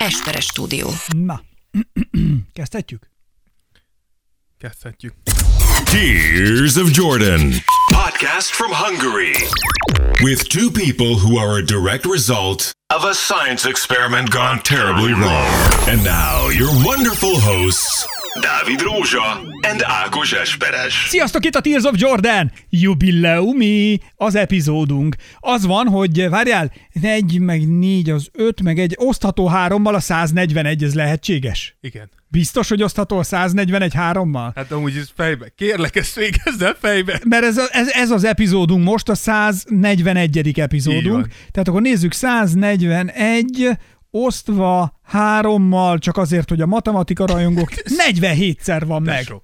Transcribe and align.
Esperes 0.00 0.44
stúdió. 0.44 0.88
Na, 1.16 1.42
kezdhetjük? 2.52 3.10
Kezdhetjük. 4.58 5.14
Tears 5.84 6.76
of 6.76 6.90
Jordan. 6.90 7.52
Podcast 7.92 8.50
from 8.52 8.70
Hungary. 8.72 9.34
With 10.22 10.48
two 10.48 10.70
people 10.70 11.16
who 11.18 11.38
are 11.38 11.58
a 11.58 11.62
direct 11.64 12.04
result 12.06 12.72
of 12.94 13.04
a 13.04 13.14
science 13.14 13.68
experiment 13.68 14.30
gone 14.30 14.58
terribly 14.62 15.12
wrong. 15.12 15.48
And 15.88 16.02
now, 16.04 16.48
your 16.48 16.70
wonderful 16.84 17.38
hosts, 17.40 18.06
Dávid 18.38 18.80
Rózsa 18.80 19.22
and 19.70 19.82
Ákos 19.82 20.32
Esperes. 20.32 21.06
Sziasztok, 21.08 21.44
itt 21.44 21.54
a 21.54 21.60
Tears 21.60 21.84
of 21.84 21.94
Jordan! 21.96 22.52
Jubileumi 22.68 23.98
az 24.16 24.34
epizódunk. 24.34 25.16
Az 25.38 25.66
van, 25.66 25.88
hogy 25.88 26.28
várjál, 26.28 26.72
egy, 27.02 27.38
meg 27.40 27.68
négy, 27.68 28.10
az 28.10 28.28
öt, 28.32 28.62
meg 28.62 28.78
egy 28.78 28.94
osztható 28.98 29.46
hárommal 29.46 29.94
a 29.94 30.00
141, 30.00 30.82
ez 30.82 30.94
lehetséges? 30.94 31.76
Igen. 31.80 32.10
Biztos, 32.28 32.68
hogy 32.68 32.82
osztható 32.82 33.18
a 33.18 33.22
141 33.22 33.94
hárommal? 33.94 34.52
Hát 34.54 34.72
amúgy 34.72 34.96
ez 34.96 35.10
fejbe. 35.16 35.48
Kérlek, 35.56 35.96
ezt 35.96 36.14
végezd 36.14 36.62
el 36.62 36.76
fejbe. 36.80 37.20
Mert 37.24 37.44
ez, 37.44 37.56
a, 37.56 37.66
ez, 37.70 37.88
ez 37.88 38.10
az 38.10 38.24
epizódunk 38.24 38.84
most, 38.84 39.08
a 39.08 39.14
141. 39.14 40.46
Így 40.46 40.60
epizódunk. 40.60 41.26
Tehát 41.52 41.68
akkor 41.68 41.82
nézzük, 41.82 42.12
141 42.12 43.78
osztva 44.10 44.98
hárommal, 45.02 45.98
csak 45.98 46.16
azért, 46.16 46.48
hogy 46.48 46.60
a 46.60 46.66
matematika 46.66 47.26
rajongók 47.26 47.68
47-szer 48.08 48.82
van 48.86 49.02
meg. 49.02 49.16
Tesó. 49.16 49.42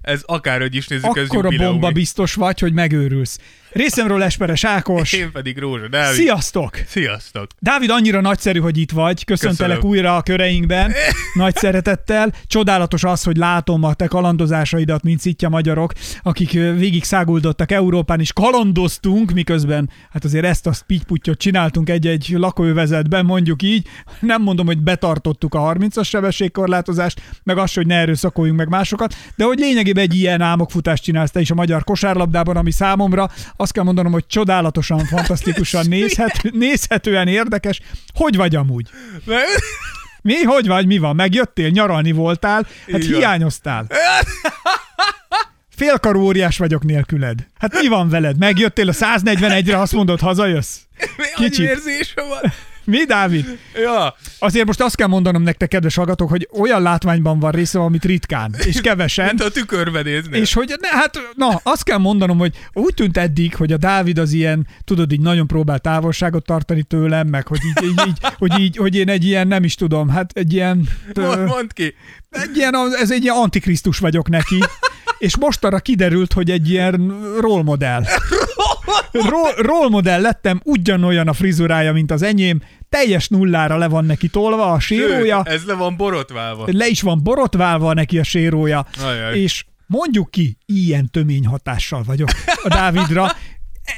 Ez 0.00 0.22
akárhogy 0.26 0.74
is 0.74 0.86
nézzük, 0.86 1.16
ez 1.16 1.24
Akkora 1.24 1.42
jubileumi. 1.42 1.78
bomba 1.78 1.90
biztos 1.94 2.34
vagy, 2.34 2.58
hogy 2.58 2.72
megőrülsz. 2.72 3.38
Részemről 3.72 4.22
Esperes 4.22 4.64
Ákos. 4.64 5.12
Én 5.12 5.32
pedig 5.32 5.58
Rózsa 5.58 5.88
Dávid. 5.88 6.16
Sziasztok! 6.20 6.76
Sziasztok. 6.86 7.46
Dávid, 7.58 7.90
annyira 7.90 8.20
nagyszerű, 8.20 8.58
hogy 8.58 8.78
itt 8.78 8.90
vagy. 8.90 9.24
Köszöntelek 9.24 9.76
Köszönöm. 9.76 9.96
újra 9.96 10.16
a 10.16 10.22
köreinkben. 10.22 10.92
Nagy 11.34 11.56
szeretettel. 11.56 12.32
Csodálatos 12.46 13.04
az, 13.04 13.22
hogy 13.22 13.36
látom 13.36 13.84
a 13.84 13.94
te 13.94 14.06
kalandozásaidat, 14.06 15.02
mint 15.02 15.20
szitja 15.20 15.48
magyarok, 15.48 15.92
akik 16.22 16.52
végig 16.52 17.04
száguldottak 17.04 17.70
Európán, 17.70 18.20
és 18.20 18.32
kalandoztunk, 18.32 19.32
miközben 19.32 19.90
hát 20.12 20.24
azért 20.24 20.44
ezt 20.44 20.66
a 20.66 20.72
pittyputtyot 20.86 21.38
csináltunk 21.38 21.90
egy-egy 21.90 22.28
lakóövezetben, 22.36 23.24
mondjuk 23.24 23.62
így. 23.62 23.86
Nem 24.20 24.42
mondom, 24.42 24.66
hogy 24.66 24.78
betartottuk 24.78 25.54
a 25.54 25.72
30-as 25.72 26.06
sebességkorlátozást, 26.06 27.20
meg 27.42 27.58
azt, 27.58 27.74
hogy 27.74 27.86
ne 27.86 27.96
erőszakoljunk 27.96 28.58
meg 28.58 28.68
másokat, 28.68 29.14
de 29.36 29.44
hogy 29.44 29.58
lényegében 29.58 30.04
egy 30.04 30.14
ilyen 30.14 30.40
álmokfutást 30.40 31.02
csinálsz 31.02 31.30
te 31.30 31.40
is 31.40 31.50
a 31.50 31.54
magyar 31.54 31.84
kosárlabdában, 31.84 32.56
ami 32.56 32.70
számomra 32.70 33.30
azt 33.60 33.72
kell 33.72 33.84
mondanom, 33.84 34.12
hogy 34.12 34.26
csodálatosan, 34.26 35.04
fantasztikusan 35.14 35.86
nézhet, 35.88 36.42
nézhetően 36.52 37.28
érdekes. 37.28 37.80
Hogy 38.14 38.36
vagy 38.36 38.56
amúgy? 38.56 38.88
Mi? 40.22 40.42
Hogy 40.42 40.66
vagy? 40.66 40.86
Mi 40.86 40.98
van? 40.98 41.16
Megjöttél? 41.16 41.68
Nyaralni 41.68 42.12
voltál? 42.12 42.66
Hát 42.92 43.06
van. 43.06 43.16
hiányoztál. 43.16 43.86
Félkarú 45.76 46.20
óriás 46.20 46.58
vagyok 46.58 46.84
nélküled. 46.84 47.46
Hát 47.58 47.80
mi 47.80 47.88
van 47.88 48.08
veled? 48.08 48.38
Megjöttél 48.38 48.88
a 48.88 48.92
141-re, 48.92 49.80
azt 49.80 49.92
mondod, 49.92 50.20
hazajössz? 50.20 50.76
Kicsit. 50.96 51.34
Kicsit. 51.34 51.68
érzése 51.68 52.22
van. 52.22 52.52
Mi, 52.88 53.04
Dávid? 53.04 53.58
Ja. 53.74 54.14
Azért 54.38 54.66
most 54.66 54.80
azt 54.80 54.96
kell 54.96 55.06
mondanom 55.06 55.42
nektek, 55.42 55.68
kedves 55.68 55.94
hallgatók, 55.94 56.28
hogy 56.28 56.48
olyan 56.52 56.82
látványban 56.82 57.38
van 57.38 57.50
részem, 57.50 57.80
amit 57.80 58.04
ritkán, 58.04 58.54
és 58.66 58.80
kevesen. 58.80 59.26
Mint 59.26 59.42
a 59.42 59.50
tükörbe 59.50 60.02
néznél. 60.02 60.40
És 60.40 60.52
hogy, 60.52 60.74
ne, 60.80 60.88
hát, 60.88 61.18
na, 61.34 61.60
azt 61.62 61.82
kell 61.82 61.98
mondanom, 61.98 62.38
hogy 62.38 62.54
úgy 62.72 62.94
tűnt 62.94 63.16
eddig, 63.16 63.54
hogy 63.54 63.72
a 63.72 63.76
Dávid 63.76 64.18
az 64.18 64.32
ilyen, 64.32 64.66
tudod, 64.84 65.12
így 65.12 65.20
nagyon 65.20 65.46
próbál 65.46 65.78
távolságot 65.78 66.44
tartani 66.44 66.82
tőlem, 66.82 67.26
meg 67.26 67.46
hogy 67.46 67.60
így, 67.64 67.84
így, 67.84 68.06
így 68.06 68.18
hogy, 68.38 68.58
így, 68.58 68.76
hogy 68.76 68.94
én 68.94 69.08
egy 69.08 69.24
ilyen, 69.24 69.48
nem 69.48 69.64
is 69.64 69.74
tudom, 69.74 70.08
hát 70.08 70.30
egy 70.34 70.52
ilyen, 70.52 70.88
Mond, 71.14 71.46
mondd 71.46 71.68
ki. 71.68 71.94
egy 72.30 72.56
ilyen, 72.56 72.74
ez 73.00 73.10
egy 73.10 73.22
ilyen 73.22 73.36
antikrisztus 73.36 73.98
vagyok 73.98 74.28
neki, 74.28 74.58
és 75.18 75.36
mostanra 75.36 75.78
kiderült, 75.78 76.32
hogy 76.32 76.50
egy 76.50 76.70
ilyen 76.70 77.20
rollmodell. 77.40 78.04
Ro- 79.12 79.54
rollmodell 79.56 80.20
lettem, 80.20 80.60
ugyanolyan 80.64 81.28
a 81.28 81.32
frizurája, 81.32 81.92
mint 81.92 82.10
az 82.10 82.22
enyém, 82.22 82.62
teljes 82.88 83.28
nullára 83.28 83.76
le 83.76 83.88
van 83.88 84.04
neki 84.04 84.28
tolva 84.28 84.72
a 84.72 84.80
sérója, 84.80 85.42
Sőt, 85.46 85.54
ez 85.54 85.64
le 85.64 85.74
van 85.74 85.96
borotválva. 85.96 86.64
le 86.70 86.86
is 86.86 87.00
van 87.02 87.22
borotválva 87.22 87.92
neki 87.92 88.18
a 88.18 88.22
sérója, 88.22 88.86
Ajaj. 89.04 89.38
és 89.38 89.64
mondjuk 89.86 90.30
ki, 90.30 90.56
ilyen 90.66 91.10
tömény 91.10 91.46
hatással 91.46 92.02
vagyok 92.02 92.28
a 92.62 92.68
Dávidra, 92.68 93.32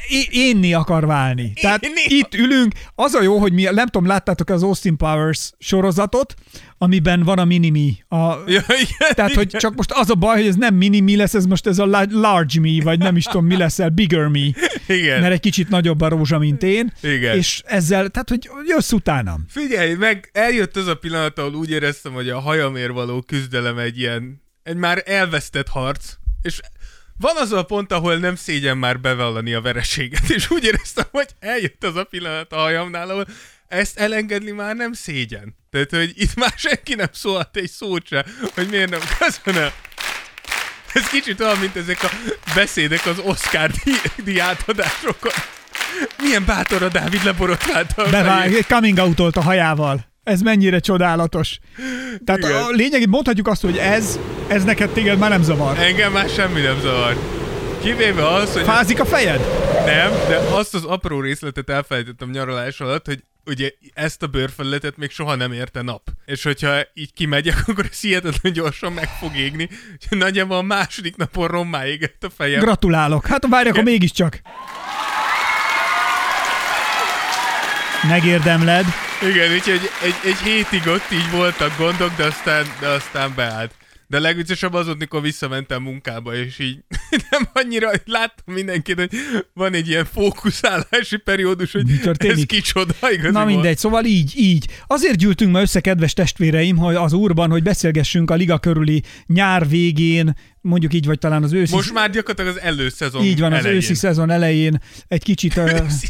É- 0.08 0.28
énné 0.30 0.72
akar 0.72 1.06
válni. 1.06 1.52
Tehát 1.60 1.84
Énné. 1.84 2.00
itt 2.06 2.34
ülünk, 2.34 2.72
az 2.94 3.14
a 3.14 3.22
jó, 3.22 3.38
hogy 3.38 3.52
mi, 3.52 3.62
nem 3.62 3.86
tudom, 3.86 4.06
láttátok 4.08 4.48
az 4.48 4.62
Austin 4.62 4.96
Powers 4.96 5.50
sorozatot, 5.58 6.34
amiben 6.78 7.22
van 7.22 7.38
a 7.38 7.44
minimi. 7.44 7.96
A, 8.08 8.16
Ja, 8.46 8.62
igen, 8.68 9.12
tehát, 9.14 9.34
hogy 9.34 9.46
csak 9.48 9.74
most 9.74 9.92
az 9.92 10.10
a 10.10 10.14
baj, 10.14 10.36
hogy 10.36 10.46
ez 10.46 10.56
nem 10.56 10.74
mini 10.74 11.16
lesz, 11.16 11.34
ez 11.34 11.44
most 11.46 11.66
ez 11.66 11.78
a 11.78 11.86
la- 11.86 12.06
large 12.10 12.60
me, 12.60 12.82
vagy 12.82 12.98
nem 12.98 13.16
is 13.16 13.24
tudom, 13.24 13.46
mi 13.46 13.56
leszel, 13.56 13.88
bigger 13.88 14.26
me, 14.26 14.46
Igen. 14.86 15.20
mert 15.20 15.32
egy 15.32 15.40
kicsit 15.40 15.68
nagyobb 15.68 16.00
a 16.00 16.08
rózsa, 16.08 16.38
mint 16.38 16.62
én, 16.62 16.92
Igen. 17.02 17.36
és 17.36 17.62
ezzel, 17.66 18.08
tehát, 18.08 18.28
hogy 18.28 18.50
jössz 18.66 18.92
utánam. 18.92 19.44
Figyelj, 19.48 19.94
meg 19.94 20.30
eljött 20.32 20.76
az 20.76 20.86
a 20.86 20.94
pillanat, 20.94 21.38
ahol 21.38 21.54
úgy 21.54 21.70
éreztem, 21.70 22.12
hogy 22.12 22.28
a 22.28 22.38
hajamért 22.40 22.92
való 22.92 23.22
küzdelem 23.22 23.78
egy 23.78 23.98
ilyen, 23.98 24.42
egy 24.62 24.76
már 24.76 25.02
elvesztett 25.06 25.68
harc, 25.68 26.12
és 26.42 26.60
van 27.20 27.36
az 27.36 27.53
a 27.53 27.62
pont, 27.62 27.92
ahol 27.92 28.16
nem 28.16 28.36
szégyen 28.36 28.78
már 28.78 29.00
bevallani 29.00 29.53
a 29.53 29.60
vereséget, 29.60 30.31
és 30.31 30.50
úgy 30.50 30.64
éreztem, 30.64 31.04
hogy 31.10 31.28
eljött 31.41 31.84
az 31.84 31.97
a 31.97 32.04
pillanat 32.04 32.53
a 32.53 32.56
hajamnál, 32.56 33.10
ahol 33.10 33.26
ezt 33.69 33.98
elengedni 33.98 34.50
már 34.50 34.76
nem 34.76 34.92
szégyen. 34.92 35.56
Tehát, 35.70 35.91
hogy 35.91 36.12
itt 36.14 36.34
már 36.34 36.53
senki 36.56 36.94
nem 36.94 37.09
szólhat 37.12 37.56
egy 37.56 37.70
szót 37.70 38.06
se, 38.06 38.25
hogy 38.54 38.69
miért 38.69 38.91
nem 38.91 39.00
köszönöm. 39.19 39.70
Ez 40.92 41.09
kicsit 41.09 41.41
olyan, 41.41 41.59
mint 41.59 41.76
ezek 41.76 42.03
a 42.03 42.10
beszédek 42.54 43.06
az 43.06 43.19
Oscar 43.19 43.70
di- 43.70 44.22
diátadásokon. 44.25 45.32
Milyen 46.22 46.44
bátor 46.44 46.82
a 46.82 46.88
Dávid 46.88 47.25
leborotválta. 47.25 48.10
Bevág, 48.10 48.64
coming 48.69 48.98
out 48.98 49.36
a 49.36 49.42
hajával. 49.42 50.09
Ez 50.22 50.41
mennyire 50.41 50.78
csodálatos. 50.78 51.58
Tehát 52.25 52.41
Igen. 52.41 52.62
a 52.62 52.69
lényeg, 52.70 53.08
mondhatjuk 53.08 53.47
azt, 53.47 53.62
hogy 53.62 53.76
ez, 53.76 54.19
ez 54.48 54.64
neked 54.64 54.91
téged 54.91 55.19
már 55.19 55.31
nem 55.31 55.42
zavar. 55.42 55.78
Engem 55.78 56.12
már 56.12 56.28
semmi 56.28 56.60
nem 56.60 56.81
zavar. 56.81 57.16
Kivéve 57.82 58.26
az, 58.28 58.53
hogy 58.53 58.62
Fázik 58.62 59.00
a 59.00 59.04
fejed? 59.04 59.41
nem, 59.86 60.10
de 60.28 60.36
azt 60.36 60.75
az 60.75 60.84
apró 60.84 61.20
részletet 61.20 61.70
elfelejtettem 61.70 62.30
nyaralás 62.30 62.80
alatt, 62.80 63.06
hogy 63.06 63.25
ugye 63.47 63.70
ezt 63.94 64.22
a 64.22 64.26
bőrfelületet 64.26 64.97
még 64.97 65.10
soha 65.10 65.34
nem 65.34 65.53
érte 65.53 65.82
nap. 65.82 66.03
És 66.25 66.42
hogyha 66.42 66.78
így 66.94 67.12
kimegyek, 67.12 67.62
akkor 67.66 67.84
ez 67.91 68.00
hihetetlen 68.00 68.53
gyorsan 68.53 68.92
meg 68.92 69.09
fog 69.20 69.36
égni. 69.36 69.69
Nagyjából 70.09 70.56
a 70.56 70.62
második 70.62 71.16
napon 71.16 71.48
rommá 71.48 71.86
égett 71.86 72.25
a 72.25 72.30
fejem. 72.36 72.60
Gratulálok. 72.60 73.26
Hát 73.26 73.47
várj, 73.48 73.69
akkor 73.69 73.82
mégiscsak. 73.84 74.41
Megérdemled. 78.08 78.84
Igen, 79.30 79.52
úgyhogy 79.52 79.80
egy, 80.02 80.14
egy 80.30 80.38
hétig 80.44 80.86
ott 80.86 81.10
így 81.12 81.30
voltak 81.30 81.76
gondok, 81.78 82.16
de 82.16 82.24
aztán, 82.24 82.64
de 82.80 82.88
aztán 82.88 83.32
beállt. 83.36 83.74
De 84.06 84.16
a 84.16 84.20
legviccesebb 84.20 84.74
az 84.74 84.86
volt, 84.86 84.98
mikor 84.98 85.22
visszamentem 85.22 85.82
munkába, 85.82 86.34
és 86.34 86.58
így 86.58 86.78
nem 87.30 87.48
annyira, 87.52 87.90
láttam 88.04 88.54
mindenkit, 88.54 88.98
hogy 88.98 89.10
van 89.54 89.74
egy 89.74 89.88
ilyen 89.88 90.04
fókuszálási 90.12 91.16
periódus, 91.24 91.72
hogy 91.72 91.86
Mi 91.86 91.96
történik? 91.96 92.36
ez 92.36 92.44
kicsoda 92.58 92.94
igazából. 93.12 93.30
Na 93.40 93.44
mindegy, 93.44 93.78
szóval 93.78 94.04
így, 94.04 94.32
így. 94.36 94.66
Azért 94.86 95.16
gyűltünk 95.16 95.52
ma 95.52 95.60
össze, 95.60 95.80
kedves 95.80 96.12
testvéreim, 96.12 96.76
hogy 96.76 96.94
az 96.94 97.12
úrban, 97.12 97.50
hogy 97.50 97.62
beszélgessünk 97.62 98.30
a 98.30 98.34
liga 98.34 98.58
körüli 98.58 99.02
nyár 99.26 99.68
végén, 99.68 100.36
mondjuk 100.60 100.94
így, 100.94 101.06
vagy 101.06 101.18
talán 101.18 101.42
az 101.42 101.52
őszi... 101.52 101.74
Most 101.74 101.92
már 101.92 102.10
gyakorlatilag 102.10 102.56
az 102.56 102.62
előszezon 102.62 103.24
így 103.24 103.40
van, 103.40 103.52
az 103.52 103.58
elején. 103.58 103.76
őszi 103.76 103.94
szezon 103.94 104.30
elején 104.30 104.80
egy 105.08 105.22
kicsit... 105.22 105.56
Őszi. 105.86 106.08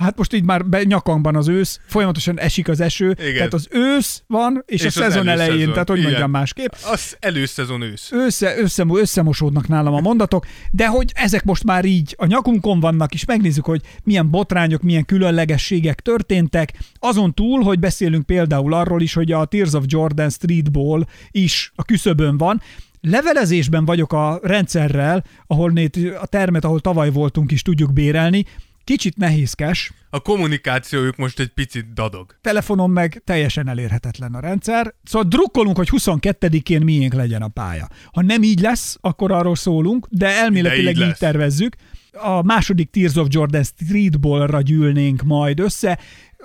Hát 0.00 0.16
most 0.16 0.32
így 0.32 0.44
már 0.44 0.66
be, 0.66 0.82
nyakangban 0.82 1.36
az 1.36 1.48
ősz, 1.48 1.80
folyamatosan 1.86 2.38
esik 2.38 2.68
az 2.68 2.80
eső, 2.80 3.16
Igen. 3.20 3.34
tehát 3.34 3.54
az 3.54 3.68
ősz 3.70 4.22
van, 4.26 4.62
és, 4.66 4.80
És 4.80 4.86
a 4.86 4.90
szezon 4.90 5.28
elején, 5.28 5.50
előszezon. 5.50 5.72
tehát 5.72 5.88
hogy 5.88 5.98
Igen. 5.98 6.10
mondjam 6.10 6.30
másképp. 6.30 6.72
Az 6.92 7.16
előszezon 7.18 7.80
ősz. 7.82 8.12
Össze, 8.12 8.58
össze, 8.58 8.84
összemosódnak 8.88 9.68
nálam 9.68 9.94
a 9.94 10.00
mondatok, 10.00 10.46
de 10.70 10.86
hogy 10.86 11.12
ezek 11.14 11.44
most 11.44 11.64
már 11.64 11.84
így 11.84 12.14
a 12.18 12.26
nyakunkon 12.26 12.80
vannak, 12.80 13.14
és 13.14 13.24
megnézzük, 13.24 13.64
hogy 13.64 13.80
milyen 14.02 14.30
botrányok, 14.30 14.82
milyen 14.82 15.04
különlegességek 15.04 16.00
történtek. 16.00 16.72
Azon 16.98 17.34
túl, 17.34 17.62
hogy 17.62 17.78
beszélünk 17.78 18.26
például 18.26 18.74
arról 18.74 19.02
is, 19.02 19.12
hogy 19.14 19.32
a 19.32 19.44
Tears 19.44 19.72
of 19.72 19.84
Jordan 19.86 20.30
Streetball 20.30 21.06
is 21.30 21.72
a 21.74 21.84
küszöbön 21.84 22.36
van, 22.36 22.62
Levelezésben 23.02 23.84
vagyok 23.84 24.12
a 24.12 24.40
rendszerrel, 24.42 25.24
ahol 25.46 25.72
a 26.20 26.26
termet, 26.26 26.64
ahol 26.64 26.80
tavaly 26.80 27.10
voltunk 27.10 27.52
is 27.52 27.62
tudjuk 27.62 27.92
bérelni. 27.92 28.44
Kicsit 28.90 29.16
nehézkes, 29.16 29.92
A 30.10 30.20
kommunikációjuk 30.20 31.16
most 31.16 31.40
egy 31.40 31.48
picit 31.48 31.92
dadog. 31.92 32.36
telefonon 32.40 32.90
meg 32.90 33.22
teljesen 33.24 33.68
elérhetetlen 33.68 34.34
a 34.34 34.40
rendszer. 34.40 34.94
Szóval 35.04 35.28
drukkolunk, 35.28 35.76
hogy 35.76 35.88
22-én 35.92 36.80
miénk 36.82 37.12
legyen 37.14 37.42
a 37.42 37.48
pálya. 37.48 37.88
Ha 38.12 38.22
nem 38.22 38.42
így 38.42 38.60
lesz, 38.60 38.96
akkor 39.00 39.32
arról 39.32 39.56
szólunk, 39.56 40.06
de 40.08 40.26
elméletileg 40.28 40.94
De 40.94 41.00
így 41.00 41.08
így 41.08 41.16
tervezzük. 41.16 41.76
A 42.12 42.42
második 42.42 42.90
Tears 42.90 43.14
of 43.14 43.26
Jordan 43.30 43.62
Streetballra 43.64 44.60
gyűlnénk 44.60 45.22
majd 45.22 45.60
össze. 45.60 45.98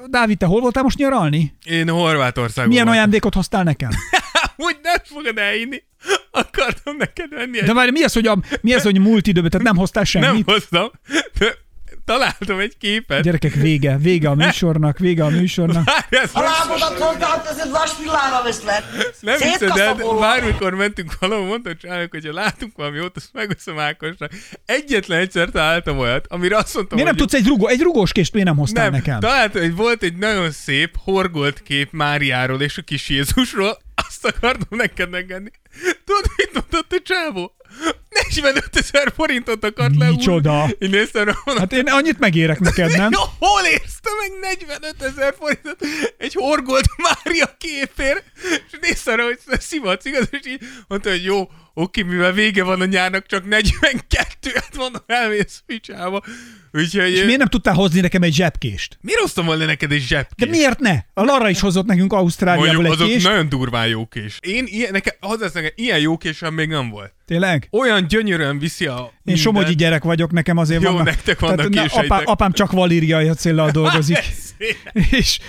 Dávid, 0.10 0.38
te 0.38 0.46
hol 0.46 0.62
voltál 0.62 0.84
most 0.84 0.98
nyaralni? 0.98 1.56
Én 1.64 1.90
Horvátországban 1.90 2.68
Milyen 2.68 2.84
voltam. 2.86 3.02
ajándékot 3.02 3.34
hoztál 3.34 3.64
nekem? 3.64 3.90
Úgy 4.58 4.78
nem 4.84 4.98
fogod 5.04 5.38
elhinni. 5.38 5.84
Akartam 6.32 6.96
neked 6.98 7.30
venni 7.30 7.60
egy... 7.60 7.66
De 7.66 7.74
várj, 7.74 7.92
mi 7.92 8.04
az, 8.04 8.14
hogy, 8.14 8.28
a, 8.28 8.38
mi 8.62 8.74
az, 8.74 8.84
hogy 8.84 9.00
múlt 9.00 9.28
időben, 9.28 9.50
tehát 9.50 9.66
nem 9.66 9.76
hoztál 9.76 10.06
nem 10.12 10.24
semmit? 10.24 10.46
hoztam. 10.46 10.92
De 11.40 11.64
találtam 12.06 12.60
egy 12.60 12.78
képet. 12.78 13.24
Gyerekek, 13.24 13.54
vége, 13.54 13.98
vége 13.98 14.30
a 14.30 14.36
műsornak, 14.36 14.98
vége 14.98 15.24
a 15.24 15.30
műsornak. 15.30 15.84
Várj, 15.86 16.24
ez 16.24 16.30
A 16.34 16.42
lábodat 16.42 17.00
hozzáad, 17.00 17.46
ez 17.50 17.58
egy 17.58 17.70
vasvillára 17.70 18.44
veszlet. 18.44 18.84
Nem 19.20 19.38
hiszed 19.38 19.72
de 19.72 19.94
bármikor 20.20 20.74
mentünk 20.74 21.20
valahol, 21.20 21.46
mondta 21.46 21.70
a 21.70 21.76
csának, 21.76 22.12
hogy 22.12 22.26
ha 22.26 22.34
látunk 22.34 22.76
valami 22.76 22.98
jót, 22.98 23.16
azt 23.16 23.30
megveszem 23.34 23.80
Ákosnak. 23.80 24.32
Egyetlen 24.66 25.20
egyszer 25.20 25.50
találtam 25.50 25.98
olyat, 25.98 26.26
amire 26.30 26.58
azt 26.58 26.74
mondtam, 26.76 26.98
Miért 26.98 27.12
nem 27.12 27.20
hogy 27.20 27.30
tudsz 27.30 27.42
egy, 27.42 27.48
rugó, 27.48 27.68
egy 27.68 27.82
rugós 27.82 28.12
kést 28.12 28.34
miért 28.34 28.48
nem 28.48 28.58
hoztál 28.58 28.84
nem, 28.84 28.94
nekem? 28.94 29.20
találtam, 29.20 29.62
hogy 29.62 29.76
volt 29.76 30.04
egy 30.04 30.16
nagyon 30.16 30.52
szép 30.52 30.96
horgolt 31.04 31.62
kép 31.62 31.92
Máriáról 31.92 32.62
és 32.62 32.78
a 32.78 32.82
kis 32.82 33.10
Jézusról, 33.10 33.78
azt 34.08 34.26
akartam 34.26 34.78
neked 34.78 35.10
megengedni. 35.10 35.52
Tudod, 36.06 36.26
mit 36.38 36.54
mondott 36.54 36.92
a 36.92 37.02
csávó? 37.04 37.56
45 38.10 38.70
ezer 38.72 39.14
forintot 39.16 39.64
akart 39.64 39.96
leúrni. 39.96 40.18
Micsoda? 40.18 40.68
Én 40.80 40.90
néztem 40.90 41.26
mondom, 41.26 41.64
Hát 41.64 41.74
én 41.74 41.88
annyit 41.88 42.20
megérek 42.20 42.60
neked, 42.60 42.98
nem? 42.98 43.12
jó, 43.18 43.22
hol 43.40 43.66
érte 43.66 44.10
meg 44.20 44.58
45 44.58 45.02
ezer 45.02 45.36
forintot 45.40 45.80
egy 46.18 46.34
horgolt 46.34 46.86
Mária 46.98 47.56
képért, 47.58 48.24
és 48.44 48.78
néztem 48.82 49.16
rá, 49.16 49.24
hogy 49.24 49.40
szivatsz, 49.60 50.06
igaz, 50.06 50.28
és 50.32 50.48
így 50.48 50.62
mondta, 50.88 51.10
hogy 51.10 51.24
jó, 51.24 51.50
oké, 51.74 52.02
mivel 52.02 52.32
vége 52.32 52.64
van 52.64 52.82
a 52.82 52.86
nyárnak, 52.86 53.26
csak 53.26 53.46
42, 53.46 54.52
hát 54.54 54.76
mondom, 54.78 55.02
elmész 55.06 55.64
picsába. 55.66 56.24
Úgyhogy... 56.76 57.12
És 57.12 57.24
miért 57.24 57.38
nem 57.38 57.48
tudtál 57.48 57.74
hozni 57.74 58.00
nekem 58.00 58.22
egy 58.22 58.34
zsebkést? 58.34 58.98
Miért 59.02 59.20
hoztam 59.20 59.46
volna 59.46 59.66
neked 59.66 59.92
egy 59.92 60.00
De 60.00 60.06
zsebkést? 60.06 60.52
miért 60.52 60.80
ne? 60.80 60.96
A 61.14 61.24
Lara 61.24 61.50
is 61.50 61.60
hozott 61.60 61.86
nekünk 61.86 62.14
Ausztráliából 62.14 62.66
Mondjuk, 62.74 62.86
egy 62.94 63.00
azok 63.00 63.08
kést. 63.14 63.28
nagyon 63.28 63.50
durván 63.50 63.88
jó 63.88 64.06
kés. 64.08 64.38
Én 64.42 64.64
ilyen, 64.68 64.92
nekem, 64.92 65.14
hozzá 65.20 65.48
nekem, 65.54 65.72
ilyen 65.76 66.00
jó 66.00 66.18
késem 66.18 66.54
még 66.54 66.68
nem 66.68 66.90
volt. 66.90 67.14
Tényleg? 67.26 67.68
Olyan 67.72 68.08
gyönyörűen 68.08 68.60
viszi 68.60 68.86
a 68.86 68.98
Én 69.00 69.10
minden. 69.24 69.44
somogyi 69.44 69.76
gyerek 69.76 70.04
vagyok, 70.04 70.32
nekem 70.32 70.58
azért 70.58 70.82
Jó, 70.82 70.90
vannak. 70.92 71.06
nektek 71.06 71.40
vannak 71.40 71.70
Tehát, 71.70 71.94
na, 71.94 72.00
apá, 72.00 72.22
apám 72.24 72.52
csak 72.52 72.72
valíriai 72.72 73.30
céllal 73.30 73.72
dolgozik. 73.72 74.18
és, 75.12 75.40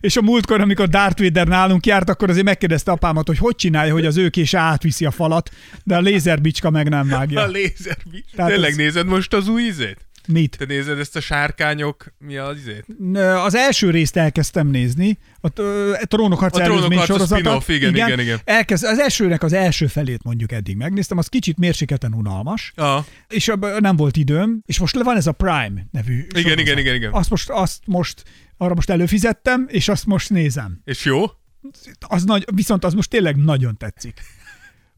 és 0.00 0.16
a 0.16 0.22
múltkor, 0.22 0.60
amikor 0.60 0.88
Darth 0.88 1.22
Vader 1.22 1.46
nálunk 1.46 1.86
járt, 1.86 2.08
akkor 2.08 2.30
azért 2.30 2.44
megkérdezte 2.44 2.90
apámat, 2.90 3.26
hogy 3.26 3.38
hogy 3.38 3.56
csinálja, 3.56 3.92
hogy 3.92 4.06
az 4.06 4.16
ő 4.16 4.28
kése 4.28 4.58
átviszi 4.58 5.04
a 5.04 5.10
falat, 5.10 5.50
de 5.84 5.96
a 5.96 6.00
lézerbicska 6.00 6.70
meg 6.70 6.88
nem 6.88 7.08
vágja. 7.08 7.40
A 7.40 7.46
lézer. 7.46 7.96
Tehát 8.36 8.50
Tényleg 8.50 8.70
ez- 8.70 8.76
nézed 8.76 9.06
most 9.06 9.32
az 9.34 9.48
új 9.48 9.62
izét? 9.62 9.98
Mit? 10.28 10.56
Te 10.58 10.64
nézed 10.64 10.98
ezt 10.98 11.16
a 11.16 11.20
sárkányok, 11.20 12.14
mi 12.18 12.36
az 12.36 12.56
izét? 12.58 12.86
Az 13.44 13.54
első 13.54 13.90
részt 13.90 14.16
elkezdtem 14.16 14.66
nézni, 14.66 15.18
a, 15.40 15.48
Trónok 16.06 16.38
harca 16.38 16.60
A 16.62 16.64
Trónok 16.64 16.92
harca 16.92 17.04
sorozata. 17.12 17.36
spin-off, 17.40 17.68
igen, 17.68 17.94
igen, 17.94 18.20
igen. 18.20 18.40
Elkezd, 18.44 18.84
az 18.84 18.98
elsőnek 18.98 19.42
az 19.42 19.52
első 19.52 19.86
felét 19.86 20.22
mondjuk 20.22 20.52
eddig 20.52 20.76
megnéztem, 20.76 21.18
az 21.18 21.26
kicsit 21.28 21.58
mérséketen 21.58 22.14
unalmas, 22.14 22.72
Ah, 22.76 23.04
és 23.28 23.52
nem 23.78 23.96
volt 23.96 24.16
időm, 24.16 24.60
és 24.66 24.78
most 24.78 25.02
van 25.02 25.16
ez 25.16 25.26
a 25.26 25.32
Prime 25.32 25.86
nevű 25.90 26.26
sorozat. 26.34 26.58
igen, 26.58 26.78
igen, 26.78 26.94
igen. 26.94 27.12
Azt 27.12 27.30
most, 27.30 27.50
azt 27.50 27.82
most, 27.86 28.22
arra 28.56 28.74
most 28.74 28.90
előfizettem, 28.90 29.66
és 29.70 29.88
azt 29.88 30.06
most 30.06 30.30
nézem. 30.30 30.80
és 30.84 31.04
jó? 31.04 31.24
Az 32.08 32.24
nagy, 32.24 32.44
viszont 32.54 32.84
az 32.84 32.94
most 32.94 33.10
tényleg 33.10 33.36
nagyon 33.36 33.76
tetszik. 33.76 34.20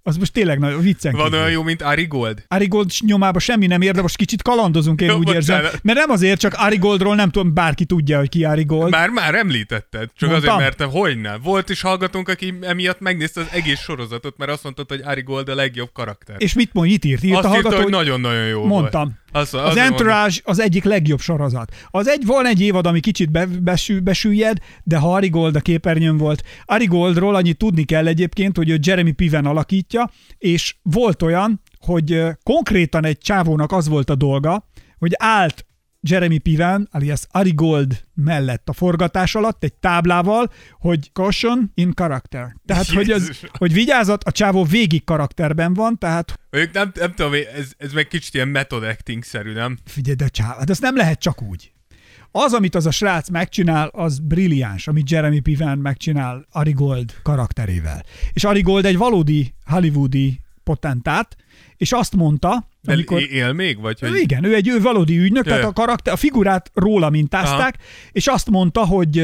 Az 0.07 0.17
most 0.17 0.33
tényleg 0.33 0.59
nagyon 0.59 0.81
viccen 0.81 1.13
Van 1.13 1.23
kívül. 1.25 1.39
olyan 1.39 1.51
jó, 1.51 1.63
mint 1.63 1.83
Ari 1.83 2.07
Gold? 2.07 2.45
Arigold 2.49 2.91
nyomába 3.07 3.39
semmi 3.39 3.67
nem 3.67 3.81
ér, 3.81 3.93
de 3.95 4.03
most 4.03 4.17
kicsit 4.17 4.43
kalandozunk, 4.43 5.01
én 5.01 5.09
Jó, 5.09 5.17
úgy 5.17 5.29
érzem. 5.33 5.57
bocsánat. 5.61 5.81
Mert 5.83 5.99
nem 5.99 6.11
azért, 6.11 6.41
csak 6.41 6.55
Arigoldról 6.57 7.15
nem 7.15 7.31
tudom, 7.31 7.55
bárki 7.55 7.85
tudja, 7.85 8.19
hogy 8.19 8.29
ki 8.29 8.45
Arigold. 8.45 8.91
Már, 8.91 9.09
már 9.09 9.35
említetted, 9.35 10.11
csak 10.17 10.31
Mondtam. 10.31 10.57
azért, 10.57 10.79
mert 10.79 10.91
hogy 10.93 11.21
nem. 11.21 11.41
Volt 11.43 11.69
is 11.71 11.81
hallgatónk, 11.81 12.29
aki 12.29 12.55
emiatt 12.61 13.01
megnézte 13.01 13.41
az 13.41 13.47
egész 13.53 13.81
sorozatot, 13.81 14.37
mert 14.39 14.51
azt 14.51 14.63
mondta, 14.63 14.85
hogy 14.89 15.01
Ari 15.05 15.23
Gold 15.23 15.49
a 15.49 15.55
legjobb 15.55 15.91
karakter. 15.93 16.37
És 16.39 16.53
mit 16.55 16.73
mond, 16.73 16.89
mit 16.89 17.05
írt? 17.05 17.23
Írt 17.23 17.37
azt 17.37 17.45
a 17.45 17.49
írta, 17.49 17.61
hallgató, 17.63 17.83
hogy 17.83 17.93
nagyon-nagyon 17.93 18.47
jó 18.47 18.65
Mondtam. 18.67 19.03
volt. 19.03 19.15
Az 19.37 19.55
azért 19.55 19.63
mondom. 19.65 19.85
Entourage 19.85 20.37
az 20.45 20.59
egyik 20.59 20.85
legjobb 20.85 21.21
sorozat. 21.21 21.75
Az 21.91 22.09
egy, 22.09 22.27
van 22.27 22.47
egy 22.47 22.61
évad, 22.61 22.87
ami 22.87 23.01
kicsit 23.01 23.31
be, 23.31 23.47
besű, 23.47 24.01
besüllyed, 24.01 24.59
de 24.83 24.97
ha 24.97 25.15
Ari 25.15 25.29
Gold 25.29 25.57
a 25.57 25.61
képernyőn 25.61 26.17
volt. 26.17 26.43
Ari 26.65 26.87
Goldról 26.87 27.35
annyit 27.35 27.59
tudni 27.59 27.85
kell 27.85 28.07
egyébként, 28.07 28.57
hogy 28.57 28.71
ő 28.71 28.79
Jeremy 28.83 29.13
Piven 29.13 29.47
alakítja, 29.47 30.11
és 30.39 30.77
volt 30.83 31.23
olyan, 31.23 31.61
hogy 31.81 32.23
konkrétan 32.43 33.05
egy 33.05 33.19
csávónak 33.19 33.73
az 33.73 33.89
volt 33.89 34.11
a 34.11 34.15
dolga, 34.15 34.69
hogy 34.99 35.13
állt 35.17 35.66
Jeremy 36.09 36.39
Piven, 36.39 36.89
alias 36.91 37.23
Ari 37.31 37.53
Gold 37.55 38.05
mellett 38.15 38.69
a 38.69 38.73
forgatás 38.73 39.35
alatt 39.35 39.65
egy 39.65 39.75
táblával, 39.75 40.53
hogy 40.79 41.11
caution 41.13 41.71
in 41.75 41.93
character. 41.95 42.57
Tehát, 42.67 42.89
hogy, 42.89 43.11
az, 43.11 43.21
Jézus. 43.21 43.45
hogy 43.59 43.73
vigyázat, 43.73 44.25
a 44.25 44.33
csávó 44.33 44.65
végig 44.65 45.05
karakterben 45.05 45.75
van, 45.75 45.99
tehát 45.99 46.39
Mondjuk 46.51 46.75
nem, 46.75 46.93
nem 46.95 47.15
tudom, 47.15 47.33
ez, 47.33 47.73
ez 47.79 47.93
meg 47.93 48.07
kicsit 48.07 48.35
ilyen 48.35 48.49
method 48.49 48.83
acting-szerű, 48.83 49.53
nem? 49.53 49.79
Figyelj, 49.85 50.17
de 50.17 50.29
csáv, 50.29 50.59
hát 50.59 50.71
azt 50.71 50.81
nem 50.81 50.97
lehet 50.97 51.21
csak 51.21 51.43
úgy. 51.43 51.73
Az, 52.31 52.53
amit 52.53 52.75
az 52.75 52.87
a 52.87 52.91
srác 52.91 53.29
megcsinál, 53.29 53.89
az 53.89 54.19
brilliáns, 54.19 54.89
amit 54.89 55.11
Jeremy 55.11 55.41
Piven 55.41 55.79
megcsinál 55.79 56.47
Ari 56.51 56.73
Gold 56.73 57.15
karakterével. 57.23 58.05
És 58.33 58.45
Ari 58.45 58.61
Gold 58.61 58.85
egy 58.85 58.97
valódi 58.97 59.55
hollywoodi 59.65 60.41
potentát, 60.65 61.37
és 61.77 61.93
azt 61.93 62.17
mondta, 62.17 62.69
De 62.87 62.93
amikor... 62.93 63.23
él 63.23 63.53
még? 63.53 63.81
Vagy 63.81 64.01
hogy... 64.01 64.17
Igen, 64.17 64.45
ő 64.45 64.55
egy 64.55 64.69
ő 64.69 64.81
valódi 64.81 65.19
ügynök, 65.19 65.45
Ja, 65.45 65.51
tehát 65.51 65.69
a 65.69 65.73
karakter, 65.73 66.13
a 66.13 66.17
figurát 66.17 66.71
róla 66.75 67.11
mintázták, 67.11 67.77
és 68.13 68.27
azt 68.27 68.51
mondta, 68.51 68.85
hogy 68.87 69.19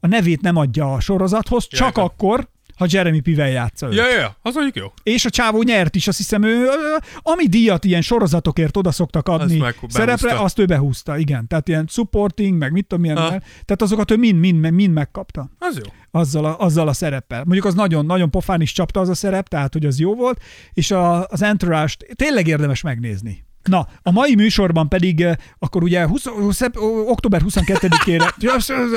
a 0.00 0.06
nevét 0.06 0.40
nem 0.40 0.56
adja 0.56 0.92
a 0.92 1.00
sorozathoz, 1.00 1.66
csak 1.68 1.86
értem. 1.86 2.04
akkor, 2.04 2.48
ha 2.76 2.86
Jeremy 2.88 3.20
Piven 3.20 3.48
játsza 3.48 3.86
őt. 3.86 3.94
Ja, 3.94 4.08
ja, 4.10 4.18
ja, 4.18 4.36
az 4.42 4.54
mondjuk 4.54 4.76
jó. 4.76 5.12
És 5.12 5.24
a 5.24 5.30
csávó 5.30 5.62
nyert 5.62 5.94
is, 5.94 6.08
azt 6.08 6.16
hiszem 6.16 6.42
ő, 6.42 6.66
ami 7.22 7.46
díjat 7.46 7.84
ilyen 7.84 8.02
sorozatokért 8.02 8.76
oda 8.76 8.90
szoktak 8.90 9.28
adni 9.28 9.56
meg- 9.56 9.76
szerepre, 9.88 10.38
azt 10.38 10.58
ő 10.58 10.64
behúzta, 10.64 11.18
igen. 11.18 11.46
Tehát 11.46 11.68
ilyen 11.68 11.86
supporting, 11.88 12.58
meg 12.58 12.72
mit 12.72 12.86
tudom 12.86 13.04
milyen, 13.04 13.16
Ha. 13.16 13.28
tehát 13.28 13.82
azokat 13.82 14.10
ő 14.10 14.16
mind, 14.16 14.38
mind, 14.38 14.70
mind 14.70 14.92
megkapta 14.92 15.50
Az 15.58 15.76
jó. 15.84 15.92
azzal 16.10 16.44
a, 16.44 16.58
azzal 16.58 16.88
a 16.88 16.92
szereppel. 16.92 17.42
Mondjuk 17.44 17.64
az 17.64 17.74
nagyon, 17.74 18.06
nagyon 18.06 18.30
pofán 18.30 18.60
is 18.60 18.72
csapta 18.72 19.00
az 19.00 19.08
a 19.08 19.14
szerep, 19.14 19.48
tehát 19.48 19.72
hogy 19.72 19.86
az 19.86 19.98
jó 19.98 20.14
volt, 20.14 20.40
és 20.72 20.90
a, 20.90 21.26
az 21.26 21.42
Entourage-t 21.42 22.06
tényleg 22.16 22.46
érdemes 22.46 22.80
megnézni. 22.80 23.44
Na, 23.62 23.88
a 24.02 24.10
mai 24.10 24.34
műsorban 24.34 24.88
pedig 24.88 25.26
akkor 25.58 25.82
ugye 25.82 26.06
20, 26.06 26.26
20, 26.26 26.60
október 27.06 27.42
22-ére, 27.48 28.30
ja, 28.38 28.54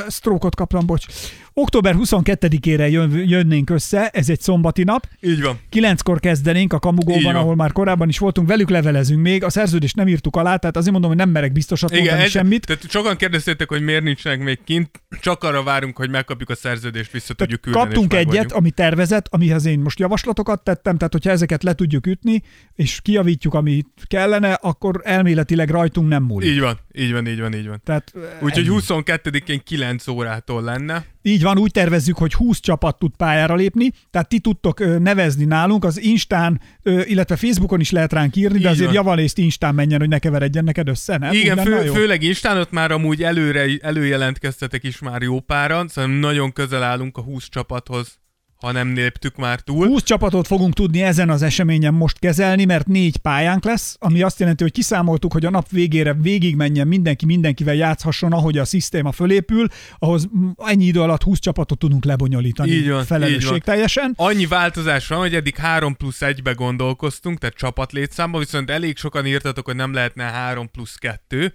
sztrókot 0.08 0.56
kaptam, 0.56 0.86
bocs. 0.86 1.06
Október 1.54 1.96
22-ére 1.98 2.92
jön, 2.92 3.28
jönnénk 3.28 3.70
össze, 3.70 4.08
ez 4.08 4.30
egy 4.30 4.42
szombati 4.42 4.84
nap, 4.84 5.08
Így 5.22 5.42
van. 5.42 5.60
Kilenckor 5.70 6.20
kezdenénk 6.20 6.74
a 6.74 6.80
Kamugóban, 6.80 7.36
ahol 7.36 7.56
már 7.56 7.72
korábban 7.72 8.10
is 8.10 8.18
voltunk, 8.18 8.48
velük 8.48 8.70
levelezünk 8.70 9.22
még, 9.22 9.44
a 9.44 9.50
szerződést 9.50 9.96
nem 9.96 10.08
írtuk 10.08 10.36
alá, 10.36 10.56
tehát 10.56 10.78
azért 10.78 10.92
mondom, 10.92 11.10
hogy 11.10 11.20
nem 11.20 11.30
merek 11.30 11.52
biztosat 11.52 11.92
Igen, 11.92 12.04
mondani 12.04 12.24
ez, 12.24 12.30
semmit. 12.30 12.66
Tehát 12.66 12.90
sokan 12.90 13.18
kérdeztétek, 13.18 13.70
hogy 13.70 13.82
miért 13.82 14.04
nincsenek 14.04 14.40
még 14.40 14.60
kint, 14.64 15.02
csak 15.22 15.44
arra 15.44 15.64
várunk, 15.64 15.98
hogy 15.98 16.10
megkapjuk 16.10 16.50
a 16.50 16.56
szerződést, 16.56 17.12
vissza 17.12 17.34
tudjuk 17.34 17.62
küldeni. 17.62 17.86
Kaptunk 17.86 18.14
egyet, 18.14 18.52
ami 18.52 18.72
tervezett, 18.72 19.28
amihez 19.30 19.66
én 19.66 19.80
most 19.80 20.00
javaslatokat 20.00 20.64
tettem, 20.64 20.98
tehát 20.98 21.14
hogyha 21.14 21.30
ezeket 21.30 21.64
le 21.64 21.74
tudjuk 21.74 22.08
ütni, 22.08 22.44
és 22.76 23.00
kijavítjuk, 23.02 23.54
amit 23.54 23.88
kellene, 24.08 24.54
akkor 24.54 25.02
elméletileg 25.04 25.70
rajtunk 25.70 26.08
nem 26.10 26.24
múlik. 26.24 26.50
Így 26.50 26.60
van, 26.60 26.80
így 26.94 27.12
van, 27.12 27.28
így 27.28 27.40
van, 27.40 27.54
így 27.54 27.68
van. 27.68 27.82
Tehát, 27.84 28.14
Úgyhogy 28.42 28.68
ennyi. 28.68 28.80
22-én 28.80 29.62
9 29.64 30.08
órától 30.08 30.64
lenne. 30.64 31.06
Így 31.22 31.42
van, 31.44 31.58
úgy 31.58 31.72
tervezzük, 31.72 32.18
hogy 32.18 32.34
20 32.34 32.60
csapat 32.60 33.00
tud 33.00 33.12
pályára 33.18 33.56
lépni, 33.56 33.92
tehát 34.12 34.30
ti 34.30 34.40
tudtok 34.40 35.00
nevezni 35.00 35.46
nálunk, 35.46 35.86
az 35.86 36.02
Instán, 36.02 36.62
illetve 36.84 37.36
Facebookon 37.36 37.80
is 37.80 37.92
lehet 37.92 38.14
ránk 38.14 38.36
írni, 38.36 38.54
de 38.54 38.60
Így 38.60 38.66
azért 38.66 38.86
van. 38.86 38.94
javarészt 38.94 39.38
Instán 39.38 39.76
menjen, 39.76 40.00
hogy 40.00 40.10
ne 40.10 40.20
keveredjen 40.20 40.64
neked 40.64 40.88
össze, 40.88 41.18
nem? 41.18 41.34
Igen, 41.34 41.58
fő, 41.58 41.82
főleg 41.86 42.22
Instán 42.24 42.58
ott 42.58 42.72
már 42.72 42.92
amúgy 42.92 43.24
előre, 43.24 43.66
előjelentkeztetek 43.82 44.84
is 44.84 45.00
már 45.00 45.22
jó 45.22 45.40
páran, 45.40 45.88
szóval 45.88 46.12
nagyon 46.20 46.54
közel 46.54 46.84
állunk 46.84 47.18
a 47.18 47.22
20 47.22 47.50
csapathoz, 47.50 48.20
ha 48.60 48.72
nem 48.72 48.94
léptük 48.94 49.36
már 49.36 49.60
túl. 49.60 49.88
20 49.88 50.04
csapatot 50.04 50.48
fogunk 50.48 50.74
tudni 50.74 51.02
ezen 51.02 51.30
az 51.30 51.42
eseményen 51.42 51.94
most 51.94 52.20
kezelni, 52.20 52.66
mert 52.66 52.88
négy 52.88 53.18
pályánk 53.18 53.64
lesz, 53.64 53.96
ami 54.00 54.22
azt 54.22 54.40
jelenti, 54.40 54.64
hogy 54.64 54.72
kiszámoltuk, 54.72 55.34
hogy 55.34 55.46
a 55.46 55.50
nap 55.50 55.70
végére 55.70 56.14
végigmenjen 56.14 56.88
mindenki 56.88 57.26
mindenkivel 57.26 57.74
játszhasson, 57.74 58.32
ahogy 58.32 58.58
a 58.58 58.66
szisztéma 58.66 59.12
fölépül, 59.12 59.68
ahhoz 60.00 60.30
ennyi 60.58 60.86
idő 60.86 61.02
alatt 61.02 61.24
20 61.24 61.40
csapatot 61.40 61.80
tudunk 61.80 62.06
lebonyolítani 62.06 62.72
Így 62.72 62.90
van, 62.90 63.00
így 63.00 63.06
felelősségteljesen. 63.06 64.14
Annyi 64.16 64.46
változás 64.46 65.08
van, 65.08 65.20
hogy 65.20 65.36
eddig 65.36 65.56
3 65.56 65.96
plusz 65.96 66.20
1-be 66.20 66.52
gondolkoztunk, 66.52 67.38
tehát 67.38 67.56
csapatlétszámba, 67.56 68.40
viszont 68.40 68.70
elég 68.70 68.98
sokan 68.98 69.26
írtatok, 69.26 69.66
hogy 69.66 69.76
nem 69.76 69.94
lehetne 69.94 70.24
3 70.24 70.72
plusz 70.72 70.96
2, 70.96 71.54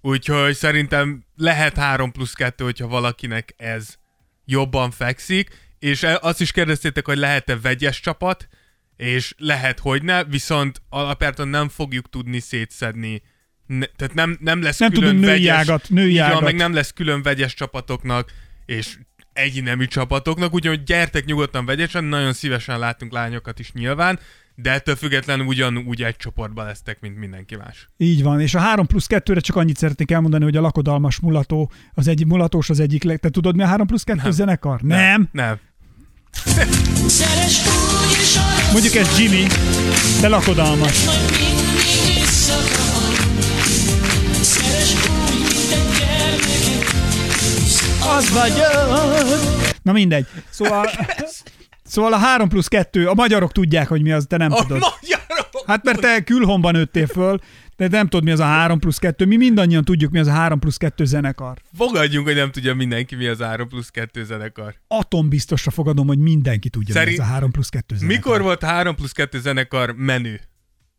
úgyhogy 0.00 0.54
szerintem 0.54 1.24
lehet 1.36 1.76
3 1.76 2.12
plusz 2.12 2.32
2, 2.32 2.64
hogyha 2.64 2.88
valakinek 2.88 3.54
ez 3.56 3.94
jobban 4.44 4.90
fekszik, 4.90 5.65
és 5.78 6.06
azt 6.20 6.40
is 6.40 6.52
kérdeztétek, 6.52 7.06
hogy 7.06 7.18
lehet-e 7.18 7.58
vegyes 7.58 8.00
csapat, 8.00 8.48
és 8.96 9.34
lehet, 9.38 9.78
hogy 9.78 10.02
ne, 10.02 10.24
viszont 10.24 10.82
alapjártan 10.88 11.48
nem 11.48 11.68
fogjuk 11.68 12.10
tudni 12.10 12.40
szétszedni 12.40 13.22
ne, 13.66 13.86
tehát 13.86 14.14
nem, 14.14 14.36
nem 14.40 14.62
lesz 14.62 14.78
Nem 14.78 14.90
külön 14.90 15.08
tudunk 15.08 15.26
vegyes, 15.26 15.56
ágat, 15.56 15.88
női 15.88 16.18
van, 16.18 16.42
meg 16.42 16.54
nem 16.54 16.74
lesz 16.74 16.92
külön 16.92 17.22
vegyes 17.22 17.54
csapatoknak, 17.54 18.32
és 18.66 18.98
egynemű 19.32 19.84
csapatoknak, 19.84 20.54
úgyhogy 20.54 20.82
gyertek 20.82 21.24
nyugodtan 21.24 21.66
vegyesen, 21.66 22.04
nagyon 22.04 22.32
szívesen 22.32 22.78
látunk 22.78 23.12
lányokat 23.12 23.58
is 23.58 23.72
nyilván, 23.72 24.18
de 24.54 24.70
ettől 24.70 24.96
függetlenül 24.96 25.46
ugyanúgy 25.46 26.02
egy 26.02 26.16
csoportban 26.16 26.66
lesztek, 26.66 27.00
mint 27.00 27.18
mindenki 27.18 27.56
más. 27.56 27.88
Így 27.96 28.22
van, 28.22 28.40
és 28.40 28.54
a 28.54 28.58
3 28.58 28.86
plusz 28.86 29.06
2-re 29.08 29.40
csak 29.40 29.56
annyit 29.56 29.76
szeretnék 29.76 30.10
elmondani, 30.10 30.44
hogy 30.44 30.56
a 30.56 30.60
lakodalmas 30.60 31.20
mulató, 31.20 31.70
az 31.94 32.08
egyik 32.08 32.26
mulatós 32.26 32.70
az 32.70 32.80
egyik, 32.80 33.02
leg... 33.02 33.18
te 33.18 33.30
tudod 33.30 33.56
mi 33.56 33.62
a 33.62 33.66
3 33.66 33.86
plusz 33.86 34.04
2 34.04 34.20
Nem. 34.22 34.30
zenekar? 34.30 34.80
Nem. 34.80 35.28
Nem. 35.32 35.48
Arra 35.50 35.60
Mondjuk 38.72 38.94
ez 38.94 39.18
Jimmy, 39.18 39.46
de 40.20 40.28
lakodalmas. 40.28 41.04
Az 48.16 48.30
vagyok. 48.30 49.82
Na 49.82 49.92
mindegy. 49.92 50.26
Szóval, 50.50 50.90
szóval 51.92 52.12
a 52.12 52.16
3 52.16 52.48
plusz 52.48 52.68
2, 52.68 53.08
a 53.08 53.14
magyarok 53.14 53.52
tudják, 53.52 53.88
hogy 53.88 54.02
mi 54.02 54.12
az, 54.12 54.24
te 54.28 54.36
nem 54.36 54.52
A 54.52 54.56
tudod. 54.56 54.78
magyarok! 54.80 55.64
Hát 55.66 55.84
mert 55.84 56.00
te 56.00 56.20
külhomban 56.20 56.72
nőttél 56.72 57.06
föl, 57.06 57.40
de 57.76 57.88
nem 57.88 58.08
tudod, 58.08 58.24
mi 58.24 58.30
az 58.30 58.40
a 58.40 58.44
3 58.44 58.78
plusz 58.78 58.98
2. 58.98 59.24
Mi 59.26 59.36
mindannyian 59.36 59.84
tudjuk, 59.84 60.10
mi 60.10 60.18
az 60.18 60.26
a 60.26 60.32
3 60.32 60.58
plusz 60.58 60.76
2 60.76 61.04
zenekar. 61.04 61.58
Fogadjunk, 61.76 62.26
hogy 62.26 62.36
nem 62.36 62.50
tudja 62.50 62.74
mindenki, 62.74 63.14
mi 63.14 63.26
az 63.26 63.40
3 63.40 63.68
plusz 63.68 63.88
2 63.90 64.24
zenekar. 64.24 64.74
Atombiztosra 64.88 65.70
fogadom, 65.70 66.06
hogy 66.06 66.18
mindenki 66.18 66.68
tudja, 66.68 66.94
Szerint- 66.94 67.16
mi 67.18 67.22
az 67.22 67.28
a 67.30 67.32
3 67.32 67.50
plusz 67.50 67.68
2 67.68 67.96
zenekar. 67.96 68.16
Mikor 68.16 68.42
volt 68.42 68.62
a 68.62 68.66
3 68.66 68.94
plusz 68.94 69.12
2 69.12 69.40
zenekar 69.40 69.94
menü? 69.96 70.34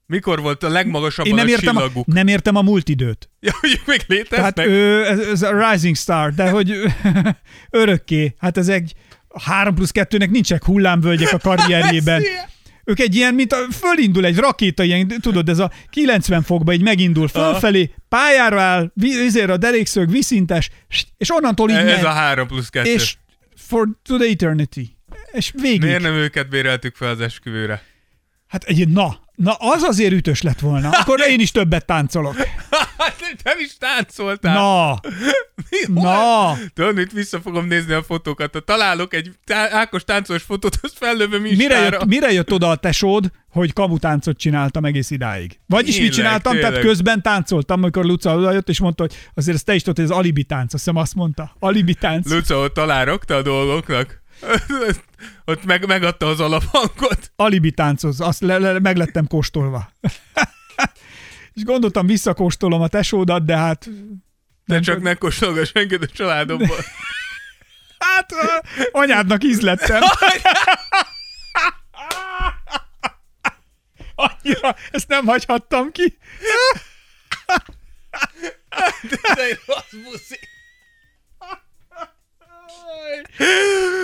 Mikor 0.06 0.42
volt 0.42 0.64
a 0.64 0.70
legmagasabban 0.70 1.32
Én 1.32 1.38
nem 1.38 1.48
értem, 1.48 1.78
a, 1.78 1.84
nem 2.06 2.28
értem 2.28 2.56
a 2.56 2.62
multidőt. 2.62 3.30
Ja, 3.40 3.52
hogy 3.60 3.82
még 3.86 4.04
léteznek? 4.08 4.54
Tehát 4.54 4.70
ő, 4.72 5.06
ez, 5.06 5.20
ez 5.20 5.42
a 5.42 5.72
Rising 5.72 5.96
Star, 5.96 6.34
de 6.34 6.50
hogy 6.50 6.74
örökké. 7.70 8.36
Hát 8.38 8.58
ez 8.58 8.68
egy 8.68 8.94
3 9.44 9.76
plusz 9.76 9.92
2-nek 9.94 10.30
nincsenek 10.30 10.64
hullámvölgyek 10.64 11.34
a 11.34 11.38
karrierjében. 11.48 12.22
Ők 12.90 13.00
egy 13.00 13.16
ilyen, 13.16 13.34
mint 13.34 13.54
a, 13.54 13.58
fölindul 13.72 14.26
egy 14.26 14.38
rakéta, 14.38 14.84
ilyen, 14.84 15.08
tudod, 15.08 15.50
ez 15.50 15.60
a 15.60 15.72
90 15.90 16.44
fokba 16.44 16.74
így 16.74 16.82
megindul 16.82 17.28
fölfelé, 17.28 17.94
pályára 18.10 18.62
áll, 18.62 18.92
vizér 18.94 19.50
a 19.50 19.58
derékszög, 19.58 20.12
viszintes, 20.12 20.70
és 21.18 21.32
onnantól 21.32 21.70
így 21.70 21.76
Ez 21.76 21.84
megy, 21.84 22.04
a 22.04 22.10
3 22.10 22.48
plusz 22.48 22.70
2. 22.70 22.90
és 22.90 23.16
for 23.56 23.88
to 24.04 24.18
the 24.18 24.28
eternity. 24.30 24.82
És 25.32 25.52
végig. 25.62 25.82
Miért 25.82 26.02
nem 26.02 26.14
őket 26.14 26.50
béreltük 26.50 26.96
fel 26.96 27.10
az 27.10 27.22
esküvőre? 27.22 27.84
Hát 28.48 28.64
egy, 28.64 28.88
na, 28.88 29.20
na 29.36 29.54
az 29.54 29.82
azért 29.84 30.14
ütős 30.14 30.42
lett 30.42 30.60
volna. 30.60 30.90
Akkor 30.90 31.20
én 31.30 31.40
is 31.40 31.52
többet 31.52 31.86
táncolok. 31.86 32.36
Hát 32.98 33.16
nem 33.44 33.60
is 33.60 33.78
táncoltál. 33.78 34.54
Na, 34.54 35.00
Mi, 35.70 36.02
na. 36.02 36.54
Tudod, 36.74 36.96
mit 36.96 37.12
vissza 37.12 37.40
fogom 37.42 37.66
nézni 37.66 37.94
a 37.94 38.04
fotókat. 38.04 38.54
Ha 38.54 38.60
találok 38.60 39.14
egy 39.14 39.32
tá- 39.46 39.72
Ákos 39.72 40.04
táncolos 40.04 40.44
fotót, 40.44 40.78
azt 40.82 40.98
fellövöm 40.98 41.42
Mire 41.42 41.54
Instára. 41.64 41.84
jött, 41.84 42.06
mire 42.06 42.32
jött 42.32 42.52
oda 42.54 42.70
a 42.70 42.76
tesód, 42.76 43.32
hogy 43.50 43.74
kamutáncot 43.74 44.38
csináltam 44.38 44.86
egész 44.86 45.10
idáig? 45.12 45.60
Vagyis 45.68 45.88
mit 45.90 45.98
Tényleg, 45.98 46.16
csináltam? 46.16 46.52
Tehát 46.54 46.66
tényleg. 46.74 46.88
közben 46.88 47.22
táncoltam, 47.22 47.84
amikor 47.84 48.06
Luca 48.06 48.36
odajött, 48.36 48.70
és 48.70 48.80
mondta, 48.80 49.04
hogy 49.04 49.16
azért 49.34 49.56
ezt 49.56 49.66
te 49.66 49.74
is 49.76 49.82
tudod, 49.82 49.96
hogy 49.96 50.06
ez 50.06 50.18
alibi 50.18 50.44
tánc. 50.44 50.74
Azt 50.74 50.84
hiszem 50.84 51.00
azt 51.02 51.16
mondta. 51.16 51.56
Alibi 51.60 51.94
tánc. 51.94 52.30
Luca 52.32 52.56
ott 52.58 52.74
találokta 52.74 53.36
a 53.36 53.42
dolgoknak. 53.42 54.22
ott 55.46 55.66
meg, 55.66 55.86
megadta 55.88 56.28
az 56.28 56.40
alaphangot. 56.40 57.32
alibi 57.36 57.72
táncoz, 57.72 58.22
azt 58.22 58.42
le, 58.42 58.58
le, 58.58 58.80
meg 58.80 58.98
lettem 58.98 59.28
kóstolva. 59.28 59.90
és 61.58 61.64
gondoltam, 61.64 62.06
visszakóstolom 62.06 62.82
a 62.82 62.88
tesódat, 62.88 63.46
de 63.46 63.58
hát... 63.58 63.90
De 64.66 64.80
csak 64.80 65.02
ne 65.02 65.14
kóstolgass 65.14 65.70
senkit 65.70 66.04
a 66.04 66.08
családomból. 66.08 66.78
Hát, 67.98 68.34
anyádnak 68.92 69.44
ízlettem. 69.44 70.02
Annyira, 74.16 74.76
ezt 74.92 75.08
nem 75.08 75.26
hagyhattam 75.26 75.92
ki. 75.92 76.18
De 79.10 79.44
egy 79.44 79.60
rossz 79.66 79.94
buszi. 80.04 80.40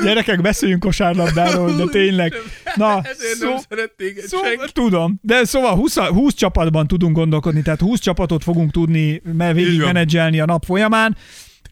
Gyerekek, 0.03 0.41
beszéljünk 0.41 0.81
kosárlabdáról, 0.81 1.75
de 1.75 1.83
tényleg. 1.91 2.33
Na, 2.75 3.01
Ezért 3.03 3.33
szó, 3.35 3.49
nem 3.49 3.57
szeret 3.69 3.91
téged 3.97 4.25
szó, 4.25 4.37
senki. 4.43 4.71
tudom, 4.71 5.19
de 5.21 5.43
szóval 5.45 5.75
20, 5.75 5.97
20 5.97 6.33
csapatban 6.33 6.87
tudunk 6.87 7.15
gondolkodni, 7.15 7.61
tehát 7.61 7.79
20 7.79 7.99
csapatot 7.99 8.43
fogunk 8.43 8.71
tudni 8.71 9.21
me- 9.37 9.53
végig 9.53 9.71
Így 9.71 9.77
van. 9.81 9.93
menedzselni 9.93 10.39
a 10.39 10.45
nap 10.45 10.65
folyamán, 10.65 11.17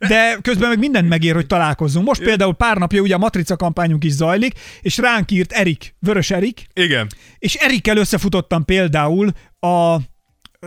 de 0.07 0.37
közben 0.41 0.69
meg 0.69 0.79
mindent 0.79 1.09
megér, 1.09 1.33
hogy 1.33 1.47
találkozzunk. 1.47 2.05
Most 2.07 2.23
például 2.23 2.53
pár 2.53 2.77
napja 2.77 3.01
ugye 3.01 3.15
a 3.15 3.17
Matrica 3.17 3.55
kampányunk 3.55 4.03
is 4.03 4.11
zajlik, 4.11 4.53
és 4.81 4.97
ránk 4.97 5.31
írt 5.31 5.51
Erik, 5.51 5.95
Vörös 5.99 6.31
Erik, 6.31 6.67
Igen. 6.73 7.07
és 7.39 7.55
Erikkel 7.55 7.97
összefutottam 7.97 8.65
például 8.65 9.29
a 9.59 9.97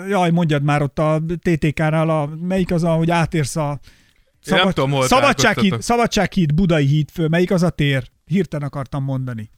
jaj, 0.08 0.30
mondjad 0.30 0.62
már 0.62 0.82
ott 0.82 0.98
a 0.98 1.22
TTK-nál, 1.42 2.08
a, 2.10 2.28
melyik 2.40 2.72
az, 2.72 2.84
ahogy 2.84 3.10
átérsz 3.10 3.56
a 3.56 3.78
Én 4.46 4.54
nem 4.54 4.70
tudom, 4.72 4.90
hol 4.90 5.06
Szabadsághíd. 5.06 5.82
Szabadsághíd, 5.82 6.54
Budai 6.54 6.86
híd 6.86 7.10
föl, 7.10 7.28
melyik 7.28 7.50
az 7.50 7.62
a 7.62 7.70
tér? 7.70 8.10
Hirtelen 8.24 8.66
akartam 8.66 9.04
mondani. 9.04 9.50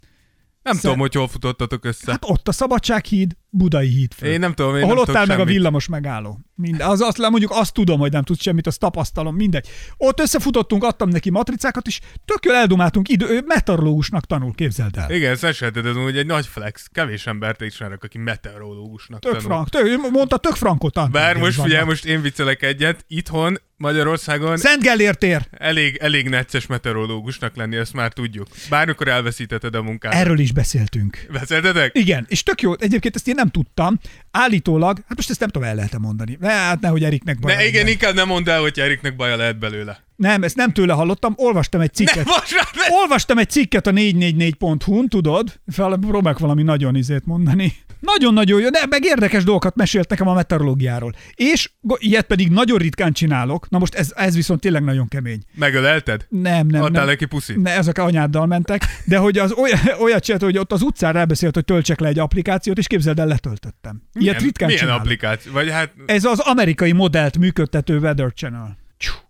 Nem 0.63 0.75
Szer- 0.75 0.81
tudom, 0.85 0.99
hogy 0.99 1.15
hol 1.15 1.29
futottatok 1.29 1.85
össze. 1.85 2.11
Hát 2.11 2.25
ott 2.27 2.49
a 2.49 2.53
Szabadsághíd, 2.53 3.37
Budai 3.57 3.89
híd 3.89 4.15
föl. 4.15 4.29
Én 4.29 4.39
nem 4.41 4.53
tudom, 4.53 4.77
én 4.77 4.83
Ahol 4.83 4.95
nem 4.95 5.05
ott 5.09 5.15
áll 5.15 5.27
meg 5.27 5.41
a 5.41 5.45
villamos 5.45 5.89
megálló. 5.89 6.41
Minden. 6.55 6.89
Az, 6.89 7.01
azt 7.01 7.19
mondjuk 7.19 7.51
azt 7.55 7.73
tudom, 7.73 7.99
hogy 7.99 8.13
nem 8.13 8.23
tudsz 8.23 8.43
semmit, 8.43 8.67
azt 8.67 8.79
tapasztalom, 8.79 9.35
mindegy. 9.35 9.69
Ott 9.97 10.21
összefutottunk, 10.21 10.85
adtam 10.85 11.09
neki 11.09 11.31
matricákat, 11.31 11.87
és 11.87 12.01
tök 12.25 12.45
jól 12.45 12.55
eldumáltunk, 12.55 13.09
idő, 13.09 13.27
ő 13.29 13.43
meteorológusnak 13.47 14.27
tanul, 14.27 14.55
képzeld 14.55 14.97
el. 14.97 15.11
Igen, 15.11 15.33
ezt 15.33 15.45
eseted, 15.45 15.87
ez 15.87 15.97
egy 16.15 16.27
nagy 16.27 16.47
flex. 16.47 16.89
Kevés 16.93 17.27
embert 17.27 17.61
ismerek, 17.61 18.05
aki 18.05 18.19
meteorológusnak 18.19 19.21
Tök 19.21 19.33
tanul. 19.33 19.47
frank, 19.47 19.69
tök, 19.69 20.11
mondta, 20.11 20.37
tök 20.37 20.55
frankot. 20.55 21.11
Bár 21.11 21.37
most 21.37 21.61
figyelj, 21.63 21.85
most 21.85 22.05
én 22.05 22.21
viccelek 22.21 22.63
egyet. 22.63 23.05
Itthon, 23.09 23.59
Magyarországon 23.79 24.57
Szent 24.57 24.83
Gellért 24.83 25.19
tér. 25.19 25.47
elég, 25.51 25.97
elég 25.97 26.29
necces 26.29 26.67
meteorológusnak 26.67 27.57
lenni, 27.57 27.77
ezt 27.77 27.93
már 27.93 28.13
tudjuk. 28.13 28.47
Bármikor 28.71 29.09
elveszítetted 29.09 29.75
a 29.75 29.83
munkát. 29.83 30.15
Erről 30.15 30.39
is 30.39 30.53
beszéltünk. 30.53 31.27
Beszéltetek? 31.33 31.99
Igen, 31.99 32.27
és 32.29 32.43
tök 32.43 32.61
jó, 32.61 32.73
egyébként 32.79 33.15
ezt 33.17 33.29
én 33.29 33.35
nem 33.35 33.46
tudtam. 33.51 33.99
Állítólag, 34.31 34.99
hát 35.09 35.17
most 35.17 35.31
ezt 35.31 35.41
nem 35.41 35.49
tudom, 35.49 35.69
el 35.69 35.75
lehet 35.75 35.99
mondani. 35.99 36.37
Ne, 36.41 36.51
hát 36.51 36.81
nehogy 36.81 37.05
Eriknek 37.05 37.39
baj 37.39 37.55
Ne, 37.55 37.61
igen, 37.61 37.73
legyen. 37.73 37.89
inkább 37.93 38.15
nem 38.15 38.27
mondd 38.27 38.49
el, 38.49 38.61
hogy 38.61 38.79
Eriknek 38.81 39.17
baja 39.17 39.37
lehet 39.37 39.59
belőle. 39.59 40.05
Nem, 40.17 40.43
ezt 40.43 40.57
nem 40.57 40.73
tőle 40.73 40.93
hallottam, 40.93 41.33
olvastam 41.37 41.81
egy 41.81 41.91
Ne, 41.99 42.05
cikket. 42.05 42.25
most 42.27 42.55
már 42.55 42.89
ne! 42.89 42.97
Olvastam 42.97 43.39
egy 43.39 43.51
cikket 43.51 43.87
a 43.87 43.91
444.hu-n, 43.91 45.09
tudod? 45.09 45.61
Próbálok 46.01 46.39
valami 46.39 46.63
nagyon 46.63 46.97
izét 46.97 47.27
mondani. 47.27 47.73
Nagyon-nagyon 48.15 48.61
jó, 48.61 48.69
de 48.69 48.87
meg 48.89 49.05
érdekes 49.05 49.45
dolgokat 49.45 49.77
mesélt 49.77 50.09
nekem 50.09 50.29
a 50.29 50.35
meteorológiáról. 50.35 51.15
És 51.35 51.71
ilyet 51.99 52.27
pedig 52.27 52.51
nagyon 52.51 52.79
ritkán 52.79 53.13
csinálok. 53.13 53.69
Na 53.69 53.79
most 53.79 53.95
ez, 53.95 54.13
ez 54.17 54.35
viszont 54.35 54.61
tényleg 54.61 54.85
nagyon 54.85 55.09
kemény. 55.09 55.43
Megölelted? 55.55 56.27
Nem, 56.29 56.67
nem, 56.67 56.83
Adtál 56.83 57.07
neki 57.07 57.25
puszit? 57.25 57.63
Ne, 57.63 57.71
ezek 57.71 57.99
anyáddal 57.99 58.47
mentek, 58.47 58.83
de 59.05 59.17
hogy 59.17 59.39
az 59.39 59.53
oly, 59.53 59.71
olyat 60.05 60.25
csinált, 60.25 60.43
hogy 60.43 60.59
ott 60.59 60.73
az 60.73 60.83
utcán 60.83 61.13
rábeszélt, 61.13 61.55
hogy 61.55 61.65
töltsek 61.65 62.01
le 62.01 62.09
egy 62.09 62.19
applikációt, 62.19 62.79
és 62.79 62.87
képzeld 62.87 63.19
el, 63.19 63.27
letöltöttem. 63.27 64.03
Ilyet 64.13 64.13
milyen, 64.13 64.39
ritkán 64.39 64.69
Milyen 64.69 64.83
csinálok. 64.83 65.03
applikáció? 65.03 65.53
Vagy 65.53 65.71
hát, 65.71 65.93
Ez 66.07 66.25
az 66.25 66.39
amerikai 66.39 66.93
modellt 66.93 67.39
működtető 67.39 67.99
Weather 67.99 68.33
Channel. 68.33 68.77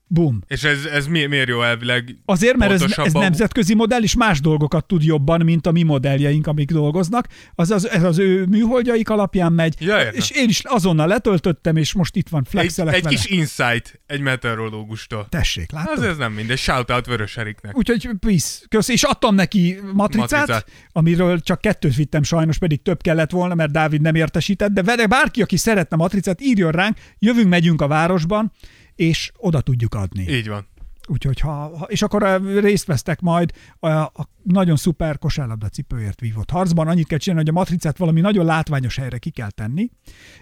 Boom. 0.09 0.41
és 0.47 0.65
ez, 0.65 0.85
ez 0.85 1.07
mi, 1.07 1.25
miért 1.27 1.49
jó 1.49 1.63
elvileg? 1.63 2.17
Azért, 2.25 2.57
mert 2.57 2.73
ez, 2.73 2.83
ez 2.97 3.13
nemzetközi 3.13 3.75
modell, 3.75 4.03
és 4.03 4.15
más 4.15 4.41
dolgokat 4.41 4.87
tud 4.87 5.03
jobban, 5.03 5.41
mint 5.45 5.67
a 5.67 5.71
mi 5.73 5.83
modelljeink, 5.83 6.47
amik 6.47 6.71
dolgoznak. 6.71 7.27
Az, 7.55 7.71
az, 7.71 7.89
ez 7.89 8.03
az 8.03 8.19
ő 8.19 8.45
műholdjaik 8.45 9.09
alapján 9.09 9.53
megy. 9.53 9.75
Ja, 9.79 9.99
és 9.99 10.31
én 10.31 10.49
is 10.49 10.61
azonnal 10.65 11.07
letöltöttem, 11.07 11.77
és 11.77 11.93
most 11.93 12.17
itt 12.17 12.29
van, 12.29 12.41
Egy, 12.45 12.49
flexelek 12.51 12.95
egy 12.95 13.03
vele. 13.03 13.15
kis 13.17 13.27
insight 13.27 14.01
egy 14.07 14.21
meteorológustól. 14.21 15.27
Tessék, 15.29 15.71
látod? 15.73 15.99
Az 15.99 16.05
ez 16.05 16.17
nem 16.17 16.33
mindegy. 16.33 16.59
Shoutout 16.59 17.07
Vörös 17.07 17.37
Eriknek. 17.37 17.77
Úgyhogy 17.77 18.09
peace. 18.21 18.65
Kösz, 18.69 18.89
és 18.89 19.03
adtam 19.03 19.35
neki 19.35 19.79
matricát, 19.93 20.31
Matricát. 20.31 20.71
amiről 20.93 21.41
csak 21.41 21.61
kettőt 21.61 21.95
vittem 21.97 22.23
sajnos, 22.23 22.59
pedig 22.59 22.83
több 22.83 23.01
kellett 23.03 23.31
volna, 23.31 23.55
mert 23.55 23.71
Dávid 23.71 24.01
nem 24.01 24.15
értesített, 24.15 24.71
de 24.71 24.83
vele 24.83 25.07
bárki, 25.07 25.43
aki 25.43 25.57
szeretne 25.57 25.97
matricát, 25.97 26.41
írjon 26.41 26.71
ránk, 26.71 26.97
jövünk, 27.19 27.49
megyünk 27.49 27.83
a 27.83 27.87
városban, 27.87 28.53
és 28.97 29.33
oda 29.37 29.61
tudjuk 29.61 29.95
adni. 29.95 30.27
Így 30.29 30.49
van. 30.49 30.67
Úgyhogy 31.09 31.41
ha, 31.41 31.87
és 31.87 32.03
akkor 32.03 32.43
részt 32.61 32.87
vesztek 32.87 33.21
majd 33.21 33.53
a, 33.79 33.89
a 33.89 34.29
nagyon 34.47 34.77
szuper 34.77 35.19
kosárlabda 35.19 35.69
cipőért 35.69 36.21
vívott 36.21 36.51
harcban. 36.51 36.89
Annyit 36.89 37.07
kell 37.07 37.19
csinálni, 37.19 37.45
hogy 37.45 37.57
a 37.57 37.59
matricát 37.59 37.99
valami 37.99 38.21
nagyon 38.21 38.45
látványos 38.45 38.97
helyre 38.97 39.19
ki 39.19 39.31
kell 39.31 39.51
tenni, 39.51 39.91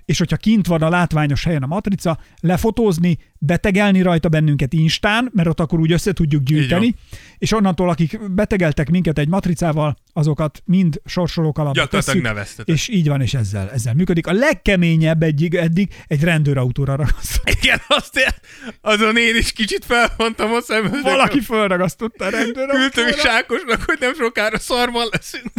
és 0.05 0.19
hogyha 0.19 0.37
kint 0.37 0.67
van 0.67 0.83
a 0.83 0.89
látványos 0.89 1.45
helyen 1.45 1.63
a 1.63 1.67
matrica, 1.67 2.19
lefotózni, 2.41 3.19
betegelni 3.39 4.03
rajta 4.03 4.29
bennünket 4.29 4.73
Instán, 4.73 5.31
mert 5.33 5.49
ott 5.49 5.61
akkor 5.61 5.79
úgy 5.81 5.93
össze 5.93 6.13
tudjuk 6.13 6.43
gyűjteni, 6.43 6.95
és 7.39 7.53
onnantól, 7.53 7.89
akik 7.89 8.31
betegeltek 8.31 8.91
minket 8.91 9.19
egy 9.19 9.29
matricával, 9.29 9.97
azokat 10.13 10.63
mind 10.65 11.01
sorsolók 11.05 11.59
alapba 11.59 11.87
tesszük, 11.87 12.23
neveztetek. 12.23 12.75
és 12.75 12.89
így 12.89 13.09
van, 13.09 13.21
és 13.21 13.35
ezzel, 13.35 13.71
ezzel 13.71 13.95
működik. 13.95 14.27
A 14.27 14.33
legkeményebb 14.33 15.23
egyig, 15.23 15.55
eddig 15.55 15.95
egy 16.07 16.23
rendőrautóra 16.23 16.95
ragasztott. 16.95 17.49
Igen, 17.63 17.81
azt 17.89 18.17
ér, 18.17 18.35
azon 18.81 19.17
én 19.17 19.37
is 19.37 19.53
kicsit 19.53 19.85
felfontam 19.85 20.53
a 20.53 20.61
szemöldököm. 20.61 21.03
Valaki 21.03 21.41
fölragasztotta 21.41 22.25
a 22.25 22.29
rendőrautóra. 22.31 22.79
Küldtem 22.79 23.09
is 23.09 23.25
Ákosnak, 23.25 23.83
hogy 23.83 23.94
nem 24.01 24.15
sokára 24.15 24.59
szarban 24.59 25.07
leszünk. 25.11 25.53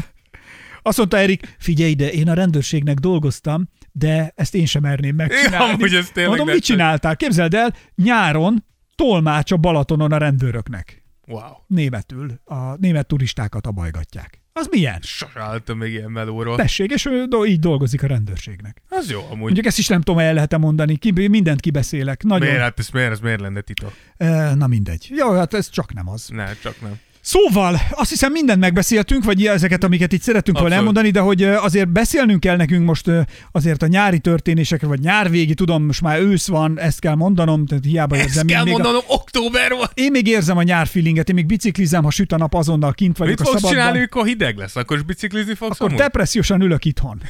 Azt 0.82 0.98
mondta 0.98 1.18
Erik, 1.18 1.56
figyelj 1.60 1.90
ide, 1.90 2.12
én 2.12 2.30
a 2.30 2.34
rendőrségnek 2.34 2.98
dolgoztam, 2.98 3.70
de 3.92 4.34
ezt 4.36 4.56
én 4.56 4.66
sem 4.66 4.82
merném 4.82 5.16
megcsinálni. 5.16 5.66
Ja, 5.66 5.74
amúgy 5.74 5.94
ez 5.94 6.10
tényleg 6.14 6.38
Mondom, 6.38 6.56
mit 6.56 6.64
csináltál? 6.64 7.16
Képzeld 7.16 7.54
el, 7.54 7.76
nyáron 7.96 8.66
tolmács 8.96 9.52
a 9.52 9.58
Balatonon 9.58 10.12
a 10.12 10.18
rendőröknek. 10.18 11.04
Wow. 11.28 11.42
Németül. 11.68 12.40
A 12.44 12.76
német 12.76 13.08
turistákat 13.08 13.68
abajgatják. 13.68 14.44
Az 14.54 14.68
milyen? 14.72 15.00
Sose 15.02 15.40
álltam 15.42 15.78
még 15.78 15.92
ilyen 15.94 16.12
melóról. 16.12 16.56
Tessék, 16.56 16.92
és 16.92 17.06
ő 17.06 17.26
do- 17.26 17.48
így 17.48 17.60
dolgozik 17.60 18.04
a 18.04 18.08
rendőrségnek. 18.08 18.82
Az 18.90 19.10
jó 19.12 19.20
amúgy. 19.20 19.40
Mondjuk 19.40 19.66
ezt 19.66 19.78
is 19.78 19.88
nem 19.88 20.02
tudom, 20.02 20.20
el 20.20 20.34
lehet 20.34 20.58
mondani. 20.58 20.96
Ki, 20.98 21.28
mindent 21.28 21.60
kibeszélek. 21.60 22.24
Nagyon. 22.24 22.48
Miért, 22.48 22.62
hát 22.62 22.80
ez 22.80 22.90
miért, 22.90 23.12
ez 23.12 23.20
miért 23.20 23.40
lenne 23.40 23.62
titok? 23.62 23.94
Eh, 24.18 24.56
Na 24.56 24.68
mindegy. 24.68 25.08
Jó, 25.16 25.32
hát 25.34 25.54
ez 25.54 25.70
csak 25.70 25.94
nem 25.94 26.10
az. 26.10 26.28
Ne, 26.28 26.54
csak 26.54 26.82
nem. 26.82 27.00
Szóval, 27.28 27.80
azt 27.92 28.10
hiszem 28.10 28.32
mindent 28.32 28.60
megbeszéltünk, 28.60 29.24
vagy 29.24 29.46
ezeket, 29.46 29.84
amiket 29.84 30.12
itt 30.14 30.22
szerettünk 30.22 30.60
volna 30.60 30.76
elmondani, 30.76 31.10
de 31.10 31.20
hogy 31.20 31.44
azért 31.44 31.90
beszélnünk 31.90 32.40
kell 32.40 32.56
nekünk 32.56 32.86
most 32.86 33.12
azért 33.52 33.82
a 33.84 33.88
nyári 33.88 34.20
történésekre, 34.20 34.88
vagy 34.88 35.00
nyárvégi, 35.00 35.54
tudom, 35.54 35.84
most 35.86 36.02
már 36.02 36.20
ősz 36.20 36.48
van, 36.48 36.80
ezt 36.80 37.00
kell 37.00 37.16
mondanom, 37.16 37.66
tehát 37.66 37.84
hiába 37.84 38.16
Ezt 38.16 38.26
érzem. 38.26 38.48
kell 38.48 38.64
még 38.64 38.74
mondanom, 38.74 39.02
október 39.08 39.72
van. 39.72 39.82
A, 39.82 39.90
én 39.94 40.12
még 40.12 40.28
érzem 40.28 40.58
a 40.58 40.64
nyár 40.64 40.88
feelinget, 40.88 41.30
én 41.30 41.36
még 41.36 41.46
biciklizem, 41.46 42.04
ha 42.04 42.10
süt 42.12 42.32
a 42.32 42.38
nap, 42.38 42.54
azonnal 42.54 42.94
kint 42.94 43.18
vagyok 43.18 43.38
Mit 43.38 43.48
a 43.48 43.50
fogsz 43.50 43.56
szabadban. 43.62 43.80
csinálni, 43.82 43.98
amikor 43.98 44.26
hideg 44.26 44.58
lesz? 44.58 44.76
Akkor 44.76 44.98
is 44.98 45.04
biciklizni 45.04 45.54
fogsz 45.56 45.76
Akkor 45.76 45.88
amúgy? 45.88 46.02
depressziósan 46.02 46.62
ülök 46.62 46.86
itthon. 46.86 47.22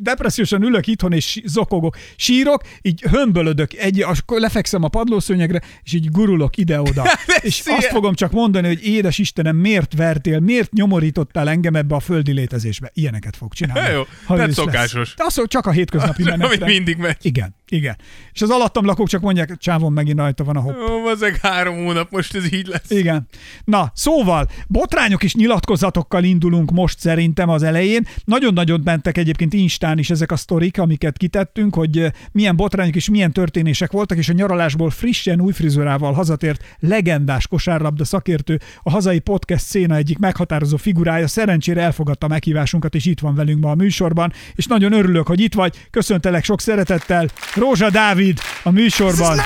Depressziósan 0.00 0.62
ülök 0.62 0.86
itthon, 0.86 1.12
és 1.12 1.42
zokogok, 1.44 1.96
sírok, 2.16 2.62
így 2.82 3.00
hömbölödök, 3.10 3.72
egy, 3.72 4.02
akkor 4.02 4.40
lefekszem 4.40 4.82
a 4.82 4.88
padlószőnyegre, 4.88 5.60
és 5.82 5.92
így 5.92 6.10
gurulok 6.10 6.56
ide-oda. 6.56 7.04
és 7.40 7.54
szia! 7.54 7.76
azt 7.76 7.86
fogom 7.86 8.14
csak 8.14 8.32
mondani, 8.32 8.66
hogy 8.66 8.84
édes 8.86 9.18
Istenem, 9.18 9.56
miért 9.56 9.94
vertél, 9.96 10.40
miért 10.40 10.72
nyomorítottál 10.72 11.48
engem 11.48 11.74
ebbe 11.74 11.94
a 11.94 12.00
földi 12.00 12.32
létezésbe. 12.32 12.90
Ilyeneket 12.94 13.36
fog 13.36 13.52
csinálni. 13.52 13.92
Jó, 13.94 14.02
ha 14.24 14.34
tehát 14.34 14.50
ősz 14.50 14.56
lesz. 14.56 14.66
szokásos. 14.66 15.14
De 15.14 15.24
az 15.26 15.34
hogy 15.34 15.48
csak 15.48 15.66
a 15.66 15.70
hétköznapi 15.70 16.22
menetre. 16.30 16.66
mindig 16.66 16.96
megy. 16.96 17.16
Igen, 17.22 17.54
igen. 17.68 17.96
És 18.32 18.42
az 18.42 18.50
alattam 18.50 18.84
lakók 18.84 19.08
csak 19.08 19.20
mondják, 19.20 19.56
csávon 19.56 19.92
megint 19.92 20.18
rajta 20.18 20.44
van 20.44 20.56
a 20.56 20.60
hopp. 20.60 20.74
Ó, 20.74 21.10
ezek 21.10 21.36
három 21.36 21.84
hónap, 21.84 22.10
most 22.10 22.34
ez 22.34 22.52
így 22.52 22.66
lesz. 22.66 22.90
Igen. 22.90 23.28
Na, 23.64 23.90
szóval, 23.94 24.48
botrányok 24.68 25.22
és 25.22 25.34
nyilatkozatokkal 25.34 26.24
indulunk 26.24 26.70
most 26.70 26.98
szerintem 26.98 27.48
az 27.48 27.62
elején. 27.62 28.06
Nagyon-nagyon 28.24 28.80
mentek 28.84 29.16
egyébként 29.16 29.52
Instán 29.52 29.98
is 29.98 30.10
ezek 30.10 30.32
a 30.32 30.36
sztorik, 30.36 30.78
amiket 30.78 31.16
kitettünk, 31.16 31.74
hogy 31.74 32.12
milyen 32.32 32.56
botrányok 32.56 32.94
és 32.94 33.08
milyen 33.08 33.32
történések 33.32 33.92
voltak, 33.92 34.18
és 34.18 34.28
a 34.28 34.32
nyaralásból 34.32 34.90
frissen 34.90 35.40
új 35.40 35.52
frizurával 35.52 36.12
hazatért 36.12 36.76
legendás 36.78 37.46
kosárlabda 37.46 38.04
szakértő, 38.04 38.60
a 38.82 38.90
hazai 38.90 39.18
podcast 39.18 39.64
széna 39.64 39.94
egyik 39.94 40.18
meghatározó 40.18 40.76
figurája. 40.76 41.26
Szerencsére 41.26 41.82
elfogadta 41.82 42.28
meghívásunkat, 42.28 42.94
és 42.94 43.04
itt 43.04 43.20
van 43.20 43.34
velünk 43.34 43.60
ma 43.60 43.70
a 43.70 43.74
műsorban, 43.74 44.32
és 44.54 44.66
nagyon 44.66 44.92
örülök, 44.92 45.26
hogy 45.26 45.40
itt 45.40 45.54
vagy. 45.54 45.86
Köszöntelek 45.90 46.44
sok 46.44 46.60
szeretettel. 46.60 47.28
Rózsa 47.64 47.90
Dávid 47.90 48.38
a 48.62 48.70
műsorban. 48.70 49.38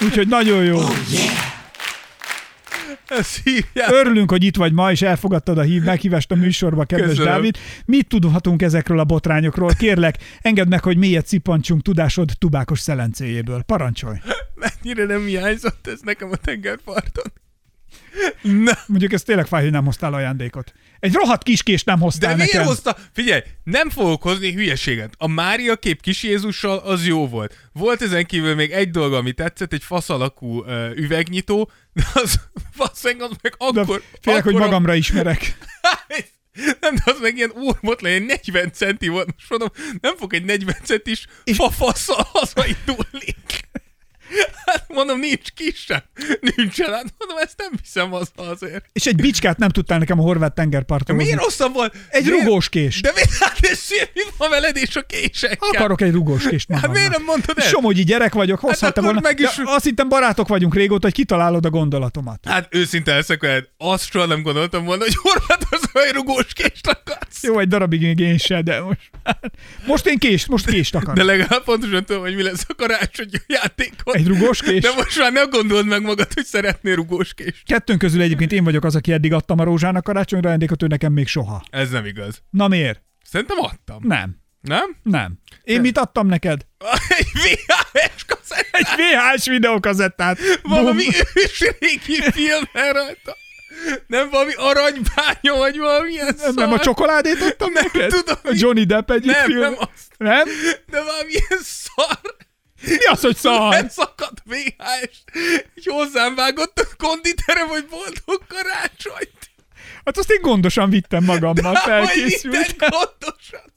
Úgyhogy 0.00 0.28
nagyon 0.28 0.64
jó. 0.64 0.78
Ezt 3.06 3.40
hívják. 3.44 3.90
Örülünk, 3.90 4.30
hogy 4.30 4.44
itt 4.44 4.56
vagy 4.56 4.72
ma, 4.72 4.90
és 4.90 5.02
elfogadtad 5.02 5.58
a 5.58 5.62
hív, 5.62 5.82
meghívást 5.82 6.30
a 6.30 6.34
műsorba, 6.34 6.84
kedves 6.84 7.08
Köszönöm. 7.08 7.32
Dávid. 7.32 7.56
Mit 7.84 8.08
tudhatunk 8.08 8.62
ezekről 8.62 8.98
a 8.98 9.04
botrányokról? 9.04 9.72
Kérlek, 9.78 10.16
engedd 10.40 10.68
meg, 10.68 10.82
hogy 10.82 10.96
mélyet 10.96 11.26
cippantsunk 11.26 11.82
tudásod 11.82 12.30
tubákos 12.38 12.80
szelencéjéből. 12.80 13.62
Parancsolj! 13.62 14.16
Mennyire 14.82 15.04
nem 15.04 15.24
hiányzott 15.24 15.86
ez 15.86 16.00
nekem 16.02 16.30
a 16.30 16.36
tengerparton. 16.36 17.32
Na, 18.42 18.72
Mondjuk 18.86 19.12
ez 19.12 19.22
tényleg 19.22 19.46
fáj, 19.46 19.62
hogy 19.62 19.70
nem 19.70 19.84
hoztál 19.84 20.14
ajándékot. 20.14 20.72
Egy 21.00 21.12
rohadt 21.12 21.42
kiskést 21.42 21.86
nem 21.86 22.00
hoztál 22.00 22.30
de 22.30 22.36
miért 22.36 22.52
nekem. 22.52 22.66
hozta? 22.66 22.96
Figyelj, 23.12 23.40
nem 23.64 23.90
fogok 23.90 24.22
hozni 24.22 24.52
hülyeséget. 24.52 25.14
A 25.18 25.26
Mária 25.28 25.76
kép 25.76 26.00
kis 26.00 26.22
Jézussal 26.22 26.78
az 26.78 27.06
jó 27.06 27.28
volt. 27.28 27.68
Volt 27.72 28.02
ezen 28.02 28.26
kívül 28.26 28.54
még 28.54 28.70
egy 28.70 28.90
dolog, 28.90 29.12
ami 29.12 29.32
tetszett, 29.32 29.72
egy 29.72 29.82
fasz 29.82 30.08
alakú 30.10 30.58
uh, 30.58 30.90
üvegnyitó, 30.94 31.70
de 31.92 32.02
az 32.14 32.40
valószínűleg 32.76 33.30
az 33.30 33.36
meg 33.42 33.54
De 33.72 33.80
akkor... 33.80 34.02
félek, 34.20 34.42
hogy 34.42 34.52
akkora- 34.52 34.70
magamra 34.70 34.94
ismerek. 34.94 35.56
Nem, 36.80 36.94
de 36.94 37.02
az 37.04 37.18
meg 37.20 37.36
ilyen 37.36 37.52
ormot 37.54 38.00
legyen, 38.00 38.22
40 38.22 38.72
centi 38.72 39.08
volt. 39.08 39.26
Most 39.26 39.50
mondom, 39.50 39.68
nem 40.00 40.16
fog 40.16 40.34
egy 40.34 40.44
40 40.44 40.76
centis 40.84 41.26
fa 41.44 41.70
fasszal 41.70 42.28
hazaindulni. 42.32 43.34
Hát 44.66 44.84
mondom, 44.88 45.18
nincs 45.18 45.50
kisebb. 45.54 46.04
Nincsen. 46.56 46.92
Hát 46.92 47.14
mondom, 47.18 47.36
ezt 47.38 47.54
nem 47.56 47.70
viszem 47.82 48.10
haza 48.10 48.50
azért. 48.50 48.84
És 48.92 49.06
egy 49.06 49.16
bicskát 49.16 49.58
nem 49.58 49.68
tudtál 49.68 49.98
nekem 49.98 50.18
a 50.18 50.22
horvát 50.22 50.54
tengerparton 50.54 51.16
miért 51.16 51.42
rosszabb 51.42 51.72
volt? 51.72 51.94
Egy 52.08 52.24
miért? 52.24 52.38
rugós 52.44 52.68
kést. 52.68 53.02
De 53.02 53.10
miért? 53.14 53.30
Hát 53.38 53.56
sér, 53.76 54.10
mi 54.14 54.20
van 54.36 54.50
veled 54.50 54.76
és 54.76 54.96
a 54.96 55.02
késekkel? 55.02 55.68
Akarok 55.72 56.00
egy 56.00 56.12
rugós 56.12 56.46
kést 56.48 56.72
Hát 56.72 56.92
miért 56.92 57.10
nem 57.10 57.22
mondtad 57.24 57.58
el? 57.58 57.68
Somogyi 57.68 58.04
gyerek 58.04 58.32
vagyok, 58.34 58.58
hozhatta 58.60 59.00
akkor 59.00 59.02
volna. 59.02 59.20
meg 59.20 59.38
is- 59.40 59.56
De 59.56 59.62
azt 59.64 59.84
hittem 59.84 60.08
barátok 60.08 60.48
vagyunk 60.48 60.74
régóta, 60.74 61.06
hogy 61.06 61.14
kitalálod 61.16 61.64
a 61.64 61.70
gondolatomat. 61.70 62.40
Hát 62.48 62.74
őszinte 62.74 63.14
leszek 63.14 63.40
veled, 63.40 63.64
azt 63.76 64.10
soha 64.10 64.26
nem 64.26 64.42
gondoltam 64.42 64.84
volna, 64.84 65.02
hogy 65.04 65.14
Horvátország 65.16 66.10
rugós 66.14 66.52
kést 66.52 66.86
akarsz. 66.86 67.42
Jó, 67.42 67.58
egy 67.58 67.68
darabig 67.68 68.00
még 68.02 68.18
én 68.18 68.38
se, 68.38 68.62
de 68.62 68.80
most... 68.80 69.10
Most 69.86 70.06
én 70.06 70.18
kést, 70.18 70.48
most 70.48 70.66
kést 70.66 70.94
akarok. 70.94 71.14
De 71.16 71.22
legalább 71.22 71.64
pontosan 71.64 72.04
tudom, 72.04 72.22
hogy 72.22 72.34
mi 72.34 72.42
lesz 72.42 72.64
a 72.68 72.74
karácsony 72.74 73.30
játékon. 73.46 74.17
Egy 74.18 74.26
rugós 74.26 74.62
kés? 74.62 74.82
De 74.82 74.92
most 74.96 75.18
már 75.18 75.32
ne 75.32 75.42
gondold 75.42 75.86
meg 75.86 76.02
magad, 76.02 76.32
hogy 76.32 76.44
szeretnél 76.44 76.94
rugós 76.94 77.34
kést. 77.34 77.62
Kettőnk 77.64 77.98
közül 77.98 78.20
egyébként 78.20 78.52
én 78.52 78.64
vagyok 78.64 78.84
az, 78.84 78.94
aki 78.96 79.12
eddig 79.12 79.32
adtam 79.32 79.58
a 79.58 79.64
Rózsának 79.64 80.04
karácsonyra 80.04 80.46
ajándékot, 80.48 80.82
ő 80.82 80.86
nekem 80.86 81.12
még 81.12 81.26
soha. 81.26 81.62
Ez 81.70 81.90
nem 81.90 82.04
igaz. 82.04 82.42
Na 82.50 82.68
miért? 82.68 83.02
Szerintem 83.24 83.56
adtam. 83.60 83.98
Nem. 84.02 84.36
Nem? 84.60 84.96
Nem. 85.02 85.38
Én 85.62 85.80
mit 85.80 85.98
adtam 85.98 86.26
neked? 86.26 86.60
Egy 87.08 87.26
VHS 87.34 88.24
kazettát. 88.26 88.68
Egy 88.72 88.86
VHS 88.96 89.46
videókazettát. 89.48 90.38
Valami 90.62 91.04
Bum. 91.04 91.14
ős 91.34 91.60
régi 91.78 92.20
film 92.32 92.64
rajta. 92.72 93.36
Nem 94.06 94.30
valami 94.30 94.52
aranybánya, 94.56 95.54
vagy 95.56 95.78
valamilyen 95.78 96.34
szar. 96.36 96.54
Nem 96.54 96.72
a 96.72 96.78
csokoládét 96.78 97.40
adtam 97.40 97.72
Nem 97.72 97.84
neked? 97.92 98.10
tudom, 98.10 98.36
A 98.42 98.50
Johnny 98.52 98.84
Depp 98.84 99.10
egyik 99.10 99.30
Nem, 99.30 99.44
film. 99.44 99.60
nem 99.60 99.74
azt. 99.78 100.14
Nem? 100.16 100.46
De 100.90 101.02
valamilyen 101.02 101.58
szar. 101.62 102.20
Mi 102.82 103.04
az, 103.10 103.20
hogy 103.20 103.36
szar? 103.36 103.74
Elszakadt 103.74 104.42
VHS. 104.44 105.22
Így 105.74 105.84
hozzám 105.86 106.34
vágott 106.34 106.78
a 106.78 106.96
konditere, 106.96 107.64
vagy 107.66 107.86
boldog 107.90 108.46
karácsonyt. 108.48 109.50
Hát 110.04 110.18
azt 110.18 110.30
én 110.30 110.40
gondosan 110.40 110.90
vittem 110.90 111.24
magammal, 111.24 111.74
Hát, 111.74 111.84
Hogy 111.84 112.06
felkészült. 112.08 112.52
minden 112.56 112.88
gondosan. 112.90 113.72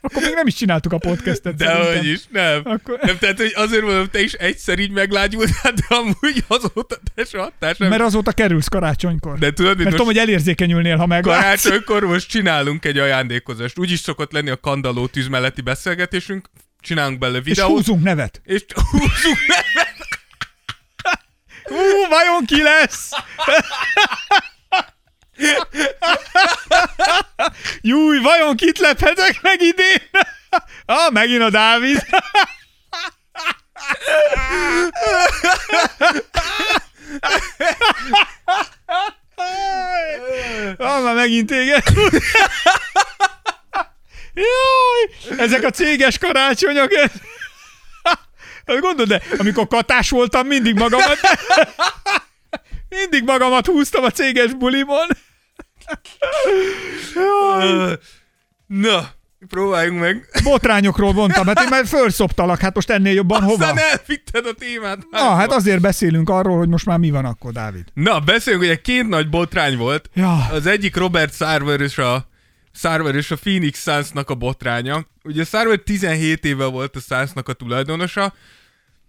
Akkor 0.00 0.22
még 0.22 0.34
nem 0.34 0.46
is 0.46 0.54
csináltuk 0.54 0.92
a 0.92 0.98
podcastet. 0.98 1.54
De 1.54 1.66
szerintem. 1.66 1.96
hogy 1.96 2.06
is, 2.06 2.20
nem. 2.30 2.60
Akkor- 2.64 2.98
Nem, 3.02 3.18
tehát, 3.18 3.36
hogy 3.36 3.52
azért 3.56 3.82
mondom, 3.82 4.08
te 4.10 4.20
is 4.20 4.32
egyszer 4.32 4.78
így 4.78 4.90
meglágyultál, 4.90 5.72
de 5.72 5.94
amúgy 5.94 6.44
azóta 6.48 6.96
te 7.14 7.24
se 7.24 7.40
adtál 7.42 7.74
sem. 7.74 7.88
Mert 7.88 8.02
azóta 8.02 8.32
kerülsz 8.32 8.68
karácsonykor. 8.68 9.38
De 9.38 9.52
tudod, 9.52 9.76
Mert 9.76 9.90
tudom, 9.90 10.06
hogy 10.06 10.18
elérzékenyülnél, 10.18 10.96
ha 10.96 11.06
meglátsz. 11.06 11.40
karácsonykor 11.62 12.02
most 12.04 12.28
csinálunk 12.28 12.84
egy 12.84 12.98
ajándékozást. 12.98 13.78
Úgy 13.78 13.90
is 13.90 13.98
szokott 13.98 14.32
lenni 14.32 14.50
a 14.50 14.60
kandalló 14.60 15.06
tűz 15.06 15.26
melletti 15.28 15.60
beszélgetésünk, 15.60 16.48
csinálunk 16.84 17.18
bele 17.18 17.38
És 17.38 17.44
videót, 17.44 17.68
húzunk 17.70 18.02
nevet. 18.02 18.40
és 18.44 18.64
húzzunk 18.90 19.38
nevet. 19.46 19.92
Hú, 21.64 22.08
vajon 22.08 22.44
ki 22.46 22.62
lesz? 22.62 23.10
Júj, 27.80 28.18
vajon 28.18 28.56
kit 28.56 28.78
lephetek 28.78 29.42
meg 29.42 29.60
idén? 29.60 30.02
ah, 30.86 31.10
megint 31.10 31.42
a 31.42 31.50
Dávid. 31.50 31.98
ah, 40.78 41.02
már 41.02 41.14
megint 41.14 41.46
téged. 41.48 41.82
Jaj, 44.34 45.38
ezek 45.38 45.64
a 45.64 45.70
céges 45.70 46.18
karácsonyok. 46.18 46.90
Hát 48.66 48.80
Gondolod, 48.80 49.08
de 49.08 49.22
amikor 49.38 49.66
katás 49.66 50.10
voltam, 50.10 50.46
mindig 50.46 50.74
magamat 50.74 51.18
mindig 53.00 53.24
magamat 53.24 53.66
húztam 53.66 54.04
a 54.04 54.10
céges 54.10 54.54
bulimon. 54.54 55.06
Na, 58.66 59.08
próbáljunk 59.48 60.00
meg. 60.00 60.28
Botrányokról 60.42 61.12
mondtam, 61.12 61.46
hát 61.46 61.60
én 61.60 61.68
már 61.68 61.86
felszoptalak, 61.86 62.60
hát 62.60 62.74
most 62.74 62.90
ennél 62.90 63.12
jobban 63.12 63.42
hova? 63.42 63.66
Aztán 63.66 63.84
elvitted 63.90 64.46
a 64.46 64.52
témát. 64.52 64.98
Na, 65.10 65.34
hát 65.34 65.52
azért 65.52 65.80
beszélünk 65.80 66.30
arról, 66.30 66.58
hogy 66.58 66.68
most 66.68 66.86
már 66.86 66.98
mi 66.98 67.10
van 67.10 67.24
akkor, 67.24 67.52
Dávid. 67.52 67.84
Na, 67.94 68.20
beszéljünk, 68.20 68.64
ugye 68.64 68.80
két 68.80 69.08
nagy 69.08 69.28
botrány 69.28 69.76
volt. 69.76 70.10
Ja. 70.14 70.46
Az 70.52 70.66
egyik 70.66 70.96
Robert 70.96 71.34
Sarver 71.34 71.80
és 71.80 71.98
a 71.98 72.28
Sarver 72.74 73.14
és 73.14 73.30
a 73.30 73.36
Phoenix 73.36 73.82
Suns-nak 73.82 74.30
a 74.30 74.34
botránya. 74.34 75.06
Ugye 75.22 75.44
Sarver 75.44 75.78
17 75.78 76.44
éve 76.44 76.64
volt 76.64 76.96
a 76.96 77.00
Suns-nak 77.00 77.48
a 77.48 77.52
tulajdonosa. 77.52 78.34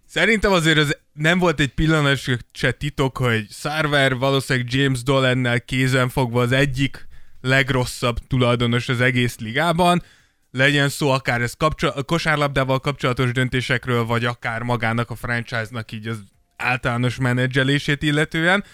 Szerintem 0.08 0.52
azért 0.52 0.78
az 0.78 0.96
nem 1.12 1.38
volt 1.38 1.60
egy 1.60 1.74
pillanat 1.74 2.18
se 2.52 2.72
titok, 2.72 3.16
hogy 3.16 3.46
Sarver 3.50 4.14
valószínűleg 4.14 4.72
James 4.72 5.02
Dolannel 5.02 5.60
kézen 5.60 6.08
fogva 6.08 6.40
az 6.40 6.52
egyik 6.52 7.08
legrosszabb 7.40 8.18
tulajdonos 8.26 8.88
az 8.88 9.00
egész 9.00 9.38
ligában. 9.38 10.02
Legyen 10.50 10.88
szó 10.88 11.10
akár 11.10 11.40
ez 11.40 11.54
kapcsol- 11.54 12.04
kosárlabdával 12.04 12.80
kapcsolatos 12.80 13.32
döntésekről, 13.32 14.04
vagy 14.04 14.24
akár 14.24 14.62
magának 14.62 15.10
a 15.10 15.14
franchise-nak 15.14 15.92
így 15.92 16.06
az 16.06 16.18
általános 16.56 17.16
menedzselését 17.16 18.02
illetően. 18.02 18.64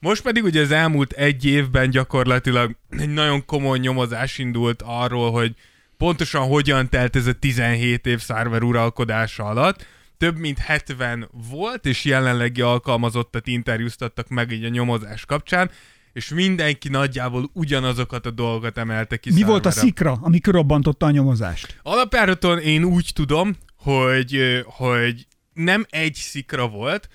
Most 0.00 0.22
pedig 0.22 0.44
ugye 0.44 0.60
az 0.60 0.70
elmúlt 0.70 1.12
egy 1.12 1.44
évben 1.44 1.90
gyakorlatilag 1.90 2.76
egy 2.98 3.12
nagyon 3.12 3.44
komoly 3.44 3.78
nyomozás 3.78 4.38
indult 4.38 4.82
arról, 4.84 5.30
hogy 5.30 5.54
pontosan 5.96 6.46
hogyan 6.46 6.88
telt 6.88 7.16
ez 7.16 7.26
a 7.26 7.32
17 7.32 8.06
év 8.06 8.20
Sarver 8.20 8.62
uralkodása 8.62 9.44
alatt. 9.44 9.86
Több 10.18 10.38
mint 10.38 10.58
70 10.58 11.28
volt, 11.50 11.86
és 11.86 12.04
jelenlegi 12.04 12.60
alkalmazottat 12.60 13.46
interjúztattak 13.46 14.28
meg 14.28 14.50
így 14.50 14.64
a 14.64 14.68
nyomozás 14.68 15.24
kapcsán, 15.24 15.70
és 16.12 16.28
mindenki 16.28 16.88
nagyjából 16.88 17.50
ugyanazokat 17.52 18.26
a 18.26 18.30
dolgokat 18.30 18.78
emelte 18.78 19.16
ki 19.16 19.32
Mi 19.32 19.42
volt 19.42 19.66
a 19.66 19.70
szikra, 19.70 20.18
ami 20.20 20.40
körobbantotta 20.40 21.06
a 21.06 21.10
nyomozást? 21.10 21.80
Alapjáraton 21.82 22.58
én 22.58 22.84
úgy 22.84 23.10
tudom, 23.14 23.56
hogy, 23.76 24.62
hogy 24.64 25.26
nem 25.52 25.86
egy 25.90 26.14
szikra 26.14 26.68
volt, 26.68 27.08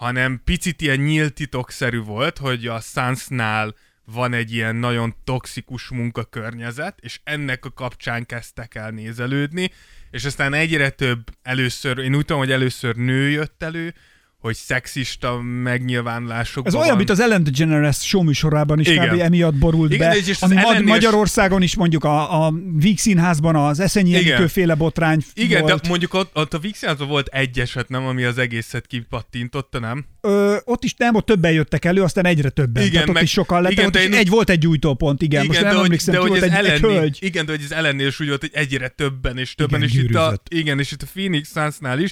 hanem 0.00 0.40
picit 0.44 0.80
ilyen 0.80 0.98
nyílt 0.98 1.34
titokszerű 1.34 2.00
volt, 2.00 2.38
hogy 2.38 2.66
a 2.66 2.80
Sunsnál 2.80 3.74
van 4.04 4.32
egy 4.32 4.52
ilyen 4.52 4.76
nagyon 4.76 5.14
toxikus 5.24 5.88
munkakörnyezet, 5.88 6.98
és 7.00 7.20
ennek 7.24 7.64
a 7.64 7.72
kapcsán 7.72 8.26
kezdtek 8.26 8.74
el 8.74 8.90
nézelődni, 8.90 9.70
és 10.10 10.24
aztán 10.24 10.52
egyre 10.54 10.90
több 10.90 11.30
először, 11.42 11.98
én 11.98 12.14
úgy 12.14 12.24
tudom, 12.24 12.38
hogy 12.38 12.50
először 12.50 12.96
nő 12.96 13.30
jött 13.30 13.62
elő, 13.62 13.94
hogy 14.40 14.54
szexista 14.56 15.40
megnyilvánulásokban 15.40 16.74
Ez 16.74 16.80
olyan, 16.80 16.96
mint 16.96 17.10
az 17.10 17.20
Ellen 17.20 17.44
DeGeneres 17.44 17.96
show 17.96 18.22
műsorában 18.22 18.80
is 18.80 18.86
Igen. 18.88 19.08
kb. 19.08 19.20
emiatt 19.20 19.54
borult 19.54 19.92
Igen, 19.92 20.10
be, 20.10 20.16
és 20.16 20.40
ami 20.40 20.54
Ma- 20.54 20.60
Ellen 20.60 20.82
Magyarországon 20.84 21.62
is 21.62 21.74
mondjuk 21.76 22.04
a, 22.04 22.46
a 22.46 22.52
Víg 22.76 22.98
Színházban 22.98 23.56
az 23.56 23.80
Eszenyi 23.80 24.08
Igen. 24.10 24.24
Enikő 24.32 24.46
féle 24.46 24.74
botrány 24.74 25.20
Igen, 25.34 25.62
volt. 25.62 25.80
de 25.82 25.88
mondjuk 25.88 26.14
ott, 26.14 26.30
ott 26.36 26.54
a 26.54 26.58
Vixenazban 26.58 27.08
volt 27.08 27.26
egy 27.26 27.60
eset, 27.60 27.88
nem, 27.88 28.06
ami 28.06 28.22
az 28.24 28.38
egészet 28.38 28.86
kipattintotta, 28.86 29.78
nem? 29.78 30.04
Ö, 30.20 30.56
ott 30.64 30.84
is 30.84 30.94
nem, 30.96 31.14
ott 31.14 31.26
többen 31.26 31.52
jöttek 31.52 31.84
elő, 31.84 32.02
aztán 32.02 32.26
egyre 32.26 32.48
többen. 32.48 32.82
Igen, 32.82 32.92
Tehát 32.92 33.08
ott 33.08 33.14
meg- 33.14 33.22
is 33.22 33.30
sokan 33.30 33.62
lettek, 33.62 33.72
igen, 33.78 33.86
ott 33.88 33.96
is 33.96 34.02
én- 34.04 34.12
egy 34.14 34.28
volt 34.28 34.50
egy 34.50 34.58
gyújtópont, 34.58 35.22
igen. 35.22 35.46
Most 35.46 35.60
nem 35.62 35.74
de 35.74 35.80
emlékszem, 35.80 36.14
de 36.14 36.20
hogy 36.20 36.28
volt 36.28 36.42
egy, 36.42 36.50
egy 36.50 36.56
ellennél, 36.56 36.98
hölgy. 36.98 37.18
igen, 37.20 37.46
de 37.46 37.52
hogy 37.52 37.62
az 37.64 37.72
ellennél 37.72 38.06
is 38.06 38.20
úgy 38.20 38.28
volt, 38.28 38.40
hogy 38.40 38.50
egyre 38.52 38.88
többen 38.88 39.38
és 39.38 39.54
többen, 39.54 39.82
Igen, 39.82 39.92
és 39.92 40.02
itt, 40.04 40.14
a, 40.14 40.18
gyűrűzött. 40.20 40.46
igen, 40.50 40.78
és 40.78 40.92
itt 40.92 41.02
a 41.02 41.06
Phoenix 41.12 41.50
Sunsnál 41.52 41.98
is, 42.00 42.10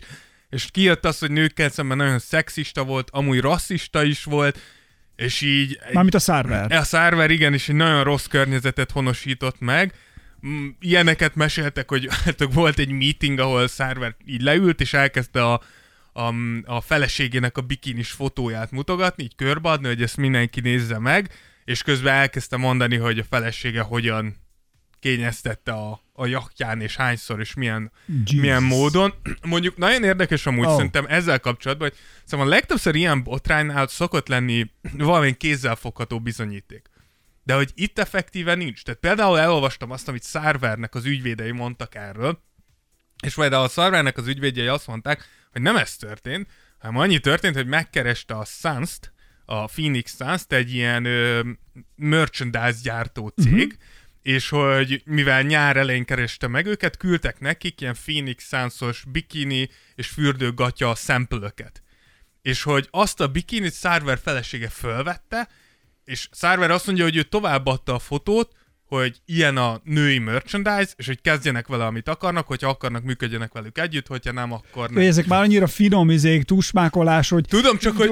és 0.50 0.70
kijött 0.70 1.04
az, 1.04 1.18
hogy 1.18 1.30
nőkkel 1.30 1.68
szemben 1.68 1.96
nagyon 1.96 2.18
szexista 2.18 2.84
volt, 2.84 3.08
amúgy 3.10 3.40
rasszista 3.40 4.04
is 4.04 4.24
volt, 4.24 4.58
és 5.16 5.40
így... 5.40 5.78
Mármint 5.92 6.14
a 6.14 6.18
Szárver. 6.18 6.72
a 6.72 6.84
Sarver 6.84 7.30
igen, 7.30 7.52
és 7.52 7.68
egy 7.68 7.74
nagyon 7.74 8.04
rossz 8.04 8.26
környezetet 8.26 8.90
honosított 8.90 9.60
meg. 9.60 9.94
Mm, 10.46 10.68
Ilyeneket 10.80 11.34
meséltek, 11.34 11.88
hogy 11.88 12.08
hát 12.24 12.52
volt 12.52 12.78
egy 12.78 12.90
meeting, 12.90 13.38
ahol 13.38 13.68
Sarver 13.68 14.16
így 14.26 14.42
leült, 14.42 14.80
és 14.80 14.92
elkezdte 14.92 15.44
a, 15.44 15.62
a, 16.12 16.34
a 16.64 16.80
feleségének 16.80 17.58
a 17.58 17.60
bikinis 17.60 18.10
fotóját 18.10 18.70
mutogatni, 18.70 19.22
így 19.22 19.34
körbeadni, 19.34 19.86
hogy 19.86 20.02
ezt 20.02 20.16
mindenki 20.16 20.60
nézze 20.60 20.98
meg, 20.98 21.30
és 21.64 21.82
közben 21.82 22.14
elkezdte 22.14 22.56
mondani, 22.56 22.96
hogy 22.96 23.18
a 23.18 23.24
felesége 23.24 23.80
hogyan 23.80 24.36
kényeztette 25.00 25.72
a, 25.72 26.02
a 26.18 26.26
jachtján, 26.26 26.80
és 26.80 26.96
hányszor, 26.96 27.40
és 27.40 27.54
milyen, 27.54 27.92
Jesus. 28.06 28.40
milyen 28.40 28.62
módon. 28.62 29.14
Mondjuk 29.46 29.76
nagyon 29.76 30.04
érdekes 30.04 30.46
amúgy 30.46 30.66
Oh. 30.66 30.74
szerintem 30.74 31.04
ezzel 31.08 31.40
kapcsolatban, 31.40 31.88
hogy 31.88 31.98
szóval 32.24 32.46
a 32.46 32.48
legtöbbször 32.48 32.94
ilyen 32.94 33.22
botránynál 33.22 33.86
szokott 33.86 34.28
lenni 34.28 34.70
valamilyen 34.92 35.36
kézzelfogható 35.36 36.20
bizonyíték. 36.20 36.90
De 37.44 37.54
hogy 37.54 37.70
itt 37.74 37.98
effektíve 37.98 38.54
nincs. 38.54 38.82
Tehát 38.82 39.00
például 39.00 39.38
elolvastam 39.38 39.90
azt, 39.90 40.08
amit 40.08 40.24
Sarvernek 40.24 40.94
az 40.94 41.04
ügyvédei 41.04 41.50
mondtak 41.50 41.94
erről, 41.94 42.42
és 43.22 43.34
például 43.34 43.64
a 43.64 43.68
Sarvernek 43.68 44.16
az 44.18 44.26
ügyvédjei 44.26 44.66
azt 44.66 44.86
mondták, 44.86 45.28
hogy 45.52 45.62
nem 45.62 45.76
ez 45.76 45.96
történt, 45.96 46.48
hanem 46.78 46.96
annyi 46.96 47.18
történt, 47.18 47.54
hogy 47.54 47.66
megkereste 47.66 48.34
a 48.34 48.44
Suns-t, 48.44 49.12
a 49.44 49.66
Phoenix 49.66 50.16
Suns-t, 50.16 50.52
egy 50.52 50.74
ilyen 50.74 51.04
ö, 51.04 51.40
merchandise 51.96 52.76
gyártó 52.82 53.28
cég, 53.28 53.52
uh-huh. 53.52 53.72
És 54.22 54.48
hogy 54.48 55.02
mivel 55.04 55.42
nyár 55.42 55.76
elején 55.76 56.04
kereste 56.04 56.46
meg 56.46 56.66
őket, 56.66 56.96
küldtek 56.96 57.40
nekik 57.40 57.80
ilyen 57.80 57.96
Phoenix 58.04 58.48
Suns-os 58.48 59.04
bikini 59.08 59.68
és 59.94 60.08
fürdőgatya 60.08 60.94
szempölöket. 60.94 61.82
És 62.42 62.62
hogy 62.62 62.88
azt 62.90 63.20
a 63.20 63.28
bikinit 63.28 63.74
Sarver 63.74 64.18
felesége 64.18 64.68
fölvette, 64.68 65.48
és 66.04 66.28
Sarver 66.32 66.70
azt 66.70 66.86
mondja, 66.86 67.04
hogy 67.04 67.16
ő 67.16 67.22
továbbadta 67.22 67.94
a 67.94 67.98
fotót, 67.98 68.56
hogy 68.88 69.20
ilyen 69.26 69.56
a 69.56 69.80
női 69.84 70.18
merchandise, 70.18 70.88
és 70.96 71.06
hogy 71.06 71.20
kezdjenek 71.20 71.66
vele, 71.66 71.84
amit 71.84 72.08
akarnak, 72.08 72.46
hogyha 72.46 72.68
akarnak, 72.68 73.02
működjenek 73.02 73.52
velük 73.52 73.78
együtt, 73.78 74.06
hogyha 74.06 74.32
nem, 74.32 74.52
akkor 74.52 74.90
nem. 74.90 75.06
ezek 75.06 75.26
már 75.26 75.42
annyira 75.42 75.66
finom 75.66 76.10
izék, 76.10 76.42
tusmákolás, 76.42 77.28
hogy 77.28 77.44
Tudom 77.48 77.78
csak, 77.78 77.96
hogy 77.96 78.10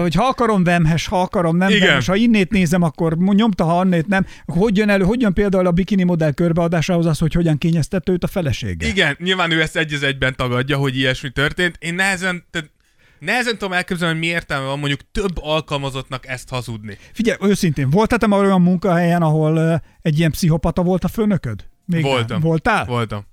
hogy 0.00 0.14
ha 0.14 0.26
akarom 0.26 0.64
vemhes, 0.64 1.06
ha 1.06 1.20
akarom 1.20 1.56
nem 1.56 1.68
Igen. 1.68 1.86
vemhes, 1.86 2.06
ha 2.06 2.14
innét 2.14 2.50
nézem, 2.50 2.82
akkor 2.82 3.16
nyomta, 3.16 3.64
ha 3.64 3.78
annét 3.78 4.06
nem. 4.06 4.26
Akkor 4.46 4.62
hogy 4.62 4.76
jön 4.76 4.88
elő, 4.88 5.04
hogy 5.04 5.20
jön 5.20 5.32
például 5.32 5.66
a 5.66 5.70
bikini 5.70 6.02
modell 6.02 6.32
körbeadásához 6.32 7.06
az, 7.06 7.18
hogy 7.18 7.34
hogyan 7.34 7.58
kényeztette 7.58 8.12
őt 8.12 8.24
a 8.24 8.26
felesége? 8.26 8.86
igen, 8.86 9.16
nyilván 9.18 9.50
ő 9.50 9.60
ezt 9.60 9.76
egy 9.76 9.98
egyben 10.02 10.36
tagadja, 10.36 10.76
hogy 10.76 10.96
ilyesmi 10.96 11.30
történt. 11.30 11.76
Én 11.78 11.94
nehezen, 11.94 12.44
tehát 12.50 12.70
nehezen 13.18 13.58
tudom 13.58 13.72
elképzelni, 13.72 14.14
hogy 14.14 14.22
mi 14.22 14.28
értelme 14.30 14.66
van 14.66 14.78
mondjuk 14.78 15.00
több 15.12 15.38
alkalmazottnak 15.40 16.26
ezt 16.26 16.48
hazudni. 16.48 16.98
Figyelj, 17.12 17.38
őszintén, 17.40 17.90
voltál 17.90 18.18
te 18.18 18.26
már 18.26 18.40
olyan 18.40 18.62
munkahelyen, 18.62 19.22
ahol 19.22 19.82
egy 20.02 20.18
ilyen 20.18 20.30
pszichopata 20.30 20.82
volt 20.82 21.04
a 21.04 21.08
főnököd? 21.08 21.68
Még 21.84 22.02
Voltam. 22.02 22.26
Nem. 22.26 22.40
Voltál? 22.40 22.84
Voltam. 22.84 23.26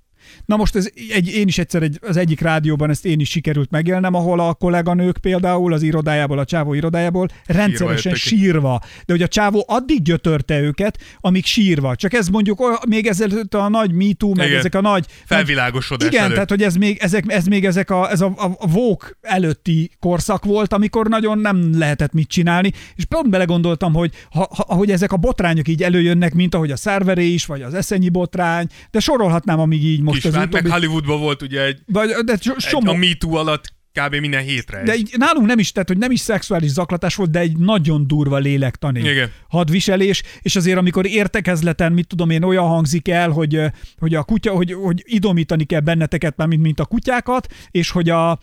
Na 0.44 0.56
most 0.56 0.76
ez 0.76 0.88
egy, 1.08 1.28
én 1.28 1.46
is 1.46 1.58
egyszer 1.58 1.82
egy, 1.82 1.98
az 2.02 2.16
egyik 2.16 2.40
rádióban 2.40 2.90
ezt 2.90 3.04
én 3.04 3.20
is 3.20 3.30
sikerült 3.30 3.70
megélnem, 3.70 4.14
ahol 4.14 4.40
a 4.40 4.54
kolléganők 4.54 5.18
például 5.18 5.72
az 5.72 5.82
irodájából, 5.82 6.38
a 6.38 6.44
csávó 6.44 6.74
irodájából 6.74 7.28
rendszeresen 7.46 8.14
sírva. 8.14 8.80
De 9.06 9.12
hogy 9.12 9.22
a 9.22 9.28
csávó 9.28 9.64
addig 9.68 10.02
gyötörte 10.02 10.60
őket, 10.60 10.98
amíg 11.20 11.44
sírva. 11.44 11.96
Csak 11.96 12.12
ez 12.12 12.28
mondjuk 12.28 12.60
olyan- 12.60 12.78
még 12.88 13.06
ezelőtt 13.06 13.54
a 13.54 13.68
nagy 13.68 13.92
MeToo, 13.92 14.34
meg 14.34 14.46
Igen. 14.46 14.58
ezek 14.58 14.74
a 14.74 14.80
nagy... 14.80 15.06
Felvilágosodás 15.24 16.08
Igen, 16.08 16.20
előtt. 16.20 16.34
tehát 16.34 16.50
hogy 16.50 16.62
ez 16.62 16.74
még, 16.74 16.98
ezek, 17.00 17.24
ez 17.26 17.46
még 17.46 17.64
ezek 17.64 17.90
a, 17.90 18.10
ez 18.10 18.20
a, 18.20 18.32
a, 18.58 18.66
vók 18.66 19.16
előtti 19.20 19.90
korszak 20.00 20.44
volt, 20.44 20.72
amikor 20.72 21.08
nagyon 21.08 21.38
nem 21.38 21.78
lehetett 21.78 22.12
mit 22.12 22.28
csinálni, 22.28 22.72
és 22.94 23.04
pont 23.04 23.30
belegondoltam, 23.30 23.94
hogy 23.94 24.12
ha, 24.30 24.48
ha, 24.56 24.64
ahogy 24.68 24.90
ezek 24.90 25.12
a 25.12 25.16
botrányok 25.16 25.68
így 25.68 25.82
előjönnek, 25.82 26.34
mint 26.34 26.54
ahogy 26.54 26.70
a 26.70 26.76
szerveré 26.76 27.26
is, 27.26 27.46
vagy 27.46 27.62
az 27.62 27.74
eszenyi 27.74 28.08
botrány, 28.08 28.66
de 28.90 29.00
sorolhatnám, 29.00 29.60
amíg 29.60 29.84
így 29.84 30.00
most 30.00 30.15
Kisvár, 30.20 30.32
az 30.32 30.38
meg 30.38 30.48
utóbbi... 30.48 30.70
Hollywoodban 30.70 31.20
volt 31.20 31.42
ugye 31.42 31.64
egy, 31.64 31.80
Vagy, 31.86 32.08
de 32.08 32.36
so, 32.40 32.52
egy 32.54 32.60
somó, 32.60 32.90
a 32.90 32.94
MeToo 32.94 33.34
alatt 33.34 33.75
kb. 34.00 34.14
minden 34.14 34.42
hétre 34.42 34.82
de 34.82 34.94
így, 34.94 35.14
nálunk 35.16 35.46
nem 35.46 35.58
is, 35.58 35.72
tehát, 35.72 35.88
hogy 35.88 35.98
nem 35.98 36.10
is 36.10 36.20
szexuális 36.20 36.70
zaklatás 36.70 37.14
volt, 37.14 37.30
de 37.30 37.38
egy 37.38 37.56
nagyon 37.56 38.06
durva 38.06 38.36
lélektani 38.36 39.00
Igen. 39.00 39.30
hadviselés, 39.48 40.22
és 40.40 40.56
azért 40.56 40.78
amikor 40.78 41.06
értekezleten, 41.06 41.92
mit 41.92 42.06
tudom 42.06 42.30
én, 42.30 42.42
olyan 42.42 42.66
hangzik 42.66 43.08
el, 43.08 43.30
hogy, 43.30 43.60
hogy 43.98 44.14
a 44.14 44.22
kutya, 44.22 44.52
hogy, 44.52 44.72
hogy 44.72 45.02
idomítani 45.06 45.64
kell 45.64 45.80
benneteket 45.80 46.36
már, 46.36 46.48
mint, 46.48 46.62
mint 46.62 46.80
a 46.80 46.84
kutyákat, 46.84 47.46
és 47.70 47.90
hogy 47.90 48.08
a, 48.08 48.38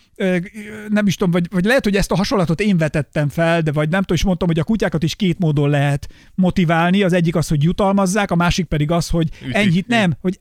nem 0.88 1.06
is 1.06 1.16
tudom, 1.16 1.32
vagy, 1.32 1.46
vagy 1.50 1.64
lehet, 1.64 1.84
hogy 1.84 1.96
ezt 1.96 2.10
a 2.10 2.16
hasonlatot 2.16 2.60
én 2.60 2.76
vetettem 2.76 3.28
fel, 3.28 3.60
de 3.60 3.72
vagy 3.72 3.88
nem 3.88 4.00
tudom, 4.00 4.16
és 4.16 4.24
mondtam, 4.24 4.48
hogy 4.48 4.58
a 4.58 4.64
kutyákat 4.64 5.02
is 5.02 5.14
két 5.14 5.38
módon 5.38 5.70
lehet 5.70 6.08
motiválni, 6.34 7.02
az 7.02 7.12
egyik 7.12 7.36
az, 7.36 7.48
hogy 7.48 7.62
jutalmazzák, 7.62 8.30
a 8.30 8.34
másik 8.34 8.66
pedig 8.66 8.90
az, 8.90 9.08
hogy 9.08 9.28
Ütik. 9.42 9.54
ennyit 9.54 9.86
nem, 9.86 10.16
hogy 10.20 10.38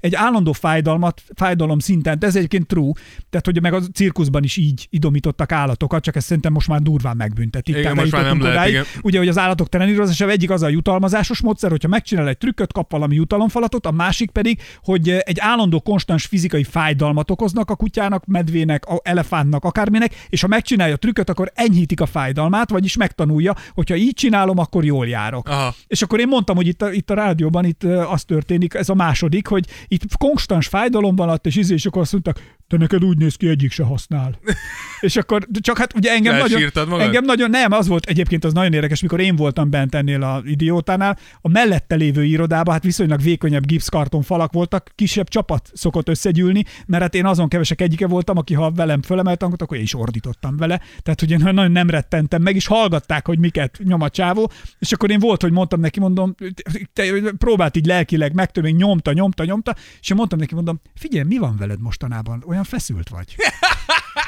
egy 0.00 0.14
állandó 0.14 0.52
fájdalmat, 0.52 1.22
fájdalom 1.34 1.78
szinten, 1.78 2.18
de 2.18 2.26
ez 2.26 2.36
egyébként 2.36 2.66
true, 2.66 2.92
tehát 3.30 3.46
hogy 3.46 3.60
meg 3.60 3.72
a 3.72 3.80
cirkuszban 3.80 4.44
is 4.44 4.47
is 4.48 4.56
így 4.56 4.86
idomítottak 4.90 5.52
állatokat, 5.52 6.02
csak 6.02 6.16
ezt 6.16 6.26
szerintem 6.26 6.52
most 6.52 6.68
már 6.68 6.80
durván 6.80 7.16
megbüntetik. 7.16 7.76
Igen, 7.76 7.82
Tehát 7.82 7.98
most 7.98 8.12
már 8.12 8.24
nem 8.24 8.40
lehet, 8.40 8.68
igen. 8.68 8.84
Ugye, 9.02 9.18
hogy 9.18 9.28
az 9.28 9.38
állatok 9.38 9.68
trenírozása 9.68 10.28
egyik 10.28 10.50
az 10.50 10.62
a 10.62 10.68
jutalmazásos 10.68 11.40
módszer, 11.40 11.70
hogyha 11.70 11.88
megcsinál 11.88 12.28
egy 12.28 12.38
trükköt, 12.38 12.72
kap 12.72 12.90
valami 12.90 13.14
jutalomfalatot, 13.14 13.86
a 13.86 13.90
másik 13.90 14.30
pedig, 14.30 14.60
hogy 14.82 15.08
egy 15.08 15.38
állandó 15.40 15.80
konstans 15.80 16.26
fizikai 16.26 16.64
fájdalmat 16.64 17.30
okoznak 17.30 17.70
a 17.70 17.76
kutyának, 17.76 18.26
medvének, 18.26 18.86
a 18.86 19.00
elefántnak, 19.02 19.64
akárminek, 19.64 20.26
és 20.28 20.40
ha 20.40 20.46
megcsinálja 20.46 20.94
a 20.94 20.98
trükköt, 20.98 21.28
akkor 21.28 21.52
enyhítik 21.54 22.00
a 22.00 22.06
fájdalmát, 22.06 22.70
vagyis 22.70 22.96
megtanulja, 22.96 23.54
hogyha 23.74 23.96
így 23.96 24.14
csinálom, 24.14 24.58
akkor 24.58 24.84
jól 24.84 25.06
járok. 25.06 25.48
Aha. 25.48 25.74
És 25.86 26.02
akkor 26.02 26.20
én 26.20 26.28
mondtam, 26.28 26.56
hogy 26.56 26.66
itt 26.66 26.82
a, 26.82 26.92
itt 26.92 27.10
a 27.10 27.14
rádióban 27.14 27.64
itt 27.64 27.84
az 27.84 28.24
történik, 28.24 28.74
ez 28.74 28.88
a 28.88 28.94
második, 28.94 29.46
hogy 29.46 29.66
itt 29.88 30.16
konstans 30.16 30.66
fájdalom 30.66 31.16
van 31.16 31.40
és 31.42 31.56
izé, 31.56 31.74
és 31.74 31.86
akkor 31.86 32.02
azt 32.02 32.12
mondták, 32.12 32.56
te 32.68 32.76
neked 32.76 33.04
úgy 33.04 33.18
néz 33.18 33.36
ki, 33.36 33.48
egyik 33.48 33.72
se 33.72 33.84
használ. 33.84 34.37
és 35.00 35.16
akkor 35.16 35.46
csak 35.60 35.78
hát 35.78 35.94
ugye 35.94 36.10
engem 36.10 36.36
nagyon, 36.36 36.70
magad? 36.74 37.00
engem 37.00 37.24
nagyon, 37.24 37.50
nem, 37.50 37.72
az 37.72 37.88
volt 37.88 38.06
egyébként 38.06 38.44
az 38.44 38.52
nagyon 38.52 38.72
érdekes, 38.72 39.02
mikor 39.02 39.20
én 39.20 39.36
voltam 39.36 39.70
bent 39.70 39.94
ennél 39.94 40.22
a 40.22 40.42
idiótánál, 40.44 41.18
a 41.40 41.48
mellette 41.48 41.94
lévő 41.94 42.24
irodában, 42.24 42.74
hát 42.74 42.82
viszonylag 42.82 43.20
vékonyabb 43.20 43.66
gipszkarton 43.66 44.22
falak 44.22 44.52
voltak, 44.52 44.90
kisebb 44.94 45.28
csapat 45.28 45.70
szokott 45.74 46.08
összegyűlni, 46.08 46.64
mert 46.86 47.02
hát 47.02 47.14
én 47.14 47.26
azon 47.26 47.48
kevesek 47.48 47.80
egyike 47.80 48.06
voltam, 48.06 48.36
aki 48.36 48.54
ha 48.54 48.70
velem 48.70 49.02
fölemelt 49.02 49.42
hangot, 49.42 49.62
akkor 49.62 49.76
én 49.76 49.82
is 49.82 49.94
ordítottam 49.94 50.56
vele. 50.56 50.80
Tehát, 51.02 51.20
hogy 51.20 51.30
én 51.30 51.40
nagyon 51.42 51.70
nem 51.70 51.90
rettentem 51.90 52.42
meg, 52.42 52.54
és 52.54 52.66
hallgatták, 52.66 53.26
hogy 53.26 53.38
miket 53.38 53.78
nyom 53.84 54.00
a 54.00 54.08
csávó, 54.08 54.50
és 54.78 54.92
akkor 54.92 55.10
én 55.10 55.18
volt, 55.18 55.42
hogy 55.42 55.52
mondtam 55.52 55.80
neki, 55.80 56.00
mondom, 56.00 56.34
te 56.92 57.12
próbált 57.38 57.76
így 57.76 57.86
lelkileg 57.86 58.34
megtörni, 58.34 58.70
nyomta, 58.70 59.12
nyomta, 59.12 59.44
nyomta, 59.44 59.74
és 60.00 60.10
én 60.10 60.16
mondtam 60.16 60.38
neki, 60.38 60.54
mondom, 60.54 60.80
figyelj, 60.94 61.26
mi 61.28 61.38
van 61.38 61.56
veled 61.56 61.80
mostanában? 61.80 62.44
Olyan 62.46 62.64
feszült 62.64 63.08
vagy. 63.08 63.36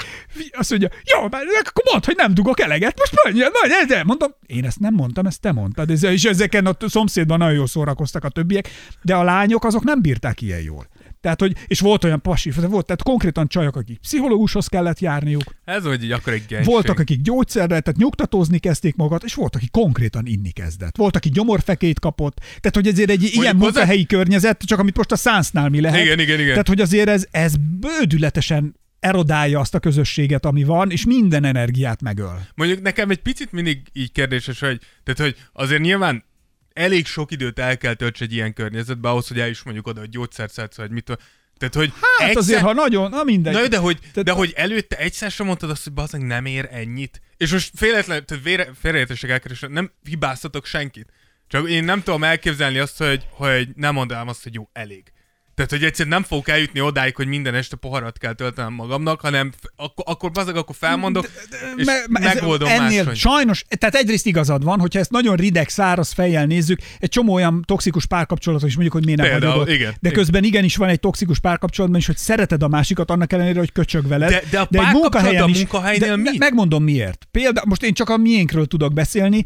Azt 0.51 0.71
mondja, 0.71 0.89
jó, 1.05 1.23
akkor 1.23 1.85
mondd, 1.91 2.05
hogy 2.05 2.17
nem 2.17 2.35
dugok 2.35 2.61
eleget, 2.61 2.99
most 2.99 3.15
mondja, 3.25 3.49
majd 3.61 3.91
ez, 3.91 4.05
mondom, 4.05 4.35
én 4.47 4.65
ezt 4.65 4.79
nem 4.79 4.95
mondtam, 4.95 5.27
ezt 5.27 5.41
te 5.41 5.53
mondtad, 5.53 5.91
és 5.91 6.25
ezeken 6.25 6.67
a 6.67 6.77
szomszédban 6.89 7.39
nagyon 7.39 7.55
jól 7.55 7.67
szórakoztak 7.67 8.25
a 8.25 8.29
többiek, 8.29 8.69
de 9.03 9.15
a 9.15 9.23
lányok 9.23 9.65
azok 9.65 9.85
nem 9.85 10.03
bírták 10.03 10.41
ilyen 10.41 10.61
jól. 10.61 10.89
Tehát, 11.21 11.41
hogy, 11.41 11.53
és 11.67 11.81
volt 11.81 12.05
olyan 12.05 12.23
pasi, 12.23 12.51
volt, 12.51 12.87
tehát 12.87 13.03
konkrétan 13.03 13.49
csajok, 13.49 13.77
akik 13.77 13.99
pszichológushoz 13.99 14.67
kellett 14.67 14.99
járniuk, 14.99 15.55
Ez 15.65 15.85
így 16.03 16.13
akkor 16.13 16.33
egy 16.33 16.65
voltak, 16.65 16.99
akik 16.99 17.21
gyógyszerrel, 17.21 17.81
tehát 17.81 17.97
nyugtatózni 17.97 18.59
kezdték 18.59 18.97
magukat, 18.97 19.25
és 19.25 19.35
volt, 19.35 19.57
aki 19.57 19.69
konkrétan 19.71 20.27
inni 20.27 20.51
kezdett. 20.51 20.97
Volt, 20.97 21.17
aki 21.17 21.29
gyomorfekét 21.29 22.01
kapott. 22.01 22.39
Tehát, 22.39 22.75
hogy 22.75 22.87
ezért 22.87 23.11
egy 23.11 23.23
ilyen 23.23 23.35
hozzá- 23.35 23.59
munkahelyi 23.59 24.07
környezet, 24.07 24.63
csak 24.63 24.79
amit 24.79 24.97
most 24.97 25.13
a 25.13 25.17
szánsznál 25.17 25.69
mi 25.69 25.81
lehet. 25.81 26.01
Igen, 26.01 26.19
igen, 26.19 26.39
igen. 26.41 26.51
Tehát, 26.51 26.69
hogy 26.69 26.81
azért 26.81 27.09
ez, 27.09 27.27
ez 27.31 27.55
bődületesen 27.57 28.80
erodálja 29.01 29.61
azt 29.61 29.75
a 29.75 29.79
közösséget, 29.81 30.45
ami 30.45 30.65
van, 30.65 30.91
és 30.91 31.05
minden 31.05 31.45
energiát 31.45 32.03
megöl. 32.03 32.47
Mondjuk 32.55 32.83
nekem 32.83 33.11
egy 33.11 33.23
picit 33.23 33.53
mindig 33.53 33.81
így 33.93 34.13
kérdéses, 34.13 34.61
hogy, 34.61 34.81
tehát, 35.05 35.21
hogy 35.21 35.37
azért 35.53 35.83
nyilván 35.83 36.25
elég 36.73 37.07
sok 37.07 37.31
időt 37.33 37.59
el 37.59 37.77
kell 37.79 37.95
tölts 37.95 38.21
egy 38.21 38.33
ilyen 38.33 38.53
környezetbe 38.53 39.09
ahhoz, 39.09 39.29
hogy 39.29 39.41
el 39.41 39.49
is 39.49 39.63
mondjuk 39.63 39.87
oda, 39.87 40.01
hogy 40.01 40.09
gyógyszert 40.09 40.53
szedsz, 40.53 40.77
vagy 40.77 40.91
mit. 40.91 41.19
Tehát, 41.59 41.75
hogy 41.75 41.93
Hát 42.19 42.29
egyszer... 42.29 42.37
azért, 42.37 42.61
ha 42.61 42.73
nagyon, 42.73 43.11
na 43.11 43.25
mindegy. 43.25 43.53
Na 43.53 43.69
de 43.69 43.77
hogy, 43.77 43.99
Tehát- 43.99 44.25
de 44.25 44.33
hogy 44.33 44.53
előtte 44.57 44.97
egyszer 44.99 45.31
sem 45.31 45.47
mondtad 45.47 45.71
azt, 45.71 45.85
hogy 45.85 45.93
bazdmeg 45.93 46.23
nem 46.27 46.45
ér 46.47 46.69
ennyit. 46.73 47.21
És 47.37 47.53
most 47.53 47.71
féletlen, 47.75 48.27
tehát 48.27 48.45
vére, 48.45 48.71
félreértések 48.81 49.31
elkerülésre, 49.31 49.69
nem 49.69 49.91
hibáztatok 50.09 50.67
senkit. 50.67 51.13
Csak 51.49 51.69
én 51.69 51.85
nem 51.85 52.03
tudom 52.03 52.25
elképzelni 52.25 52.79
azt, 52.79 52.99
hogy, 52.99 53.27
hogy 53.31 53.69
nem 53.75 53.95
mondanám 53.95 54.29
azt, 54.29 54.43
hogy 54.43 54.55
jó, 54.55 54.69
elég. 54.73 55.13
Tehát, 55.61 55.75
hogy 55.75 55.85
egyszerűen 55.85 56.15
nem 56.15 56.25
fogok 56.29 56.49
eljutni 56.49 56.81
odáig, 56.81 57.17
hogy 57.17 57.27
minden 57.27 57.55
este 57.55 57.77
poharat 57.77 58.19
kell 58.19 58.33
töltenem 58.33 58.73
magamnak, 58.73 59.21
hanem 59.21 59.53
akkor, 59.77 60.05
akkor 60.09 60.31
bazeg, 60.31 60.57
akkor 60.57 60.77
felmondok, 60.79 61.29
és 61.77 61.85
Me- 61.85 62.07
me- 62.09 62.35
megoldom 62.35 62.69
ennél 62.69 62.97
máshogy. 62.97 63.17
Sajnos, 63.17 63.65
tehát 63.79 63.95
egyrészt 63.95 64.27
igazad 64.27 64.65
van, 64.65 64.81
hogyha 64.81 64.99
ezt 64.99 65.11
nagyon 65.11 65.37
rideg, 65.37 65.69
száraz 65.69 66.13
fejjel 66.13 66.47
nézzük, 66.47 66.81
egy 66.99 67.09
csomó 67.09 67.33
olyan 67.35 67.63
toxikus 67.67 68.07
párkapcsolatot 68.07 68.69
is 68.69 68.73
mondjuk, 68.75 68.95
hogy 68.95 69.05
miért 69.05 69.21
nem 69.21 69.31
Például, 69.31 69.53
hagyod 69.53 69.69
igen, 69.75 69.91
De 69.91 69.97
igen. 70.01 70.13
közben 70.13 70.45
igenis 70.45 70.77
van 70.77 70.89
egy 70.89 71.01
toxikus 71.01 71.39
párkapcsolatban 71.39 72.01
is, 72.01 72.07
hogy 72.07 72.17
szereted 72.17 72.63
a 72.63 72.69
másikat 72.69 73.11
annak 73.11 73.33
ellenére, 73.33 73.59
hogy 73.59 73.73
köcsög 73.73 74.09
veled. 74.09 74.31
De- 74.31 74.43
de 74.51 74.59
a 74.59 74.63
egy 74.63 74.69
párkapcsolat 74.69 74.93
munkahelyen 75.03 75.43
a 75.43 75.49
is- 75.49 75.57
munkahelynél 75.57 76.09
de, 76.09 76.17
mi? 76.17 76.37
Megmondom 76.39 76.83
miért. 76.85 77.29
Például, 77.31 77.67
most 77.69 77.83
én 77.83 77.93
csak 77.93 78.09
a 78.09 78.17
miénkről 78.17 78.67
tudok 78.67 78.93
beszélni, 78.93 79.45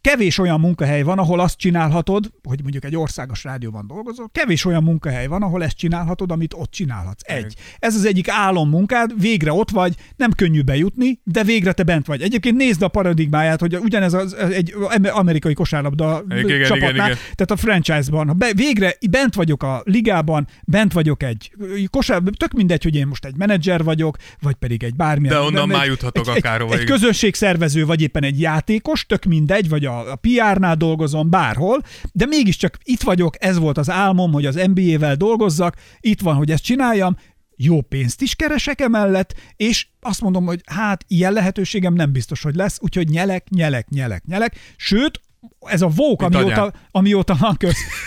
Kevés 0.00 0.38
olyan 0.38 0.60
munkahely 0.60 1.02
van, 1.02 1.18
ahol 1.18 1.40
azt 1.40 1.58
csinálhatod, 1.58 2.30
hogy 2.42 2.62
mondjuk 2.62 2.84
egy 2.84 2.96
országos 2.96 3.44
rádióban 3.44 3.86
dolgozol, 3.86 4.28
kevés 4.32 4.64
olyan 4.64 4.82
munkahely 4.82 5.26
van, 5.26 5.42
ahol 5.42 5.62
ezt 5.64 5.76
csinálhatod, 5.76 6.30
amit 6.30 6.54
ott 6.54 6.70
csinálhatsz. 6.70 7.22
Egy. 7.24 7.54
Ez 7.78 7.94
az 7.94 8.04
egyik 8.04 8.28
álommunkád, 8.28 9.20
végre 9.20 9.52
ott 9.52 9.70
vagy, 9.70 9.94
nem 10.16 10.32
könnyű 10.32 10.62
bejutni, 10.62 11.20
de 11.24 11.44
végre 11.44 11.72
te 11.72 11.82
bent 11.82 12.06
vagy. 12.06 12.22
Egyébként 12.22 12.56
nézd 12.56 12.82
a 12.82 12.88
paradigmáját, 12.88 13.60
hogy 13.60 13.76
ugyanez 13.76 14.12
az 14.12 14.34
egy 14.34 14.74
amerikai 15.12 15.54
kosárlabda 15.54 16.22
Igen, 16.28 16.62
csapatnál, 16.62 16.90
igen, 16.90 17.04
igen. 17.06 17.16
tehát 17.16 17.50
a 17.50 17.56
franchise-ban, 17.56 18.26
ha 18.26 18.32
be, 18.32 18.52
végre 18.54 18.94
bent 19.10 19.34
vagyok 19.34 19.62
a 19.62 19.82
ligában, 19.84 20.46
bent 20.64 20.92
vagyok 20.92 21.22
egy 21.22 21.52
kosár, 21.90 22.22
tök 22.36 22.52
mindegy, 22.52 22.82
hogy 22.82 22.96
én 22.96 23.06
most 23.06 23.24
egy 23.24 23.36
menedzser 23.36 23.84
vagyok, 23.84 24.16
vagy 24.40 24.54
pedig 24.54 24.82
egy 24.82 24.94
bármilyen. 24.94 25.34
De 25.34 25.40
onnan 25.40 25.68
már 25.68 25.86
juthatok 25.86 26.28
akárhova, 26.28 26.72
Egy, 26.72 26.78
egy 26.78 26.84
igen. 26.84 26.96
közönségszervező, 26.96 27.86
vagy 27.86 28.02
éppen 28.02 28.24
egy 28.24 28.40
játékos, 28.40 29.06
tök 29.06 29.24
mindegy, 29.24 29.68
vagy 29.68 29.84
a, 29.84 29.89
a 29.98 30.16
PR-nál 30.16 30.76
dolgozom 30.76 31.30
bárhol, 31.30 31.82
de 32.12 32.26
mégiscsak 32.26 32.78
itt 32.84 33.02
vagyok, 33.02 33.44
ez 33.44 33.58
volt 33.58 33.78
az 33.78 33.90
álmom, 33.90 34.32
hogy 34.32 34.46
az 34.46 34.60
NBA-vel 34.74 35.14
dolgozzak, 35.14 35.76
itt 36.00 36.20
van, 36.20 36.34
hogy 36.34 36.50
ezt 36.50 36.62
csináljam, 36.62 37.16
jó 37.56 37.80
pénzt 37.80 38.22
is 38.22 38.34
keresek 38.34 38.80
emellett, 38.80 39.34
és 39.56 39.86
azt 40.00 40.20
mondom, 40.20 40.44
hogy 40.46 40.60
hát 40.66 41.04
ilyen 41.08 41.32
lehetőségem 41.32 41.94
nem 41.94 42.12
biztos, 42.12 42.42
hogy 42.42 42.54
lesz, 42.54 42.78
úgyhogy 42.80 43.08
nyelek, 43.08 43.48
nyelek, 43.48 43.88
nyelek, 43.88 44.24
nyelek, 44.26 44.56
sőt, 44.76 45.20
ez 45.60 45.82
a 45.82 45.88
vók, 45.88 46.22
amióta, 46.22 46.60
anyám. 46.60 46.72
amióta, 46.90 47.56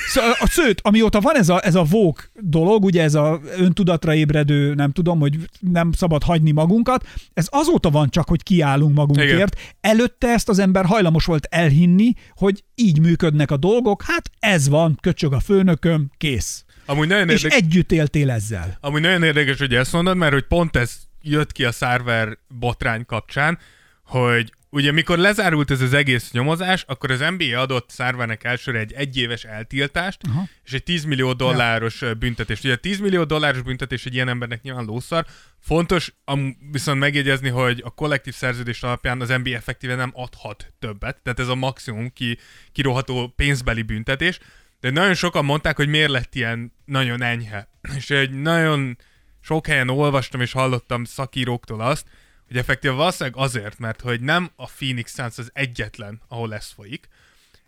szóval 0.07 0.31
a 0.39 0.47
szőt, 0.47 0.81
amióta 0.83 1.19
van 1.19 1.35
ez 1.35 1.49
a, 1.49 1.65
ez 1.65 1.75
a 1.75 1.83
vók 1.83 2.31
dolog, 2.33 2.83
ugye 2.83 3.03
ez 3.03 3.15
a 3.15 3.39
öntudatra 3.57 4.13
ébredő, 4.13 4.73
nem 4.73 4.91
tudom, 4.91 5.19
hogy 5.19 5.37
nem 5.59 5.91
szabad 5.91 6.23
hagyni 6.23 6.51
magunkat, 6.51 7.07
ez 7.33 7.47
azóta 7.49 7.89
van 7.89 8.09
csak, 8.09 8.29
hogy 8.29 8.43
kiállunk 8.43 8.95
magunkért. 8.95 9.59
Előtte 9.81 10.27
ezt 10.27 10.49
az 10.49 10.59
ember 10.59 10.85
hajlamos 10.85 11.25
volt 11.25 11.47
elhinni, 11.49 12.13
hogy 12.35 12.63
így 12.75 12.99
működnek 12.99 13.51
a 13.51 13.57
dolgok, 13.57 14.03
hát 14.03 14.29
ez 14.39 14.69
van, 14.69 14.97
köcsög 15.01 15.33
a 15.33 15.39
főnököm, 15.39 16.11
kész. 16.17 16.65
Amúgy 16.85 17.07
nagyon 17.07 17.29
És 17.29 17.43
érdekes. 17.43 17.65
együtt 17.65 17.91
éltél 17.91 18.31
ezzel. 18.31 18.77
Amúgy 18.81 19.01
nagyon 19.01 19.23
érdekes, 19.23 19.57
hogy 19.57 19.73
ezt 19.73 19.93
mondod, 19.93 20.17
mert 20.17 20.33
hogy 20.33 20.47
pont 20.47 20.75
ez 20.75 20.95
jött 21.21 21.51
ki 21.51 21.63
a 21.63 21.71
szerver 21.71 22.37
botrány 22.59 23.05
kapcsán, 23.05 23.57
hogy 24.13 24.53
ugye 24.69 24.91
mikor 24.91 25.17
lezárult 25.17 25.71
ez 25.71 25.81
az 25.81 25.93
egész 25.93 26.31
nyomozás, 26.31 26.83
akkor 26.87 27.11
az 27.11 27.23
NBA 27.37 27.59
adott 27.59 27.89
szervernek 27.89 28.43
elsőre 28.43 28.79
egy 28.79 28.93
egyéves 28.93 29.43
eltiltást, 29.43 30.21
Aha. 30.27 30.43
és 30.63 30.73
egy 30.73 30.83
10 30.83 31.03
millió 31.03 31.33
dolláros 31.33 32.01
ja. 32.01 32.13
büntetést. 32.13 32.63
Ugye 32.63 32.73
a 32.73 32.77
10 32.77 32.99
millió 32.99 33.23
dolláros 33.23 33.61
büntetés 33.61 34.05
egy 34.05 34.13
ilyen 34.13 34.27
embernek 34.27 34.61
nyilván 34.61 34.85
lószar. 34.85 35.25
Fontos 35.59 36.13
am- 36.25 36.57
viszont 36.71 36.99
megjegyezni, 36.99 37.49
hogy 37.49 37.81
a 37.85 37.89
kollektív 37.89 38.33
szerződés 38.33 38.83
alapján 38.83 39.21
az 39.21 39.29
NBA 39.43 39.55
effektíve 39.55 39.95
nem 39.95 40.11
adhat 40.13 40.73
többet, 40.79 41.21
tehát 41.23 41.39
ez 41.39 41.47
a 41.47 41.55
maximum 41.55 42.13
ki, 42.13 42.37
kiróható 42.71 43.33
pénzbeli 43.35 43.81
büntetés. 43.81 44.39
De 44.79 44.89
nagyon 44.89 45.13
sokan 45.13 45.45
mondták, 45.45 45.75
hogy 45.75 45.87
miért 45.87 46.09
lett 46.09 46.35
ilyen 46.35 46.73
nagyon 46.85 47.21
enyhe. 47.21 47.69
És 47.97 48.09
egy 48.09 48.41
nagyon 48.41 48.97
sok 49.41 49.67
helyen 49.67 49.89
olvastam 49.89 50.41
és 50.41 50.51
hallottam 50.51 51.03
szakíróktól 51.03 51.81
azt, 51.81 52.07
hogy 52.47 52.57
effektíve 52.57 52.93
valószínűleg 52.93 53.39
azért, 53.39 53.79
mert 53.79 54.01
hogy 54.01 54.21
nem 54.21 54.49
a 54.55 54.65
Phoenix 54.67 55.13
Suns 55.13 55.37
az 55.37 55.49
egyetlen, 55.53 56.21
ahol 56.27 56.53
ez 56.53 56.71
folyik, 56.75 57.07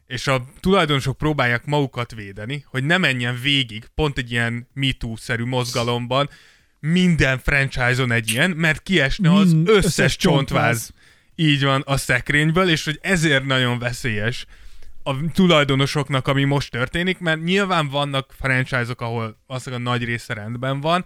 és 0.07 0.27
a 0.27 0.45
tulajdonosok 0.59 1.17
próbálják 1.17 1.65
magukat 1.65 2.13
védeni, 2.13 2.65
hogy 2.67 2.83
ne 2.83 2.97
menjen 2.97 3.39
végig 3.41 3.87
pont 3.95 4.17
egy 4.17 4.31
ilyen 4.31 4.67
MeToo-szerű 4.73 5.43
mozgalomban 5.43 6.29
minden 6.79 7.39
franchise-on 7.39 8.11
egy 8.11 8.31
ilyen, 8.31 8.51
mert 8.51 8.83
kiesne 8.83 9.33
az 9.33 9.51
Mind- 9.51 9.69
összes, 9.69 9.85
összes 9.85 10.15
csontváz. 10.15 10.93
Így 11.35 11.63
van, 11.63 11.81
a 11.85 11.97
szekrényből, 11.97 12.69
és 12.69 12.83
hogy 12.85 12.99
ezért 13.01 13.45
nagyon 13.45 13.79
veszélyes 13.79 14.45
a 15.03 15.31
tulajdonosoknak, 15.31 16.27
ami 16.27 16.43
most 16.43 16.71
történik, 16.71 17.19
mert 17.19 17.43
nyilván 17.43 17.89
vannak 17.89 18.33
franchise-ok, 18.39 19.01
ahol 19.01 19.37
valószínűleg 19.47 19.85
a 19.85 19.89
nagy 19.89 20.03
része 20.03 20.33
rendben 20.33 20.81
van, 20.81 21.05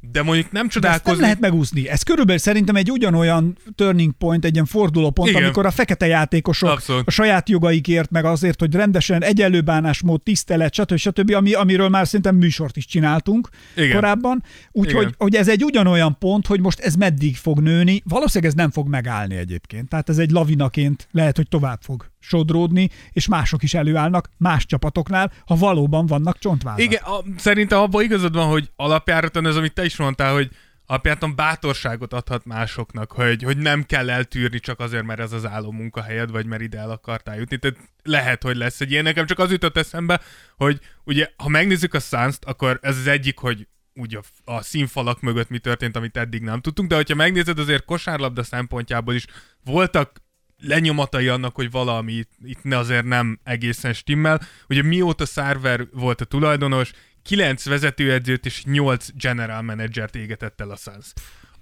de 0.00 0.22
mondjuk 0.22 0.52
nem 0.52 0.66
De 0.66 0.68
ezt 0.68 0.82
nem 0.82 0.82
csodálkozni. 0.82 1.20
lehet 1.20 1.40
megúszni. 1.40 1.88
Ez 1.88 2.02
körülbelül 2.02 2.40
szerintem 2.40 2.76
egy 2.76 2.90
ugyanolyan 2.90 3.56
turning 3.74 4.12
point, 4.18 4.44
egy 4.44 4.52
ilyen 4.54 4.66
fordulópont, 4.66 5.28
Igen. 5.28 5.42
amikor 5.42 5.66
a 5.66 5.70
fekete 5.70 6.06
játékosok 6.06 6.68
Abszolút. 6.68 7.06
a 7.06 7.10
saját 7.10 7.48
jogaikért, 7.48 8.10
meg 8.10 8.24
azért, 8.24 8.60
hogy 8.60 8.74
rendesen 8.74 9.22
egyenlő 9.22 9.60
bánásmód, 9.60 10.22
tisztelet, 10.22 10.74
stb. 10.74 10.96
stb., 10.96 11.34
ami, 11.34 11.52
amiről 11.54 11.88
már 11.88 12.06
szerintem 12.06 12.36
műsort 12.36 12.76
is 12.76 12.86
csináltunk 12.86 13.48
Igen. 13.76 13.94
korábban. 13.94 14.42
Úgyhogy 14.72 15.14
hogy 15.18 15.34
ez 15.34 15.48
egy 15.48 15.64
ugyanolyan 15.64 16.18
pont, 16.18 16.46
hogy 16.46 16.60
most 16.60 16.80
ez 16.80 16.94
meddig 16.94 17.36
fog 17.36 17.60
nőni. 17.60 18.02
Valószínűleg 18.04 18.52
ez 18.52 18.58
nem 18.58 18.70
fog 18.70 18.88
megállni 18.88 19.36
egyébként. 19.36 19.88
Tehát 19.88 20.08
ez 20.08 20.18
egy 20.18 20.30
lavinaként 20.30 21.08
lehet, 21.10 21.36
hogy 21.36 21.48
tovább 21.48 21.78
fog 21.82 22.10
sodródni, 22.22 22.90
és 23.12 23.26
mások 23.28 23.62
is 23.62 23.74
előállnak 23.74 24.30
más 24.36 24.66
csapatoknál, 24.66 25.32
ha 25.46 25.54
valóban 25.54 26.06
vannak 26.06 26.38
csontvázak. 26.38 26.80
Igen, 26.80 27.02
a, 27.02 27.24
szerintem 27.36 27.78
abban 27.78 28.02
igazad 28.02 28.34
van, 28.34 28.46
hogy 28.48 28.70
alapjáraton 28.76 29.46
ez, 29.46 29.56
amit 29.56 29.72
te 29.74 29.84
is 29.90 29.96
mondtál, 29.96 30.32
hogy 30.32 30.50
alapjáton 30.86 31.36
bátorságot 31.36 32.12
adhat 32.12 32.44
másoknak, 32.44 33.12
hogy, 33.12 33.42
hogy 33.42 33.58
nem 33.58 33.82
kell 33.82 34.10
eltűrni 34.10 34.58
csak 34.58 34.80
azért, 34.80 35.04
mert 35.04 35.20
ez 35.20 35.32
az 35.32 35.46
álló 35.46 35.70
munkahelyed, 35.70 36.30
vagy 36.30 36.46
mert 36.46 36.62
ide 36.62 36.78
el 36.78 36.90
akartál 36.90 37.36
jutni. 37.36 37.58
Tehát 37.58 37.78
lehet, 38.02 38.42
hogy 38.42 38.56
lesz 38.56 38.80
egy 38.80 38.90
ilyen. 38.90 39.04
Nekem 39.04 39.26
csak 39.26 39.38
az 39.38 39.50
jutott 39.50 39.76
eszembe, 39.76 40.20
hogy 40.56 40.80
ugye, 41.04 41.28
ha 41.36 41.48
megnézzük 41.48 41.94
a 41.94 42.00
suns 42.00 42.36
akkor 42.40 42.78
ez 42.82 42.96
az 42.96 43.06
egyik, 43.06 43.38
hogy 43.38 43.68
úgy 43.94 44.16
a, 44.16 44.52
a 44.52 44.62
színfalak 44.62 45.20
mögött 45.20 45.48
mi 45.48 45.58
történt, 45.58 45.96
amit 45.96 46.16
eddig 46.16 46.42
nem 46.42 46.60
tudtunk, 46.60 46.88
de 46.88 46.94
hogyha 46.94 47.14
megnézed 47.14 47.58
azért 47.58 47.84
kosárlabda 47.84 48.42
szempontjából 48.42 49.14
is 49.14 49.26
voltak 49.64 50.22
lenyomatai 50.60 51.28
annak, 51.28 51.54
hogy 51.54 51.70
valami 51.70 52.12
itt, 52.12 52.30
itt 52.42 52.72
azért 52.72 53.04
nem 53.04 53.40
egészen 53.44 53.92
stimmel. 53.92 54.40
Ugye 54.68 54.82
mióta 54.82 55.26
Szárver 55.26 55.86
volt 55.92 56.20
a 56.20 56.24
tulajdonos, 56.24 56.92
9 57.22 57.64
vezetőedzőt 57.64 58.46
és 58.46 58.62
8 58.64 59.06
general 59.20 59.62
managert 59.62 60.16
égetett 60.16 60.60
el 60.60 60.70
a 60.70 60.76
Suns. 60.76 61.06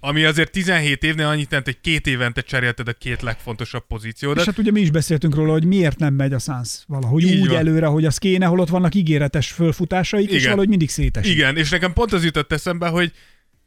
Ami 0.01 0.23
azért 0.23 0.51
17 0.51 1.03
évnél 1.03 1.25
annyit 1.25 1.47
jelent, 1.49 1.65
hogy 1.67 1.81
két 1.81 2.07
évente 2.07 2.41
cserélted 2.41 2.87
a 2.87 2.93
két 2.93 3.21
legfontosabb 3.21 3.87
pozíciódat. 3.87 4.39
És 4.39 4.45
hát 4.45 4.57
ugye 4.57 4.71
mi 4.71 4.79
is 4.81 4.91
beszéltünk 4.91 5.35
róla, 5.35 5.51
hogy 5.51 5.65
miért 5.65 5.99
nem 5.99 6.13
megy 6.13 6.33
a 6.33 6.39
Suns 6.39 6.83
valahogy 6.87 7.23
Így 7.23 7.39
úgy 7.39 7.47
van. 7.47 7.57
előre, 7.57 7.85
hogy 7.85 8.05
az 8.05 8.17
kéne, 8.17 8.45
holott 8.45 8.69
vannak 8.69 8.95
ígéretes 8.95 9.51
fölfutásaik, 9.51 10.29
és 10.29 10.35
Igen. 10.35 10.43
valahogy 10.43 10.69
mindig 10.69 10.89
szétesik. 10.89 11.31
Igen, 11.31 11.57
és 11.57 11.69
nekem 11.69 11.93
pont 11.93 12.13
az 12.13 12.23
jutott 12.23 12.51
eszembe, 12.51 12.87
hogy 12.87 13.11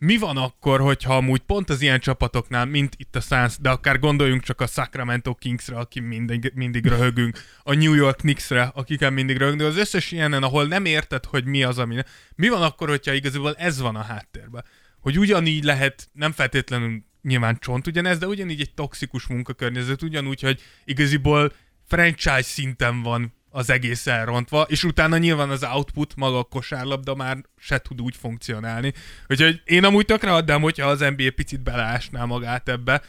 mi 0.05 0.17
van 0.17 0.37
akkor, 0.37 0.81
hogyha 0.81 1.17
amúgy 1.17 1.41
pont 1.41 1.71
az 1.71 1.81
ilyen 1.81 2.01
csapatoknál, 2.01 2.65
mint 2.65 2.95
itt 2.97 3.17
a 3.17 3.21
Suns, 3.21 3.59
de 3.59 3.71
akár 3.71 3.99
gondoljunk 3.99 4.43
csak 4.43 4.61
a 4.61 4.67
Sacramento 4.67 5.35
Kingsre, 5.35 5.77
aki 5.77 6.01
mindig, 6.01 6.53
mindig 6.55 6.87
röhögünk, 6.87 7.39
a 7.63 7.75
New 7.75 7.95
York 7.95 8.17
Knicksre, 8.17 8.63
akikkel 8.75 9.11
mindig 9.11 9.37
röhögünk, 9.37 9.69
az 9.71 9.77
összes 9.77 10.13
ilyenen, 10.13 10.43
ahol 10.43 10.67
nem 10.67 10.85
érted, 10.85 11.25
hogy 11.25 11.45
mi 11.45 11.63
az, 11.63 11.79
ami... 11.79 11.97
Mi 12.35 12.49
van 12.49 12.63
akkor, 12.63 12.89
hogyha 12.89 13.13
igazából 13.13 13.55
ez 13.55 13.81
van 13.81 13.97
a 13.97 14.03
háttérben? 14.03 14.65
Hogy 15.01 15.19
ugyanígy 15.19 15.65
lehet, 15.65 16.09
nem 16.13 16.33
feltétlenül 16.33 17.05
nyilván 17.23 17.59
csont 17.59 17.87
ugyanez, 17.87 18.19
de 18.19 18.27
ugyanígy 18.27 18.61
egy 18.61 18.75
toxikus 18.75 19.27
munkakörnyezet, 19.27 20.03
ugyanúgy, 20.03 20.41
hogy 20.41 20.61
igaziból 20.85 21.53
franchise 21.87 22.43
szinten 22.43 23.03
van 23.03 23.35
az 23.53 23.71
egész 23.71 24.07
elrontva, 24.07 24.63
és 24.69 24.85
utána 24.85 25.19
nyilván 25.19 25.51
az 25.51 25.65
output, 25.65 26.17
maga 26.17 26.39
a 26.39 26.43
kosárlabda 26.43 27.15
már 27.15 27.37
se 27.59 27.79
tud 27.79 28.01
úgy 28.01 28.17
funkcionálni. 28.17 28.93
Úgyhogy 29.29 29.63
én 29.65 29.85
amúgy 29.85 30.05
tökre 30.05 30.33
adnám, 30.33 30.61
hogyha 30.61 30.87
az 30.87 30.99
NBA 31.01 31.31
picit 31.35 31.63
beleásná 31.63 32.25
magát 32.25 32.69
ebbe. 32.69 33.03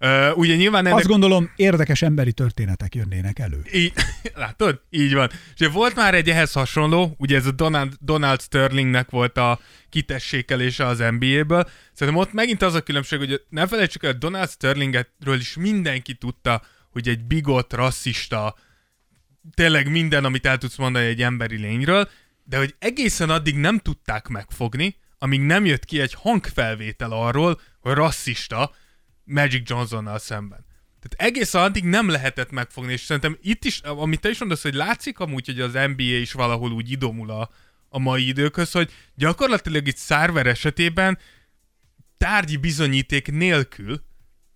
Uh, 0.00 0.38
ugye 0.38 0.56
nyilván 0.56 0.86
ennek... 0.86 0.98
Azt 0.98 1.08
gondolom, 1.08 1.50
érdekes 1.56 2.02
emberi 2.02 2.32
történetek 2.32 2.94
jönnének 2.94 3.38
elő. 3.38 3.62
Így, 3.72 3.92
látod? 4.34 4.80
Így 4.90 5.14
van. 5.14 5.30
És 5.56 5.66
volt 5.66 5.94
már 5.94 6.14
egy 6.14 6.30
ehhez 6.30 6.52
hasonló, 6.52 7.14
ugye 7.18 7.36
ez 7.36 7.46
a 7.46 7.50
Donald, 7.50 7.92
Donald 8.00 8.40
Sterlingnek 8.40 9.10
volt 9.10 9.38
a 9.38 9.60
kitessékelése 9.88 10.86
az 10.86 10.98
NBA-ből. 10.98 11.68
Szerintem 11.92 12.22
ott 12.22 12.32
megint 12.32 12.62
az 12.62 12.74
a 12.74 12.80
különbség, 12.80 13.18
hogy 13.18 13.42
ne 13.48 13.66
felejtsük 13.66 14.04
el, 14.04 14.12
Donald 14.12 14.50
Sterlingetről 14.50 15.38
is 15.38 15.56
mindenki 15.56 16.14
tudta, 16.14 16.62
hogy 16.90 17.08
egy 17.08 17.24
bigot, 17.24 17.72
rasszista, 17.72 18.54
tényleg 19.54 19.90
minden, 19.90 20.24
amit 20.24 20.46
el 20.46 20.58
tudsz 20.58 20.76
mondani 20.76 21.06
egy 21.06 21.22
emberi 21.22 21.56
lényről, 21.56 22.08
de 22.44 22.56
hogy 22.56 22.74
egészen 22.78 23.30
addig 23.30 23.56
nem 23.56 23.78
tudták 23.78 24.28
megfogni, 24.28 24.96
amíg 25.18 25.40
nem 25.40 25.64
jött 25.64 25.84
ki 25.84 26.00
egy 26.00 26.14
hangfelvétel 26.14 27.10
arról, 27.12 27.60
hogy 27.80 27.92
rasszista 27.92 28.74
Magic 29.24 29.70
Johnsonnal 29.70 30.18
szemben. 30.18 30.64
Tehát 31.00 31.30
egészen 31.30 31.62
addig 31.62 31.84
nem 31.84 32.08
lehetett 32.08 32.50
megfogni, 32.50 32.92
és 32.92 33.00
szerintem 33.00 33.38
itt 33.42 33.64
is, 33.64 33.78
amit 33.80 34.20
te 34.20 34.28
is 34.28 34.38
mondasz, 34.38 34.62
hogy 34.62 34.74
látszik 34.74 35.18
amúgy, 35.18 35.46
hogy 35.46 35.60
az 35.60 35.72
NBA 35.72 36.02
is 36.02 36.32
valahol 36.32 36.72
úgy 36.72 36.90
idomul 36.90 37.30
a, 37.30 37.50
a 37.88 37.98
mai 37.98 38.28
időkhöz, 38.28 38.70
hogy 38.70 38.92
gyakorlatilag 39.14 39.86
itt 39.86 39.96
Szárver 39.96 40.46
esetében 40.46 41.18
tárgyi 42.16 42.56
bizonyíték 42.56 43.30
nélkül 43.32 44.04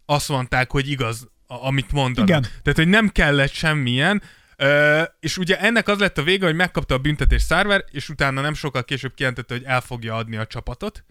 azt 0.06 0.28
mondták, 0.28 0.70
hogy 0.70 0.90
igaz, 0.90 1.28
a- 1.46 1.66
amit 1.66 1.92
mondanak. 1.92 2.28
Igen. 2.28 2.42
Tehát, 2.42 2.78
hogy 2.78 2.88
nem 2.88 3.08
kellett 3.08 3.52
semmilyen, 3.52 4.22
Ö, 4.60 5.02
és 5.20 5.38
ugye 5.38 5.60
ennek 5.60 5.88
az 5.88 5.98
lett 5.98 6.18
a 6.18 6.22
vége, 6.22 6.46
hogy 6.46 6.54
megkapta 6.54 6.94
a 6.94 6.98
büntetés 6.98 7.42
Szárver, 7.42 7.84
és 7.90 8.08
utána 8.08 8.40
nem 8.40 8.54
sokkal 8.54 8.84
később 8.84 9.14
kijelentette, 9.14 9.54
hogy 9.54 9.64
el 9.64 9.80
fogja 9.80 10.14
adni 10.14 10.36
a 10.36 10.46
csapatot. 10.46 11.04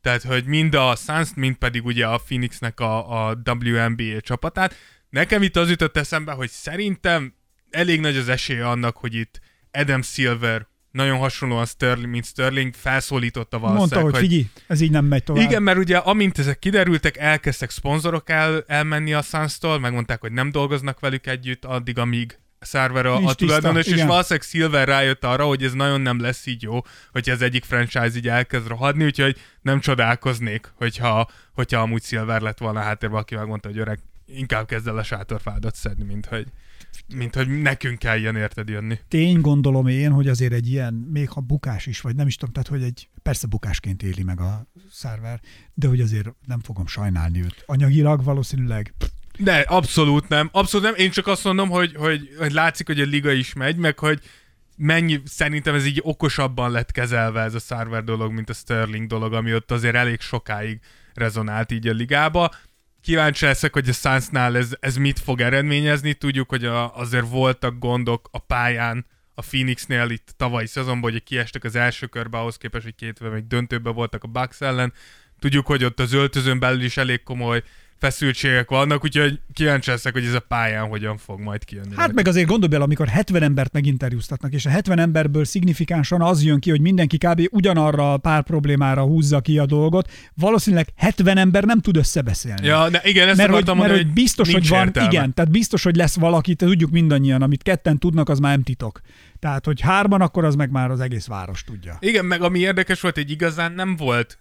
Tehát, 0.00 0.22
hogy 0.22 0.44
mind 0.44 0.74
a 0.74 0.96
suns 0.96 1.28
mind 1.34 1.56
pedig 1.56 1.84
ugye 1.84 2.06
a 2.06 2.18
Phoenixnek 2.18 2.80
a, 2.80 3.26
a 3.28 3.42
WNBA 3.50 4.20
csapatát. 4.20 4.74
Nekem 5.10 5.42
itt 5.42 5.56
az 5.56 5.70
jutott 5.70 5.96
eszembe, 5.96 6.32
hogy 6.32 6.50
szerintem 6.50 7.34
elég 7.70 8.00
nagy 8.00 8.16
az 8.16 8.28
esélye 8.28 8.68
annak, 8.68 8.96
hogy 8.96 9.14
itt 9.14 9.40
Adam 9.72 10.02
Silver 10.02 10.66
nagyon 10.90 11.18
hasonlóan 11.18 11.66
Sterling, 11.66 12.10
mint 12.10 12.24
Sterling 12.24 12.74
felszólította 12.74 13.58
Mondta, 13.58 13.74
valószínűleg, 13.74 14.10
hogy 14.12 14.20
figyelj, 14.22 14.46
ez 14.66 14.80
így 14.80 14.90
nem 14.90 15.04
megy 15.04 15.24
tovább. 15.24 15.42
igen, 15.42 15.62
mert 15.62 15.78
ugye 15.78 15.96
amint 15.96 16.38
ezek 16.38 16.58
kiderültek, 16.58 17.16
elkezdtek 17.16 17.70
szponzorok 17.70 18.30
el, 18.30 18.64
elmenni 18.66 19.12
a 19.14 19.22
Suns-tól, 19.22 19.78
megmondták, 19.78 20.20
hogy 20.20 20.32
nem 20.32 20.50
dolgoznak 20.50 21.00
velük 21.00 21.26
együtt 21.26 21.64
addig, 21.64 21.98
amíg 21.98 22.38
Szerver 22.64 23.06
a, 23.06 23.24
a 23.24 23.34
tulajdonos, 23.34 23.86
és 23.86 24.02
valószínűleg 24.02 24.46
Silver 24.46 24.88
rájött 24.88 25.24
arra, 25.24 25.44
hogy 25.44 25.62
ez 25.62 25.72
nagyon 25.72 26.00
nem 26.00 26.20
lesz 26.20 26.46
így 26.46 26.62
jó, 26.62 26.80
hogyha 27.12 27.32
az 27.32 27.42
egyik 27.42 27.64
franchise 27.64 28.16
így 28.16 28.28
elkezd 28.28 28.66
rohadni, 28.68 29.04
úgyhogy 29.04 29.36
nem 29.62 29.80
csodálkoznék, 29.80 30.72
hogyha, 30.74 31.28
hogyha 31.52 31.80
amúgy 31.80 32.02
Silver 32.02 32.40
lett 32.40 32.58
volna 32.58 32.80
a 32.80 32.82
háttérben, 32.82 33.20
aki 33.20 33.34
megmondta, 33.34 33.68
hogy 33.68 33.78
öreg, 33.78 33.98
inkább 34.26 34.66
kezd 34.66 34.88
el 34.88 34.98
a 34.98 35.02
sátorfádat 35.02 35.74
szedni, 35.74 36.04
mint 36.04 36.26
hogy, 36.26 36.46
mint 37.14 37.34
hogy 37.34 37.62
nekünk 37.62 37.98
kell 37.98 38.18
ilyen 38.18 38.36
érted 38.36 38.68
jönni. 38.68 38.98
Tény 39.08 39.40
gondolom 39.40 39.86
én, 39.86 40.10
hogy 40.10 40.28
azért 40.28 40.52
egy 40.52 40.68
ilyen, 40.68 40.94
még 40.94 41.28
ha 41.28 41.40
bukás 41.40 41.86
is, 41.86 42.00
vagy 42.00 42.16
nem 42.16 42.26
is 42.26 42.36
tudom, 42.36 42.52
tehát 42.54 42.68
hogy 42.68 42.82
egy, 42.82 43.08
persze 43.22 43.46
bukásként 43.46 44.02
éli 44.02 44.22
meg 44.22 44.40
a 44.40 44.66
szerver, 44.90 45.40
de 45.74 45.88
hogy 45.88 46.00
azért 46.00 46.28
nem 46.46 46.60
fogom 46.60 46.86
sajnálni 46.86 47.40
őt. 47.40 47.62
Anyagilag 47.66 48.24
valószínűleg 48.24 48.94
De 49.38 49.58
abszolút 49.60 50.28
nem, 50.28 50.48
abszolút 50.52 50.86
nem. 50.86 50.94
Én 50.96 51.10
csak 51.10 51.26
azt 51.26 51.44
mondom, 51.44 51.68
hogy, 51.68 51.94
hogy, 51.96 52.28
hogy 52.38 52.52
látszik, 52.52 52.86
hogy 52.86 53.00
a 53.00 53.04
liga 53.04 53.32
is 53.32 53.52
megy, 53.52 53.76
meg 53.76 53.98
hogy 53.98 54.20
mennyi, 54.76 55.20
szerintem 55.24 55.74
ez 55.74 55.86
így 55.86 56.00
okosabban 56.02 56.70
lett 56.70 56.92
kezelve 56.92 57.40
ez 57.40 57.54
a 57.54 57.58
Sarver 57.58 58.04
dolog, 58.04 58.32
mint 58.32 58.50
a 58.50 58.52
Sterling 58.52 59.06
dolog, 59.06 59.32
ami 59.32 59.54
ott 59.54 59.70
azért 59.70 59.94
elég 59.94 60.20
sokáig 60.20 60.80
rezonált 61.14 61.72
így 61.72 61.88
a 61.88 61.92
ligába. 61.92 62.50
Kíváncsi 63.00 63.44
leszek, 63.44 63.72
hogy 63.72 63.88
a 63.88 63.92
Sunsnál 63.92 64.56
ez, 64.56 64.76
ez 64.80 64.96
mit 64.96 65.18
fog 65.18 65.40
eredményezni. 65.40 66.14
Tudjuk, 66.14 66.48
hogy 66.48 66.64
a, 66.64 66.96
azért 66.96 67.28
voltak 67.28 67.78
gondok 67.78 68.28
a 68.32 68.38
pályán, 68.38 69.06
a 69.34 69.42
Phoenixnél 69.42 70.10
itt 70.10 70.34
tavalyi 70.36 70.66
szezonban, 70.66 71.10
hogy 71.10 71.22
kiestek 71.22 71.64
az 71.64 71.76
első 71.76 72.06
körbe, 72.06 72.38
ahhoz 72.38 72.56
képest, 72.56 72.84
hogy 72.84 72.94
két 72.94 73.20
még 73.32 73.46
döntőben 73.46 73.94
voltak 73.94 74.24
a 74.24 74.28
Bucks 74.28 74.60
ellen. 74.60 74.92
Tudjuk, 75.38 75.66
hogy 75.66 75.84
ott 75.84 76.00
az 76.00 76.12
öltözön 76.12 76.58
belül 76.58 76.82
is 76.82 76.96
elég 76.96 77.22
komoly 77.22 77.62
feszültségek 78.04 78.68
vannak, 78.68 79.04
úgyhogy 79.04 79.40
kíváncsi 79.52 79.90
leszek, 79.90 80.12
hogy 80.12 80.24
ez 80.24 80.34
a 80.34 80.40
pályán 80.40 80.88
hogyan 80.88 81.16
fog 81.16 81.40
majd 81.40 81.64
kijönni. 81.64 81.94
Hát 81.96 82.12
meg 82.12 82.28
azért 82.28 82.46
gondolj 82.46 82.70
bele, 82.70 82.84
amikor 82.84 83.08
70 83.08 83.42
embert 83.42 83.72
meginterjúztatnak, 83.72 84.52
és 84.52 84.66
a 84.66 84.70
70 84.70 84.98
emberből 84.98 85.44
szignifikánsan 85.44 86.22
az 86.22 86.42
jön 86.42 86.60
ki, 86.60 86.70
hogy 86.70 86.80
mindenki 86.80 87.18
kb. 87.18 87.48
ugyanarra 87.50 88.12
a 88.12 88.16
pár 88.16 88.42
problémára 88.42 89.02
húzza 89.02 89.40
ki 89.40 89.58
a 89.58 89.66
dolgot, 89.66 90.10
valószínűleg 90.34 90.88
70 90.96 91.36
ember 91.36 91.64
nem 91.64 91.80
tud 91.80 91.96
összebeszélni. 91.96 92.66
Ja, 92.66 92.88
de 92.90 93.00
igen, 93.04 93.28
ezt 93.28 93.36
mert 93.36 93.50
hogy, 93.50 93.58
akartam 93.58 93.76
mert 93.76 93.88
mondani, 93.88 94.06
hogy 94.06 94.22
biztos, 94.22 94.52
hogy 94.52 94.68
van, 94.68 94.86
értelme. 94.86 95.08
igen, 95.08 95.34
tehát 95.34 95.50
biztos, 95.50 95.82
hogy 95.82 95.96
lesz 95.96 96.16
valaki, 96.16 96.54
te 96.54 96.66
tudjuk 96.66 96.90
mindannyian, 96.90 97.42
amit 97.42 97.62
ketten 97.62 97.98
tudnak, 97.98 98.28
az 98.28 98.38
már 98.38 98.52
nem 98.52 98.62
titok. 98.62 99.00
Tehát, 99.38 99.64
hogy 99.64 99.80
hárman, 99.80 100.20
akkor 100.20 100.44
az 100.44 100.54
meg 100.54 100.70
már 100.70 100.90
az 100.90 101.00
egész 101.00 101.26
város 101.26 101.64
tudja. 101.64 101.96
Igen, 102.00 102.24
meg 102.24 102.42
ami 102.42 102.58
érdekes 102.58 103.00
volt, 103.00 103.14
hogy 103.14 103.30
igazán 103.30 103.72
nem 103.72 103.96
volt, 103.96 104.38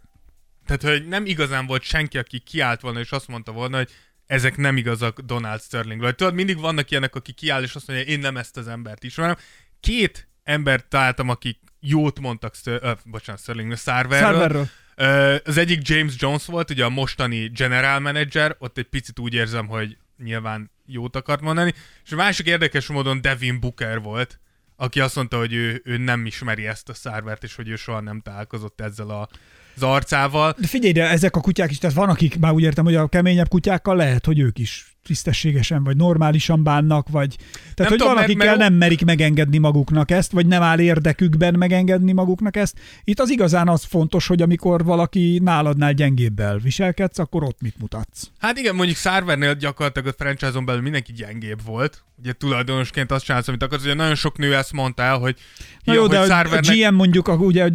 tehát 0.65 0.82
hogy 0.82 1.08
nem 1.08 1.26
igazán 1.26 1.65
volt 1.65 1.84
senki, 1.84 2.17
aki 2.17 2.39
kiállt 2.39 2.82
volna, 2.82 2.99
és 2.99 3.12
azt 3.12 3.28
mondta 3.28 3.52
volna, 3.52 3.78
hogy 3.78 3.89
ezek 4.26 4.58
nem 4.58 4.78
igazak 4.78 5.19
Donald 5.19 5.62
Sterlingről. 5.62 6.13
Tudod, 6.13 6.34
mindig 6.34 6.60
vannak 6.60 6.91
ilyenek, 6.91 7.15
aki 7.15 7.32
kiáll, 7.32 7.63
és 7.63 7.76
azt 7.76 7.88
mondja, 7.88 8.06
én 8.06 8.19
nem 8.19 8.38
ezt 8.38 8.58
az 8.58 8.67
embert 8.67 9.04
ismerem. 9.04 9.36
Két 9.80 10.28
embert 10.43 10.86
találtam, 10.88 11.30
akik 11.30 11.60
jót 11.80 12.19
mondtak, 12.19 12.56
Ster- 12.56 12.84
ö, 12.84 12.91
bocsánat, 13.06 13.41
Sterlingről, 13.41 13.78
Sarverről. 13.78 14.30
Szerverről. 14.30 14.67
Ö, 14.95 15.36
az 15.45 15.58
egyik 15.58 15.88
James 15.88 16.13
Jones 16.17 16.45
volt, 16.45 16.69
ugye 16.69 16.86
a 16.86 16.89
mostani 16.89 17.47
general 17.47 17.99
manager, 17.99 18.56
ott 18.60 18.78
egy 18.78 18.88
picit 18.88 19.19
úgy 19.19 19.34
érzem, 19.34 19.67
hogy 19.67 19.97
nyilván 20.23 20.71
jót 20.86 21.15
akart 21.15 21.41
mondani, 21.41 21.73
és 22.06 22.12
a 22.12 22.15
másik 22.15 22.45
érdekes 22.45 22.88
módon 22.88 23.21
Devin 23.21 23.60
Booker 23.60 23.99
volt, 23.99 24.39
aki 24.76 24.99
azt 24.99 25.15
mondta, 25.15 25.38
hogy 25.38 25.54
ő, 25.54 25.82
ő 25.84 25.97
nem 25.97 26.26
ismeri 26.26 26.67
ezt 26.67 26.89
a 26.89 26.93
szárvert, 26.93 27.43
és 27.43 27.56
hogy 27.56 27.69
ő 27.69 27.76
soha 27.76 27.99
nem 27.99 28.21
találkozott 28.21 28.82
ezzel 28.82 29.10
a, 29.10 29.30
az 29.75 29.83
arcával. 29.83 30.55
De 30.59 30.67
figyelj, 30.67 30.93
de 30.93 31.09
ezek 31.09 31.36
a 31.36 31.41
kutyák 31.41 31.71
is, 31.71 31.77
tehát 31.77 31.95
van, 31.95 32.09
akik 32.09 32.39
már 32.39 32.51
úgy 32.51 32.63
értem, 32.63 32.83
hogy 32.83 32.95
a 32.95 33.07
keményebb 33.07 33.47
kutyákkal 33.47 33.95
lehet, 33.95 34.25
hogy 34.25 34.39
ők 34.39 34.59
is 34.59 34.93
tisztességesen, 35.03 35.83
vagy 35.83 35.97
normálisan 35.97 36.63
bánnak, 36.63 37.09
vagy... 37.09 37.36
Tehát, 37.51 37.77
Nem 37.77 37.88
hogy 37.88 37.97
tudom, 37.97 38.13
van, 38.13 38.23
mert- 38.23 38.38
mert- 38.38 38.57
nem 38.57 38.73
merik 38.73 39.05
megengedni 39.05 39.57
maguknak 39.57 40.12
ezt, 40.12 40.31
vagy 40.31 40.45
nem 40.45 40.62
áll 40.62 40.79
érdekükben 40.79 41.53
megengedni 41.53 42.12
maguknak 42.12 42.55
ezt. 42.55 42.77
Itt 43.03 43.19
az 43.19 43.29
igazán 43.29 43.67
az 43.67 43.83
fontos, 43.83 44.27
hogy 44.27 44.41
amikor 44.41 44.83
valaki 44.83 45.39
náladnál 45.43 45.93
gyengébbel 45.93 46.57
viselkedsz, 46.57 47.19
akkor 47.19 47.43
ott 47.43 47.62
mit 47.62 47.75
mutatsz. 47.79 48.23
Hát 48.39 48.57
igen, 48.57 48.75
mondjuk 48.75 48.97
Szárvernél 48.97 49.53
gyakorlatilag 49.53 50.07
a 50.07 50.23
franchise-on 50.23 50.65
belül 50.65 50.81
mindenki 50.81 51.13
gyengébb 51.13 51.59
volt, 51.65 52.03
ugye 52.23 52.33
tulajdonosként 52.33 53.12
azt 53.12 53.25
csinálsz, 53.25 53.47
amit 53.47 53.63
akarsz, 53.63 53.83
ugye 53.83 53.93
nagyon 53.93 54.15
sok 54.15 54.38
nő 54.38 54.55
ezt 54.55 54.71
mondta 54.71 55.03
el, 55.03 55.17
hogy, 55.17 55.36
Na 55.83 55.93
jó, 55.93 56.07
de 56.07 56.19
hogy 56.19 56.29
a, 56.29 56.39
a 56.39 56.59
GM 56.59 56.95
mondjuk, 56.95 57.27
a, 57.27 57.33
ugye, 57.33 57.63
a, 57.63 57.69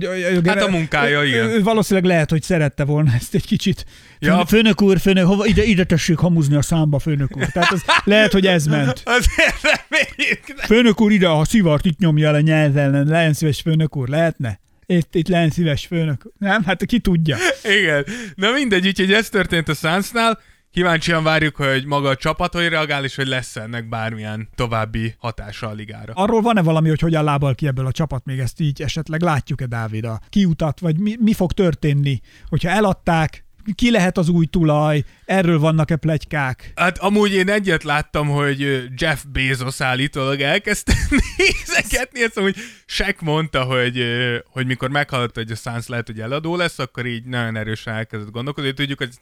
Hát 0.44 0.62
a 0.62 0.68
munkája, 0.70 1.22
ő- 1.22 1.26
igen. 1.26 1.48
Ő, 1.48 1.62
valószínűleg 1.62 2.10
lehet, 2.10 2.30
hogy 2.30 2.42
szerette 2.42 2.84
volna 2.84 3.12
ezt 3.14 3.34
egy 3.34 3.46
kicsit. 3.46 3.84
Ja. 4.18 4.46
Főnök 4.46 4.82
úr, 4.82 4.98
főnök, 5.00 5.26
hova, 5.26 5.46
ide, 5.46 5.62
ide 5.62 5.84
tessék 5.84 6.18
hamuzni 6.18 6.56
a 6.56 6.62
számba, 6.62 6.98
főnök 6.98 7.36
úr. 7.36 7.46
Tehát 7.46 7.72
az, 7.72 7.84
lehet, 8.04 8.32
hogy 8.32 8.46
ez 8.46 8.66
ment. 8.66 9.02
Azért 9.04 9.60
reméljük. 9.62 10.40
Főnök 10.56 11.00
úr, 11.00 11.12
ide 11.12 11.28
a 11.28 11.44
szivart 11.44 11.84
itt 11.84 11.98
nyomja 11.98 12.30
le 12.30 12.40
nyelven, 12.40 13.06
legyen 13.06 13.32
szíves 13.32 13.60
főnök 13.60 13.96
úr, 13.96 14.08
lehetne? 14.08 14.60
Itt, 14.86 15.14
itt 15.14 15.28
legyen 15.28 15.50
szíves 15.50 15.86
főnök. 15.86 16.22
Nem? 16.38 16.64
Hát 16.64 16.84
ki 16.84 16.98
tudja. 16.98 17.36
Igen. 17.80 18.04
Na 18.34 18.50
mindegy, 18.52 18.86
úgyhogy 18.86 19.12
ez 19.12 19.28
történt 19.28 19.68
a 19.68 19.74
Sunsnál. 19.74 20.40
Kíváncsian 20.78 21.22
várjuk, 21.22 21.56
hogy 21.56 21.86
maga 21.86 22.08
a 22.08 22.16
csapat 22.16 22.54
hogy 22.54 22.68
reagál, 22.68 23.04
és 23.04 23.16
hogy 23.16 23.26
lesz 23.26 23.56
ennek 23.56 23.88
bármilyen 23.88 24.48
további 24.54 25.14
hatása 25.18 25.68
a 25.68 25.72
ligára. 25.72 26.12
Arról 26.12 26.40
van-e 26.40 26.62
valami, 26.62 26.88
hogy 26.88 27.00
hogyan 27.00 27.24
lábal 27.24 27.54
ki 27.54 27.66
ebből 27.66 27.86
a 27.86 27.92
csapat, 27.92 28.24
még 28.24 28.38
ezt 28.38 28.60
így 28.60 28.82
esetleg 28.82 29.22
látjuk-e 29.22 29.66
Dávid 29.66 30.04
a 30.04 30.20
kiutat, 30.28 30.80
vagy 30.80 30.98
mi, 30.98 31.16
mi 31.20 31.32
fog 31.32 31.52
történni, 31.52 32.20
hogyha 32.48 32.70
eladták, 32.70 33.44
ki 33.74 33.90
lehet 33.90 34.18
az 34.18 34.28
új 34.28 34.46
tulaj, 34.46 35.02
erről 35.24 35.58
vannak-e 35.58 35.96
plegykák? 35.96 36.72
Hát 36.74 36.98
amúgy 36.98 37.32
én 37.32 37.50
egyet 37.50 37.82
láttam, 37.82 38.28
hogy 38.28 38.88
Jeff 38.96 39.22
Bezos 39.32 39.80
állítólag 39.80 40.40
elkezdte 40.40 40.94
nézegetni, 41.36 42.22
ezt 42.22 42.36
amúgy 42.36 42.56
Shaq 42.86 43.24
mondta, 43.24 43.62
hogy, 43.62 44.04
hogy 44.50 44.66
mikor 44.66 44.90
meghallotta, 44.90 45.40
hogy 45.40 45.50
a 45.50 45.54
Suns 45.54 45.86
lehet, 45.86 46.06
hogy 46.06 46.20
eladó 46.20 46.56
lesz, 46.56 46.78
akkor 46.78 47.06
így 47.06 47.24
nagyon 47.24 47.56
erősen 47.56 47.94
elkezdett 47.94 48.30
gondolkodni. 48.30 48.72
Tudjuk, 48.72 48.98
hogy 48.98 49.14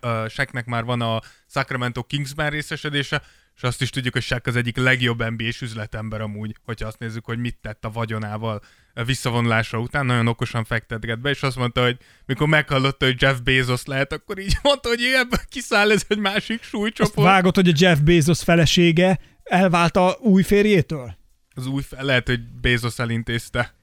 a 0.00 0.28
Shaqnek 0.28 0.64
már 0.66 0.84
van 0.84 1.00
a 1.00 1.20
Sacramento 1.46 2.02
Kingsben 2.02 2.50
részesedése, 2.50 3.22
és 3.56 3.62
azt 3.62 3.82
is 3.82 3.90
tudjuk, 3.90 4.12
hogy 4.12 4.22
Shaq 4.22 4.48
az 4.48 4.56
egyik 4.56 4.76
legjobb 4.76 5.30
NBA-s 5.30 5.60
üzletember 5.60 6.20
amúgy, 6.20 6.56
hogyha 6.64 6.86
azt 6.86 6.98
nézzük, 6.98 7.24
hogy 7.24 7.38
mit 7.38 7.56
tett 7.60 7.84
a 7.84 7.90
vagyonával 7.90 8.60
a 8.94 9.04
visszavonulása 9.04 9.78
után, 9.78 10.06
nagyon 10.06 10.26
okosan 10.28 10.64
fektetget 10.64 11.20
be, 11.20 11.30
és 11.30 11.42
azt 11.42 11.56
mondta, 11.56 11.82
hogy 11.82 11.96
mikor 12.26 12.48
meghallotta, 12.48 13.04
hogy 13.04 13.22
Jeff 13.22 13.38
Bezos 13.38 13.84
lehet, 13.84 14.12
akkor 14.12 14.38
így 14.38 14.56
mondta, 14.62 14.88
hogy 14.88 15.02
ebből 15.14 15.40
kiszáll 15.48 15.90
ez 15.90 16.04
egy 16.08 16.18
másik 16.18 16.60
Azt 16.60 16.68
súlycsoport. 16.68 17.26
vágott, 17.28 17.54
hogy 17.54 17.68
a 17.68 17.72
Jeff 17.76 17.98
Bezos 17.98 18.42
felesége 18.42 19.18
elvált 19.42 19.96
a 19.96 20.16
új 20.20 20.42
férjétől? 20.42 21.16
Az 21.54 21.66
új, 21.66 21.82
fe- 21.82 22.02
lehet, 22.02 22.26
hogy 22.26 22.40
Bezos 22.60 22.98
elintézte. 22.98 23.74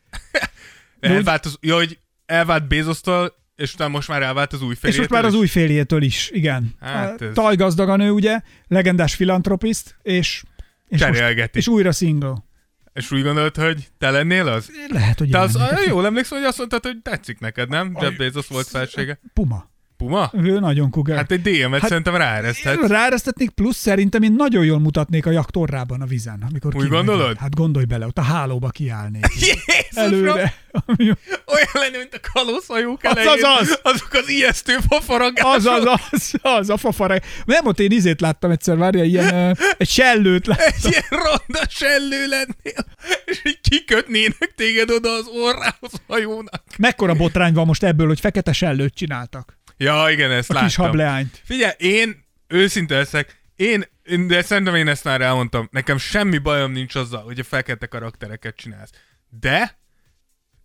Elvált 1.00 1.46
az, 1.46 1.58
ja, 1.62 1.76
hogy 1.76 2.00
elvált 2.26 2.68
Bezostól, 2.68 3.39
és 3.60 3.74
utána 3.74 3.90
most 3.90 4.08
már 4.08 4.22
elvált 4.22 4.54
az 4.54 4.62
új 4.62 4.72
És 4.72 4.78
férjétől. 4.80 5.08
most 5.10 5.22
már 5.22 5.32
az 5.32 5.40
új 5.40 5.48
férjétől 5.48 6.02
is, 6.02 6.30
igen. 6.34 6.76
Hát 6.80 7.22
ez- 7.22 7.34
Tajgazdag 7.34 7.90
a 7.90 7.96
nő, 7.96 8.12
ugye, 8.12 8.40
legendás 8.68 9.16
filantropiszt, 9.16 9.96
és, 10.02 10.44
és, 10.88 11.06
most, 11.06 11.50
és 11.54 11.68
újra 11.68 11.92
single. 11.92 12.48
És 12.94 13.12
úgy 13.12 13.24
gondolod, 13.24 13.56
hogy 13.56 13.88
te 13.98 14.10
lennél 14.12 14.48
az? 14.48 14.72
Lehet, 14.88 15.20
hogy 15.20 15.30
Te 15.30 15.40
az, 15.40 15.60
jól 15.88 16.06
emlékszem, 16.06 16.38
hogy 16.38 16.48
azt 16.48 16.58
mondtad, 16.58 16.84
hogy 16.86 16.98
tetszik 17.02 17.40
neked, 17.40 17.70
nem? 17.70 17.98
Jeff 18.02 18.16
Bezos 18.18 18.48
volt 18.48 18.68
felsége. 18.68 19.20
Puma. 19.34 19.70
Puma? 20.00 20.32
Ő 20.34 20.60
nagyon 20.60 20.90
kuger. 20.90 21.16
Hát 21.18 21.32
egy 21.32 21.42
DM-et 21.42 21.80
Hát- 21.80 21.90
szerintem 21.90 22.16
ráereszthet. 22.16 22.88
Ráeresztetnék, 22.88 23.50
plusz 23.50 23.78
szerintem 23.78 24.22
én 24.24 24.32
nagyon 24.34 24.66
jól 24.66 24.80
mutatnék 24.80 25.26
a 25.26 25.32
jaktorrában 25.32 26.02
a 26.02 26.06
vizen, 26.06 26.44
amikor 26.50 26.76
Úgy 26.76 26.88
gondolod? 26.88 27.38
Hát 27.38 27.56
gondolj 27.56 27.86
bele, 27.86 28.06
ott 28.06 28.18
a 28.18 28.22
hálóba 28.22 28.70
kiállnék. 28.70 29.26
Előre. 29.92 30.54
Ami- 30.86 31.04
Olyan 31.46 31.70
lenne, 31.74 31.98
mint 31.98 32.20
a 32.24 32.30
kalózhajók 32.34 33.04
Az, 33.04 33.18
elején. 33.18 33.46
az, 33.46 33.60
az. 33.60 33.80
Azok 33.84 34.14
az 34.14 34.30
ijesztő 34.30 34.78
fafaragások. 34.90 35.54
Az, 35.56 35.66
az, 35.66 35.86
az, 36.12 36.34
az, 36.42 36.70
a 36.70 36.78
fafara. 36.78 37.16
Nem, 37.46 37.66
ott 37.66 37.80
én 37.80 37.92
izét 37.92 38.22
láttam 38.22 38.52
egyszer, 38.52 38.78
várja, 38.78 39.04
ilyen, 39.04 39.58
egy 39.78 39.90
sellőt 39.90 40.48
láttam. 40.48 40.66
Egy 40.68 40.92
ilyen 40.92 41.04
ronda 41.10 41.66
sellő 41.70 42.28
lennél, 42.28 42.86
és 43.26 43.42
így 43.44 43.60
kikötnének 43.70 44.54
téged 44.56 44.90
oda 44.90 45.10
az 45.10 45.28
orrához 45.28 45.92
hajónak. 46.08 46.64
Mekkora 46.78 47.14
botrány 47.14 47.54
van 47.54 47.66
most 47.66 47.84
ebből, 47.84 48.08
hogy 48.08 48.20
fekete 48.20 48.52
sellőt 48.54 48.94
csináltak? 48.94 49.58
Ja, 49.82 50.10
igen, 50.10 50.32
ezt 50.32 50.50
A 50.50 50.54
láttam. 50.54 50.68
kis 50.68 50.78
hableányt. 50.78 51.42
Figyelj, 51.44 51.74
én 51.78 52.26
őszinte 52.48 52.96
leszek, 52.96 53.42
én, 53.56 53.86
de 54.28 54.42
szerintem 54.42 54.76
én 54.76 54.88
ezt 54.88 55.04
már 55.04 55.22
elmondtam, 55.22 55.68
nekem 55.72 55.98
semmi 55.98 56.38
bajom 56.38 56.72
nincs 56.72 56.96
azzal, 56.96 57.24
hogy 57.24 57.40
a 57.40 57.44
fekete 57.44 57.86
karaktereket 57.86 58.56
csinálsz. 58.56 58.90
De 59.30 59.78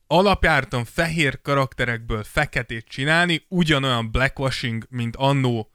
alapjártan 0.06 0.84
fehér 0.84 1.40
karakterekből 1.42 2.24
feketét 2.24 2.86
csinálni 2.88 3.44
ugyanolyan 3.48 4.10
blackwashing, 4.10 4.86
mint 4.90 5.16
annó 5.16 5.70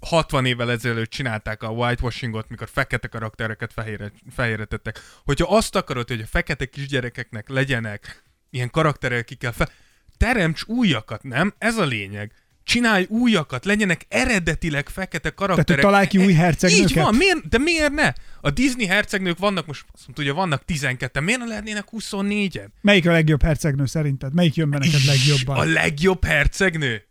60 0.00 0.46
évvel 0.46 0.70
ezelőtt 0.70 1.10
csinálták 1.10 1.62
a 1.62 1.68
whitewashingot, 1.68 2.48
mikor 2.48 2.68
fekete 2.68 3.08
karaktereket 3.08 3.72
fehérre, 3.72 4.12
fehérre 4.30 4.64
tettek. 4.64 5.00
Hogyha 5.24 5.56
azt 5.56 5.76
akarod, 5.76 6.08
hogy 6.08 6.20
a 6.20 6.26
fekete 6.26 6.66
kisgyerekeknek 6.66 7.48
legyenek 7.48 8.22
ilyen 8.50 8.70
karakterek, 8.70 9.20
akikkel 9.20 9.52
fel... 9.52 9.68
Teremts 10.16 10.62
újakat, 10.66 11.22
nem? 11.22 11.54
Ez 11.58 11.76
a 11.76 11.84
lényeg. 11.84 12.32
Csinálj 12.64 13.06
újakat, 13.08 13.64
legyenek 13.64 14.06
eredetileg 14.08 14.88
fekete 14.88 15.30
karakterek. 15.30 15.66
Tehát, 15.66 15.82
hogy 15.82 15.90
találj 15.90 16.06
ki 16.06 16.18
új 16.18 16.32
E- 16.32 16.36
hercegnőket? 16.36 16.90
Így 16.90 16.96
van, 16.96 17.14
miért, 17.14 17.48
de 17.48 17.58
miért 17.58 17.92
ne? 17.92 18.12
A 18.40 18.50
Disney 18.50 18.86
hercegnők 18.86 19.38
vannak 19.38 19.66
most, 19.66 19.84
azt 19.92 20.02
mondta, 20.06 20.22
hogy 20.24 20.32
vannak 20.32 20.64
12 20.64 21.20
miért 21.20 21.40
ne 21.40 21.46
lehetnének 21.46 21.84
24-en? 21.92 22.66
Melyik 22.80 23.06
a 23.06 23.12
legjobb 23.12 23.42
hercegnő 23.42 23.86
szerinted? 23.86 24.34
Melyik 24.34 24.54
jön 24.54 24.70
be 24.70 24.78
neked 24.78 25.04
legjobban? 25.04 25.56
A 25.58 25.64
legjobb 25.64 26.24
hercegnő? 26.24 27.04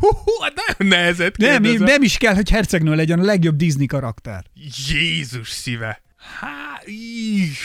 Hú, 0.00 0.08
hát 0.42 0.52
nagyon 0.66 0.92
nehezet 0.98 1.36
Nem, 1.36 1.62
nem 1.62 2.02
is 2.02 2.16
kell, 2.16 2.34
hogy 2.34 2.50
hercegnő 2.50 2.94
legyen 2.94 3.20
a 3.20 3.24
legjobb 3.24 3.56
Disney 3.56 3.86
karakter. 3.86 4.44
Jézus 4.88 5.50
szíve. 5.50 6.02
Há, 6.40 6.80
íh. 6.86 7.56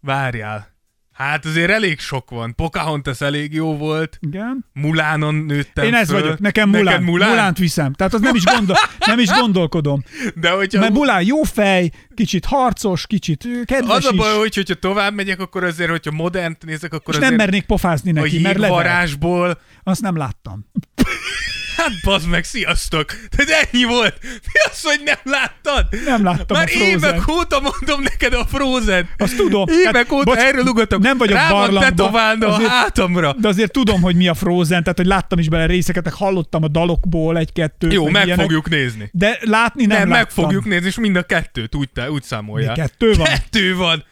Várjál. 0.00 0.73
Hát 1.14 1.44
azért 1.44 1.70
elég 1.70 2.00
sok 2.00 2.30
van. 2.30 2.54
Pocahontas 2.54 3.20
elég 3.20 3.52
jó 3.52 3.76
volt. 3.76 4.18
Igen. 4.20 4.64
Mulánon 4.72 5.34
nőttem 5.34 5.84
Én 5.84 5.94
ez 5.94 6.08
föl. 6.08 6.20
vagyok, 6.20 6.38
nekem 6.38 6.68
Mulán. 6.68 6.84
Neked 6.84 7.02
Mulán? 7.02 7.28
Mulánt 7.28 7.58
viszem. 7.58 7.92
Tehát 7.92 8.14
az 8.14 8.20
nem 8.20 8.34
is, 8.34 8.44
gondol, 8.44 8.76
nem 9.06 9.18
is 9.18 9.28
gondolkodom. 9.28 10.02
De 10.34 10.50
hogyha... 10.50 10.80
Mert 10.80 10.92
Mulán 10.92 11.22
jó 11.24 11.42
fej, 11.42 11.90
kicsit 12.14 12.44
harcos, 12.44 13.06
kicsit 13.06 13.48
kedves 13.64 13.96
az 13.96 14.04
a 14.06 14.12
baj, 14.12 14.32
is. 14.32 14.38
hogy, 14.38 14.54
hogyha 14.54 14.74
tovább 14.74 15.14
megyek, 15.14 15.40
akkor 15.40 15.64
azért, 15.64 15.90
hogyha 15.90 16.10
modernt 16.10 16.64
nézek, 16.64 16.92
akkor 16.92 17.14
És 17.14 17.20
azért 17.20 17.28
nem 17.36 17.46
mernék 17.46 17.64
pofázni 17.64 18.10
a 18.10 18.12
neki, 18.12 18.40
mert 18.40 18.58
lever. 18.58 18.76
jégvarázsból 18.76 19.60
Azt 19.82 20.00
nem 20.00 20.16
láttam. 20.16 20.66
Hát 21.76 21.90
bazd 22.04 22.28
meg, 22.28 22.44
sziasztok! 22.44 23.12
De 23.36 23.44
ennyi 23.72 23.84
volt! 23.84 24.18
Mi 24.22 24.70
az, 24.70 24.82
hogy 24.82 25.00
nem 25.04 25.16
láttad? 25.24 25.86
Nem 26.04 26.24
láttam 26.24 26.56
Már 26.56 26.66
a 26.66 26.68
Frozen. 26.70 26.88
évek 26.88 27.28
óta 27.28 27.60
mondom 27.60 28.02
neked 28.02 28.32
a 28.34 28.44
Frozen. 28.46 29.08
Azt 29.18 29.36
tudom. 29.36 29.64
Évek 29.68 29.94
Hát, 29.94 30.10
óta 30.12 30.24
bocs, 30.24 30.38
erről 30.38 30.64
ugatok. 30.66 31.02
nem 31.02 31.18
vagyok 31.18 31.36
Rá 31.36 31.48
van 31.50 31.58
barlangba, 31.60 31.88
tetoválva 31.88 32.46
a 32.54 32.68
hátamra. 32.68 33.32
De 33.38 33.48
azért 33.48 33.72
tudom, 33.72 34.02
hogy 34.02 34.16
mi 34.16 34.28
a 34.28 34.34
Frozen, 34.34 34.82
tehát 34.82 34.98
hogy 34.98 35.06
láttam 35.06 35.38
is 35.38 35.48
bele 35.48 35.66
részeket, 35.66 36.04
meg 36.04 36.12
hallottam 36.12 36.62
a 36.62 36.68
dalokból 36.68 37.38
egy-kettőt. 37.38 37.92
Jó, 37.92 38.08
meg 38.08 38.24
ilyenek. 38.26 38.44
fogjuk 38.44 38.68
nézni. 38.68 39.08
De 39.12 39.38
látni 39.40 39.86
nem, 39.86 39.98
Nem, 39.98 40.08
meg 40.08 40.16
láttam. 40.18 40.44
fogjuk 40.44 40.64
nézni, 40.64 40.86
és 40.86 40.98
mind 40.98 41.16
a 41.16 41.22
kettőt 41.22 41.74
úgy, 41.74 41.88
úgy 42.08 42.22
számolják. 42.22 42.76
Mi, 42.76 42.82
kettő 42.82 43.12
van? 43.14 43.26
Kettő 43.26 43.76
van. 43.76 44.04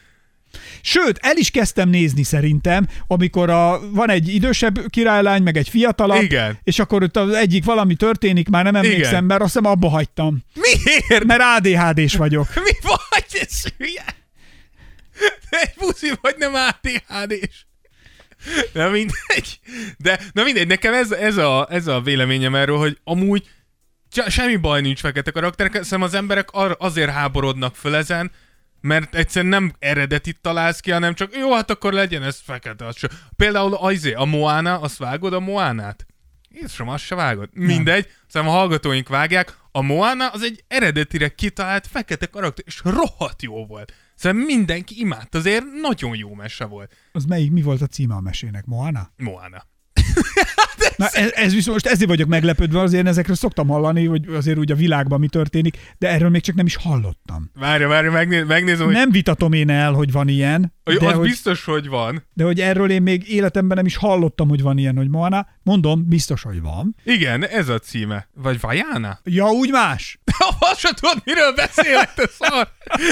Sőt, 0.85 1.17
el 1.21 1.37
is 1.37 1.49
kezdtem 1.51 1.89
nézni 1.89 2.23
szerintem, 2.23 2.87
amikor 3.07 3.49
a, 3.49 3.89
van 3.91 4.09
egy 4.09 4.27
idősebb 4.27 4.89
királylány, 4.89 5.43
meg 5.43 5.57
egy 5.57 5.69
fiatalabb, 5.69 6.21
Igen. 6.21 6.59
és 6.63 6.79
akkor 6.79 7.03
ott 7.03 7.17
az 7.17 7.33
egyik 7.33 7.63
valami 7.65 7.95
történik, 7.95 8.49
már 8.49 8.63
nem 8.63 8.75
emlékszem, 8.75 9.11
Igen. 9.11 9.23
mert 9.23 9.41
azt 9.41 9.53
hiszem 9.53 9.71
abba 9.71 9.89
hagytam. 9.89 10.43
Miért? 10.53 11.23
Mert 11.23 11.41
ADHD-s 11.41 12.15
vagyok. 12.15 12.47
Mi 12.65 12.71
vagy 12.83 13.25
ez? 13.41 13.61
Te 15.49 15.59
egy 15.61 15.73
puszi 15.73 16.11
vagy, 16.21 16.35
nem 16.37 16.53
ADHD-s. 16.53 17.65
Na 18.73 18.89
mindegy. 18.89 19.59
De, 19.97 20.19
na 20.31 20.43
mindegy, 20.43 20.67
nekem 20.67 20.93
ez, 20.93 21.11
ez, 21.11 21.37
a, 21.37 21.67
ez 21.69 21.87
a 21.87 22.01
véleményem 22.01 22.55
erről, 22.55 22.77
hogy 22.77 22.97
amúgy 23.03 23.47
se- 24.11 24.29
semmi 24.29 24.55
baj 24.55 24.81
nincs 24.81 24.99
fekete 24.99 25.31
karakterek, 25.31 25.71
szerintem 25.73 26.01
az 26.01 26.13
emberek 26.13 26.51
ar- 26.51 26.81
azért 26.81 27.11
háborodnak 27.11 27.75
föl 27.75 27.95
ezen, 27.95 28.31
mert 28.83 29.15
egyszerűen 29.15 29.51
nem 29.51 29.73
eredetit 29.79 30.39
találsz 30.41 30.79
ki, 30.79 30.91
hanem 30.91 31.13
csak 31.13 31.35
jó, 31.35 31.53
hát 31.53 31.69
akkor 31.69 31.93
legyen 31.93 32.23
ez 32.23 32.39
fekete. 32.39 32.85
Az. 32.85 32.95
Például 33.35 33.73
azé, 33.73 34.13
a 34.13 34.25
Moana, 34.25 34.79
azt 34.79 34.97
vágod 34.97 35.33
a 35.33 35.39
Moánát? 35.39 36.05
Jézusom, 36.49 36.89
azt 36.89 37.03
se 37.03 37.15
vágod. 37.15 37.49
Mindegy, 37.53 38.07
szerintem 38.27 38.55
a 38.55 38.57
hallgatóink 38.57 39.09
vágják. 39.09 39.57
A 39.71 39.81
Moana 39.81 40.27
az 40.27 40.41
egy 40.41 40.63
eredetire 40.67 41.29
kitalált 41.29 41.87
fekete 41.87 42.25
karakter, 42.25 42.65
és 42.67 42.81
rohadt 42.83 43.41
jó 43.41 43.65
volt. 43.65 43.93
Szerintem 44.15 44.45
mindenki 44.45 44.99
imádta, 44.99 45.37
azért 45.37 45.65
nagyon 45.81 46.15
jó 46.15 46.33
mese 46.33 46.65
volt. 46.65 46.93
Az 47.11 47.25
melyik, 47.25 47.51
mi 47.51 47.61
volt 47.61 47.81
a 47.81 47.87
címe 47.87 48.15
a 48.15 48.19
mesének? 48.19 48.65
Moana? 48.65 49.11
Moana. 49.17 49.67
Na 50.95 51.07
ez, 51.07 51.31
ez 51.31 51.53
viszont 51.53 51.73
most 51.73 51.85
ezért 51.95 52.09
vagyok 52.09 52.27
meglepődve, 52.27 52.79
azért 52.79 53.07
ezekről 53.07 53.35
szoktam 53.35 53.67
hallani, 53.67 54.05
hogy 54.05 54.25
azért 54.35 54.57
úgy 54.57 54.71
a 54.71 54.75
világban 54.75 55.19
mi 55.19 55.27
történik, 55.27 55.77
de 55.97 56.09
erről 56.09 56.29
még 56.29 56.41
csak 56.41 56.55
nem 56.55 56.65
is 56.65 56.75
hallottam. 56.75 57.51
Várja, 57.59 57.87
várja, 57.87 58.11
megné- 58.11 58.47
megnézem, 58.47 58.85
hogy 58.85 58.95
Nem 58.95 59.11
vitatom 59.11 59.53
én 59.53 59.69
el, 59.69 59.91
hogy 59.93 60.11
van 60.11 60.27
ilyen, 60.27 60.73
hogy 60.83 60.97
de 60.97 61.07
az 61.07 61.13
hogy, 61.13 61.27
biztos, 61.27 61.65
hogy 61.65 61.87
van. 61.87 62.23
de 62.33 62.43
hogy 62.43 62.59
erről 62.59 62.89
én 62.89 63.01
még 63.01 63.29
életemben 63.29 63.77
nem 63.77 63.85
is 63.85 63.95
hallottam, 63.95 64.49
hogy 64.49 64.61
van 64.61 64.77
ilyen, 64.77 64.95
hogy 64.95 65.09
Moana. 65.09 65.47
Mondom, 65.63 66.07
biztos, 66.07 66.41
hogy 66.41 66.61
van. 66.61 66.95
Igen, 67.03 67.47
ez 67.47 67.69
a 67.69 67.79
címe. 67.79 68.27
Vagy 68.33 68.59
Vajána? 68.59 69.19
Ja, 69.23 69.45
úgy 69.45 69.69
más. 69.71 70.19
Azt 70.59 70.79
sem 70.79 70.91
tudod, 70.93 71.21
miről 71.25 71.53
beszélek, 71.55 72.13
te 72.13 72.27
szar! 72.39 72.67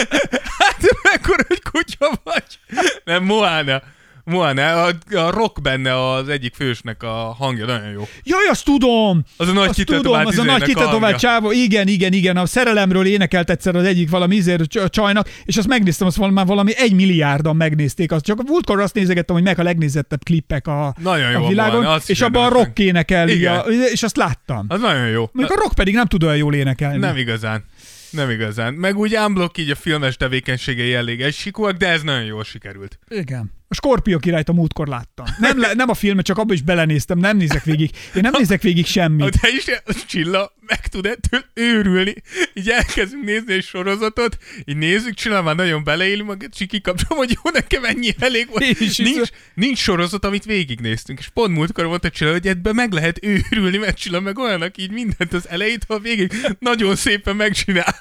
Hát 0.57 0.77
mekkora, 1.11 1.43
hogy 1.47 1.61
kutya 1.71 2.19
vagy! 2.23 2.59
Nem, 3.03 3.23
Moana. 3.23 3.81
Moana, 4.23 4.83
a, 4.83 4.91
a 5.15 5.29
rock 5.31 5.61
benne 5.61 6.11
az 6.13 6.29
egyik 6.29 6.53
fősnek 6.55 7.03
a 7.03 7.35
hangja, 7.37 7.65
nagyon 7.65 7.91
jó. 7.91 8.07
Jaj, 8.23 8.45
azt 8.49 8.65
tudom! 8.65 9.23
Az 9.37 9.47
a 9.47 9.51
nagy 9.53 9.69
azt 9.69 9.85
tudom, 9.85 10.25
az 10.25 10.37
a 10.37 10.43
nagy 10.43 10.63
kitetovált 10.63 11.19
csávó, 11.19 11.51
igen, 11.51 11.87
igen, 11.87 12.13
igen, 12.13 12.37
a 12.37 12.45
szerelemről 12.45 13.05
énekelt 13.05 13.49
egyszer 13.49 13.75
az 13.75 13.83
egyik 13.83 14.09
valami 14.09 14.35
izér 14.35 14.67
cs- 14.67 14.89
csajnak, 14.89 15.29
és 15.43 15.57
azt 15.57 15.67
megnéztem, 15.67 16.07
azt 16.07 16.15
valami, 16.15 16.35
már 16.35 16.45
valami 16.45 16.71
egy 16.77 16.93
milliárdan 16.93 17.55
megnézték, 17.55 18.11
azt 18.11 18.25
csak 18.25 18.39
a 18.39 18.43
múltkor 18.45 18.79
azt 18.79 18.93
nézegettem, 18.93 19.35
hogy 19.35 19.43
meg 19.43 19.59
a 19.59 19.63
legnézettebb 19.63 20.23
klippek 20.23 20.67
a, 20.67 20.95
Nagyon 20.99 21.31
jó 21.31 21.43
a 21.43 21.47
világon, 21.47 21.83
van, 21.83 21.99
és 22.05 22.21
abban 22.21 22.45
a 22.45 22.49
rock 22.49 22.79
énekeli, 22.79 23.35
Igen. 23.35 23.55
a, 23.55 23.61
és 23.69 24.03
azt 24.03 24.17
láttam. 24.17 24.65
Az 24.67 24.81
nagyon 24.81 25.07
jó. 25.07 25.29
Mondjuk 25.31 25.57
a 25.57 25.61
rock 25.61 25.75
pedig 25.75 25.93
nem 25.93 26.05
tud 26.05 26.23
olyan 26.23 26.37
jól 26.37 26.53
énekelni. 26.53 26.97
Nem 26.97 27.17
igazán. 27.17 27.63
Nem 28.09 28.29
igazán. 28.29 28.73
Meg 28.73 28.97
úgy 28.97 29.17
unblock 29.17 29.57
így 29.57 29.69
a 29.69 29.75
filmes 29.75 30.15
tevékenységei 30.17 30.93
elég 30.93 31.21
egysikúak, 31.21 31.77
de 31.77 31.87
ez 31.87 32.01
nagyon 32.01 32.23
jól 32.23 32.43
sikerült. 32.43 32.99
Igen. 33.09 33.51
A 33.71 33.75
Skorpió 33.75 34.17
királyt 34.19 34.49
a 34.49 34.53
múltkor 34.53 34.87
láttam. 34.87 35.25
Nem, 35.39 35.59
le, 35.59 35.73
nem 35.73 35.89
a 35.89 35.93
filmet, 35.93 36.25
csak 36.25 36.37
abba 36.37 36.53
is 36.53 36.61
belenéztem, 36.61 37.17
nem 37.17 37.37
nézek 37.37 37.63
végig. 37.63 37.89
Én 38.15 38.21
nem 38.21 38.31
nézek 38.37 38.61
végig 38.61 38.85
semmit. 38.85 39.39
De 39.41 39.47
is 39.49 39.65
Csilla 40.07 40.53
meg 40.65 40.87
tud 40.87 41.05
ettől 41.05 41.45
őrülni. 41.53 42.13
Így 42.53 42.69
elkezdünk 42.69 43.23
nézni 43.23 43.53
egy 43.53 43.63
sorozatot, 43.63 44.37
így 44.65 44.77
nézzük, 44.77 45.13
Csilla 45.13 45.41
már 45.41 45.55
nagyon 45.55 45.83
beleéli 45.83 46.21
magát, 46.21 46.53
és 46.59 46.65
kikapcsolom, 46.67 47.17
hogy 47.17 47.37
jó, 47.43 47.51
nekem 47.53 47.83
ennyi 47.85 48.09
elég 48.19 48.47
volt. 48.49 48.79
Nincs, 48.79 48.99
így- 48.99 49.31
nincs 49.53 49.77
sorozat, 49.77 50.25
amit 50.25 50.45
végignéztünk. 50.45 51.19
És 51.19 51.27
pont 51.27 51.53
múltkor 51.55 51.85
mondta 51.85 52.09
Csilla, 52.09 52.31
hogy 52.31 52.47
ebben 52.47 52.75
meg 52.75 52.91
lehet 52.91 53.19
őrülni, 53.23 53.77
mert 53.77 53.97
Csilla 53.97 54.19
meg 54.19 54.37
olyanak 54.37 54.77
így 54.77 54.91
mindent 54.91 55.33
az 55.33 55.49
elejétől 55.49 55.97
a 55.97 55.99
végig 55.99 56.33
nagyon 56.59 56.95
szépen 56.95 57.35
megcsinál. 57.35 57.95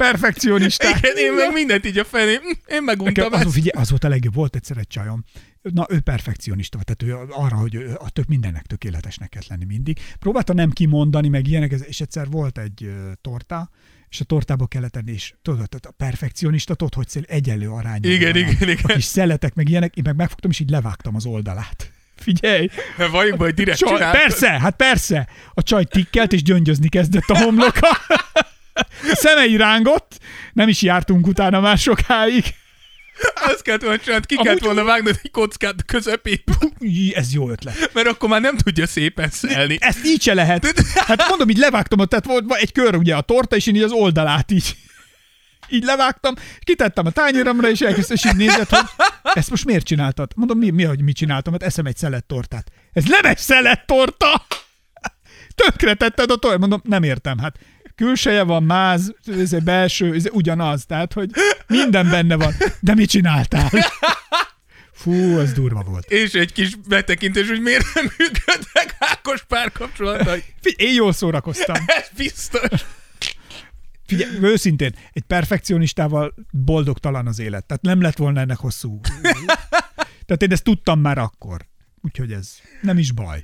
Perfekcionisták. 0.00 0.98
Igen, 0.98 1.16
én 1.16 1.32
meg 1.32 1.52
mindent 1.52 1.86
így 1.86 1.98
a 1.98 2.04
felé, 2.04 2.34
hm, 2.34 2.74
én 2.74 2.82
meguntam 2.82 3.32
az, 3.32 3.52
figyelj, 3.52 3.82
az 3.82 3.90
volt 3.90 4.04
a 4.04 4.08
legjobb, 4.08 4.34
volt 4.34 4.56
egyszer 4.56 4.76
egy 4.76 4.86
csajom. 4.86 5.24
Na, 5.62 5.86
ő 5.88 6.00
perfekcionista, 6.00 6.78
tehát 6.84 7.02
ő 7.02 7.28
arra, 7.30 7.56
hogy 7.56 7.74
ő 7.74 7.96
a 7.98 8.10
tök 8.10 8.26
mindennek 8.26 8.66
tökéletesnek 8.66 9.28
kell 9.28 9.42
lenni 9.48 9.64
mindig. 9.64 9.98
Próbálta 10.18 10.52
nem 10.52 10.70
kimondani, 10.70 11.28
meg 11.28 11.46
ilyenek, 11.46 11.72
és 11.88 12.00
egyszer 12.00 12.26
volt 12.30 12.58
egy 12.58 12.90
torta, 13.20 13.70
és 14.08 14.20
a 14.20 14.24
tortába 14.24 14.66
kellett 14.66 14.92
tenni, 14.92 15.12
és 15.12 15.34
tudod, 15.42 15.66
a 15.82 15.90
perfekcionista, 15.96 16.74
tudod, 16.74 16.94
hogy 16.94 17.08
szél 17.08 17.22
egyenlő 17.26 17.68
arányban. 17.68 18.10
Igen, 18.10 18.36
igen, 18.36 18.68
igen. 18.68 18.78
A 18.82 18.92
kis 18.92 19.04
szeletek, 19.04 19.54
meg 19.54 19.68
ilyenek, 19.68 19.96
én 19.96 20.02
meg 20.06 20.16
megfogtam, 20.16 20.50
és 20.50 20.60
így 20.60 20.70
levágtam 20.70 21.14
az 21.14 21.26
oldalát. 21.26 21.92
Figyelj! 22.24 22.68
Valljuk 23.10 23.38
be, 23.38 23.44
hogy 23.44 23.54
direkt 23.54 23.78
Csaj, 23.78 23.98
persze, 23.98 24.50
hát 24.50 24.76
persze! 24.76 25.28
A 25.54 25.62
csaj 25.62 25.84
tikkelt, 25.84 26.32
és 26.32 26.42
gyöngyözni 26.42 26.88
kezdett 26.88 27.28
a 27.28 27.38
homloka. 27.38 27.88
Szemei 29.12 29.56
rángott, 29.56 30.18
nem 30.52 30.68
is 30.68 30.82
jártunk 30.82 31.26
utána 31.26 31.60
már 31.60 31.78
sokáig. 31.78 32.44
Azt 33.34 33.62
kellett 33.62 33.82
volna 33.82 33.98
csinálni, 33.98 34.26
ki 34.26 34.36
kellett 34.36 34.64
volna 34.64 34.84
vágnod 34.84 35.18
egy 35.22 35.30
kockát 35.30 35.74
a 35.78 35.82
közepébe, 35.86 36.52
Ez 37.12 37.32
jó 37.34 37.50
ötlet. 37.50 37.90
mert 37.92 38.06
akkor 38.06 38.28
már 38.28 38.40
nem 38.40 38.56
tudja 38.56 38.86
szépen 38.86 39.30
szelni. 39.30 39.76
Ezt 39.80 40.04
így 40.04 40.22
se 40.22 40.34
lehet. 40.34 40.72
Hát 40.94 41.28
mondom, 41.28 41.48
így 41.48 41.58
levágtam, 41.58 42.06
tehát 42.06 42.24
volt 42.24 42.54
egy 42.54 42.72
kör 42.72 42.94
ugye 42.94 43.16
a 43.16 43.20
torta, 43.20 43.56
és 43.56 43.66
én 43.66 43.74
így 43.74 43.82
az 43.82 43.92
oldalát 43.92 44.50
így 44.50 44.76
így 45.72 45.84
levágtam, 45.84 46.34
kitettem 46.60 47.06
a 47.06 47.10
tányéromra, 47.10 47.70
és 47.70 47.80
elkezdtem, 47.80 48.16
és 48.16 48.24
így 48.24 48.36
nézett, 48.36 48.68
hogy 48.68 48.86
ezt 49.22 49.50
most 49.50 49.64
miért 49.64 49.84
csináltad? 49.86 50.32
Mondom, 50.36 50.58
mi, 50.58 50.70
mi 50.70 50.84
hogy 50.84 51.02
mit 51.02 51.16
csináltam? 51.16 51.52
Hát 51.52 51.62
eszem 51.62 51.86
egy 51.86 51.96
szelet 51.96 52.24
tortát. 52.24 52.70
Ez 52.92 53.04
nem 53.04 53.24
egy 53.24 53.38
szelet 53.38 53.86
torta! 53.86 54.46
Tönkre 55.54 55.94
tetted 55.94 56.30
a 56.30 56.36
tortát. 56.36 56.60
Mondom, 56.60 56.80
nem 56.84 57.02
értem, 57.02 57.38
hát 57.38 57.56
külseje 58.00 58.42
van, 58.42 58.62
máz, 58.62 59.14
ez 59.26 59.52
egy 59.52 59.62
belső, 59.62 60.14
ez 60.14 60.24
ugyanaz, 60.32 60.86
tehát, 60.86 61.12
hogy 61.12 61.30
minden 61.66 62.10
benne 62.10 62.36
van. 62.36 62.54
De 62.80 62.94
mit 62.94 63.08
csináltál? 63.08 63.70
Fú, 64.92 65.38
az 65.38 65.52
durva 65.52 65.82
volt. 65.82 66.10
És 66.10 66.32
egy 66.32 66.52
kis 66.52 66.74
betekintés, 66.88 67.48
hogy 67.48 67.60
miért 67.60 67.94
nem 67.94 68.04
működnek 68.04 68.96
Ákos 68.98 69.44
párkapcsolatai. 69.44 70.42
Figyelj, 70.60 70.90
én 70.90 70.94
jól 70.94 71.12
szórakoztam. 71.12 71.76
Ez 71.86 72.10
biztos. 72.16 72.84
Figyelj, 74.06 74.38
őszintén, 74.42 74.94
egy 75.12 75.22
perfekcionistával 75.22 76.34
boldogtalan 76.50 77.26
az 77.26 77.38
élet. 77.38 77.64
Tehát 77.64 77.82
nem 77.82 78.00
lett 78.00 78.16
volna 78.16 78.40
ennek 78.40 78.58
hosszú. 78.58 79.00
Tehát 80.26 80.42
én 80.42 80.52
ezt 80.52 80.64
tudtam 80.64 81.00
már 81.00 81.18
akkor. 81.18 81.68
Úgyhogy 82.02 82.32
ez 82.32 82.56
nem 82.82 82.98
is 82.98 83.12
baj. 83.12 83.42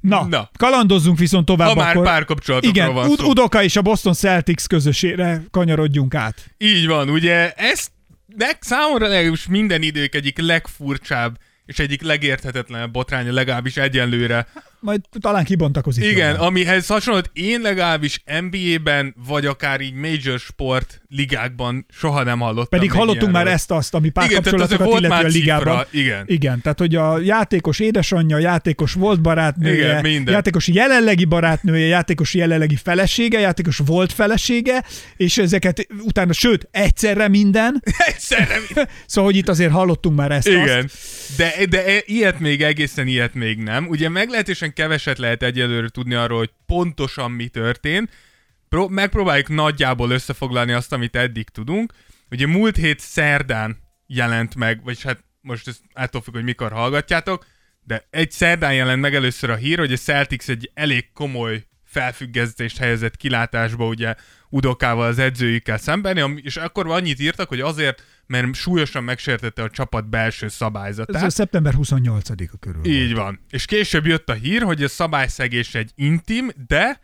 Na, 0.00 0.24
Na. 0.24 0.50
Kalandozzunk 0.58 1.18
viszont 1.18 1.44
tovább 1.46 1.68
Ha 1.68 1.74
már 1.74 1.90
akkor. 1.90 2.04
párkapcsolatokról 2.04 2.84
Igen, 2.84 2.94
van 2.94 3.16
szó. 3.16 3.28
Udoka 3.28 3.62
és 3.62 3.76
a 3.76 3.82
Boston 3.82 4.12
Celtics 4.14 4.66
közösére 4.66 5.42
kanyarodjunk 5.50 6.14
át. 6.14 6.50
Így 6.58 6.86
van, 6.86 7.08
ugye 7.10 7.52
ezt 7.52 7.90
leg, 8.38 8.56
számomra 8.60 9.06
legalábbis 9.06 9.46
minden 9.46 9.82
idők 9.82 10.14
egyik 10.14 10.38
legfurcsább 10.38 11.38
és 11.66 11.78
egyik 11.78 12.02
legérthetetlenebb 12.02 12.90
botránya 12.92 13.32
legalábbis 13.32 13.76
egyenlőre. 13.76 14.46
Majd 14.80 15.00
talán 15.20 15.44
kibontakozik. 15.44 16.04
Igen, 16.04 16.30
jobban. 16.30 16.46
amihez 16.46 16.86
hasonlót 16.86 17.30
én 17.32 17.60
legalábbis 17.60 18.22
NBA-ben, 18.50 19.14
vagy 19.26 19.46
akár 19.46 19.80
így 19.80 19.94
major 19.94 20.38
sport 20.38 21.00
ligákban 21.08 21.86
soha 21.90 22.22
nem 22.22 22.38
hallottam. 22.38 22.78
Pedig 22.78 22.92
hallottunk 22.92 23.32
már 23.32 23.46
ami 23.90 24.06
Igen, 24.06 24.12
tehát 24.12 24.46
azért 24.46 24.52
párkapcsolatokat 24.52 25.00
illeti 25.00 25.24
a 25.24 25.28
ligában. 25.28 25.84
cifra, 25.84 25.98
igen. 26.00 26.24
Igen, 26.26 26.60
tehát 26.62 26.78
hogy 26.78 26.94
a 26.94 27.18
játékos 27.18 27.78
édesanyja, 27.78 28.36
a 28.36 28.38
játékos 28.38 28.92
volt 28.92 29.20
barátnője, 29.20 29.74
Igen, 29.74 30.00
minden. 30.00 30.34
játékos 30.34 30.68
jelenlegi 30.68 31.24
barátnője, 31.24 31.86
játékos 31.86 32.34
jelenlegi 32.34 32.76
felesége, 32.76 33.38
játékos 33.40 33.80
volt 33.86 34.12
felesége, 34.12 34.84
és 35.16 35.38
ezeket 35.38 35.86
utána, 36.00 36.32
sőt, 36.32 36.68
egyszerre 36.70 37.28
minden. 37.28 37.82
Egyszerre 38.08 38.56
mind- 38.68 38.88
Szóval, 39.06 39.30
hogy 39.30 39.38
itt 39.38 39.48
azért 39.48 39.72
hallottunk 39.72 40.16
már 40.16 40.30
ezt. 40.30 40.48
Igen, 40.48 40.84
Azt. 40.84 40.96
de, 41.36 41.52
de 41.68 41.84
e- 41.86 42.02
ilyet 42.06 42.38
még 42.40 42.62
egészen 42.62 43.06
ilyet 43.06 43.34
még 43.34 43.58
nem. 43.58 43.86
Ugye 43.88 44.08
meglehetősen 44.08 44.67
keveset 44.72 45.18
lehet 45.18 45.42
egyelőre 45.42 45.88
tudni 45.88 46.14
arról, 46.14 46.38
hogy 46.38 46.52
pontosan 46.66 47.30
mi 47.30 47.48
történt. 47.48 48.10
Pró- 48.68 48.88
megpróbáljuk 48.88 49.48
nagyjából 49.48 50.10
összefoglalni 50.10 50.72
azt, 50.72 50.92
amit 50.92 51.16
eddig 51.16 51.48
tudunk. 51.48 51.92
Ugye 52.30 52.46
múlt 52.46 52.76
hét 52.76 53.00
szerdán 53.00 53.76
jelent 54.06 54.54
meg, 54.54 54.84
vagyis 54.84 55.02
hát 55.02 55.24
most 55.40 55.68
ez 55.68 55.78
attól 55.92 56.20
függ, 56.20 56.34
hogy 56.34 56.44
mikor 56.44 56.72
hallgatjátok, 56.72 57.46
de 57.82 58.06
egy 58.10 58.30
szerdán 58.30 58.74
jelent 58.74 59.00
meg 59.00 59.14
először 59.14 59.50
a 59.50 59.54
hír, 59.54 59.78
hogy 59.78 59.92
a 59.92 59.96
Celtics 59.96 60.48
egy 60.48 60.70
elég 60.74 61.12
komoly 61.12 61.66
felfüggesztést 61.84 62.78
helyezett 62.78 63.16
kilátásba 63.16 63.86
ugye 63.86 64.14
Udokával 64.48 65.06
az 65.06 65.18
edzőjükkel 65.18 65.78
szemben, 65.78 66.40
és 66.42 66.56
akkor 66.56 66.90
annyit 66.90 67.20
írtak, 67.20 67.48
hogy 67.48 67.60
azért, 67.60 68.02
mert 68.28 68.54
súlyosan 68.54 69.04
megsértette 69.04 69.62
a 69.62 69.70
csapat 69.70 70.08
belső 70.08 70.46
Ez 70.46 70.52
szabályzatát. 70.54 71.22
a 71.22 71.30
szeptember 71.30 71.74
28-a 71.76 72.56
körül. 72.60 72.84
Így 72.84 73.14
van. 73.14 73.40
És 73.50 73.64
később 73.64 74.06
jött 74.06 74.28
a 74.28 74.32
hír, 74.32 74.62
hogy 74.62 74.82
a 74.82 74.88
szabályszegés 74.88 75.74
egy 75.74 75.90
intim, 75.94 76.50
de 76.66 77.00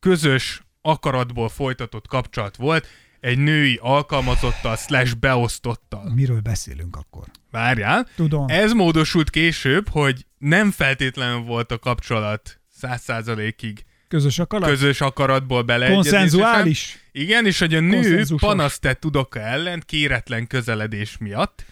közös 0.00 0.62
akaratból 0.82 1.48
folytatott 1.48 2.06
kapcsolat 2.06 2.56
volt 2.56 2.86
egy 3.20 3.38
női 3.38 3.78
alkalmazottal 3.82 4.76
slash 4.76 5.14
beosztottal. 5.16 6.12
Miről 6.14 6.40
beszélünk 6.40 6.96
akkor? 6.96 7.24
Várjál. 7.50 8.08
Tudom. 8.16 8.44
Ez 8.48 8.72
módosult 8.72 9.30
később, 9.30 9.88
hogy 9.88 10.26
nem 10.38 10.70
feltétlenül 10.70 11.40
volt 11.40 11.72
a 11.72 11.78
kapcsolat 11.78 12.60
száz 12.68 13.02
százalékig 13.02 13.84
Közös 14.08 14.38
akarat? 14.38 14.68
közös 14.68 15.00
akaratból 15.00 15.62
beleegyezésen. 15.62 16.18
Konszenzuális? 16.20 16.98
Igen, 17.12 17.46
és 17.46 17.58
hogy 17.58 17.74
a 17.74 17.80
nő 17.80 17.90
Konszenzusos. 18.00 18.40
panaszt 18.40 18.80
tett 18.80 19.04
Udoka 19.04 19.40
ellen 19.40 19.82
kéretlen 19.86 20.46
közeledés 20.46 21.16
miatt, 21.20 21.64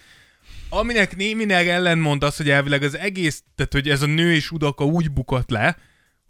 aminek 0.68 1.16
némileg 1.16 1.68
ellentmond 1.68 2.22
az, 2.24 2.36
hogy 2.36 2.50
elvileg 2.50 2.82
az 2.82 2.96
egész, 2.98 3.42
tehát 3.54 3.72
hogy 3.72 3.88
ez 3.88 4.02
a 4.02 4.06
nő 4.06 4.32
és 4.32 4.50
Udoka 4.50 4.84
úgy 4.84 5.10
bukott 5.10 5.50
le, 5.50 5.76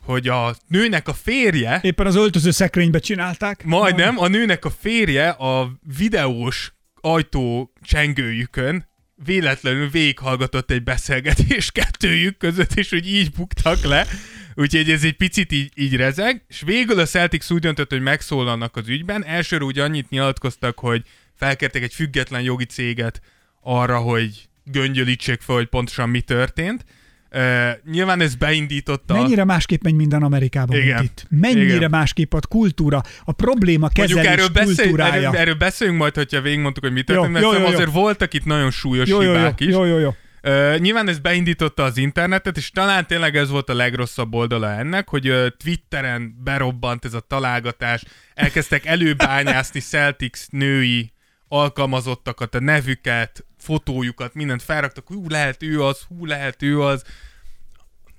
hogy 0.04 0.28
a 0.28 0.57
nőnek 0.68 1.09
a 1.09 1.12
férje, 1.14 1.78
Éppen 1.82 2.07
az 2.07 2.14
öltöző 2.16 2.50
szekrénybe 2.50 2.98
csinálták. 2.98 3.64
majdnem, 3.64 4.18
a 4.18 4.26
nőnek 4.28 4.64
a 4.64 4.70
férje 4.70 5.28
a 5.28 5.70
videós 5.96 6.72
ajtó 7.00 7.72
csengőjükön 7.82 8.88
véletlenül 9.25 9.89
végighallgatott 9.89 10.71
egy 10.71 10.83
beszélgetést 10.83 11.73
kettőjük 11.73 12.37
között, 12.37 12.75
és 12.75 12.91
hogy 12.91 13.09
így 13.09 13.31
buktak 13.31 13.83
le. 13.83 14.07
Úgyhogy 14.55 14.91
ez 14.91 15.05
egy 15.05 15.17
picit 15.17 15.53
így, 15.53 15.73
így 15.75 15.97
rezeg, 15.97 16.45
és 16.49 16.61
végül 16.61 16.99
a 16.99 17.07
Celtics 17.07 17.51
úgy 17.51 17.61
döntött, 17.61 17.91
hogy 17.91 18.01
megszólalnak 18.01 18.77
az 18.77 18.89
ügyben. 18.89 19.25
Elsőre 19.25 19.64
úgy 19.64 19.79
annyit 19.79 20.11
nyilatkoztak, 20.11 20.79
hogy 20.79 21.03
felkértek 21.35 21.83
egy 21.83 21.95
független 21.95 22.43
jogi 22.43 22.64
céget 22.64 23.21
arra, 23.61 23.99
hogy 23.99 24.49
göngyölítsék 24.64 25.41
fel, 25.41 25.55
hogy 25.55 25.67
pontosan 25.67 26.09
mi 26.09 26.21
történt. 26.21 26.85
Nyilván 27.91 28.20
ez 28.20 28.34
beindította. 28.34 29.14
Mennyire 29.14 29.45
másképp 29.45 29.82
megy 29.82 29.95
minden 29.95 30.22
Amerikában, 30.22 30.76
Igen. 30.76 30.99
mint 30.99 31.11
itt. 31.11 31.26
Mennyire 31.28 31.74
Igen. 31.74 31.91
másképp 31.91 32.32
a 32.32 32.41
kultúra, 32.49 33.03
a 33.24 33.32
probléma 33.32 33.89
Mondjuk 33.97 34.18
kezelés 34.18 34.39
erről, 34.39 34.49
beszél, 34.49 34.74
kultúrája. 34.74 35.12
erről, 35.12 35.41
erről 35.41 35.55
beszéljünk 35.55 36.01
majd, 36.01 36.14
hogyha 36.14 36.41
végigmondtuk, 36.41 36.84
hogy 36.84 36.93
mi 36.93 37.03
történt, 37.03 37.32
mert 37.32 37.45
jó, 37.45 37.53
jó, 37.53 37.59
jó. 37.59 37.66
azért 37.66 37.93
voltak 37.93 38.34
itt 38.34 38.45
nagyon 38.45 38.70
súlyos 38.70 39.09
jó, 39.09 39.20
jó, 39.22 39.30
jó, 39.30 39.37
hibák 39.37 39.61
is. 39.61 39.72
jó, 39.72 39.84
jó, 39.84 39.99
jó. 39.99 40.14
Uh, 40.43 40.78
nyilván 40.78 41.09
ez 41.09 41.18
beindította 41.18 41.82
az 41.82 41.97
internetet, 41.97 42.57
és 42.57 42.70
talán 42.70 43.07
tényleg 43.07 43.37
ez 43.37 43.51
volt 43.51 43.68
a 43.68 43.74
legrosszabb 43.74 44.34
oldala 44.34 44.70
ennek, 44.70 45.09
hogy 45.09 45.28
uh, 45.28 45.47
Twitteren 45.64 46.37
berobbant 46.45 47.05
ez 47.05 47.14
a 47.14 47.20
találgatás, 47.20 48.05
elkezdtek 48.34 48.87
előbányászni 48.87 49.80
Celtics 49.91 50.49
női 50.51 51.12
alkalmazottakat, 51.49 52.55
a 52.55 52.61
nevüket, 52.61 53.45
fotójukat, 53.59 54.34
mindent 54.34 54.62
felraktak, 54.62 55.07
hú, 55.07 55.24
lehet 55.28 55.62
ő 55.62 55.82
az, 55.82 56.01
hú, 56.09 56.26
lehet 56.26 56.62
ő 56.62 56.82
az. 56.82 57.05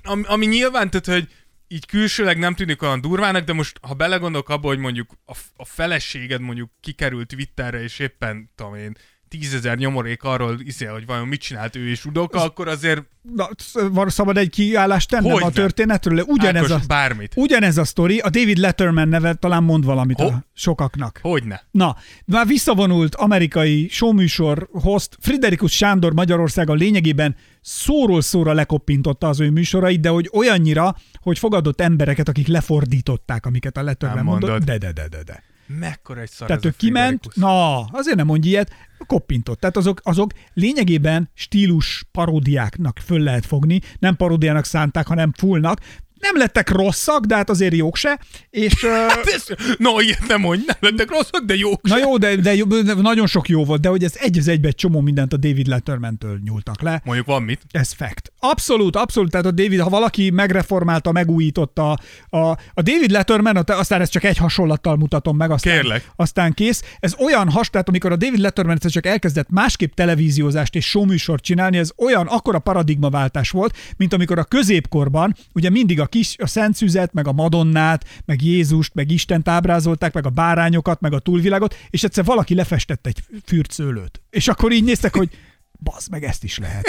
Ami, 0.07 0.23
ami 0.25 0.45
nyilván, 0.45 0.89
tehát, 0.89 1.05
hogy 1.05 1.33
így 1.67 1.85
külsőleg 1.85 2.37
nem 2.37 2.55
tűnik 2.55 2.81
olyan 2.81 3.01
durvának, 3.01 3.43
de 3.43 3.53
most, 3.53 3.77
ha 3.81 3.93
belegondolok 3.93 4.49
abba, 4.49 4.67
hogy 4.67 4.77
mondjuk 4.77 5.09
a, 5.25 5.37
a 5.55 5.65
feleséged 5.65 6.41
mondjuk 6.41 6.71
kikerült 6.79 7.27
Twitterre, 7.27 7.81
és 7.81 7.99
éppen, 7.99 8.49
tudom 8.55 8.75
én, 8.75 8.97
tízezer 9.29 9.77
nyomorék 9.77 10.23
arról 10.23 10.59
iszél, 10.63 10.91
hogy 10.91 11.05
vajon 11.05 11.27
mit 11.27 11.41
csinált 11.41 11.75
ő 11.75 11.89
és 11.89 12.05
Udoka, 12.05 12.43
akkor 12.43 12.67
azért 12.67 13.03
Na, 13.35 13.49
van 13.91 14.09
szabad 14.09 14.37
egy 14.37 14.49
kiállást 14.49 15.09
tennem 15.09 15.31
Hogyne. 15.31 15.45
a 15.47 15.51
történetről? 15.51 16.23
Ugyanez 16.27 16.71
Ákos, 16.71 16.83
a, 16.83 16.87
bármit. 16.87 17.33
ugyanez 17.35 17.77
a 17.77 17.83
sztori, 17.83 18.19
a 18.19 18.29
David 18.29 18.57
Letterman 18.57 19.07
neve 19.07 19.33
talán 19.33 19.63
mond 19.63 19.85
valamit 19.85 20.19
Ho- 20.19 20.31
a 20.31 20.45
sokaknak. 20.53 21.19
Hogyne. 21.21 21.61
Na, 21.71 21.95
már 22.25 22.47
visszavonult 22.47 23.15
amerikai 23.15 23.87
showműsor 23.89 24.69
host 24.71 25.17
Friderikus 25.19 25.71
Sándor 25.71 26.13
Magyarországon 26.13 26.77
lényegében 26.77 27.35
szóról 27.61 28.21
szóra 28.21 28.53
lekoppintotta 28.53 29.27
az 29.27 29.39
ő 29.39 29.49
műsorait, 29.49 29.99
de 29.99 30.09
hogy 30.09 30.29
olyannyira, 30.33 30.95
hogy 31.21 31.39
fogadott 31.39 31.81
embereket, 31.81 32.27
akik 32.29 32.47
lefordították, 32.47 33.45
amiket 33.45 33.77
a 33.77 33.83
Letterman 33.83 34.23
mondott. 34.23 34.63
De, 34.63 34.77
de, 34.77 34.91
de, 34.91 35.07
de, 35.07 35.23
de. 35.23 35.43
Mekkora 35.67 36.21
egy 36.21 36.29
szar 36.29 36.47
Tehát 36.47 36.65
ő 36.65 36.73
kiment, 36.77 37.19
Friderikus. 37.21 37.35
na, 37.35 37.79
azért 37.99 38.15
nem 38.17 38.25
mondj 38.25 38.47
ilyet, 38.47 38.71
koppintott. 39.07 39.59
Tehát 39.59 39.77
azok, 39.77 39.99
azok 40.03 40.31
lényegében 40.53 41.29
stílus 41.33 42.03
paródiáknak 42.11 42.99
föl 43.05 43.19
lehet 43.19 43.45
fogni, 43.45 43.81
nem 43.99 44.15
paródiának 44.15 44.65
szánták, 44.65 45.07
hanem 45.07 45.31
fullnak. 45.37 45.79
Nem 46.19 46.37
lettek 46.37 46.69
rosszak, 46.69 47.25
de 47.25 47.35
hát 47.35 47.49
azért 47.49 47.73
jók 47.75 47.95
se, 47.95 48.19
és... 48.49 48.83
ö, 48.83 49.05
Ez- 49.35 49.47
No, 49.77 49.99
ilyet 49.99 50.27
nem 50.27 50.41
mondj, 50.41 50.63
nem 50.65 50.75
lettek 50.79 51.09
rosszak, 51.09 51.43
de 51.45 51.55
jók. 51.55 51.81
Na 51.87 51.97
jó, 51.97 52.17
de, 52.17 52.35
de, 52.35 52.55
de 52.63 52.93
nagyon 52.93 53.27
sok 53.27 53.49
jó 53.49 53.65
volt, 53.65 53.81
de 53.81 53.89
hogy 53.89 54.03
ez 54.03 54.15
egy 54.15 54.37
az 54.37 54.47
egybe 54.47 54.67
egy 54.67 54.75
csomó 54.75 54.99
mindent 55.01 55.33
a 55.33 55.37
David 55.37 55.67
Letterman-től 55.67 56.39
nyúltak 56.43 56.81
le. 56.81 57.01
Mondjuk 57.05 57.27
van 57.27 57.43
mit. 57.43 57.61
Ez 57.71 57.91
fact. 57.91 58.31
Abszolút, 58.39 58.95
abszolút. 58.95 59.31
Tehát 59.31 59.45
a 59.45 59.51
David, 59.51 59.79
ha 59.79 59.89
valaki 59.89 60.29
megreformálta, 60.29 61.11
megújította 61.11 61.91
a, 62.29 62.37
a 62.47 62.81
David 62.81 63.11
Letterman, 63.11 63.55
a- 63.55 63.79
aztán 63.79 64.01
ezt 64.01 64.11
csak 64.11 64.23
egy 64.23 64.37
hasonlattal 64.37 64.95
mutatom 64.95 65.37
meg, 65.37 65.51
aztán, 65.51 65.73
Kérlek. 65.73 66.11
aztán 66.15 66.53
kész. 66.53 66.83
Ez 66.99 67.15
olyan 67.19 67.49
has, 67.49 67.69
tehát 67.69 67.87
amikor 67.87 68.11
a 68.11 68.15
David 68.15 68.39
Letterman 68.39 68.75
egyszer 68.75 68.91
csak 68.91 69.05
elkezdett 69.05 69.49
másképp 69.49 69.93
televíziózást 69.93 70.75
és 70.75 70.85
showműsort 70.85 71.43
csinálni, 71.43 71.77
ez 71.77 71.91
olyan 71.97 72.27
akkora 72.27 72.59
paradigmaváltás 72.59 73.49
volt, 73.49 73.75
mint 73.97 74.13
amikor 74.13 74.39
a 74.39 74.43
középkorban 74.43 75.35
ugye 75.53 75.69
mindig 75.69 75.99
a 75.99 76.05
kis, 76.05 76.35
a 76.37 76.47
Szent 76.47 76.75
Szüzet, 76.75 77.13
meg 77.13 77.27
a 77.27 77.31
Madonnát, 77.31 78.05
meg 78.25 78.41
Jézust, 78.41 78.93
meg 78.93 79.11
Istent 79.11 79.47
ábrázolták, 79.47 80.13
meg 80.13 80.25
a 80.25 80.29
bárányokat, 80.29 80.99
meg 81.01 81.13
a 81.13 81.19
túlvilágot, 81.19 81.75
és 81.89 82.03
egyszer 82.03 82.23
valaki 82.23 82.55
lefestett 82.55 83.07
egy 83.07 83.19
fürtszőlőt. 83.45 84.21
És 84.29 84.47
akkor 84.47 84.71
így 84.71 84.83
néztek, 84.83 85.15
hogy 85.15 85.29
bazd 85.83 86.11
meg, 86.11 86.23
ezt 86.23 86.43
is 86.43 86.57
lehet. 86.57 86.85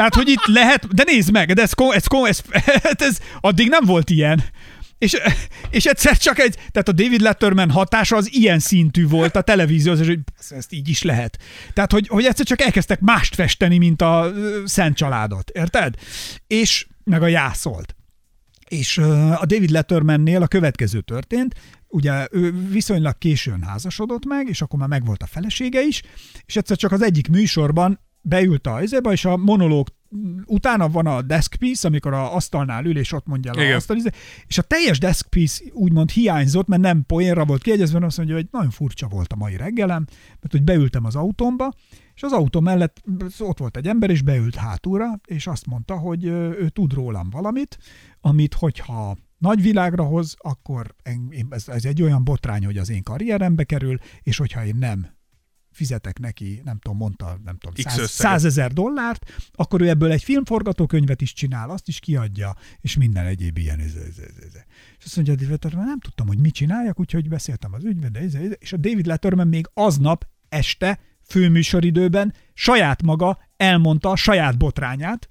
Tehát, 0.00 0.14
hogy 0.14 0.28
itt 0.28 0.46
lehet, 0.46 0.94
de 0.94 1.02
nézd 1.06 1.32
meg, 1.32 1.52
de 1.52 1.62
ez, 1.62 1.72
ez, 1.92 2.06
ko- 2.06 2.26
ez, 2.26 2.42
ez 3.08 3.18
addig 3.40 3.68
nem 3.68 3.84
volt 3.84 4.10
ilyen. 4.10 4.42
És, 4.98 5.16
és 5.70 5.86
egyszer 5.86 6.16
csak 6.16 6.38
egy, 6.38 6.54
tehát 6.54 6.88
a 6.88 6.92
David 6.92 7.20
Letterman 7.20 7.70
hatása 7.70 8.16
az 8.16 8.34
ilyen 8.34 8.58
szintű 8.58 9.08
volt 9.08 9.36
a 9.36 9.40
televíziózás, 9.40 10.06
hogy 10.06 10.20
basz, 10.36 10.50
ezt 10.50 10.72
így 10.72 10.88
is 10.88 11.02
lehet. 11.02 11.38
Tehát, 11.72 11.92
hogy, 11.92 12.08
hogy 12.08 12.24
egyszer 12.24 12.46
csak 12.46 12.60
elkezdtek 12.60 13.00
mást 13.00 13.34
festeni, 13.34 13.78
mint 13.78 14.02
a 14.02 14.32
Szent 14.64 14.96
Családot, 14.96 15.50
érted? 15.50 15.94
És 16.46 16.86
meg 17.04 17.22
a 17.22 17.26
jászolt. 17.26 17.96
És 18.68 18.98
a 19.38 19.46
David 19.46 19.70
Lettermannél 19.70 20.42
a 20.42 20.46
következő 20.46 21.00
történt, 21.00 21.54
ugye 21.88 22.26
ő 22.30 22.68
viszonylag 22.68 23.18
későn 23.18 23.62
házasodott 23.62 24.24
meg, 24.24 24.48
és 24.48 24.62
akkor 24.62 24.78
már 24.78 24.88
megvolt 24.88 25.22
a 25.22 25.26
felesége 25.26 25.82
is, 25.82 26.02
és 26.46 26.56
egyszer 26.56 26.76
csak 26.76 26.92
az 26.92 27.02
egyik 27.02 27.28
műsorban 27.28 28.00
beült 28.20 28.66
a 28.66 28.82
izébe, 28.82 29.10
és 29.10 29.24
a 29.24 29.36
monológ 29.36 29.88
utána 30.46 30.88
van 30.88 31.06
a 31.06 31.22
desk 31.22 31.56
piece, 31.56 31.88
amikor 31.88 32.12
a 32.12 32.34
asztalnál 32.34 32.84
ül, 32.84 32.98
és 32.98 33.12
ott 33.12 33.26
mondja 33.26 33.52
a 33.52 33.74
asztal, 33.74 33.96
és 34.46 34.58
a 34.58 34.62
teljes 34.62 34.98
desk 34.98 35.28
piece 35.28 35.64
úgymond 35.72 36.10
hiányzott, 36.10 36.66
mert 36.66 36.82
nem 36.82 37.04
poénra 37.06 37.44
volt 37.44 37.62
kiegyezve, 37.62 38.04
azt 38.06 38.16
mondja, 38.16 38.34
hogy 38.34 38.48
nagyon 38.50 38.70
furcsa 38.70 39.08
volt 39.08 39.32
a 39.32 39.36
mai 39.36 39.56
reggelem, 39.56 40.06
mert 40.28 40.50
hogy 40.50 40.62
beültem 40.62 41.04
az 41.04 41.16
autómba, 41.16 41.72
és 42.14 42.22
az 42.22 42.32
autó 42.32 42.60
mellett 42.60 43.02
ott 43.38 43.58
volt 43.58 43.76
egy 43.76 43.86
ember, 43.86 44.10
és 44.10 44.22
beült 44.22 44.54
hátulra, 44.54 45.20
és 45.24 45.46
azt 45.46 45.66
mondta, 45.66 45.96
hogy 45.96 46.24
ő 46.24 46.68
tud 46.68 46.92
rólam 46.92 47.30
valamit, 47.30 47.78
amit 48.20 48.54
hogyha 48.54 49.16
nagyvilágra 49.38 50.04
hoz, 50.04 50.34
akkor 50.38 50.94
ez, 51.48 51.68
ez 51.68 51.84
egy 51.84 52.02
olyan 52.02 52.24
botrány, 52.24 52.64
hogy 52.64 52.78
az 52.78 52.90
én 52.90 53.02
karrierembe 53.02 53.64
kerül, 53.64 53.98
és 54.22 54.36
hogyha 54.36 54.64
én 54.64 54.76
nem 54.76 55.18
fizetek 55.80 56.18
neki, 56.18 56.60
nem 56.64 56.78
tudom, 56.78 56.96
mondta, 56.96 57.40
nem 57.44 57.56
tudom, 57.56 57.74
százezer 58.06 58.72
dollárt, 58.72 59.32
akkor 59.52 59.80
ő 59.80 59.88
ebből 59.88 60.12
egy 60.12 60.22
filmforgatókönyvet 60.22 61.20
is 61.20 61.32
csinál, 61.32 61.70
azt 61.70 61.88
is 61.88 62.00
kiadja, 62.00 62.54
és 62.80 62.96
minden 62.96 63.26
egyéb 63.26 63.58
ilyen. 63.58 63.78
Ez, 63.78 63.94
ez, 63.94 64.18
ez, 64.18 64.34
ez. 64.44 64.52
És 64.98 65.04
azt 65.04 65.16
mondja, 65.16 65.34
David 65.34 65.50
Letterman, 65.50 65.84
nem 65.84 66.00
tudtam, 66.00 66.26
hogy 66.26 66.38
mit 66.38 66.54
csináljak, 66.54 67.00
úgyhogy 67.00 67.28
beszéltem 67.28 67.74
az 67.74 67.84
ügyvéddel, 67.84 68.22
ez, 68.22 68.34
ez, 68.34 68.50
és 68.58 68.72
a 68.72 68.76
David 68.76 69.06
Letterman 69.06 69.48
még 69.48 69.70
aznap 69.74 70.26
este 70.48 70.98
főműsoridőben 71.22 72.34
saját 72.54 73.02
maga 73.02 73.38
elmondta 73.56 74.10
a 74.10 74.16
saját 74.16 74.58
botrányát, 74.58 75.28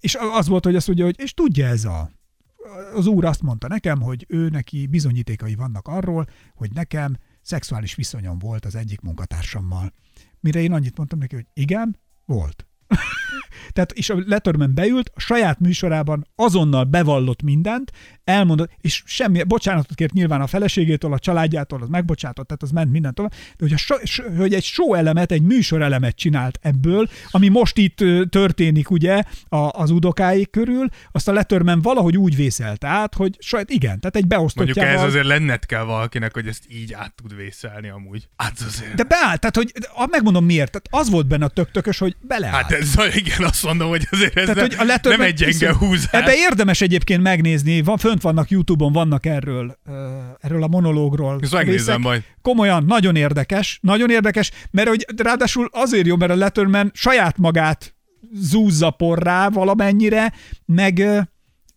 és 0.00 0.16
az 0.32 0.48
volt, 0.48 0.64
hogy 0.64 0.76
azt 0.76 0.86
mondja, 0.86 1.04
hogy 1.04 1.16
és 1.18 1.34
tudja 1.34 1.66
ez 1.66 1.84
a 1.84 2.10
az 2.94 3.06
úr 3.06 3.24
azt 3.24 3.42
mondta 3.42 3.68
nekem, 3.68 4.00
hogy 4.00 4.26
ő 4.28 4.48
neki 4.48 4.86
bizonyítékai 4.86 5.54
vannak 5.54 5.88
arról, 5.88 6.26
hogy 6.54 6.70
nekem 6.72 7.16
szexuális 7.48 7.94
viszonyom 7.94 8.38
volt 8.38 8.64
az 8.64 8.74
egyik 8.74 9.00
munkatársammal. 9.00 9.92
Mire 10.40 10.60
én 10.60 10.72
annyit 10.72 10.96
mondtam 10.96 11.18
neki, 11.18 11.34
hogy 11.34 11.46
igen, 11.52 11.98
volt. 12.24 12.66
Tehát, 13.70 13.92
és 13.92 14.10
a 14.10 14.22
Letterman 14.26 14.74
beült, 14.74 15.10
a 15.14 15.20
saját 15.20 15.60
műsorában 15.60 16.26
azonnal 16.36 16.84
bevallott 16.84 17.42
mindent, 17.42 17.92
elmondott, 18.24 18.70
és 18.80 19.02
semmi, 19.06 19.42
bocsánatot 19.42 19.94
kért 19.94 20.12
nyilván 20.12 20.40
a 20.40 20.46
feleségétől, 20.46 21.12
a 21.12 21.18
családjától, 21.18 21.82
az 21.82 21.88
megbocsátott, 21.88 22.46
tehát 22.46 22.62
az 22.62 22.70
ment 22.70 22.90
mindent 22.90 23.14
tovább, 23.14 23.30
de 23.30 23.36
hogy, 23.58 23.72
a 23.72 23.76
so, 23.76 23.96
hogy 24.36 24.54
egy 24.54 24.64
show 24.64 24.94
elemet, 24.94 25.32
egy 25.32 25.42
műsor 25.42 25.82
elemet 25.82 26.16
csinált 26.16 26.58
ebből, 26.62 27.08
ami 27.30 27.48
most 27.48 27.76
itt 27.78 28.04
történik 28.30 28.90
ugye 28.90 29.22
a, 29.48 29.56
az 29.56 29.90
udokáik 29.90 30.50
körül, 30.50 30.88
azt 31.12 31.28
a 31.28 31.32
Letterman 31.32 31.82
valahogy 31.82 32.16
úgy 32.16 32.36
vészelt 32.36 32.84
át, 32.84 33.14
hogy 33.14 33.36
saját 33.38 33.70
igen, 33.70 34.00
tehát 34.00 34.16
egy 34.16 34.26
Mondjuk 34.26 34.54
beosztottjával. 34.54 34.94
ez 34.94 35.02
azért 35.02 35.26
lenned 35.26 35.66
kell 35.66 35.82
valakinek, 35.82 36.34
hogy 36.34 36.46
ezt 36.46 36.64
így 36.68 36.92
át 36.92 37.14
tud 37.14 37.36
vészelni 37.36 37.88
amúgy. 37.88 38.28
Hát 38.36 38.60
azért. 38.66 38.94
De 38.94 39.02
beállt, 39.02 39.40
tehát 39.40 39.56
hogy 39.56 39.72
de 39.72 39.88
megmondom 40.10 40.44
miért, 40.44 40.70
tehát 40.70 41.04
az 41.06 41.10
volt 41.10 41.26
benne 41.26 41.44
a 41.44 41.48
tök-tökös, 41.48 41.98
hogy 41.98 42.16
beleállt. 42.20 42.54
Hát 42.54 42.72
ez, 42.72 42.94
igen, 43.14 43.44
azt 43.48 43.64
mondom, 43.64 43.88
hogy 43.88 44.06
azért 44.10 44.36
ez 44.36 44.46
Tehát, 44.46 44.68
nem, 44.68 44.78
hogy 44.78 44.88
a 44.88 45.08
nem 45.08 45.20
egy 45.20 45.34
gyenge 45.34 45.74
húzás. 45.74 46.12
Ebbe 46.12 46.34
érdemes 46.36 46.80
egyébként 46.80 47.22
megnézni, 47.22 47.82
van, 47.82 47.96
fönt 47.96 48.22
vannak 48.22 48.50
YouTube-on, 48.50 48.92
vannak 48.92 49.26
erről, 49.26 49.78
erről 50.40 50.62
a 50.62 50.66
monológról. 50.66 51.38
Ezt 51.42 51.52
megnézem 51.52 51.76
részek. 51.96 51.98
majd. 51.98 52.22
Komolyan, 52.42 52.84
nagyon 52.84 53.16
érdekes, 53.16 53.78
nagyon 53.82 54.10
érdekes, 54.10 54.50
mert 54.70 54.88
hogy 54.88 55.06
ráadásul 55.16 55.68
azért 55.72 56.06
jó, 56.06 56.16
mert 56.16 56.30
a 56.32 56.36
Letterman 56.36 56.90
saját 56.94 57.38
magát 57.38 57.94
zúzza 58.34 58.90
porrá 58.90 59.48
valamennyire, 59.48 60.32
meg, 60.64 61.02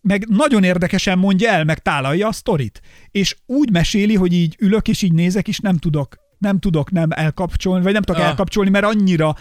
meg 0.00 0.26
nagyon 0.28 0.64
érdekesen 0.64 1.18
mondja 1.18 1.50
el, 1.50 1.64
meg 1.64 1.78
tálalja 1.78 2.28
a 2.28 2.32
sztorit. 2.32 2.80
És 3.10 3.36
úgy 3.46 3.70
meséli, 3.70 4.14
hogy 4.14 4.32
így 4.32 4.56
ülök, 4.58 4.88
és 4.88 5.02
így 5.02 5.12
nézek, 5.12 5.48
és 5.48 5.58
nem 5.58 5.76
tudok, 5.76 6.16
nem 6.38 6.58
tudok 6.58 6.90
nem 6.90 7.08
elkapcsolni, 7.10 7.82
vagy 7.84 7.92
nem 7.92 8.02
tudok 8.02 8.20
Ah. 8.22 8.26
elkapcsolni, 8.28 8.70
mert 8.70 8.84
annyira 8.84 9.36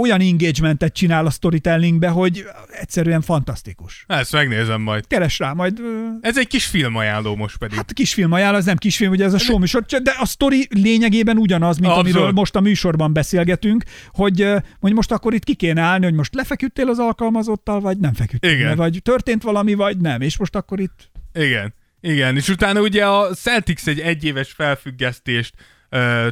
olyan 0.00 0.20
engagementet 0.20 0.92
csinál 0.94 1.26
a 1.26 1.30
storytellingbe, 1.30 2.08
hogy 2.08 2.44
egyszerűen 2.80 3.20
fantasztikus. 3.20 4.04
Ezt 4.08 4.32
megnézem 4.32 4.80
majd. 4.80 5.06
Keres 5.06 5.38
rá, 5.38 5.52
majd 5.52 5.80
Ez 6.20 6.38
egy 6.38 6.46
kis 6.46 6.64
filmajánló 6.64 7.36
most 7.36 7.56
pedig. 7.56 7.76
Hát 7.76 7.92
kisfilm 7.92 8.32
ajánló, 8.32 8.58
ez 8.58 8.64
nem 8.64 8.76
kisfilm, 8.76 9.10
ugye 9.10 9.24
ez 9.24 9.32
a 9.32 9.38
show 9.38 9.58
műsor, 9.58 9.82
de 9.84 10.14
a 10.18 10.26
sztori 10.26 10.68
lényegében 10.70 11.36
ugyanaz, 11.36 11.78
mint 11.78 11.92
Abszolút. 11.92 12.14
amiről 12.14 12.32
most 12.32 12.56
a 12.56 12.60
műsorban 12.60 13.12
beszélgetünk, 13.12 13.84
hogy, 14.10 14.52
hogy 14.80 14.92
most 14.92 15.12
akkor 15.12 15.34
itt 15.34 15.44
ki 15.44 15.54
kéne 15.54 15.80
állni, 15.80 16.04
hogy 16.04 16.14
most 16.14 16.34
lefeküdtél 16.34 16.88
az 16.88 16.98
alkalmazottal, 16.98 17.80
vagy 17.80 17.98
nem 17.98 18.14
feküdtél, 18.14 18.50
Igen. 18.50 18.76
vagy 18.76 19.00
történt 19.02 19.42
valami, 19.42 19.74
vagy 19.74 19.96
nem, 19.96 20.20
és 20.20 20.38
most 20.38 20.54
akkor 20.56 20.80
itt 20.80 21.10
Igen. 21.34 21.74
Igen, 22.00 22.36
és 22.36 22.48
utána 22.48 22.80
ugye 22.80 23.06
a 23.06 23.34
Celtics 23.34 23.86
egy 23.86 24.00
egyéves 24.00 24.52
felfüggesztést 24.52 25.54
ö, 25.88 26.28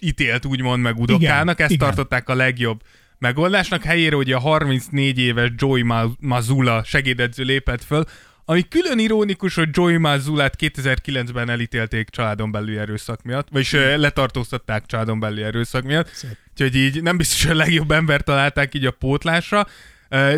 ítélt 0.00 0.44
úgymond 0.44 0.82
meg 0.82 0.98
Udokának, 0.98 1.54
Igen, 1.54 1.66
ezt 1.66 1.70
igen. 1.74 1.86
tartották 1.86 2.28
a 2.28 2.34
legjobb 2.34 2.82
megoldásnak, 3.18 3.82
helyére 3.82 4.16
ugye 4.16 4.34
a 4.34 4.38
34 4.38 5.18
éves 5.18 5.50
Joey 5.56 5.82
Ma- 5.82 6.12
Mazula 6.20 6.82
segédedző 6.84 7.42
lépett 7.44 7.84
föl, 7.84 8.04
ami 8.44 8.68
külön 8.68 8.98
ironikus, 8.98 9.54
hogy 9.54 9.68
Joey 9.72 9.96
Mazulát 9.96 10.54
2009-ben 10.58 11.50
elítélték 11.50 12.08
családon 12.08 12.50
belüli 12.50 12.78
erőszak 12.78 13.22
miatt, 13.22 13.48
vagyis 13.50 13.72
letartóztatták 13.96 14.86
családon 14.86 15.20
belüli 15.20 15.42
erőszak 15.42 15.82
miatt. 15.82 16.08
Szép. 16.08 16.36
Úgyhogy 16.50 16.76
így 16.76 17.02
nem 17.02 17.16
biztos, 17.16 17.42
hogy 17.42 17.52
a 17.52 17.54
legjobb 17.54 17.90
ember 17.90 18.20
találták 18.20 18.74
így 18.74 18.86
a 18.86 18.90
pótlásra, 18.90 19.66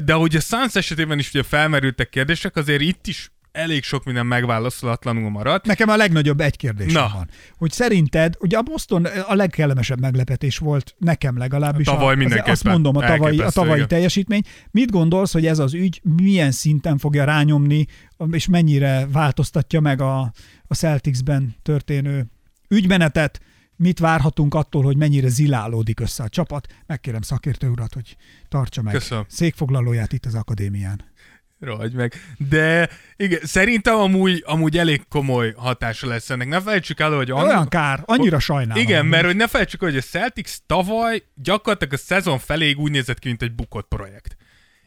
de 0.04 0.12
ahogy 0.12 0.36
a 0.36 0.40
Suns 0.40 0.74
esetében 0.74 1.18
is 1.18 1.28
ugye 1.28 1.42
felmerültek 1.42 2.08
kérdések, 2.08 2.56
azért 2.56 2.80
itt 2.80 3.06
is 3.06 3.30
elég 3.52 3.82
sok 3.82 4.04
minden 4.04 4.26
megválaszolatlanul 4.26 5.30
maradt. 5.30 5.66
Nekem 5.66 5.88
a 5.88 5.96
legnagyobb 5.96 6.40
egy 6.40 6.56
kérdésem 6.56 7.02
Na. 7.02 7.10
van. 7.14 7.28
Hogy 7.56 7.72
szerinted, 7.72 8.34
ugye 8.40 8.56
a 8.56 8.62
Boston 8.62 9.04
a 9.04 9.34
legkellemesebb 9.34 10.00
meglepetés 10.00 10.58
volt 10.58 10.94
nekem 10.98 11.38
legalábbis. 11.38 11.86
Tavaly 11.86 12.14
a, 12.14 12.16
mindenképpen. 12.16 12.52
Azt 12.52 12.64
mondom, 12.64 12.96
a 12.96 13.06
tavalyi, 13.06 13.38
a 13.40 13.50
tavalyi 13.50 13.74
igen. 13.74 13.88
teljesítmény. 13.88 14.42
Mit 14.70 14.90
gondolsz, 14.90 15.32
hogy 15.32 15.46
ez 15.46 15.58
az 15.58 15.74
ügy 15.74 16.00
milyen 16.16 16.50
szinten 16.50 16.98
fogja 16.98 17.24
rányomni, 17.24 17.86
és 18.30 18.46
mennyire 18.46 19.06
változtatja 19.12 19.80
meg 19.80 20.00
a, 20.00 20.32
a 20.66 20.74
Celticsben 20.74 21.54
történő 21.62 22.26
ügymenetet? 22.68 23.40
Mit 23.76 23.98
várhatunk 23.98 24.54
attól, 24.54 24.82
hogy 24.82 24.96
mennyire 24.96 25.28
zilálódik 25.28 26.00
össze 26.00 26.22
a 26.22 26.28
csapat? 26.28 26.66
Megkérem 26.86 27.22
szakértő 27.22 27.68
urat, 27.68 27.94
hogy 27.94 28.16
tartsa 28.48 28.82
meg 28.82 28.94
Köszönöm. 28.94 29.24
székfoglalóját 29.28 30.12
itt 30.12 30.26
az 30.26 30.34
akadémián. 30.34 31.00
Rohagy 31.62 31.92
meg. 31.92 32.12
De 32.48 32.88
igen, 33.16 33.40
szerintem 33.42 33.96
amúgy, 33.96 34.42
amúgy 34.46 34.78
elég 34.78 35.02
komoly 35.08 35.52
hatása 35.56 36.06
lesz 36.06 36.30
ennek. 36.30 36.48
Ne 36.48 36.60
felejtsük 36.60 37.00
el, 37.00 37.10
hogy... 37.10 37.30
annak- 37.30 37.46
Olyan 37.46 37.68
kár, 37.68 38.02
annyira 38.04 38.38
sajnálom. 38.38 38.82
Igen, 38.82 39.06
mert 39.06 39.24
hogy 39.24 39.36
ne 39.36 39.46
felejtsük, 39.48 39.82
el, 39.82 39.88
hogy 39.88 39.98
a 39.98 40.02
Celtics 40.02 40.52
tavaly 40.66 41.22
gyakorlatilag 41.34 41.92
a 41.94 41.96
szezon 41.96 42.38
feléig 42.38 42.78
úgy 42.78 42.90
nézett 42.90 43.18
ki, 43.18 43.28
mint 43.28 43.42
egy 43.42 43.52
bukott 43.54 43.88
projekt. 43.88 44.36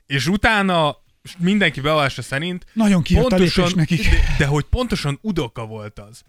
És 0.06 0.28
utána 0.28 0.98
mindenki 1.38 1.82
bevallása 1.82 2.22
szerint 2.22 2.66
Nagyon 2.74 3.02
kijött 3.02 3.32
a 3.32 3.70
nekik. 3.76 4.10
De, 4.10 4.18
de 4.38 4.46
hogy 4.46 4.64
pontosan 4.64 5.20
Udoka 5.22 5.66
volt 5.66 6.00
az, 6.00 6.22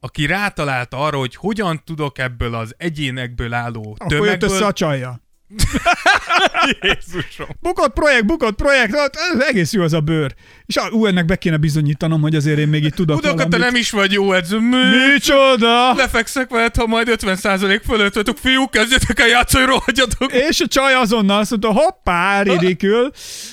aki 0.00 0.26
rátalálta 0.26 0.96
arra, 1.04 1.18
hogy 1.18 1.36
hogyan 1.36 1.82
tudok 1.84 2.18
ebből 2.18 2.54
az 2.54 2.74
egyénekből 2.76 3.52
álló 3.52 3.96
Akkor 3.98 4.12
jött 4.12 4.20
tömegből... 4.20 4.50
össze 4.50 4.66
a 4.66 4.72
csajja. 4.72 5.20
Jézusom. 6.80 7.46
Bukott 7.60 7.92
projekt, 7.92 8.26
bukott 8.26 8.54
projekt, 8.54 8.96
hát 8.96 9.16
ez 9.16 9.40
egész 9.40 9.72
jó 9.72 9.82
az 9.82 9.92
a 9.92 10.00
bőr. 10.00 10.34
És 10.66 10.76
ú, 10.90 11.06
ennek 11.06 11.24
be 11.24 11.36
kéne 11.36 11.56
bizonyítanom, 11.56 12.20
hogy 12.20 12.34
azért 12.34 12.58
én 12.58 12.68
még 12.68 12.84
itt 12.84 12.94
tudok 12.94 13.18
Udoka, 13.18 13.48
te 13.48 13.56
nem 13.56 13.74
is 13.74 13.90
vagy 13.90 14.12
jó 14.12 14.32
edző. 14.32 14.58
Mi? 14.58 14.76
Micsoda! 15.12 15.94
Lefekszek 15.94 16.50
veled, 16.50 16.76
ha 16.76 16.86
majd 16.86 17.08
50% 17.10 17.80
fölött 17.86 18.14
vagytok, 18.14 18.38
fiúk, 18.38 18.70
kezdjetek 18.70 19.20
el 19.20 19.28
játszani, 19.28 19.64
rohadjatok. 19.64 20.32
És 20.32 20.60
a 20.60 20.66
csaj 20.66 20.94
azonnal 20.94 21.38
azt 21.38 21.50
mondta, 21.50 21.72
hoppá, 21.72 22.42
ridikül. 22.42 23.10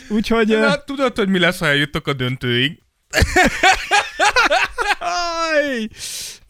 Úgyhogy... 0.07 0.47
Na, 0.47 0.83
tudod, 0.83 1.15
hogy 1.15 1.29
mi 1.29 1.39
lesz, 1.39 1.59
ha 1.59 1.67
eljuttok 1.67 2.07
a 2.07 2.13
döntőig? 2.13 2.79
Aj, 4.99 5.89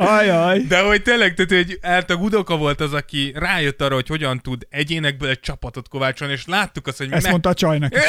ajaj. 0.07 0.59
De 0.59 0.81
hogy 0.81 1.01
tényleg, 1.01 1.33
tehát 1.33 1.65
hogy 1.65 1.79
hát 1.81 2.09
a 2.09 2.15
Udoka 2.15 2.57
volt 2.57 2.81
az, 2.81 2.93
aki 2.93 3.31
rájött 3.35 3.81
arra, 3.81 3.93
hogy 3.93 4.07
hogyan 4.07 4.41
tud 4.41 4.67
egyénekből 4.69 5.29
egy 5.29 5.39
csapatot 5.39 5.87
kovácsolni, 5.87 6.33
és 6.33 6.45
láttuk 6.45 6.87
azt, 6.87 6.97
hogy 6.97 7.11
Ezt 7.11 7.21
me- 7.21 7.31
mondta 7.31 7.49
a 7.49 7.53
csajnak. 7.53 7.93
is. 7.93 7.99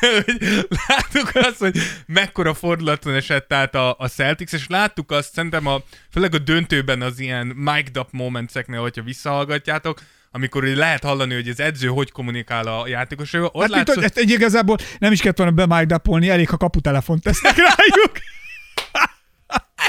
De, 0.00 0.22
hogy 0.24 0.66
láttuk 0.88 1.30
azt, 1.34 1.58
hogy 1.58 1.76
mekkora 2.06 2.54
fordulaton 2.54 3.14
esett 3.14 3.52
át 3.52 3.74
a, 3.74 3.94
a 3.98 4.08
Celtics, 4.08 4.52
és 4.52 4.66
láttuk 4.68 5.10
azt, 5.10 5.32
szerintem 5.32 5.66
a, 5.66 5.82
főleg 6.12 6.34
a 6.34 6.38
döntőben 6.38 7.02
az 7.02 7.18
ilyen 7.20 7.56
mic'd 7.64 7.98
up 7.98 8.08
momenteknél, 8.10 8.80
hogyha 8.80 9.02
visszahallgatjátok, 9.02 10.00
amikor 10.30 10.64
lehet 10.64 11.02
hallani, 11.04 11.34
hogy 11.34 11.48
az 11.48 11.60
edző 11.60 11.88
hogy 11.88 12.10
kommunikál 12.10 12.66
a 12.66 12.88
játékosaival, 12.88 13.50
Hát, 13.60 13.70
mint, 13.70 13.88
hogy 13.88 14.04
ezt 14.04 14.18
egy 14.18 14.30
igazából 14.30 14.76
nem 14.98 15.12
is 15.12 15.20
kellett 15.20 15.36
volna 15.36 15.52
bemagdapolni, 15.52 16.28
elég, 16.28 16.48
ha 16.48 16.56
kaputelefont 16.56 17.22
tesznek 17.22 17.56
rájuk. 17.76 18.12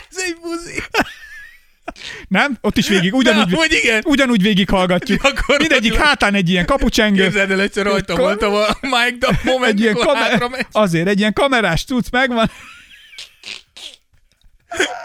Ez 0.10 0.18
egy 0.18 0.36
buzi. 0.42 0.84
Nem? 2.28 2.58
Ott 2.62 2.78
is 2.78 2.88
végig, 2.88 3.14
ugyanúgy, 3.14 3.54
hogy 3.54 3.74
igen. 3.84 4.02
ugyanúgy 4.06 4.42
végig 4.42 4.70
hallgatjuk. 4.70 5.22
Gyakorlatilag. 5.22 5.60
Mindegyik 5.60 5.94
hátán 5.94 6.34
egy 6.34 6.50
ilyen 6.50 6.66
kapucsengő. 6.66 7.24
Képzeld 7.24 7.52
el, 7.52 7.62
egyszer 7.62 7.86
rajta 7.86 8.14
Ka- 8.14 8.24
voltam 8.24 8.54
a 8.54 8.66
mic'd 8.82 9.24
up 9.30 9.44
moment, 9.44 9.72
Egy 9.72 9.80
ilyen 9.80 9.94
kamer... 9.94 10.68
Azért, 10.72 11.08
egy 11.08 11.20
ilyen 11.20 11.34
kamerás 11.34 11.84
cucc 11.84 12.10
megvan. 12.12 12.52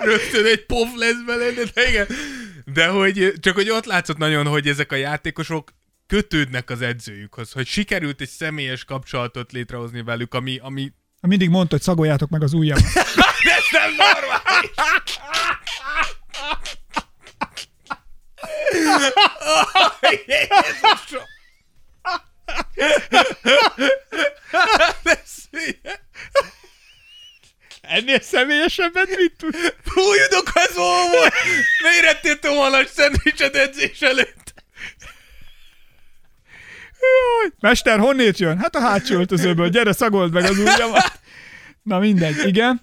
rögtön 0.01 0.45
egy 0.45 0.67
pof 0.67 0.89
lesz 0.97 1.23
belőle, 1.27 1.63
de 1.75 1.89
igen. 1.89 2.07
De 2.65 2.87
hogy, 2.87 3.33
csak 3.41 3.55
hogy 3.55 3.71
ott 3.71 3.85
látszott 3.85 4.19
nagyon, 4.19 4.47
hogy 4.47 4.69
ezek 4.69 4.93
a 4.93 4.97
játékosok 4.97 5.73
kötődnek 6.07 6.71
az 6.71 6.83
edzőjükhoz, 6.83 7.53
hogy 7.53 7.67
sikerült 7.67 8.21
egy 8.21 8.29
személyes 8.29 8.85
kapcsolatot 8.85 9.53
létrehozni 9.53 10.03
velük, 10.03 10.35
ami, 10.35 10.59
ami 10.63 10.93
Mindig 11.21 11.49
mondta, 11.49 11.75
hogy 11.75 11.85
szagoljátok 11.85 12.31
meg 12.31 12.43
az 12.43 12.53
ujjamat. 12.53 12.85
nem 13.75 13.95
normális! 13.95 14.71
Jézusom! 20.27 21.23
Ennél 27.81 28.21
személyesebbet 28.21 29.17
mit 29.17 29.33
tud? 29.39 29.55
Fúj, 29.85 30.19
az 30.55 30.75
volt! 30.75 31.33
Miért 31.83 32.07
ettél 32.07 32.39
tomalas 32.39 32.89
szendvicset 32.89 33.57
edzés 33.57 34.01
előtt? 34.01 34.55
Jaj, 37.01 37.53
Mester, 37.61 37.99
honnét 37.99 38.39
jön? 38.39 38.59
Hát 38.59 38.75
a 38.75 38.81
hátsó 38.81 39.15
öltözőből. 39.15 39.69
Gyere, 39.69 39.93
szagold 39.93 40.33
meg 40.33 40.45
az 40.45 40.59
ujjamat. 40.59 41.23
Na 41.85 41.99
mindegy, 41.99 42.47
igen. 42.47 42.81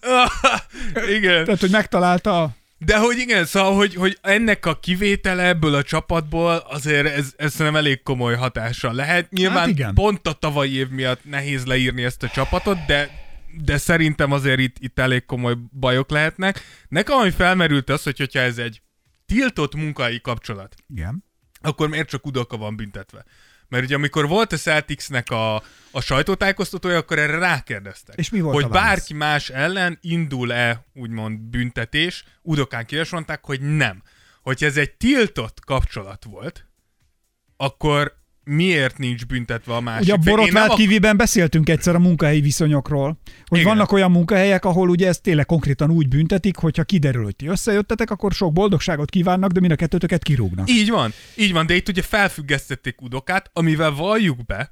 Igen. 1.17 1.43
Tehát, 1.45 1.59
hogy 1.59 1.71
megtalálta 1.71 2.41
a... 2.41 2.49
De 2.77 2.97
hogy 2.97 3.17
igen, 3.17 3.45
szóval, 3.45 3.75
hogy, 3.75 3.95
hogy 3.95 4.17
ennek 4.21 4.65
a 4.65 4.79
kivétele 4.79 5.47
ebből 5.47 5.73
a 5.73 5.83
csapatból 5.83 6.55
azért 6.55 7.07
ez, 7.07 7.33
ez 7.37 7.55
nem 7.55 7.75
elég 7.75 8.03
komoly 8.03 8.35
hatással 8.35 8.93
lehet. 8.93 9.31
Nyilván 9.31 9.57
Hát 9.57 9.67
igen. 9.67 9.93
pont 9.93 10.27
a 10.27 10.33
tavalyi 10.33 10.75
év 10.75 10.89
miatt 10.89 11.25
nehéz 11.25 11.65
leírni 11.65 12.03
ezt 12.03 12.23
a 12.23 12.27
csapatot, 12.27 12.77
de 12.87 13.09
de 13.63 13.77
szerintem 13.77 14.31
azért 14.31 14.59
itt, 14.59 14.75
itt 14.79 14.99
elég 14.99 15.25
komoly 15.25 15.55
bajok 15.79 16.09
lehetnek. 16.09 16.61
Nekem 16.87 17.17
ami 17.17 17.29
felmerült 17.29 17.89
az, 17.89 18.03
hogy 18.03 18.17
hogyha 18.17 18.39
ez 18.39 18.57
egy 18.57 18.81
tiltott 19.25 19.75
munkai 19.75 20.21
kapcsolat, 20.21 20.75
Igen. 20.95 21.23
akkor 21.61 21.89
miért 21.89 22.09
csak 22.09 22.25
Udoka 22.25 22.57
van 22.57 22.75
büntetve? 22.75 23.25
Mert 23.71 23.83
ugye 23.83 23.95
amikor 23.95 24.27
volt 24.27 24.51
a 24.51 24.57
Celticsnek 24.57 25.29
a, 25.29 25.55
a 25.91 26.01
sajtótájékoztatója, 26.01 26.97
akkor 26.97 27.19
erre 27.19 27.37
rákérdeztek. 27.37 28.15
És 28.17 28.29
mi 28.29 28.39
volt 28.39 28.55
Hogy 28.55 28.71
bárki 28.71 29.13
más 29.13 29.49
ellen 29.49 29.97
indul-e 30.01 30.85
úgymond 30.93 31.39
büntetés, 31.39 32.23
Udokán 32.41 32.85
ki 32.85 32.97
azt 32.97 33.11
mondták, 33.11 33.45
hogy 33.45 33.61
nem. 33.61 34.03
Hogyha 34.41 34.65
ez 34.65 34.77
egy 34.77 34.91
tiltott 34.91 35.59
kapcsolat 35.59 36.23
volt, 36.23 36.65
akkor 37.57 38.20
miért 38.51 38.97
nincs 38.97 39.25
büntetve 39.25 39.75
a 39.75 39.81
másik? 39.81 40.01
Ugye 40.01 40.13
a 40.13 40.17
Borotvált 40.17 40.73
kiviben 40.73 41.17
beszéltünk 41.17 41.69
egyszer 41.69 41.95
a 41.95 41.99
munkahelyi 41.99 42.41
viszonyokról, 42.41 43.17
hogy 43.45 43.59
Igen. 43.59 43.71
vannak 43.71 43.91
olyan 43.91 44.11
munkahelyek, 44.11 44.65
ahol 44.65 44.89
ugye 44.89 45.07
ezt 45.07 45.21
tényleg 45.21 45.45
konkrétan 45.45 45.91
úgy 45.91 46.07
büntetik, 46.07 46.55
hogyha 46.55 46.83
kiderül, 46.83 47.23
hogy 47.23 47.35
ti 47.35 47.47
összejöttetek, 47.47 48.11
akkor 48.11 48.31
sok 48.31 48.53
boldogságot 48.53 49.09
kívánnak, 49.09 49.51
de 49.51 49.59
mind 49.59 49.71
a 49.71 49.75
kettőtöket 49.75 50.23
kirúgnak. 50.23 50.69
Így 50.69 50.89
van, 50.89 51.13
így 51.35 51.53
van, 51.53 51.65
de 51.65 51.75
itt 51.75 51.87
ugye 51.87 52.01
felfüggesztették 52.01 53.01
Udokát, 53.01 53.49
amivel 53.53 53.91
valljuk 53.91 54.45
be, 54.45 54.69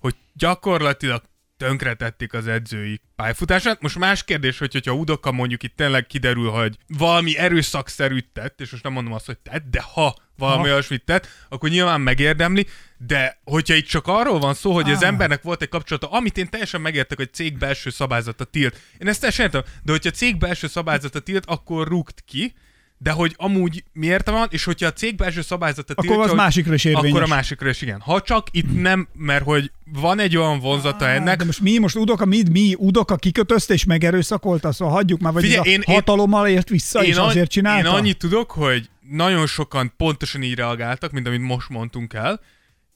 hogy 0.00 0.14
gyakorlatilag 0.32 1.22
tönkretették 1.58 2.32
az 2.32 2.46
edzői 2.46 3.00
pályafutását. 3.16 3.82
Most 3.82 3.98
más 3.98 4.24
kérdés, 4.24 4.58
hogy 4.58 4.72
hogyha 4.72 4.92
Udoka 4.92 5.32
mondjuk 5.32 5.62
itt 5.62 5.76
tényleg 5.76 6.06
kiderül, 6.06 6.50
hogy 6.50 6.76
valami 6.86 7.36
erőszakszerűt 7.36 8.28
tett, 8.32 8.60
és 8.60 8.70
most 8.70 8.82
nem 8.82 8.92
mondom 8.92 9.12
azt, 9.12 9.26
hogy 9.26 9.38
tett, 9.38 9.64
de 9.70 9.80
ha 9.80 10.14
valami 10.36 10.62
olyasmit 10.62 11.04
tett, 11.04 11.28
akkor 11.48 11.68
nyilván 11.68 12.00
megérdemli, 12.00 12.66
de 12.96 13.40
hogyha 13.44 13.74
itt 13.74 13.86
csak 13.86 14.06
arról 14.06 14.38
van 14.38 14.54
szó, 14.54 14.72
hogy 14.72 14.90
az 14.90 15.02
Ah. 15.02 15.08
embernek 15.08 15.42
volt 15.42 15.62
egy 15.62 15.68
kapcsolata, 15.68 16.10
amit 16.10 16.38
én 16.38 16.48
teljesen 16.48 16.80
megértek, 16.80 17.18
hogy 17.18 17.32
cég 17.32 17.58
belső 17.58 17.90
szabályzata 17.90 18.44
tilt. 18.44 18.80
Én 18.98 19.08
ezt 19.08 19.20
teljesen 19.20 19.44
értem, 19.44 19.62
de 19.82 19.92
hogyha 19.92 20.10
cég 20.10 20.38
belső 20.38 20.66
szabályzata 20.66 21.20
tilt, 21.20 21.44
akkor 21.46 21.88
rúgt 21.88 22.22
ki, 22.26 22.54
de 23.00 23.10
hogy 23.10 23.34
amúgy 23.36 23.84
miért 23.92 24.30
van, 24.30 24.46
és 24.50 24.64
hogyha 24.64 24.86
a 24.86 24.92
cég 24.92 25.16
belső 25.16 25.40
szabályzata 25.42 25.92
Akkor 25.92 26.04
tiltja, 26.04 26.22
az 26.22 26.28
hogy- 26.28 26.38
másikra 26.38 26.74
is 26.74 26.84
érvényes. 26.84 27.10
Akkor 27.10 27.22
a 27.22 27.26
másikra 27.26 27.68
is, 27.68 27.82
igen. 27.82 28.00
Ha 28.00 28.20
csak 28.20 28.46
itt 28.50 28.80
nem, 28.80 29.08
mert 29.12 29.44
hogy 29.44 29.70
van 29.92 30.18
egy 30.18 30.36
olyan 30.36 30.58
vonzata 30.60 31.04
Ah, 31.04 31.14
ennek, 31.14 31.38
De 31.38 31.44
most 31.44 31.60
mi, 31.60 31.78
most 31.78 31.96
Udoka, 31.96 32.24
mi, 32.24 32.42
mi 32.50 32.74
Udoka 32.78 33.16
kikötözte 33.16 33.74
és 33.74 33.84
megerőszakolta, 33.84 34.72
szóval 34.72 34.94
hagyjuk 34.94 35.20
már, 35.20 35.32
vagy 35.32 35.42
Figyelj, 35.42 35.60
a 35.60 35.70
én- 35.70 35.82
én- 35.86 35.94
hatalommal 35.94 36.48
ért 36.48 36.68
vissza, 36.68 37.04
és 37.04 37.16
an- 37.16 37.28
azért 37.30 37.50
csinálta? 37.50 37.88
Én 37.88 37.94
annyit 37.94 38.18
tudok, 38.18 38.50
hogy 38.50 38.90
nagyon 39.10 39.46
sokan 39.46 39.92
pontosan 39.96 40.42
így 40.42 40.54
reagáltak, 40.54 41.10
mint 41.12 41.26
amit 41.26 41.40
most 41.40 41.68
mondtunk 41.68 42.12
el, 42.14 42.40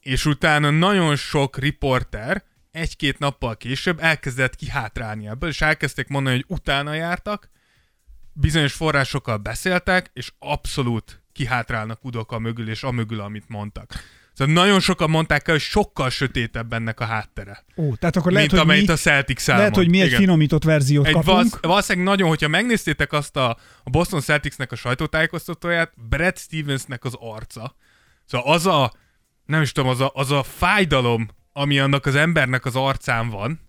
és 0.01 0.27
utána 0.27 0.71
nagyon 0.71 1.17
sok 1.17 1.59
riporter 1.59 2.45
egy-két 2.73 3.19
nappal 3.19 3.57
később 3.57 3.99
elkezdett 4.01 4.57
kihátrálni 4.57 5.27
ebből, 5.29 5.49
és 5.49 5.61
elkezdték 5.61 6.09
mondani, 6.09 6.35
hogy 6.37 6.45
utána 6.49 6.95
jártak, 6.95 7.51
bizonyos 8.33 8.73
forrásokkal 8.73 9.37
beszéltek, 9.37 10.11
és 10.13 10.33
abszolút 10.39 11.23
kihátrálnak 11.33 12.05
Udoka 12.05 12.39
mögül, 12.39 12.69
és 12.69 12.83
amögül, 12.83 13.21
amit 13.21 13.45
mondtak. 13.49 13.93
Szóval 14.33 14.55
nagyon 14.55 14.81
sokan 14.81 15.11
mondták 15.11 15.49
el, 15.49 15.55
hogy 15.55 15.63
sokkal 15.63 16.11
sötétebb 16.11 16.73
ennek 16.73 17.01
a 17.01 17.05
háttere, 17.05 17.65
Ó, 17.77 17.95
tehát 17.95 18.17
akkor 18.17 18.33
lehet, 18.33 18.53
mint 18.53 18.65
hogy 18.65 18.77
mi, 18.87 18.87
a 18.87 18.97
Celtics 18.97 19.47
lehet, 19.47 19.63
elmond. 19.63 19.77
hogy 19.83 19.91
mi 19.91 20.01
egy 20.01 20.07
Igen. 20.07 20.19
finomított 20.19 20.65
verziót 20.65 21.07
Egy 21.07 21.13
kapunk. 21.13 21.37
valsz, 21.37 21.59
valószínűleg 21.61 22.09
nagyon, 22.09 22.29
hogyha 22.29 22.49
megnéztétek 22.49 23.13
azt 23.13 23.37
a, 23.37 23.51
a 23.83 23.91
Boston 23.91 24.21
Celticsnek 24.21 24.73
a 24.73 24.77
sajtótájékoztatóját, 24.77 25.93
Brad 26.09 26.39
Stevensnek 26.39 27.05
az 27.05 27.15
arca. 27.21 27.75
Szóval 28.25 28.55
az 28.55 28.67
a, 28.67 28.93
nem 29.47 29.63
is 29.63 29.73
tudom, 29.73 29.91
az 29.91 30.01
a, 30.01 30.11
az 30.15 30.31
a 30.31 30.43
fájdalom, 30.43 31.29
ami 31.53 31.79
annak 31.79 32.07
az 32.07 32.15
embernek 32.15 32.65
az 32.65 32.77
arcán 32.77 33.29
van, 33.29 33.61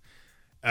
uh, 0.62 0.70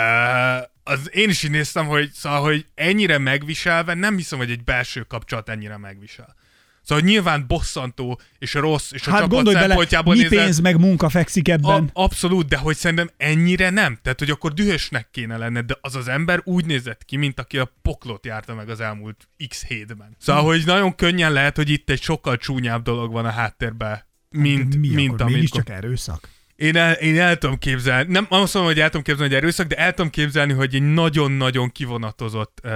az 0.84 1.10
én 1.12 1.28
is 1.28 1.42
így 1.42 1.50
néztem, 1.50 1.86
hogy, 1.86 2.10
szóval, 2.12 2.40
hogy 2.40 2.66
ennyire 2.74 3.18
megviselve, 3.18 3.94
nem 3.94 4.16
hiszem, 4.16 4.38
hogy 4.38 4.50
egy 4.50 4.64
belső 4.64 5.02
kapcsolat 5.02 5.48
ennyire 5.48 5.76
megvisel. 5.76 6.36
Szóval 6.82 7.04
nyilván 7.04 7.44
bosszantó 7.46 8.20
és 8.38 8.54
rossz, 8.54 8.92
és 8.92 9.06
a 9.06 9.10
Hát 9.10 9.20
csapat 9.20 9.34
gondolj 9.34 9.54
bele, 9.54 9.66
szempontjából 9.66 10.14
mi 10.14 10.20
nézve, 10.20 10.36
pénz 10.36 10.60
meg 10.60 10.78
munka 10.78 11.08
fekszik 11.08 11.48
ebben. 11.48 11.90
a, 11.92 12.02
abszolút, 12.02 12.48
de 12.48 12.56
hogy 12.56 12.76
szerintem 12.76 13.10
ennyire 13.16 13.70
nem. 13.70 13.98
Tehát, 14.02 14.18
hogy 14.18 14.30
akkor 14.30 14.52
dühösnek 14.52 15.08
kéne 15.10 15.36
lenned, 15.36 15.66
de 15.66 15.76
az 15.80 15.94
az 15.94 16.08
ember 16.08 16.40
úgy 16.44 16.66
nézett 16.66 17.04
ki, 17.04 17.16
mint 17.16 17.40
aki 17.40 17.58
a 17.58 17.74
poklot 17.82 18.26
járta 18.26 18.54
meg 18.54 18.68
az 18.68 18.80
elmúlt 18.80 19.28
x 19.48 19.64
hétben. 19.64 20.16
Szóval, 20.18 20.42
hogy 20.42 20.62
nagyon 20.64 20.94
könnyen 20.94 21.32
lehet, 21.32 21.56
hogy 21.56 21.70
itt 21.70 21.90
egy 21.90 22.02
sokkal 22.02 22.36
csúnyább 22.36 22.82
dolog 22.82 23.12
van 23.12 23.24
a 23.24 23.30
háttérben, 23.30 24.04
mint, 24.30 24.76
mi 24.76 24.88
mint 24.88 25.08
akkor? 25.08 25.22
amit... 25.22 25.34
Mégiscsak 25.34 25.68
erőszak. 25.68 26.28
Én 26.62 26.76
el, 26.76 26.92
én 26.92 27.20
el 27.20 27.36
tudom 27.36 27.58
képzelni, 27.58 28.12
nem 28.12 28.26
azt 28.28 28.54
mondom, 28.54 28.72
hogy 28.72 28.80
el 28.80 28.86
tudom 28.88 29.02
képzelni, 29.02 29.32
hogy 29.32 29.42
erőszak, 29.42 29.66
de 29.66 29.74
el 29.76 29.92
tudom 29.92 30.10
képzelni, 30.10 30.52
hogy 30.52 30.74
egy 30.74 30.82
nagyon-nagyon 30.92 31.70
kivonatozott 31.70 32.60
uh, 32.64 32.70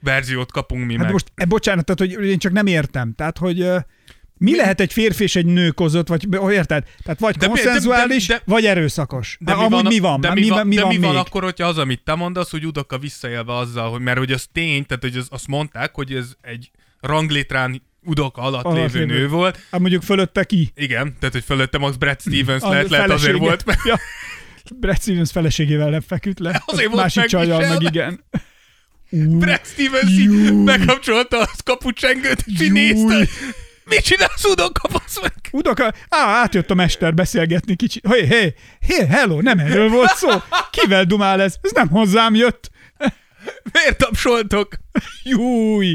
verziót 0.00 0.52
kapunk 0.52 0.86
mi 0.86 0.92
Hát 0.94 1.02
meg. 1.02 1.12
most, 1.12 1.32
e, 1.34 1.44
bocsánat, 1.44 1.84
tehát, 1.84 2.14
hogy 2.16 2.26
én 2.26 2.38
csak 2.38 2.52
nem 2.52 2.66
értem. 2.66 3.14
Tehát, 3.14 3.38
hogy 3.38 3.60
ö, 3.60 3.78
mi 4.38 4.56
lehet 4.56 4.80
egy 4.80 4.92
férfi 4.92 5.22
és 5.22 5.36
egy 5.36 5.46
nő 5.46 5.70
között, 5.70 6.08
vagy 6.08 6.26
hogy 6.36 6.52
érted? 6.52 6.84
Tehát 7.02 7.20
vagy 7.20 7.36
De 7.36 7.46
mi- 7.48 7.54
de- 7.54 7.60
konszenzuális, 7.62 8.26
de- 8.26 8.34
de- 8.34 8.42
vagy 8.46 8.64
erőszakos. 8.66 9.36
De, 9.40 9.54
mi 9.54 9.58
amúgy 9.60 9.70
van, 9.72 9.84
mi 9.86 9.98
van? 9.98 10.20
De 10.20 10.32
mi, 10.32 10.40
mi 10.40 10.48
van, 10.48 10.66
mi 10.66 10.74
de 10.74 10.80
van 10.82 10.90
mi 10.92 10.98
még? 10.98 11.08
van 11.08 11.16
akkor, 11.16 11.42
hogyha 11.42 11.66
az, 11.66 11.78
amit 11.78 12.02
te 12.04 12.14
mondasz, 12.14 12.50
hogy 12.50 12.66
Udoka 12.66 12.98
visszaélve 12.98 13.56
azzal, 13.56 13.90
hogy 13.90 14.00
mert 14.00 14.18
hogy 14.18 14.32
az 14.32 14.46
tény, 14.52 14.86
tehát 14.86 15.02
hogy 15.02 15.16
az, 15.16 15.26
azt 15.30 15.46
mondták, 15.46 15.94
hogy 15.94 16.12
ez 16.12 16.32
egy 16.40 16.70
ranglétrán 17.00 17.82
Udoka 18.06 18.42
alatt, 18.42 18.64
Alatt 18.64 18.92
lévő 18.92 19.06
lévő. 19.06 19.18
nő 19.18 19.28
volt. 19.28 19.58
Hát 19.70 19.80
mondjuk 19.80 20.02
fölötte 20.02 20.44
ki? 20.44 20.72
Igen, 20.74 21.16
tehát 21.18 21.34
hogy 21.34 21.44
fölötte 21.44 21.78
max 21.78 21.96
Brad 21.96 22.20
Stevens 22.26 22.62
A 22.62 22.68
lehet, 22.68 22.88
lehet 22.88 23.10
azért 23.10 23.38
volt. 23.38 23.64
Mert 23.64 23.78
Ja. 23.84 23.98
Brad 24.74 25.00
Stevens 25.00 25.30
feleségével 25.30 25.90
nem 25.90 26.00
feküdt 26.00 26.38
le. 26.38 26.62
Azért 26.66 26.88
volt 26.88 27.00
Másik 27.02 27.24
csajjal 27.24 27.68
meg 27.68 27.82
igen. 27.82 28.24
Brad 29.40 29.60
Stevens 29.64 30.10
így 30.10 30.52
bekapcsolta 30.54 31.40
a 31.40 31.48
kapucsengőt, 31.64 32.42
és 32.46 32.60
így 32.60 32.72
nézte, 32.72 33.26
mit 33.84 34.00
csinálsz 34.00 34.44
Udoka, 34.44 34.88
basz 34.88 35.20
meg? 35.20 35.32
Udoka, 35.50 35.84
á, 36.08 36.18
átjött 36.40 36.70
a 36.70 36.74
mester 36.74 37.14
beszélgetni 37.14 37.76
kicsit. 37.76 38.06
Hé, 38.12 38.26
hé, 38.26 38.54
hé, 38.80 39.06
hello, 39.06 39.40
nem 39.40 39.58
erről 39.58 39.88
volt 39.88 40.14
szó. 40.14 40.28
Kivel 40.70 41.04
dumál 41.04 41.42
ez? 41.42 41.54
Ez 41.60 41.70
nem 41.72 41.88
hozzám 41.88 42.34
jött. 42.34 42.70
Miért 43.72 43.98
tapsoltok? 43.98 44.76
Júj. 45.22 45.94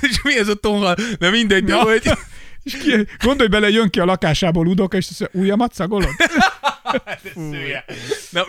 És 0.00 0.22
mi 0.22 0.38
ez 0.38 0.48
a 0.48 0.54
tonhal? 0.54 0.96
De 1.18 1.30
mindegy, 1.30 1.64
de 1.64 1.74
hogy... 1.74 2.02
És 2.62 2.76
ki, 2.76 3.06
gondolj 3.24 3.48
bele, 3.48 3.68
jön 3.68 3.90
ki 3.90 4.00
a 4.00 4.04
lakásából 4.04 4.66
Udoka, 4.66 4.96
és 4.96 5.06
azt 5.10 5.20
mondja, 5.20 5.40
ujjamat 5.40 5.74
szagolod? 5.74 6.08
Szője. 7.34 7.84
Na, 8.30 8.44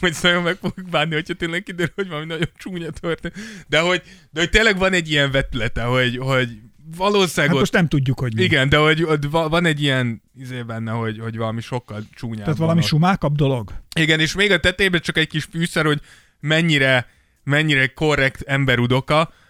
hogy 0.00 0.14
nagyon 0.22 0.42
meg 0.42 0.56
fogjuk 0.60 0.88
bánni, 0.88 1.14
hogyha 1.14 1.34
tényleg 1.34 1.62
kiderül, 1.62 1.92
hogy 1.94 2.08
valami 2.08 2.26
nagyon 2.26 2.48
csúnya 2.58 2.90
történt. 3.00 3.34
De 3.68 3.80
hogy, 3.80 4.02
de 4.30 4.40
hogy 4.40 4.50
tényleg 4.50 4.78
van 4.78 4.92
egy 4.92 5.10
ilyen 5.10 5.30
vetülete, 5.30 5.82
hogy, 5.82 6.16
hogy 6.16 6.48
valószínűleg 6.96 7.50
Hát 7.50 7.58
most 7.58 7.72
nem 7.72 7.88
tudjuk, 7.88 8.20
hogy 8.20 8.34
mi. 8.34 8.42
igen, 8.42 8.68
de 8.68 8.76
hogy 8.76 9.06
va- 9.30 9.48
van 9.50 9.64
egy 9.64 9.82
ilyen 9.82 10.22
izé 10.38 10.62
benne, 10.62 10.90
hogy, 10.90 11.18
hogy 11.18 11.36
valami 11.36 11.60
sokkal 11.60 12.02
csúnyább 12.14 12.44
Tehát 12.44 12.58
valami 12.58 12.80
ott. 12.80 12.86
sumákabb 12.86 13.34
dolog. 13.36 13.72
Igen, 13.96 14.20
és 14.20 14.34
még 14.34 14.50
a 14.50 14.60
tetejében 14.60 15.00
csak 15.00 15.16
egy 15.16 15.28
kis 15.28 15.44
fűszer, 15.50 15.84
hogy 15.84 16.00
mennyire, 16.40 17.06
mennyire 17.44 17.86
korrekt 17.86 18.40
ember 18.42 18.78
Udoka, 18.78 19.20
Ö, 19.20 19.40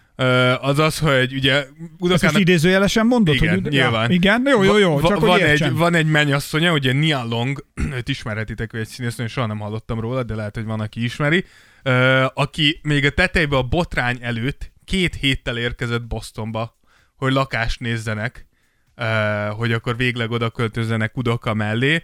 az 0.59 0.79
az, 0.79 0.99
hogy 0.99 1.33
ugye 1.33 1.53
Ezt 1.53 1.71
Udokának 1.99 2.39
idézőjelesen 2.39 3.05
mondod? 3.05 3.35
Igen, 3.35 3.61
hogy, 3.61 3.71
nyilván. 3.71 4.09
Ja, 4.09 4.15
igen, 4.15 4.43
jó, 4.45 4.63
jó, 4.63 4.77
jó, 4.77 4.99
Va- 4.99 5.11
csak 5.11 5.19
van, 5.19 5.29
hogy 5.29 5.41
egy, 5.41 5.71
van 5.71 5.95
egy 5.95 6.05
mennyasszonya, 6.05 6.71
ugye 6.73 6.93
Nia 6.93 7.23
Long, 7.23 7.65
őt 7.97 8.09
ismerhetitek, 8.09 8.73
ő 8.73 8.79
egy 8.79 8.87
színésznő, 8.87 9.27
soha 9.27 9.47
nem 9.47 9.59
hallottam 9.59 9.99
róla, 9.99 10.23
de 10.23 10.35
lehet, 10.35 10.55
hogy 10.55 10.65
van, 10.65 10.79
aki 10.79 11.03
ismeri, 11.03 11.45
aki 12.33 12.79
még 12.83 13.05
a 13.05 13.09
tetejbe 13.09 13.57
a 13.57 13.63
botrány 13.63 14.17
előtt 14.21 14.71
két 14.85 15.15
héttel 15.15 15.57
érkezett 15.57 16.03
Bostonba, 16.03 16.79
hogy 17.15 17.33
lakást 17.33 17.79
nézzenek, 17.79 18.47
hogy 19.51 19.71
akkor 19.71 19.97
végleg 19.97 20.31
oda 20.31 20.49
költözzenek 20.49 21.17
Udoka 21.17 21.53
mellé, 21.53 22.01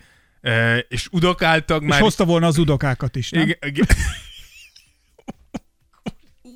és 0.88 1.08
udokáltak 1.12 1.82
És 1.82 1.88
már... 1.88 2.02
hozta 2.02 2.26
volna 2.26 2.48
az 2.48 2.58
udokákat 2.58 3.16
is, 3.16 3.30
nem? 3.30 3.42
Igen, 3.42 3.58
igen. 3.62 3.88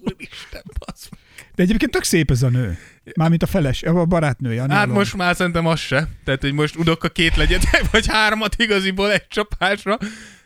Úristen, 0.03 0.63
basz. 0.79 1.09
De 1.55 1.63
egyébként 1.63 1.91
tök 1.91 2.03
szép 2.03 2.31
ez 2.31 2.43
a 2.43 2.49
nő. 2.49 2.77
Mármint 3.15 3.43
a 3.43 3.45
feles, 3.45 3.83
a 3.83 4.05
barátnője. 4.05 4.63
A 4.63 4.71
Hát 4.71 4.87
most 4.87 5.15
már 5.15 5.35
szerintem 5.35 5.65
az 5.65 5.79
se. 5.79 6.07
Tehát, 6.23 6.41
hogy 6.41 6.53
most 6.53 6.75
udok 6.75 7.03
a 7.03 7.09
két 7.09 7.35
legyetek, 7.35 7.83
vagy 7.91 8.07
hármat 8.07 8.55
igaziból 8.57 9.11
egy 9.11 9.27
csapásra, 9.27 9.97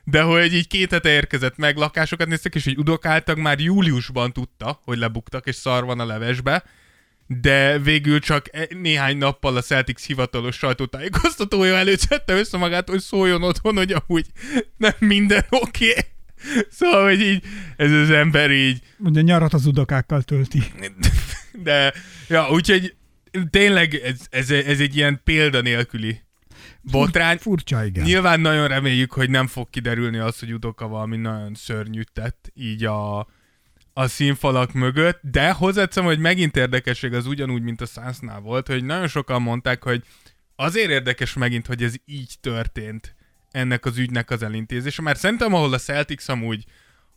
de 0.04 0.22
hogy 0.22 0.54
így 0.54 0.68
két 0.68 0.92
hete 0.92 1.10
érkezett 1.10 1.58
meg, 1.58 1.78
lakásokat 1.78 2.28
néztek, 2.28 2.56
és 2.56 2.66
így 2.66 2.78
udokáltak, 2.78 3.38
már 3.38 3.60
júliusban 3.60 4.34
tudta, 4.34 4.80
hogy 4.84 4.98
lebuktak, 4.98 5.48
és 5.48 5.56
szar 5.56 5.86
van 5.86 6.00
a 6.00 6.06
levesbe, 6.06 6.64
de 7.28 7.80
végül 7.80 8.20
csak 8.20 8.46
e- 8.52 8.68
néhány 8.70 9.18
nappal 9.18 9.56
a 9.56 9.62
Celtics 9.62 10.06
hivatalos 10.06 10.56
sajtótájékoztatója 10.56 11.76
előtt 11.76 12.00
szedte 12.00 12.34
össze 12.34 12.58
magát, 12.58 12.90
hogy 12.90 13.00
szóljon 13.00 13.44
otthon, 13.44 13.76
hogy 13.76 13.96
amúgy 14.06 14.26
nem 14.78 14.94
minden 15.00 15.46
oké. 15.50 15.90
Okay. 15.90 16.04
Szóval, 16.70 17.04
hogy 17.04 17.22
így 17.22 17.44
ez 17.76 17.92
az 17.92 18.10
ember 18.10 18.52
így 18.52 18.82
Ugye 18.98 19.22
nyarat 19.22 19.54
az 19.54 19.66
udokákkal 19.66 20.22
tölti. 20.22 20.64
de, 21.64 21.94
ja, 22.28 22.50
úgyhogy 22.50 22.96
tényleg 23.50 23.94
ez, 23.96 24.20
ez, 24.30 24.50
ez 24.50 24.80
egy 24.80 24.96
ilyen 24.96 25.22
példanélküli 25.24 26.22
botrány. 26.82 27.38
Furcsa, 27.38 27.86
igen. 27.86 28.04
Nyilván 28.04 28.40
nagyon 28.40 28.68
reméljük, 28.68 29.12
hogy 29.12 29.30
nem 29.30 29.48
fog 29.48 29.70
kiderülni 29.70 30.18
az, 30.18 30.40
hogy 30.40 30.54
Udoka 30.54 30.88
valami 30.88 31.18
nagyon 31.18 31.54
szörnyűt 31.54 32.12
tett 32.14 32.52
így 32.54 32.86
a, 32.86 33.20
a 33.94 34.08
színfalak 34.08 34.74
mögött, 34.74 35.20
de 35.22 35.52
hozzáteszem, 35.52 36.04
hogy 36.04 36.20
megint 36.20 36.58
érdekesség 36.58 37.14
az 37.14 37.26
ugyanúgy, 37.26 37.62
mint 37.62 37.82
a 37.82 37.86
Sunsnál 37.86 38.40
volt, 38.40 38.68
hogy 38.68 38.84
nagyon 38.84 39.08
sokan 39.08 39.42
mondták, 39.42 39.84
hogy 39.84 40.04
azért 40.56 40.90
érdekes 40.90 41.34
megint, 41.34 41.68
hogy 41.68 41.84
ez 41.84 41.94
így 42.06 42.36
történt 42.42 43.16
ennek 43.52 43.86
az 43.86 43.98
ügynek 43.98 44.30
az 44.30 44.44
elintézése, 44.44 45.02
mert 45.02 45.20
szerintem 45.20 45.54
ahol 45.54 45.74
a 45.74 45.78
Celtics 45.78 46.28
amúgy, 46.30 46.66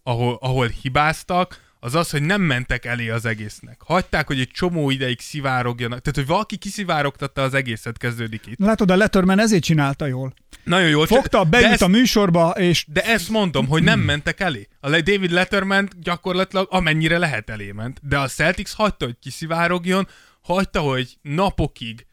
ahol, 0.03 0.39
ahol 0.41 0.67
hibáztak, 0.67 1.69
az 1.83 1.95
az, 1.95 2.11
hogy 2.11 2.23
nem 2.23 2.43
mentek 2.43 2.85
elé 2.85 3.09
az 3.09 3.25
egésznek. 3.25 3.81
Hagyták, 3.85 4.27
hogy 4.27 4.41
egy 4.41 4.49
csomó 4.49 4.91
ideig 4.91 5.21
szivárogjanak. 5.21 6.01
Tehát, 6.01 6.17
hogy 6.17 6.27
valaki 6.27 6.57
kiszivárogtatta 6.57 7.43
az 7.43 7.55
egészet, 7.55 7.99
kezdődik 7.99 8.47
itt. 8.47 8.59
Látod, 8.59 8.91
a 8.91 8.97
Letterman 8.97 9.39
ezért 9.41 9.63
csinálta 9.63 10.07
jól. 10.07 10.35
Nagyon 10.65 10.89
jó. 10.89 11.05
Fogta, 11.05 11.45
beült 11.45 11.73
ezt- 11.73 11.83
a 11.83 11.87
műsorba, 11.89 12.51
és 12.51 12.85
de 12.89 13.03
ezt 13.05 13.29
mondom, 13.29 13.67
hogy 13.67 13.83
nem 13.83 14.01
mentek 14.01 14.41
elé. 14.41 14.69
A 14.81 14.91
David 14.91 15.31
Letterman 15.31 15.89
gyakorlatilag 16.01 16.67
amennyire 16.71 17.19
lehet 17.19 17.51
elé 17.51 17.71
ment. 17.73 18.01
De 18.03 18.19
a 18.19 18.29
Celtics 18.29 18.73
hagyta, 18.73 19.05
hogy 19.05 19.17
kiszivárogjon, 19.21 20.09
hagyta, 20.41 20.81
hogy 20.81 21.19
napokig 21.23 22.07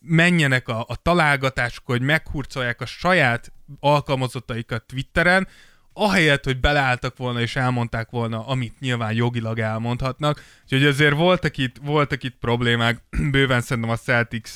menjenek 0.00 0.68
a, 0.68 0.84
a 0.88 0.96
találgatások, 1.02 1.86
hogy 1.86 2.02
meghurcolják 2.02 2.80
a 2.80 2.86
saját 2.86 3.52
alkalmazottaikat 3.80 4.84
Twitteren, 4.86 5.48
ahelyett, 5.92 6.44
hogy 6.44 6.60
beleálltak 6.60 7.16
volna 7.16 7.40
és 7.40 7.56
elmondták 7.56 8.10
volna, 8.10 8.46
amit 8.46 8.80
nyilván 8.80 9.12
jogilag 9.12 9.58
elmondhatnak. 9.58 10.44
Úgyhogy 10.64 10.84
azért 10.84 11.14
voltak 11.14 11.56
itt, 11.56 11.76
voltak 11.82 12.22
itt 12.22 12.36
problémák, 12.40 13.02
bőven 13.32 13.60
szerintem 13.60 13.92
a 13.92 13.96
Celtics, 13.96 14.50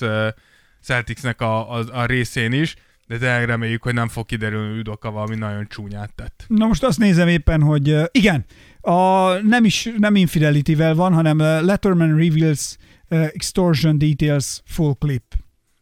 Celticsnek 0.83 1.41
a, 1.41 1.75
a, 1.79 1.85
a 1.93 2.05
részén 2.05 2.53
is, 2.53 2.75
de 3.07 3.19
tényleg 3.19 3.45
reméljük, 3.45 3.83
hogy 3.83 3.95
nem 3.95 4.09
fog 4.09 4.27
kiderülni, 4.27 4.69
hogy 4.69 4.79
Udoka 4.79 5.11
valami 5.11 5.35
nagyon 5.35 5.67
csúnyát 5.69 6.15
tett. 6.15 6.45
Na 6.49 6.67
most 6.67 6.83
azt 6.83 6.99
nézem 6.99 7.29
éppen, 7.29 7.63
hogy 7.63 7.97
igen, 8.11 8.45
a, 8.81 9.29
nem 9.33 9.65
is 9.65 9.89
nem 9.99 10.17
Infidelity-vel 10.17 10.95
van, 10.95 11.13
hanem 11.13 11.39
Letterman 11.39 12.17
reveals 12.17 12.77
extortion 13.15 13.99
details 13.99 14.63
full 14.65 14.95
clip. 14.99 15.23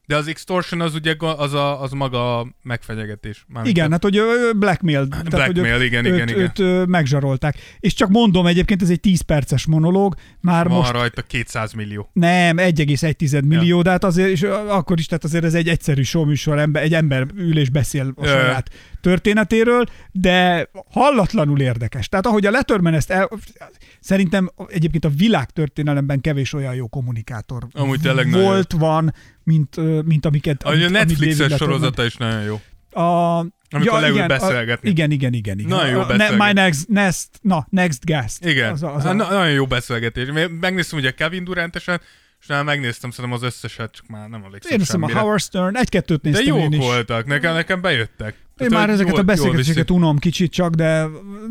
De 0.06 0.16
az 0.16 0.26
extortion 0.26 0.80
az 0.80 0.94
ugye 0.94 1.14
az, 1.18 1.54
a, 1.54 1.82
az 1.82 1.90
maga 1.90 2.38
a 2.38 2.46
megfenyegetés. 2.62 3.44
Mármint 3.48 3.76
Igen, 3.76 3.88
a- 3.88 3.90
hát 3.90 4.02
hogy 4.02 4.20
blackmail. 4.56 5.08
Tehát, 5.08 5.22
hogy 5.22 5.52
Blackmail, 5.52 5.74
őt, 5.74 5.82
igen, 5.82 6.04
őt, 6.04 6.14
igen, 6.14 6.28
igen. 6.28 6.52
Őt, 6.56 6.86
megzsarolták. 6.86 7.56
És 7.80 7.94
csak 7.94 8.08
mondom, 8.08 8.46
egyébként 8.46 8.82
ez 8.82 8.90
egy 8.90 9.00
10 9.00 9.20
perces 9.20 9.66
monológ, 9.66 10.14
már 10.40 10.68
van 10.68 10.76
most 10.76 10.90
rajta 10.90 11.22
200 11.22 11.72
millió. 11.72 12.10
nem, 12.12 12.56
1,1 12.56 13.44
millió, 13.44 13.76
ja. 13.76 13.82
de 13.82 13.90
hát 13.90 14.04
azért, 14.04 14.28
és 14.28 14.42
akkor 14.68 14.98
is, 14.98 15.06
tehát 15.06 15.24
azért 15.24 15.44
ez 15.44 15.54
egy 15.54 15.68
egyszerű 15.68 16.02
showműsor, 16.02 16.58
ember, 16.58 16.82
egy 16.82 16.94
ember 16.94 17.26
ül 17.36 17.58
és 17.58 17.70
beszél 17.70 18.12
a 18.16 18.26
saját 18.26 18.70
történetéről, 19.02 19.84
de 20.12 20.68
hallatlanul 20.90 21.60
érdekes. 21.60 22.08
Tehát 22.08 22.26
ahogy 22.26 22.46
a 22.46 22.50
Letterman 22.50 22.94
ezt 22.94 23.10
el, 23.10 23.28
szerintem 24.00 24.50
egyébként 24.68 25.04
a 25.04 25.08
világtörténelemben 25.08 26.20
kevés 26.20 26.52
olyan 26.52 26.74
jó 26.74 26.86
kommunikátor 26.88 27.66
Amúgy 27.72 28.00
tényleg 28.00 28.30
nagyon 28.30 28.46
volt, 28.46 28.72
van, 28.72 29.14
mint, 29.42 30.04
mint 30.04 30.26
amiket... 30.26 30.62
A 30.62 30.68
amit- 30.68 30.90
Netflixes 30.90 31.56
sorozata 31.56 32.04
is 32.04 32.16
nagyon 32.16 32.42
jó. 32.42 32.60
A, 33.02 33.38
Amikor 33.70 34.00
leül 34.00 34.14
igen, 34.14 34.28
beszélgetni. 34.28 34.88
A, 34.88 34.90
igen, 34.92 35.10
igen, 35.10 35.32
igen. 35.32 35.58
igen. 35.58 35.76
Nagyon 35.76 35.90
jó 35.90 36.00
a, 36.00 36.06
ne, 36.06 36.16
beszélgetni. 36.16 36.44
My 36.46 36.52
next, 36.52 36.88
next, 36.88 37.28
na, 37.42 37.66
next 37.70 38.04
guest. 38.04 38.44
Igen, 38.44 38.72
Az 38.72 38.82
a, 38.82 38.94
az 38.94 39.04
a, 39.04 39.12
Na, 39.12 39.30
nagyon 39.30 39.52
jó 39.52 39.66
beszélgetés. 39.66 40.28
Megnéztem 40.60 40.98
ugye 40.98 41.10
Kevin 41.10 41.44
Durantesen, 41.44 42.00
és 42.40 42.46
már 42.46 42.64
megnéztem 42.64 43.10
szerintem 43.10 43.38
az 43.40 43.44
összeset, 43.44 43.92
csak 43.92 44.06
már 44.06 44.28
nem 44.28 44.42
emlékszem 44.44 44.72
én 44.72 44.78
hiszem 44.78 45.02
a 45.02 45.06
semmire. 45.06 45.20
Howard 45.24 45.42
Stern, 45.42 45.76
egy-kettőt 45.76 46.20
De 46.20 46.28
néztem 46.28 46.46
jók 46.46 46.58
én 46.62 46.72
is. 46.72 46.78
voltak, 46.78 47.26
nekem, 47.26 47.54
nekem 47.54 47.80
bejöttek. 47.80 48.34
Én 48.62 48.68
már 48.78 48.90
ezeket 48.90 49.10
jól- 49.12 49.20
a 49.20 49.24
beszélgetéseket 49.24 49.90
unom 49.90 50.18
kicsit 50.18 50.52
csak, 50.52 50.74
de 50.74 51.06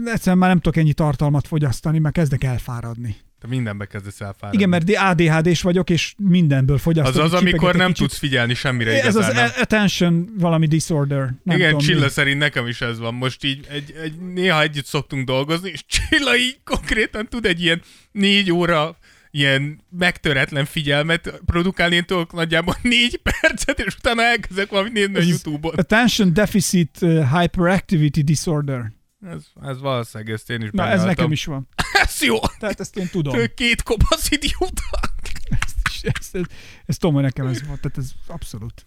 egyszerűen 0.06 0.38
már 0.38 0.50
nem 0.50 0.60
tudok 0.60 0.78
ennyi 0.78 0.94
tartalmat 0.94 1.48
fogyasztani, 1.48 2.00
mert 2.00 2.16
kezdek 2.16 2.44
elfáradni. 2.44 3.16
Te 3.40 3.48
mindenbe 3.48 3.86
kezdesz 3.86 4.22
elfáradni. 4.22 4.58
Igen, 4.58 4.70
mert 4.70 4.90
ADHD-s 4.98 5.62
vagyok, 5.62 5.90
és 5.90 6.14
mindenből 6.18 6.76
az 6.76 6.82
fogyasztok. 6.82 7.24
az, 7.24 7.34
amikor 7.34 7.44
csipegek 7.52 7.74
egy 7.74 7.80
nem 7.80 7.88
kicsit. 7.88 8.08
tudsz 8.08 8.18
figyelni 8.18 8.54
semmire 8.54 8.92
Ez 9.04 9.16
az 9.16 9.24
igazán. 9.26 9.34
nem. 9.36 9.50
attention 9.62 10.30
valami 10.40 10.68
disorder. 10.68 11.34
Nem 11.44 11.56
Igen, 11.58 11.70
tudom, 11.70 11.86
Csilla 11.86 12.04
mi. 12.04 12.10
szerint 12.10 12.40
nekem 12.40 12.68
is 12.68 12.82
ez 12.82 13.00
van. 13.00 13.14
Most 13.14 13.44
így 13.44 13.66
egy, 13.70 13.94
egy, 14.04 14.14
néha 14.34 14.62
együtt 14.62 14.86
szoktunk 14.86 15.26
dolgozni, 15.26 15.70
és 15.70 15.86
Csilla 15.86 16.36
így 16.38 16.60
konkrétan 16.64 17.28
tud 17.30 17.46
egy 17.46 17.62
ilyen 17.64 17.82
négy 18.12 18.52
óra 18.52 18.98
ilyen 19.32 19.82
megtöretlen 19.90 20.66
figyelmet 20.66 21.42
produkálni, 21.46 21.96
én 21.96 22.06
tudok 22.06 22.34
nagyjából 22.34 22.76
négy 22.96 23.22
percet, 23.24 23.80
és 23.80 23.96
utána 23.96 24.22
elkezdek 24.22 24.70
valamit 24.70 24.94
nézni 24.94 25.16
a 25.16 25.20
Ez- 25.20 25.28
Youtube-on. 25.28 25.74
Attention 25.76 26.34
deficit 26.34 26.98
uh, 27.02 27.40
hyperactivity 27.40 28.22
disorder. 28.22 28.92
Ez, 29.28 29.44
ez 29.62 29.80
valószínűleg 29.80 30.34
ezt 30.34 30.50
én 30.50 30.62
is 30.62 30.70
Na, 30.72 30.88
ez 30.88 31.04
nekem 31.04 31.32
is 31.32 31.46
van. 31.46 31.68
Ez 32.04 32.22
jó! 32.22 32.40
Tehát 32.60 32.80
ezt 32.80 32.98
én 32.98 33.08
tudom. 33.12 33.38
Két 33.56 33.84
kopasz 33.84 34.32
idióta. 34.32 34.82
És 35.90 36.02
ezt, 36.02 36.36
ezt, 36.36 36.52
ezt 36.86 37.00
tudom, 37.00 37.16
hogy 37.16 37.24
nekem 37.24 37.48
ez 37.48 37.68
volt, 37.68 37.82
tehát 37.82 37.98
ez 37.98 38.12
abszolút. 38.28 38.84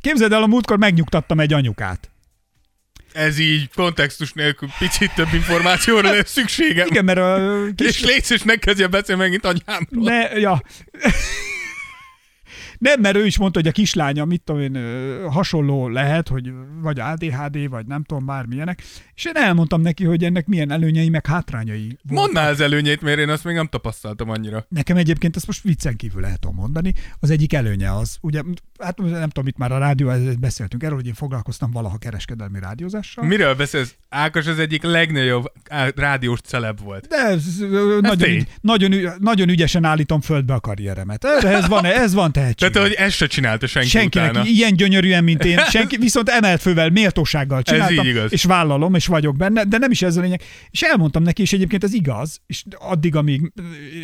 Képzeld 0.00 0.32
el, 0.32 0.42
a 0.42 0.46
múltkor 0.46 0.78
megnyugtattam 0.78 1.40
egy 1.40 1.52
anyukát. 1.52 2.10
Ez 3.12 3.38
így 3.38 3.70
kontextus 3.74 4.32
nélkül 4.32 4.68
picit 4.78 5.14
több 5.14 5.32
információra 5.32 6.10
lesz 6.10 6.30
szükségem. 6.30 6.86
Igen, 6.86 7.04
mert 7.04 7.18
a 7.18 7.66
És 7.76 7.96
kis... 7.96 8.04
légy 8.04 8.24
és 8.28 8.42
ne 8.42 8.56
kezdje 8.56 8.86
beszélni 8.86 9.22
megint 9.22 9.44
anyámról. 9.44 10.04
Ne, 10.04 10.38
ja. 10.38 10.62
Nem, 12.78 13.00
mert 13.00 13.16
ő 13.16 13.26
is 13.26 13.38
mondta, 13.38 13.58
hogy 13.58 13.68
a 13.68 13.72
kislánya, 13.72 14.24
mit 14.24 14.42
tudom 14.42 14.60
én, 14.60 14.76
hasonló 15.30 15.88
lehet, 15.88 16.28
hogy 16.28 16.52
vagy 16.82 17.00
ADHD, 17.00 17.68
vagy 17.68 17.86
nem 17.86 18.02
tudom 18.02 18.24
már 18.24 18.46
milyenek, 18.46 18.82
és 19.20 19.26
én 19.26 19.42
elmondtam 19.42 19.80
neki, 19.80 20.04
hogy 20.04 20.24
ennek 20.24 20.46
milyen 20.46 20.70
előnyei, 20.70 21.08
meg 21.08 21.26
hátrányai. 21.26 21.98
Mondd 22.02 22.36
az 22.36 22.60
előnyét, 22.60 23.00
mert 23.00 23.18
én 23.18 23.28
azt 23.28 23.44
még 23.44 23.54
nem 23.54 23.66
tapasztaltam 23.66 24.30
annyira. 24.30 24.66
Nekem 24.68 24.96
egyébként 24.96 25.36
ezt 25.36 25.46
most 25.46 25.62
viccen 25.62 25.96
kívül 25.96 26.20
lehet 26.20 26.46
mondani. 26.52 26.92
Az 27.18 27.30
egyik 27.30 27.52
előnye 27.52 27.92
az, 27.94 28.16
ugye, 28.20 28.42
hát 28.78 28.98
nem 28.98 29.28
tudom, 29.28 29.46
itt 29.46 29.56
már 29.56 29.72
a 29.72 29.78
rádió, 29.78 30.12
beszéltünk 30.40 30.82
erről, 30.82 30.96
hogy 30.96 31.06
én 31.06 31.14
foglalkoztam 31.14 31.70
valaha 31.70 31.98
kereskedelmi 31.98 32.60
rádiózással. 32.60 33.24
Miről 33.24 33.54
beszélsz? 33.54 33.94
Ákos 34.08 34.46
az 34.46 34.58
egyik 34.58 34.82
legnagyobb 34.82 35.44
rádiós 35.94 36.40
celeb 36.40 36.80
volt. 36.82 37.06
De 37.06 37.16
ez, 37.16 37.60
ö, 37.60 37.98
nagyon, 38.00 38.28
ügy, 38.30 38.46
nagyon, 38.60 38.92
ügy- 38.92 39.18
nagyon 39.18 39.48
ügyesen 39.48 39.84
állítom 39.84 40.20
földbe 40.20 40.54
a 40.54 40.60
karrieremet. 40.60 41.24
Ez 41.24 41.66
van, 41.66 41.84
ez 41.84 42.14
van 42.14 42.32
tehetség. 42.32 42.70
Tehát, 42.70 42.88
hogy 42.88 42.96
ezt 42.98 43.16
se 43.16 43.26
csinálta 43.26 43.66
senki 43.66 43.88
Senkinek 43.88 44.30
utána. 44.30 44.46
ilyen 44.46 44.76
gyönyörűen, 44.76 45.24
mint 45.24 45.44
én. 45.44 45.58
Senki, 45.70 45.96
viszont 45.96 46.28
emelt 46.28 46.60
fővel, 46.60 46.90
méltósággal 46.90 47.62
csináltam, 47.62 48.04
így 48.04 48.10
igaz. 48.10 48.32
és 48.32 48.44
vállalom, 48.44 48.94
és 48.94 49.06
vagyok 49.10 49.36
benne, 49.36 49.64
de 49.64 49.78
nem 49.78 49.90
is 49.90 50.02
ez 50.02 50.16
a 50.16 50.20
lényeg. 50.20 50.42
És 50.70 50.82
elmondtam 50.82 51.22
neki, 51.22 51.42
és 51.42 51.52
egyébként 51.52 51.84
ez 51.84 51.92
igaz, 51.92 52.40
és 52.46 52.64
addig, 52.78 53.16
amíg 53.16 53.52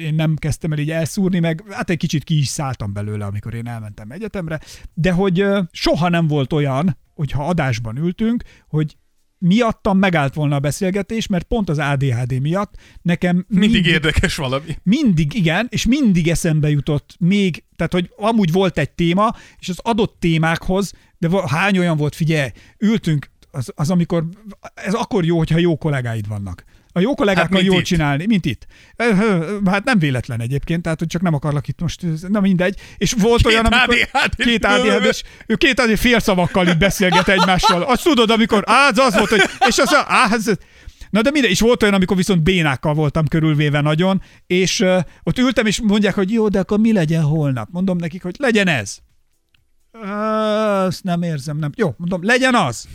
én 0.03 0.15
nem 0.15 0.37
kezdtem 0.37 0.73
el 0.73 0.79
így 0.79 0.91
elszúrni, 0.91 1.39
meg 1.39 1.65
hát 1.71 1.91
egy 1.91 1.97
kicsit 1.97 2.25
ki 2.25 2.39
is 2.39 2.49
szálltam 2.49 2.93
belőle, 2.93 3.25
amikor 3.25 3.55
én 3.55 3.67
elmentem 3.67 4.11
egyetemre, 4.11 4.61
de 4.95 5.13
hogy 5.13 5.45
soha 5.71 6.09
nem 6.09 6.27
volt 6.27 6.53
olyan, 6.53 6.99
hogyha 7.15 7.47
adásban 7.47 7.97
ültünk, 7.97 8.43
hogy 8.69 8.97
miattam 9.39 9.99
megállt 9.99 10.35
volna 10.35 10.55
a 10.55 10.61
beszélgetés, 10.61 11.27
mert 11.27 11.45
pont 11.45 11.69
az 11.69 11.79
ADHD 11.79 12.41
miatt 12.41 12.75
nekem 13.03 13.45
Mindig 13.49 13.87
érdekes 13.87 14.37
valami. 14.37 14.77
mindig, 14.83 15.35
igen, 15.35 15.67
és 15.71 15.87
mindig 15.87 16.29
eszembe 16.29 16.71
jutott 16.71 17.17
még, 17.19 17.65
tehát 17.77 17.93
hogy 17.93 18.11
amúgy 18.17 18.53
volt 18.53 18.79
egy 18.79 18.91
téma, 18.91 19.35
és 19.59 19.69
az 19.69 19.79
adott 19.83 20.17
témákhoz, 20.21 20.93
de 21.19 21.29
hány 21.47 21.79
olyan 21.79 21.97
volt, 21.97 22.15
figyelj, 22.15 22.51
ültünk, 22.79 23.31
az, 23.57 23.73
az 23.75 23.91
amikor, 23.91 24.25
ez 24.75 24.95
akkor 24.95 25.25
jó, 25.25 25.39
hogyha 25.39 25.59
jó 25.59 25.77
kollégáid 25.77 26.29
vannak. 26.29 26.65
A 26.93 27.01
jó 27.01 27.15
kollégákkal 27.15 27.49
mint 27.51 27.65
jól 27.65 27.79
itt. 27.79 27.85
csinálni, 27.85 28.27
mint 28.27 28.45
itt. 28.45 28.67
Hát 29.65 29.85
nem 29.85 29.99
véletlen 29.99 30.41
egyébként, 30.41 30.83
tehát 30.83 30.99
hogy 30.99 31.09
csak 31.09 31.23
nem 31.23 31.35
akarlak 31.35 31.69
itt 31.69 31.81
most, 31.81 32.03
na 32.29 32.41
mindegy. 32.41 32.81
És 32.97 33.13
volt 33.13 33.43
Két 33.43 33.47
olyan, 33.47 33.65
amikor... 33.65 34.09
ADHD-s 34.13 34.45
Két 34.45 34.65
adhd 34.65 35.05
és 35.05 35.23
ő 35.47 35.55
két 35.55 35.81
adhd 35.81 35.99
félszavakkal 35.99 36.67
így 36.67 36.79
beszélget 36.79 37.29
egymással. 37.29 37.83
Azt 37.83 38.03
tudod, 38.03 38.31
amikor, 38.31 38.65
az 38.67 38.99
az 38.99 39.15
volt, 39.15 39.29
hogy, 39.29 39.43
és 39.69 39.79
az, 39.79 39.97
ez, 40.33 40.51
Na 41.11 41.23
de 41.23 41.31
mindegy, 41.31 41.51
és 41.51 41.61
volt 41.61 41.83
olyan, 41.83 41.95
amikor 41.95 42.17
viszont 42.17 42.43
bénákkal 42.43 42.95
voltam 42.95 43.27
körülvéve 43.27 43.81
nagyon, 43.81 44.23
és 44.47 44.81
uh, 44.81 44.99
ott 45.23 45.39
ültem, 45.39 45.67
és 45.67 45.81
mondják, 45.81 46.15
hogy 46.15 46.33
jó, 46.33 46.49
de 46.49 46.59
akkor 46.59 46.79
mi 46.79 46.93
legyen 46.93 47.23
holnap? 47.23 47.69
Mondom 47.71 47.97
nekik, 47.97 48.23
hogy 48.23 48.35
legyen 48.39 48.69
ez. 48.69 48.99
Azt 50.87 51.05
nem 51.05 51.23
érzem, 51.23 51.57
nem. 51.57 51.71
Jó, 51.77 51.95
mondom, 51.97 52.25
legyen 52.25 52.55
az. 52.55 52.89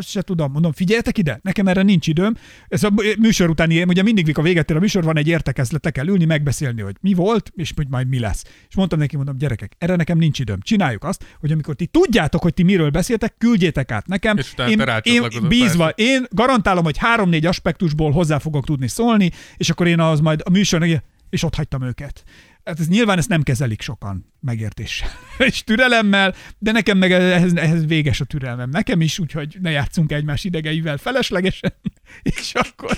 Se 0.00 0.22
tudom, 0.22 0.52
mondom, 0.52 0.72
figyeljetek 0.72 1.18
ide, 1.18 1.40
nekem 1.42 1.66
erre 1.66 1.82
nincs 1.82 2.06
időm. 2.06 2.36
Ez 2.68 2.82
a 2.82 2.92
műsor 3.18 3.50
utáni, 3.50 3.82
ugye 3.82 4.02
mindig, 4.02 4.26
mikor 4.26 4.44
véget 4.44 4.70
ér 4.70 4.76
a 4.76 4.80
műsor, 4.80 5.04
van 5.04 5.16
egy 5.16 5.28
értekezlet, 5.28 5.84
le 5.84 5.90
kell 5.90 6.06
ülni, 6.06 6.24
megbeszélni, 6.24 6.80
hogy 6.80 6.96
mi 7.00 7.14
volt, 7.14 7.52
és 7.54 7.72
hogy 7.76 7.88
majd 7.88 8.08
mi 8.08 8.18
lesz. 8.18 8.44
És 8.68 8.74
mondtam 8.74 8.98
neki, 8.98 9.16
mondom, 9.16 9.38
gyerekek, 9.38 9.72
erre 9.78 9.96
nekem 9.96 10.18
nincs 10.18 10.38
időm. 10.38 10.60
Csináljuk 10.60 11.04
azt, 11.04 11.24
hogy 11.40 11.52
amikor 11.52 11.74
ti 11.74 11.86
tudjátok, 11.86 12.42
hogy 12.42 12.54
ti 12.54 12.62
miről 12.62 12.90
beszéltek, 12.90 13.34
küldjétek 13.38 13.90
át 13.90 14.06
nekem. 14.06 14.36
És 14.36 14.54
én, 14.68 14.82
én 15.02 15.48
bízva, 15.48 15.92
persze. 15.92 16.12
én 16.12 16.26
garantálom, 16.30 16.84
hogy 16.84 16.96
három-négy 16.98 17.46
aspektusból 17.46 18.10
hozzá 18.10 18.38
fogok 18.38 18.64
tudni 18.64 18.88
szólni, 18.88 19.30
és 19.56 19.70
akkor 19.70 19.86
én 19.86 20.00
az 20.00 20.20
majd 20.20 20.40
a 20.44 20.50
műsor, 20.50 21.02
és 21.30 21.42
ott 21.42 21.54
hagytam 21.54 21.82
őket. 21.82 22.24
Hát 22.70 22.80
ez 22.80 22.88
nyilván 22.88 23.18
ezt 23.18 23.28
nem 23.28 23.42
kezelik 23.42 23.82
sokan 23.82 24.32
megértéssel 24.40 25.08
és 25.48 25.64
türelemmel, 25.64 26.34
de 26.58 26.72
nekem 26.72 26.98
meg 26.98 27.12
ehhez, 27.12 27.54
ehhez 27.54 27.86
véges 27.86 28.20
a 28.20 28.24
türelmem. 28.24 28.70
Nekem 28.70 29.00
is, 29.00 29.18
úgyhogy 29.18 29.56
ne 29.60 29.70
játszunk 29.70 30.12
egymás 30.12 30.44
idegeivel 30.44 30.96
feleslegesen, 30.96 31.72
és 32.36 32.52
akkor... 32.54 32.96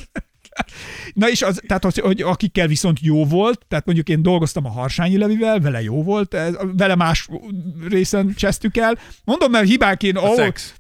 Na 1.15 1.29
és 1.29 1.43
az, 1.43 1.61
tehát 1.67 1.85
az, 1.85 1.99
hogy 1.99 2.23
akikkel 2.23 2.67
viszont 2.67 3.01
jó 3.01 3.25
volt, 3.25 3.67
tehát 3.69 3.85
mondjuk 3.87 4.09
én 4.09 4.23
dolgoztam 4.23 4.65
a 4.65 4.71
Harsányi 4.71 5.17
Levivel, 5.17 5.61
vele 5.61 5.83
jó 5.83 6.03
volt, 6.03 6.35
ez, 6.35 6.55
vele 6.77 6.95
más 6.95 7.29
részen 7.89 8.35
csesztük 8.35 8.77
el. 8.77 8.99
Mondom, 9.25 9.51
mert 9.51 9.69
hibák 9.69 10.03
én... 10.03 10.17
A 10.17 10.23
ahol- 10.23 10.37
szex. 10.37 10.75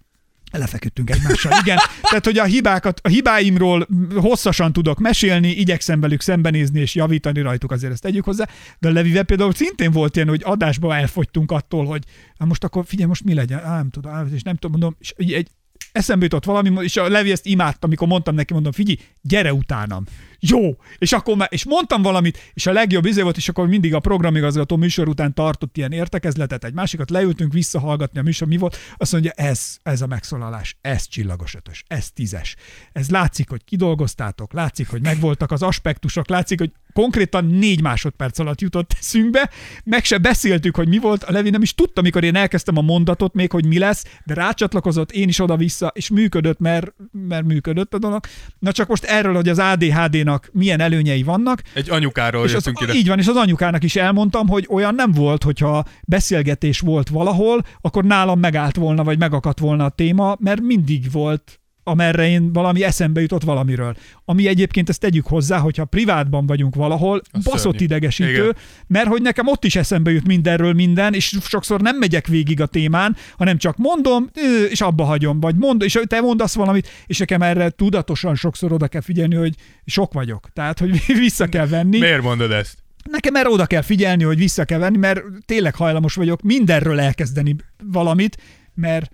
Lefeküdtünk 0.58 1.10
egymással, 1.10 1.52
igen. 1.62 1.78
Tehát, 2.02 2.24
hogy 2.24 2.38
a 2.38 2.44
hibákat, 2.44 3.00
a 3.02 3.08
hibáimról 3.08 3.88
hosszasan 4.14 4.72
tudok 4.72 4.98
mesélni, 4.98 5.48
igyekszem 5.48 6.00
velük 6.00 6.20
szembenézni 6.20 6.80
és 6.80 6.94
javítani 6.94 7.40
rajtuk, 7.40 7.70
azért 7.70 7.92
ezt 7.92 8.02
tegyük 8.02 8.24
hozzá. 8.24 8.48
De 8.78 8.88
a 8.88 8.92
Levivel 8.92 9.22
például 9.22 9.52
szintén 9.52 9.90
volt 9.90 10.16
ilyen, 10.16 10.28
hogy 10.28 10.42
adásba 10.44 10.96
elfogytunk 10.96 11.50
attól, 11.50 11.86
hogy 11.86 12.04
na 12.38 12.44
most 12.44 12.64
akkor 12.64 12.84
figyelj, 12.86 13.08
most 13.08 13.24
mi 13.24 13.34
legyen? 13.34 13.64
Á, 13.64 13.76
nem 13.76 13.90
tudom, 13.90 14.12
á, 14.12 14.24
és 14.34 14.42
nem 14.42 14.54
tudom, 14.54 14.70
mondom, 14.70 14.96
és 15.00 15.14
egy, 15.16 15.48
eszembe 15.92 16.24
jutott 16.24 16.44
valami, 16.44 16.84
és 16.84 16.96
a 16.96 17.08
Levi 17.08 17.30
ezt 17.30 17.46
imádta, 17.46 17.86
amikor 17.86 18.08
mondtam 18.08 18.34
neki, 18.34 18.52
mondom, 18.52 18.72
figyelj, 18.72 18.98
gyere 19.20 19.52
utánam. 19.52 20.04
Jó! 20.44 20.76
És 20.98 21.12
akkor 21.12 21.36
már, 21.36 21.48
és 21.50 21.64
mondtam 21.64 22.02
valamit, 22.02 22.50
és 22.54 22.66
a 22.66 22.72
legjobb 22.72 23.04
izé 23.04 23.22
volt, 23.22 23.36
és 23.36 23.48
akkor 23.48 23.68
mindig 23.68 23.94
a 23.94 24.00
programigazgató 24.00 24.76
műsor 24.76 25.08
után 25.08 25.34
tartott 25.34 25.76
ilyen 25.76 25.92
értekezletet, 25.92 26.64
egy 26.64 26.74
másikat 26.74 27.10
leültünk 27.10 27.52
visszahallgatni 27.52 28.18
a 28.18 28.22
műsor, 28.22 28.48
mi 28.48 28.56
volt, 28.56 28.76
azt 28.96 29.12
mondja, 29.12 29.30
ez, 29.30 29.76
ez 29.82 30.00
a 30.00 30.06
megszólalás, 30.06 30.76
ez 30.80 31.08
csillagos 31.08 31.54
ötös, 31.54 31.84
ez 31.86 32.10
tízes. 32.10 32.56
Ez 32.92 33.10
látszik, 33.10 33.48
hogy 33.48 33.64
kidolgoztátok, 33.64 34.52
látszik, 34.52 34.88
hogy 34.88 35.02
megvoltak 35.02 35.50
az 35.50 35.62
aspektusok, 35.62 36.28
látszik, 36.28 36.58
hogy 36.58 36.72
konkrétan 36.92 37.44
négy 37.44 37.82
másodperc 37.82 38.38
alatt 38.38 38.60
jutott 38.60 38.94
eszünkbe, 38.98 39.50
meg 39.84 40.04
se 40.04 40.18
beszéltük, 40.18 40.76
hogy 40.76 40.88
mi 40.88 40.98
volt, 40.98 41.24
a 41.24 41.32
Levi 41.32 41.50
nem 41.50 41.62
is 41.62 41.74
tudta, 41.74 42.02
mikor 42.02 42.24
én 42.24 42.36
elkezdtem 42.36 42.76
a 42.76 42.82
mondatot 42.82 43.34
még, 43.34 43.50
hogy 43.50 43.66
mi 43.66 43.78
lesz, 43.78 44.04
de 44.24 44.34
rácsatlakozott, 44.34 45.12
én 45.12 45.28
is 45.28 45.40
oda-vissza, 45.40 45.92
és 45.94 46.10
működött, 46.10 46.58
mert, 46.58 46.94
mert 47.12 47.44
működött 47.44 47.94
a 47.94 47.98
dolog. 47.98 48.26
Na 48.58 48.72
csak 48.72 48.88
most 48.88 49.04
erről, 49.04 49.34
hogy 49.34 49.48
az 49.48 49.58
ADHD-nak 49.58 50.31
milyen 50.52 50.80
előnyei 50.80 51.22
vannak, 51.22 51.62
Egy 51.74 51.90
anyukáról 51.90 52.44
és 52.44 52.54
az, 52.54 52.72
ide. 52.80 52.92
így 52.94 53.08
van, 53.08 53.18
és 53.18 53.26
az 53.26 53.36
anyukának 53.36 53.82
is 53.82 53.96
elmondtam, 53.96 54.48
hogy 54.48 54.66
olyan 54.70 54.94
nem 54.94 55.12
volt, 55.12 55.42
hogyha 55.42 55.84
beszélgetés 56.02 56.80
volt 56.80 57.08
valahol, 57.08 57.60
akkor 57.80 58.04
nálam 58.04 58.38
megállt 58.38 58.76
volna, 58.76 59.04
vagy 59.04 59.18
megakadt 59.18 59.58
volna 59.58 59.84
a 59.84 59.88
téma, 59.88 60.36
mert 60.40 60.60
mindig 60.60 61.10
volt 61.12 61.61
amerre 61.84 62.28
én 62.28 62.52
valami 62.52 62.84
eszembe 62.84 63.20
jutott 63.20 63.42
valamiről. 63.42 63.94
Ami 64.24 64.46
egyébként 64.46 64.88
ezt 64.88 65.00
tegyük 65.00 65.26
hozzá, 65.26 65.58
hogyha 65.58 65.84
privátban 65.84 66.46
vagyunk 66.46 66.74
valahol, 66.74 67.20
Az 67.30 67.44
baszott 67.44 67.60
szörnyű. 67.60 67.84
idegesítő, 67.84 68.30
Igen. 68.30 68.56
mert 68.86 69.06
hogy 69.06 69.22
nekem 69.22 69.46
ott 69.46 69.64
is 69.64 69.76
eszembe 69.76 70.10
jut 70.10 70.26
mindenről 70.26 70.72
minden, 70.72 71.14
és 71.14 71.38
sokszor 71.42 71.80
nem 71.80 71.96
megyek 71.96 72.26
végig 72.26 72.60
a 72.60 72.66
témán, 72.66 73.16
hanem 73.36 73.56
csak 73.58 73.76
mondom, 73.76 74.30
és 74.70 74.80
abba 74.80 75.04
hagyom, 75.04 75.40
vagy 75.40 75.56
mond, 75.56 75.82
és 75.82 75.98
te 76.06 76.20
mondasz 76.20 76.54
valamit, 76.54 76.88
és 77.06 77.18
nekem 77.18 77.42
erre 77.42 77.70
tudatosan 77.70 78.34
sokszor 78.34 78.72
oda 78.72 78.88
kell 78.88 79.00
figyelni, 79.00 79.34
hogy 79.34 79.54
sok 79.84 80.12
vagyok. 80.12 80.48
Tehát, 80.52 80.78
hogy 80.78 81.02
vissza 81.18 81.46
kell 81.46 81.66
venni. 81.66 81.98
Miért 81.98 82.22
mondod 82.22 82.50
ezt? 82.50 82.78
Nekem 83.10 83.34
erre 83.34 83.48
oda 83.48 83.66
kell 83.66 83.82
figyelni, 83.82 84.24
hogy 84.24 84.38
vissza 84.38 84.64
kell 84.64 84.78
venni, 84.78 84.96
mert 84.96 85.22
tényleg 85.46 85.74
hajlamos 85.74 86.14
vagyok 86.14 86.42
mindenről 86.42 87.00
elkezdeni 87.00 87.56
valamit, 87.84 88.36
mert 88.74 89.10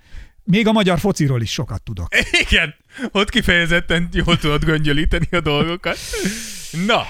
még 0.51 0.67
a 0.67 0.73
magyar 0.73 0.99
fociról 0.99 1.43
is 1.43 1.51
sokat 1.53 1.83
tudok. 1.83 2.09
Igen, 2.49 2.75
ott 3.13 3.31
kifejezetten 3.31 4.09
jól 4.13 4.39
tudod 4.39 4.65
göngyölíteni 4.65 5.29
a 5.31 5.41
dolgokat. 5.41 5.97
Na, 6.87 7.03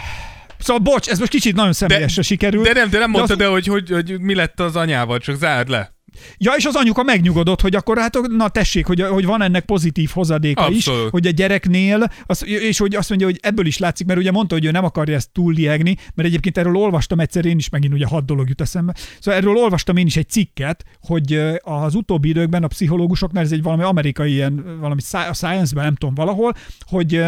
Szóval 0.61 0.82
bocs, 0.82 1.09
ez 1.09 1.18
most 1.18 1.30
kicsit 1.30 1.55
nagyon 1.55 1.72
személyesre 1.72 2.22
sikerült. 2.22 2.66
de 2.66 2.72
nem, 2.72 2.91
de 2.91 2.99
nem 2.99 3.11
az- 3.11 3.16
mondtad 3.16 3.41
el, 3.41 3.51
hogy, 3.51 3.66
hogy, 3.66 3.91
hogy 3.91 4.20
mi 4.20 4.34
lett 4.34 4.61
az 4.61 4.76
anyával, 4.76 5.18
csak 5.18 5.36
zárd 5.36 5.68
le. 5.68 5.97
Ja, 6.38 6.52
és 6.56 6.64
az 6.64 6.74
anyuka 6.74 7.02
megnyugodott, 7.02 7.61
hogy 7.61 7.74
akkor 7.74 7.98
hát, 7.98 8.18
na 8.28 8.48
tessék, 8.48 8.86
hogy, 8.86 9.00
hogy 9.00 9.24
van 9.24 9.42
ennek 9.42 9.64
pozitív 9.64 10.11
hozadéka 10.12 10.64
Abszolút. 10.64 11.04
is, 11.04 11.11
hogy 11.11 11.26
a 11.26 11.30
gyereknél, 11.30 12.12
az, 12.26 12.46
és 12.46 12.78
hogy 12.78 12.94
azt 12.94 13.09
mondja, 13.09 13.26
hogy 13.26 13.38
ebből 13.42 13.66
is 13.66 13.78
látszik, 13.78 14.06
mert 14.06 14.18
ugye 14.18 14.30
mondta, 14.30 14.54
hogy 14.54 14.64
ő 14.64 14.70
nem 14.70 14.84
akarja 14.84 15.14
ezt 15.14 15.30
túlliegni, 15.32 15.96
mert 16.14 16.28
egyébként 16.28 16.59
erről 16.59 16.76
olvastam 16.76 17.20
egyszer 17.20 17.44
én 17.44 17.59
is, 17.59 17.68
megint 17.68 17.94
ugye 17.94 18.06
hat 18.06 18.24
dolog 18.24 18.48
jut 18.48 18.61
eszembe. 18.61 18.94
Szóval 19.20 19.40
erről 19.40 19.56
olvastam 19.56 19.96
én 19.96 20.06
is 20.06 20.16
egy 20.16 20.28
cikket, 20.28 20.84
hogy 21.00 21.40
az 21.61 21.94
utóbbi 21.94 22.28
időkben 22.28 22.64
a 22.64 22.66
pszichológusoknál, 22.66 23.44
ez 23.44 23.52
egy 23.52 23.62
valami 23.62 23.82
amerikai 23.82 24.32
ilyen, 24.32 24.78
valami 24.80 25.00
science-ben, 25.32 25.84
nem 25.84 25.94
tudom 25.94 26.14
valahol, 26.14 26.54
hogy 26.80 27.24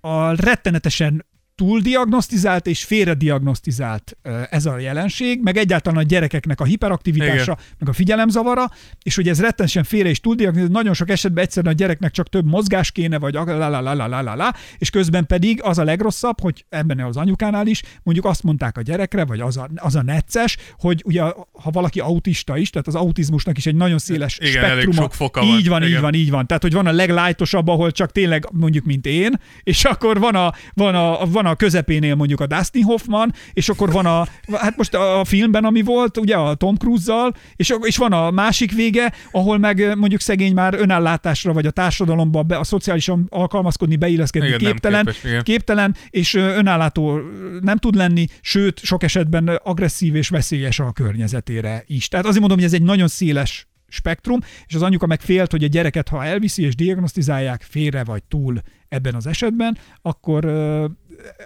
a 0.00 0.30
rettenetesen 0.34 1.24
túldiagnosztizált 1.54 2.66
és 2.66 2.84
félrediagnosztizált 2.84 4.16
ez 4.50 4.66
a 4.66 4.78
jelenség, 4.78 5.42
meg 5.42 5.56
egyáltalán 5.56 5.98
a 5.98 6.02
gyerekeknek 6.02 6.60
a 6.60 6.64
hiperaktivitása, 6.64 7.42
Igen. 7.42 7.58
meg 7.78 7.88
a 7.88 7.92
figyelemzavara, 7.92 8.70
és 9.02 9.14
hogy 9.14 9.28
ez 9.28 9.40
rettenesen 9.40 9.84
félre 9.84 10.08
és 10.08 10.20
túldiagnosztizált, 10.20 10.76
nagyon 10.76 10.94
sok 10.94 11.10
esetben 11.10 11.44
egyszerűen 11.44 11.74
a 11.74 11.76
gyereknek 11.76 12.10
csak 12.10 12.28
több 12.28 12.46
mozgás 12.46 12.90
kéne, 12.90 13.18
vagy 13.18 13.34
la 13.34 13.44
la 13.44 13.80
la 13.80 13.94
la 13.94 14.06
la 14.06 14.34
la 14.34 14.54
és 14.78 14.90
közben 14.90 15.26
pedig 15.26 15.62
az 15.62 15.78
a 15.78 15.84
legrosszabb, 15.84 16.40
hogy 16.40 16.64
ebben 16.68 17.00
az 17.00 17.16
anyukánál 17.16 17.66
is 17.66 17.82
mondjuk 18.02 18.26
azt 18.26 18.42
mondták 18.42 18.78
a 18.78 18.82
gyerekre, 18.82 19.24
vagy 19.24 19.40
az 19.40 19.56
a, 19.56 19.68
az 19.76 19.94
a 19.94 20.02
necces, 20.02 20.56
hogy 20.78 21.02
ugye 21.06 21.22
ha 21.52 21.70
valaki 21.70 22.00
autista 22.00 22.56
is, 22.56 22.70
tehát 22.70 22.86
az 22.86 22.94
autizmusnak 22.94 23.58
is 23.58 23.66
egy 23.66 23.74
nagyon 23.74 23.98
széles 23.98 24.38
Igen, 24.38 24.50
spektruma. 24.50 24.80
Elég 24.80 25.12
sok 25.12 25.38
így 25.42 25.68
van, 25.68 25.80
van, 25.80 25.82
Igen. 25.82 25.96
így 25.96 26.00
van, 26.00 26.14
így 26.14 26.30
van. 26.30 26.46
Tehát, 26.46 26.62
hogy 26.62 26.72
van 26.72 26.86
a 26.86 26.92
leglájtosabb, 26.92 27.68
ahol 27.68 27.90
csak 27.90 28.12
tényleg 28.12 28.48
mondjuk, 28.52 28.84
mint 28.84 29.06
én, 29.06 29.40
és 29.62 29.84
akkor 29.84 30.18
van 30.18 30.34
a, 30.34 30.52
van 30.74 30.94
a, 30.94 31.26
van 31.26 31.43
a 31.46 31.54
közepénél 31.54 32.14
mondjuk 32.14 32.40
a 32.40 32.46
Dustin 32.46 32.82
Hoffman, 32.82 33.32
és 33.52 33.68
akkor 33.68 33.92
van 33.92 34.06
a, 34.06 34.26
hát 34.52 34.76
most 34.76 34.94
a 34.94 35.24
filmben, 35.24 35.64
ami 35.64 35.82
volt, 35.82 36.18
ugye 36.18 36.36
a 36.36 36.54
Tom 36.54 36.76
Cruise-zal, 36.76 37.34
és, 37.56 37.74
és 37.80 37.96
van 37.96 38.12
a 38.12 38.30
másik 38.30 38.72
vége, 38.72 39.12
ahol 39.30 39.58
meg 39.58 39.78
ö, 39.78 39.94
mondjuk 39.94 40.20
szegény 40.20 40.54
már 40.54 40.74
önállátásra, 40.74 41.52
vagy 41.52 41.66
a 41.66 41.70
társadalomba, 41.70 42.42
be, 42.42 42.56
a 42.56 42.64
szociálisan 42.64 43.26
alkalmazkodni, 43.28 43.96
beilleszkedni 43.96 44.48
Igen, 44.48 44.58
képtelen, 44.58 45.04
képes, 45.04 45.24
igen. 45.24 45.42
képtelen, 45.42 45.96
és 46.10 46.34
ö, 46.34 46.56
önállátó 46.56 47.16
ö, 47.16 47.22
nem 47.60 47.76
tud 47.76 47.94
lenni, 47.94 48.26
sőt, 48.40 48.78
sok 48.78 49.02
esetben 49.02 49.48
agresszív 49.48 50.14
és 50.14 50.28
veszélyes 50.28 50.78
a 50.78 50.92
környezetére 50.92 51.84
is. 51.86 52.08
Tehát 52.08 52.24
azért 52.24 52.40
mondom, 52.40 52.58
hogy 52.58 52.66
ez 52.66 52.74
egy 52.74 52.82
nagyon 52.82 53.08
széles 53.08 53.68
spektrum, 53.88 54.40
és 54.66 54.74
az 54.74 54.82
anyuka 54.82 55.06
meg 55.06 55.20
félt, 55.20 55.50
hogy 55.50 55.64
a 55.64 55.66
gyereket, 55.66 56.08
ha 56.08 56.24
elviszi 56.24 56.62
és 56.62 56.74
diagnosztizálják 56.74 57.62
félre 57.62 58.04
vagy 58.04 58.22
túl 58.22 58.60
ebben 58.88 59.14
az 59.14 59.26
esetben, 59.26 59.78
akkor 60.02 60.44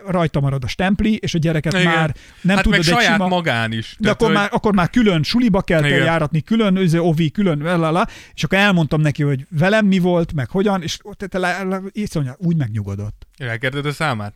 rajta 0.07 0.41
marad 0.41 0.65
a 0.65 0.67
stempli, 0.67 1.17
és 1.17 1.35
a 1.35 1.39
gyereket 1.39 1.73
Igen. 1.73 1.85
már 1.85 2.15
nem 2.41 2.57
hát 2.57 2.65
tudod 2.65 2.79
meg 2.79 2.89
egy 2.89 2.95
saját 2.95 3.13
sima... 3.13 3.29
magán 3.29 3.73
is. 3.73 3.97
De 3.99 4.11
akkor, 4.11 4.27
hogy... 4.27 4.37
már, 4.37 4.49
akkor 4.53 4.75
már 4.75 4.91
külön 4.91 5.23
suliba 5.23 5.61
kell 5.61 5.85
Igen. 5.85 6.05
járatni, 6.05 6.41
külön 6.41 6.89
ovi, 6.99 7.31
külön, 7.31 7.59
lalala, 7.59 8.07
és 8.35 8.45
akkor 8.45 8.59
elmondtam 8.59 9.01
neki, 9.01 9.23
hogy 9.23 9.47
velem 9.51 9.87
mi 9.87 9.99
volt, 9.99 10.33
meg 10.33 10.51
hogyan, 10.51 10.83
és 10.83 10.99
te, 11.17 11.27
te, 11.27 11.39
le, 11.39 11.63
le, 11.63 11.81
iszonyat, 11.93 12.37
úgy 12.39 12.57
megnyugodott. 12.57 13.27
Elkezded 13.37 13.87
a 13.87 13.93
számát? 13.93 14.35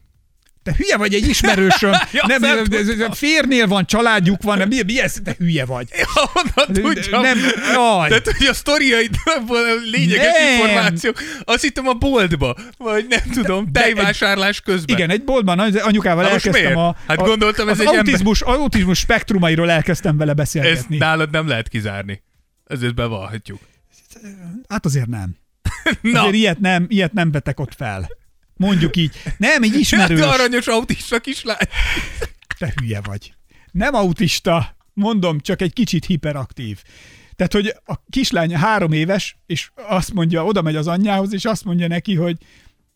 Te 0.62 0.74
hülye 0.76 0.96
vagy 0.96 1.14
egy 1.14 1.28
ismerősöm, 1.28 1.92
Ja, 2.12 2.24
nem, 2.26 2.40
nem 2.40 2.58
ez- 2.70 3.18
férnél 3.18 3.66
van, 3.66 3.86
családjuk 3.86 4.42
van, 4.42 4.58
nem, 4.58 4.68
mi, 4.68 4.82
mi 4.86 5.00
ez? 5.00 5.14
Te 5.24 5.34
hülye 5.38 5.64
vagy. 5.64 5.88
Ja, 5.96 6.06
honnan 6.32 6.72
tudjam. 6.94 7.22
Nem, 7.22 7.38
jaj. 7.72 8.08
Tehát, 8.08 8.32
hogy 8.38 8.46
a 8.46 8.54
sztoriaidból 8.54 9.56
a 9.56 9.74
lényeges 9.90 10.26
Nem. 10.38 10.52
információk, 10.52 11.22
azt 11.44 11.62
hittem 11.62 11.88
a 11.88 11.92
boltba, 11.92 12.56
vagy 12.78 13.06
nem 13.08 13.20
tudom, 13.32 13.66
de 13.72 13.80
tejvásárlás 13.80 14.60
közben. 14.60 14.96
Igen, 14.96 15.10
egy 15.10 15.24
boltban 15.24 15.58
anyukával 15.58 16.22
Na 16.22 16.28
elkezdtem 16.28 16.62
miért? 16.62 16.76
a, 16.76 16.96
Hát 17.06 17.16
gondoltam, 17.16 17.68
ez 17.68 17.74
az 17.74 17.80
egy 17.80 17.86
ember- 17.86 18.06
autizmus, 18.06 18.40
autizmus 18.40 18.98
spektrumairól 18.98 19.70
elkezdtem 19.70 20.16
vele 20.16 20.30
Ezt 20.30 20.38
beszélgetni. 20.38 20.96
nálad 20.96 21.30
nem 21.30 21.48
lehet 21.48 21.68
kizárni. 21.68 22.22
Ezért 22.66 22.94
bevallhatjuk. 22.94 23.60
Hát 24.68 24.84
azért 24.84 25.06
nem. 25.08 25.36
Na, 26.00 26.20
Azért 26.20 26.34
ilyet 26.34 26.60
nem, 26.60 26.84
ilyet 26.88 27.12
nem 27.12 27.30
vetek 27.30 27.60
ott 27.60 27.74
fel. 27.76 28.08
Mondjuk 28.68 28.96
így. 28.96 29.12
Nem, 29.36 29.62
egy 29.62 29.70
hát 29.72 29.80
ismerős. 29.80 30.20
te 30.20 30.28
aranyos 30.28 30.66
autista 30.66 31.20
kislány. 31.20 31.66
Te 32.58 32.72
hülye 32.80 33.00
vagy. 33.00 33.34
Nem 33.72 33.94
autista, 33.94 34.76
mondom, 34.92 35.40
csak 35.40 35.62
egy 35.62 35.72
kicsit 35.72 36.04
hiperaktív. 36.04 36.82
Tehát, 37.36 37.52
hogy 37.52 37.74
a 37.84 37.94
kislány 38.10 38.56
három 38.56 38.92
éves, 38.92 39.36
és 39.46 39.70
azt 39.74 40.12
mondja, 40.12 40.44
oda 40.44 40.62
megy 40.62 40.76
az 40.76 40.86
anyjához, 40.86 41.32
és 41.32 41.44
azt 41.44 41.64
mondja 41.64 41.86
neki, 41.86 42.14
hogy 42.14 42.36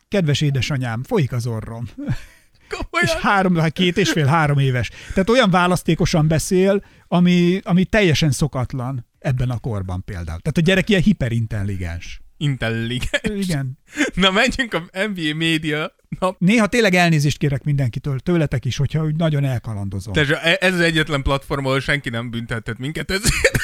kedves 0.09 0.41
édesanyám, 0.41 1.03
folyik 1.03 1.33
az 1.33 1.47
orrom. 1.47 1.89
És 1.97 2.69
Komolyan. 2.69 3.21
három, 3.23 3.57
hát 3.57 3.73
két 3.73 3.97
és 3.97 4.11
fél, 4.11 4.27
három 4.27 4.59
éves. 4.59 4.91
Tehát 5.13 5.31
olyan 5.31 5.51
választékosan 5.51 6.29
beszél, 6.29 6.85
ami, 7.09 7.61
ami 7.65 7.85
teljesen 7.85 8.31
szokatlan 8.31 9.07
ebben 9.19 9.51
a 9.51 9.59
korban 9.59 10.05
például. 10.05 10.41
Tehát 10.41 10.59
a 10.59 10.61
gyerek 10.61 10.89
ilyen 10.89 11.03
hiperintelligens. 11.03 12.21
Intelligens. 12.37 13.21
Igen. 13.23 13.79
Na, 14.15 14.31
menjünk 14.31 14.75
a 14.75 15.07
NBA 15.07 15.35
média 15.35 15.95
nap. 16.19 16.37
Néha 16.39 16.67
tényleg 16.67 16.95
elnézést 16.95 17.39
kérek 17.39 17.65
mindenkitől, 17.65 18.19
tőletek 18.19 18.65
is, 18.65 18.77
hogyha 18.77 19.05
úgy 19.05 19.17
nagyon 19.17 19.45
elkalandozom. 19.45 20.13
Te, 20.13 20.57
ez 20.59 20.75
az 20.75 20.81
egyetlen 20.81 21.23
platform, 21.23 21.67
ahol 21.67 21.81
senki 21.81 22.09
nem 22.09 22.31
büntetett 22.31 22.79
minket 22.79 23.11
ezért. 23.11 23.59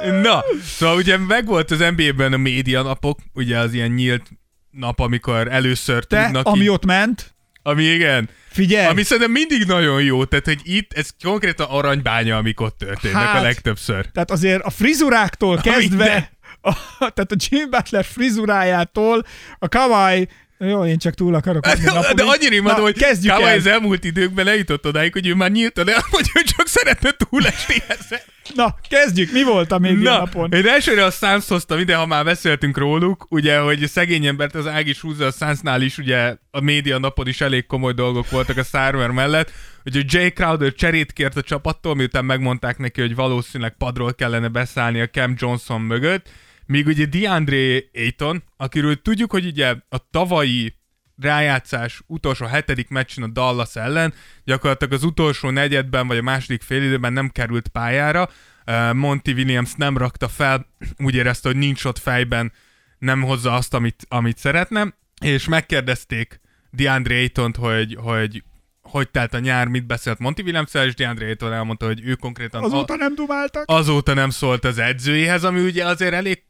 Na, 0.22 0.44
szóval 0.64 0.96
ugye 0.96 1.16
megvolt 1.16 1.70
az 1.70 1.78
NBA-ben 1.96 2.32
a 2.32 2.36
média 2.36 2.82
napok, 2.82 3.18
ugye 3.34 3.58
az 3.58 3.72
ilyen 3.72 3.90
nyílt 3.90 4.30
nap, 4.70 4.98
amikor 5.00 5.48
először 5.48 6.04
Te, 6.04 6.24
tudnak 6.24 6.46
ami 6.46 6.60
így, 6.60 6.68
ott 6.68 6.84
ment, 6.84 7.34
ami 7.68 7.82
igen, 7.82 8.28
figyelj, 8.50 8.86
ami 8.86 9.02
szerintem 9.02 9.30
mindig 9.30 9.64
nagyon 9.66 10.02
jó, 10.02 10.24
tehát 10.24 10.44
hogy 10.44 10.60
itt, 10.62 10.92
ez 10.92 11.10
konkrétan 11.22 11.66
aranybánya, 11.70 12.36
amik 12.36 12.60
ott 12.60 12.78
történnek 12.78 13.22
Hát, 13.22 13.38
a 13.38 13.42
legtöbbször. 13.42 14.06
Tehát 14.06 14.30
azért 14.30 14.62
a 14.62 14.70
frizuráktól 14.70 15.56
kezdve, 15.56 16.30
a, 16.60 16.72
tehát 17.14 17.32
a 17.32 17.36
Jimmy 17.48 17.68
Butler 17.68 18.04
frizurájától, 18.04 19.26
a 19.58 19.68
Kawai, 19.68 20.28
jó, 20.58 20.84
én 20.84 20.98
csak 20.98 21.14
túl 21.14 21.34
akarok 21.34 21.66
adni 21.66 21.84
De, 21.84 21.92
napon. 21.92 22.16
de 22.16 22.22
annyira 22.22 22.54
imádom, 22.54 22.82
hogy 22.82 22.98
kezdjük 22.98 23.32
Kawai 23.32 23.50
el. 23.50 23.56
az 23.56 23.66
elmúlt 23.66 24.04
időkben 24.04 24.48
eljutott 24.48 24.86
odáig, 24.86 25.12
hogy 25.12 25.26
ő 25.26 25.34
már 25.34 25.50
nyíltan 25.50 25.88
el, 25.88 26.04
hogy 26.10 26.30
ő 26.34 26.42
csak 26.56 26.66
szeretne 26.66 27.10
túlesni 27.10 27.74
ezzel. 27.88 28.20
Na, 28.54 28.74
kezdjük, 28.88 29.32
mi 29.32 29.42
volt 29.44 29.72
a 29.72 29.78
média 29.78 30.10
Na, 30.12 30.18
napon? 30.18 30.52
én 30.52 30.66
elsőre 30.66 31.04
a 31.04 31.10
Suns 31.10 31.48
hoztam 31.48 31.78
ide, 31.78 31.94
ha 31.96 32.06
már 32.06 32.24
beszéltünk 32.24 32.78
róluk, 32.78 33.26
ugye, 33.28 33.58
hogy 33.58 33.86
szegény 33.86 34.26
embert 34.26 34.54
az 34.54 34.66
Ági 34.66 34.90
is 34.90 35.00
húzza, 35.00 35.26
a 35.26 35.30
Sunsnál 35.30 35.82
is 35.82 35.98
ugye 35.98 36.36
a 36.50 36.60
média 36.60 36.98
napon 36.98 37.28
is 37.28 37.40
elég 37.40 37.66
komoly 37.66 37.92
dolgok 37.92 38.30
voltak 38.30 38.56
a 38.56 38.62
Sarver 38.62 39.10
mellett, 39.10 39.52
hogy 39.82 39.96
a 39.96 40.02
Jay 40.06 40.32
Crowder 40.32 40.74
cserét 40.74 41.12
kért 41.12 41.36
a 41.36 41.42
csapattól, 41.42 41.94
miután 41.94 42.24
megmondták 42.24 42.78
neki, 42.78 43.00
hogy 43.00 43.14
valószínűleg 43.14 43.74
padról 43.78 44.14
kellene 44.14 44.48
beszállni 44.48 45.00
a 45.00 45.08
Cam 45.08 45.34
Johnson 45.36 45.80
mögött, 45.80 46.28
míg 46.68 46.86
ugye 46.86 47.06
DeAndre 47.06 47.78
Ayton, 47.94 48.42
akiről 48.56 49.02
tudjuk, 49.02 49.30
hogy 49.30 49.46
ugye 49.46 49.74
a 49.88 50.08
tavalyi 50.10 50.74
rájátszás 51.16 52.02
utolsó 52.06 52.46
hetedik 52.46 52.88
meccsen 52.88 53.24
a 53.24 53.26
Dallas 53.26 53.76
ellen, 53.76 54.14
gyakorlatilag 54.44 54.92
az 54.92 55.04
utolsó 55.04 55.50
negyedben 55.50 56.06
vagy 56.06 56.16
a 56.16 56.22
második 56.22 56.62
félidőben 56.62 57.12
nem 57.12 57.28
került 57.28 57.68
pályára, 57.68 58.28
Monty 58.92 59.30
Williams 59.30 59.74
nem 59.74 59.96
rakta 59.98 60.28
fel, 60.28 60.66
úgy 61.04 61.14
érezte, 61.14 61.48
hogy 61.48 61.58
nincs 61.58 61.84
ott 61.84 61.98
fejben, 61.98 62.52
nem 62.98 63.22
hozza 63.22 63.54
azt, 63.54 63.74
amit, 63.74 64.06
amit 64.08 64.38
szeretne, 64.38 64.94
és 65.20 65.48
megkérdezték 65.48 66.40
DeAndre 66.70 67.14
Aytont, 67.14 67.56
hogy, 67.56 67.96
hogy 68.00 68.42
hogy 68.82 69.10
telt 69.10 69.34
a 69.34 69.38
nyár, 69.38 69.66
mit 69.66 69.86
beszélt 69.86 70.18
Monty 70.18 70.40
williams 70.42 70.74
és 70.74 70.94
DeAndre 70.94 71.26
Ayton 71.26 71.52
elmondta, 71.52 71.86
hogy 71.86 72.00
ő 72.04 72.14
konkrétan 72.14 72.62
Azóta 72.62 72.92
a, 72.92 72.96
nem 72.96 73.14
dumáltak? 73.14 73.64
azóta 73.66 74.14
nem 74.14 74.30
szólt 74.30 74.64
az 74.64 74.78
edzőjéhez, 74.78 75.44
ami 75.44 75.60
ugye 75.60 75.86
azért 75.86 76.12
elég 76.12 76.42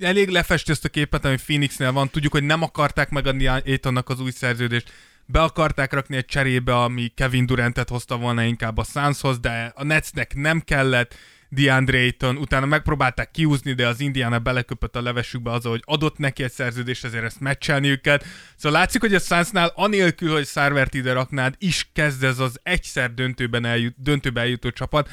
elég 0.00 0.28
lefesti 0.28 0.70
ezt 0.70 0.84
a 0.84 0.88
képet, 0.88 1.24
ami 1.24 1.36
Phoenixnél 1.36 1.92
van. 1.92 2.10
Tudjuk, 2.10 2.32
hogy 2.32 2.44
nem 2.44 2.62
akarták 2.62 3.10
megadni 3.10 3.46
Aitonnak 3.46 4.08
az 4.08 4.20
új 4.20 4.30
szerződést, 4.30 4.92
be 5.26 5.42
akarták 5.42 5.92
rakni 5.92 6.16
egy 6.16 6.24
cserébe, 6.24 6.76
ami 6.76 7.12
Kevin 7.14 7.46
Durantet 7.46 7.88
hozta 7.88 8.16
volna 8.16 8.42
inkább 8.42 8.78
a 8.78 8.84
Sunshoz, 8.84 9.38
de 9.38 9.72
a 9.74 9.84
Netsnek 9.84 10.34
nem 10.34 10.60
kellett, 10.60 11.14
DeAndre 11.48 11.98
Ayton, 11.98 12.36
utána 12.36 12.66
megpróbálták 12.66 13.30
kiúzni, 13.30 13.72
de 13.72 13.86
az 13.86 14.00
Indiana 14.00 14.38
beleköpött 14.38 14.96
a 14.96 15.02
levesükbe 15.02 15.50
az, 15.50 15.64
hogy 15.64 15.82
adott 15.84 16.18
neki 16.18 16.42
egy 16.42 16.52
szerződést, 16.52 17.04
ezért 17.04 17.24
ezt 17.24 17.40
meccselni 17.40 17.88
őket. 17.88 18.24
Szóval 18.56 18.78
látszik, 18.78 19.00
hogy 19.00 19.14
a 19.14 19.18
Sunsnál 19.18 19.72
anélkül, 19.74 20.32
hogy 20.32 20.46
Sarvert 20.46 20.94
ide 20.94 21.12
raknád, 21.12 21.54
is 21.58 21.90
kezd 21.92 22.24
ez 22.24 22.38
az 22.38 22.60
egyszer 22.62 23.14
döntőben 23.14 23.64
eljut, 23.64 23.94
döntőbe 23.96 24.40
eljutó 24.40 24.70
csapat. 24.70 25.10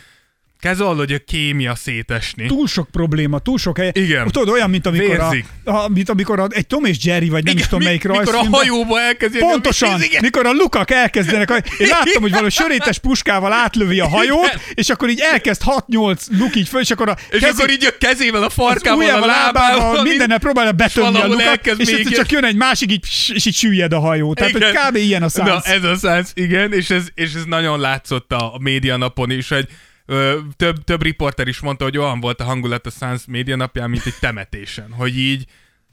Kezd 0.59 0.79
valahogy 0.79 1.13
a 1.13 1.19
kémia 1.19 1.75
szétesni. 1.75 2.45
túl 2.45 2.67
sok 2.67 2.89
probléma, 2.91 3.39
túl 3.39 3.57
sok 3.57 3.77
hely. 3.77 3.91
Igen. 3.93 4.27
Tudod, 4.27 4.49
olyan, 4.49 4.69
mint 4.69 4.85
amikor, 4.85 5.19
a, 5.19 5.35
a, 5.71 5.87
mint 5.89 6.09
amikor 6.09 6.39
a, 6.39 6.47
egy 6.49 6.67
Tom 6.67 6.85
és 6.85 6.97
Jerry, 7.01 7.29
vagy 7.29 7.43
nem 7.43 7.57
is 7.57 7.63
tudom 7.63 7.79
mi- 7.79 7.85
melyik 7.85 8.03
mikor 8.03 8.35
a 8.35 8.45
hajóba 8.51 8.99
elkezd 9.01 9.33
jönni 9.33 9.45
a 9.45 9.49
Pontosan, 9.49 10.01
igen. 10.03 10.21
mikor 10.21 10.45
a 10.45 10.51
lukak 10.51 10.91
elkezdenek, 10.91 11.49
én 11.77 11.87
láttam, 11.87 12.21
hogy 12.21 12.31
valami 12.31 12.49
sörétes 12.49 12.97
puskával 12.99 13.53
átlövi 13.53 13.99
a 13.99 14.07
hajót, 14.07 14.45
Igen. 14.45 14.59
és 14.73 14.89
akkor 14.89 15.09
így 15.09 15.19
elkezd 15.31 15.61
6-8 15.65 16.21
luk 16.37 16.55
így 16.55 16.67
föl, 16.67 16.81
és 16.81 16.91
akkor 16.91 17.09
a 17.09 17.15
És 17.29 17.39
kezi- 17.39 17.45
akkor 17.61 17.69
így 17.69 17.85
a 17.85 17.97
kezével, 17.99 18.43
a 18.43 18.49
farkával, 18.49 18.99
a 18.99 19.03
ujjával, 19.03 19.27
lábával, 19.27 19.77
lábával, 19.77 20.03
mindennel 20.03 20.39
próbálja 20.39 20.71
betömni 20.71 21.19
a 21.21 21.27
lukat, 21.27 21.65
és 21.77 21.89
egyszer 21.89 22.13
csak 22.13 22.31
jön 22.31 22.45
egy 22.45 22.55
másik, 22.55 22.91
így, 22.91 23.05
és 23.33 23.45
így 23.45 23.55
süllyed 23.55 23.93
a 23.93 23.99
hajó. 23.99 24.33
Tehát, 24.33 24.51
hogy 24.51 24.61
Igen. 24.61 24.87
kb. 24.89 24.95
ilyen 24.95 25.21
a 25.21 25.25
Na, 25.25 25.29
szánc. 25.29 25.67
ez 25.67 25.83
a 25.83 25.95
szánc, 25.95 26.29
igen, 26.33 26.73
és 26.73 26.89
ez, 26.89 27.03
és 27.15 27.33
ez 27.33 27.43
nagyon 27.45 27.79
látszott 27.79 28.31
a, 28.31 28.53
a 28.53 28.57
média 28.59 28.97
napon 28.97 29.31
is, 29.31 29.49
hogy 29.49 29.67
ö, 30.05 30.39
több, 30.55 30.83
több 30.83 31.01
riporter 31.01 31.47
is 31.47 31.59
mondta, 31.59 31.83
hogy 31.83 31.97
olyan 31.97 32.19
volt 32.19 32.39
a 32.39 32.43
hangulat 32.43 32.87
a 32.87 32.89
Suns 32.89 33.25
média 33.27 33.55
napján, 33.55 33.89
mint 33.89 34.05
egy 34.05 34.15
temetésen, 34.19 34.91
hogy 34.91 35.17
így 35.17 35.45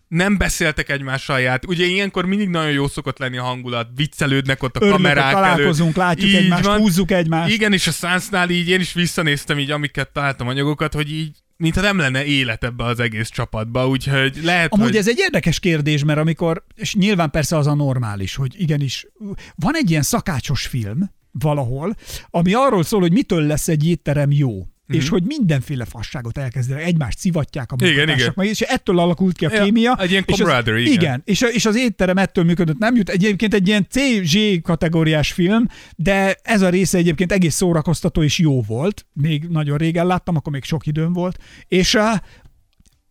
nem 0.08 0.38
beszéltek 0.38 0.88
egymással 0.88 1.40
ját. 1.40 1.66
Ugye 1.66 1.84
ilyenkor 1.84 2.26
mindig 2.26 2.48
nagyon 2.48 2.70
jó 2.70 2.88
szokott 2.88 3.18
lenni 3.18 3.36
a 3.36 3.42
hangulat, 3.42 3.88
viccelődnek 3.96 4.62
ott 4.62 4.76
a 4.76 4.80
Örülök, 4.80 4.96
kamerák 4.96 5.32
találkozunk, 5.32 5.96
előtt. 5.96 6.08
látjuk 6.08 6.30
Így 6.30 6.34
egymást, 6.34 6.64
van. 6.64 6.78
húzzuk 6.78 7.10
egymást. 7.10 7.54
Igen, 7.54 7.72
és 7.72 7.86
a 7.86 7.90
Sunsnál 7.90 8.50
így 8.50 8.68
én 8.68 8.80
is 8.80 8.92
visszanéztem 8.92 9.58
így, 9.58 9.70
amiket 9.70 10.12
találtam 10.12 10.48
anyagokat, 10.48 10.94
hogy 10.94 11.12
így 11.12 11.30
mintha 11.56 11.80
nem 11.80 11.98
lenne 11.98 12.24
élet 12.24 12.64
ebbe 12.64 12.84
az 12.84 13.00
egész 13.00 13.28
csapatba, 13.28 13.88
úgyhogy 13.88 14.38
lehet, 14.42 14.72
Amúgy 14.72 14.86
hogy... 14.86 14.96
ez 14.96 15.08
egy 15.08 15.18
érdekes 15.18 15.60
kérdés, 15.60 16.04
mert 16.04 16.18
amikor, 16.18 16.64
és 16.74 16.94
nyilván 16.94 17.30
persze 17.30 17.56
az 17.56 17.66
a 17.66 17.74
normális, 17.74 18.34
hogy 18.34 18.60
igenis, 18.60 19.06
van 19.54 19.76
egy 19.76 19.90
ilyen 19.90 20.02
szakácsos 20.02 20.66
film 20.66 21.10
valahol, 21.32 21.94
ami 22.30 22.52
arról 22.54 22.82
szól, 22.82 23.00
hogy 23.00 23.12
mitől 23.12 23.42
lesz 23.42 23.68
egy 23.68 23.86
étterem 23.86 24.30
jó. 24.32 24.66
És 24.88 25.08
hogy 25.08 25.22
mindenféle 25.26 25.84
fasságot 25.84 26.38
elkezdenek, 26.38 26.84
egymást 26.84 27.18
szivatják 27.18 27.72
a. 27.72 27.74
Igen, 27.78 27.88
munkatársak, 27.88 28.20
igen. 28.20 28.32
meg, 28.36 28.46
és 28.46 28.60
ettől 28.60 28.98
alakult 28.98 29.36
ki 29.36 29.44
a 29.46 29.50
Ja, 29.54 29.62
kémia. 29.64 29.96
egy 30.00 30.10
ilyen 30.10 30.24
és 30.26 30.40
az, 30.40 30.66
igen. 30.66 30.86
igen. 30.86 31.22
És, 31.24 31.42
a- 31.42 31.48
és 31.48 31.66
az 31.66 31.76
étterem 31.76 32.16
ettől 32.16 32.44
működött, 32.44 32.78
nem 32.78 32.96
jut. 32.96 33.08
Egyébként 33.08 33.54
egy 33.54 33.68
ilyen 33.68 33.86
CZ 33.90 34.36
kategóriás 34.62 35.32
film, 35.32 35.66
de 35.96 36.36
ez 36.42 36.62
a 36.62 36.68
része 36.68 36.98
egyébként 36.98 37.32
egész 37.32 37.54
szórakoztató 37.54 38.22
és 38.22 38.38
jó 38.38 38.62
volt. 38.62 39.06
Még 39.12 39.44
nagyon 39.48 39.78
régen 39.78 40.06
láttam, 40.06 40.36
akkor 40.36 40.52
még 40.52 40.64
sok 40.64 40.86
időm 40.86 41.12
volt. 41.12 41.38
És 41.68 41.94
uh, 41.94 42.02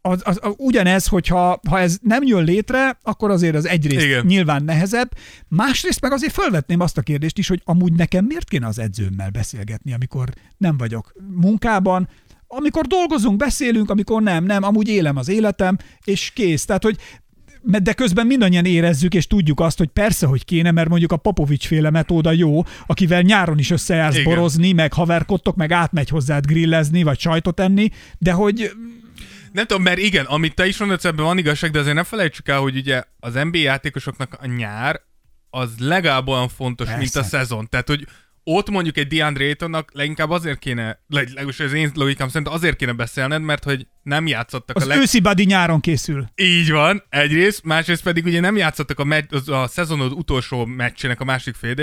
az, 0.02 0.22
az, 0.24 0.40
az, 0.42 0.54
ugyanez, 0.58 1.08
hogyha 1.08 1.60
ha 1.70 1.80
ez 1.80 1.98
nem 2.02 2.24
jön 2.24 2.44
létre, 2.44 2.98
akkor 3.04 3.32
azért 3.32 3.56
az 3.56 3.68
egyrészt 3.68 4.06
Igen. 4.06 4.26
Nyilván 4.26 4.64
nehezebb, 4.64 5.12
másrészt 5.48 6.02
meg 6.02 6.12
azért 6.12 6.34
felvetném 6.34 6.80
azt 6.80 6.98
a 6.98 7.02
kérdést 7.02 7.38
is, 7.38 7.48
hogy 7.48 7.62
amúgy 7.64 7.94
nekem 7.94 8.26
miért 8.26 8.50
kéne 8.50 8.68
az 8.68 8.80
edzőmmel 8.80 9.30
beszélgetni, 9.30 9.94
amikor 9.94 10.30
nem 10.58 10.78
vagyok 10.78 11.14
munkában, 11.36 12.10
amikor 12.48 12.86
dolgozunk, 12.86 13.38
beszélünk, 13.38 13.90
amikor 13.90 14.22
nem, 14.22 14.44
nem, 14.44 14.64
amúgy 14.64 14.88
élem 14.88 15.18
az 15.18 15.30
életem, 15.30 15.78
és 16.04 16.32
kész. 16.36 16.66
Tehát, 16.66 16.84
hogy 16.84 16.98
de 17.64 17.94
közben 17.94 18.28
mindannyian 18.28 18.66
érezzük, 18.66 19.14
és 19.14 19.28
tudjuk 19.28 19.60
azt, 19.60 19.78
hogy 19.78 19.88
persze, 19.88 20.26
hogy 20.26 20.46
kéne, 20.46 20.72
mert 20.72 20.90
mondjuk 20.90 21.12
a 21.12 21.18
Popovics 21.18 21.68
féle 21.68 21.90
metóda 21.90 22.32
jó, 22.32 22.64
akivel 22.88 23.22
nyáron 23.22 23.60
is 23.60 23.72
összejársz 23.72 24.18
Igen. 24.18 24.34
borozni, 24.34 24.72
meg 24.72 24.94
haverkodtok, 24.94 25.56
meg 25.56 25.72
átmegy 25.72 26.10
hozzád 26.10 26.46
grillezni, 26.46 27.04
vagy 27.04 27.20
sajtot 27.20 27.60
enni, 27.60 27.90
de 28.18 28.32
hogy 28.32 28.72
Nem 29.52 29.66
tudom, 29.66 29.84
mert 29.84 29.98
igen, 29.98 30.26
amit 30.26 30.56
te 30.56 30.68
is 30.68 30.78
mondasz, 30.78 31.06
ebben 31.06 31.26
van 31.26 31.38
igazság, 31.38 31.72
de 31.72 31.80
azért 31.80 31.96
ne 31.96 32.04
felejtsük 32.04 32.48
el, 32.48 32.60
hogy 32.60 32.76
ugye 32.76 33.04
az 33.20 33.34
NBA 33.34 33.58
játékosoknak 33.58 34.38
a 34.42 34.46
nyár 34.46 35.02
az 35.50 35.70
legalább 35.78 36.28
olyan 36.28 36.50
fontos, 36.50 36.88
Persze. 36.88 37.02
mint 37.02 37.16
a 37.16 37.24
szezon. 37.24 37.68
Tehát, 37.70 37.88
hogy 37.88 38.08
ott 38.44 38.70
mondjuk 38.70 38.98
egy 38.98 39.08
DeAndre 39.08 39.46
Aytonnak 39.46 39.90
leginkább 39.94 40.30
azért 40.30 40.60
kéne, 40.60 41.00
leg- 41.08 41.28
legalábbis 41.28 41.60
az 41.60 41.74
én 41.74 41.92
logikám 41.94 42.28
szerint 42.28 42.48
azért 42.48 42.76
kéne 42.76 42.94
beszélned, 42.94 43.42
mert 43.42 43.64
hogy 43.64 43.88
nem 44.04 44.28
játszottak 44.28 44.76
az 44.76 44.84
a 44.84 44.88
leg... 44.88 44.98
őszi 44.98 45.20
badi 45.20 45.44
nyáron 45.44 45.80
készül. 45.80 46.26
Így 46.36 46.72
van, 46.72 47.04
egyrészt, 47.10 47.64
másrészt 47.64 48.04
pedig 48.04 48.26
ugye 48.26 48.40
nem 48.40 48.58
játszottak 48.58 49.00
a, 49.00 49.06
az 49.30 49.50
a 49.50 49.68
szezonod 49.68 50.12
utolsó 50.12 50.66
meccsének 50.66 51.20
a 51.20 51.24
másik 51.24 51.56
fél. 51.56 51.74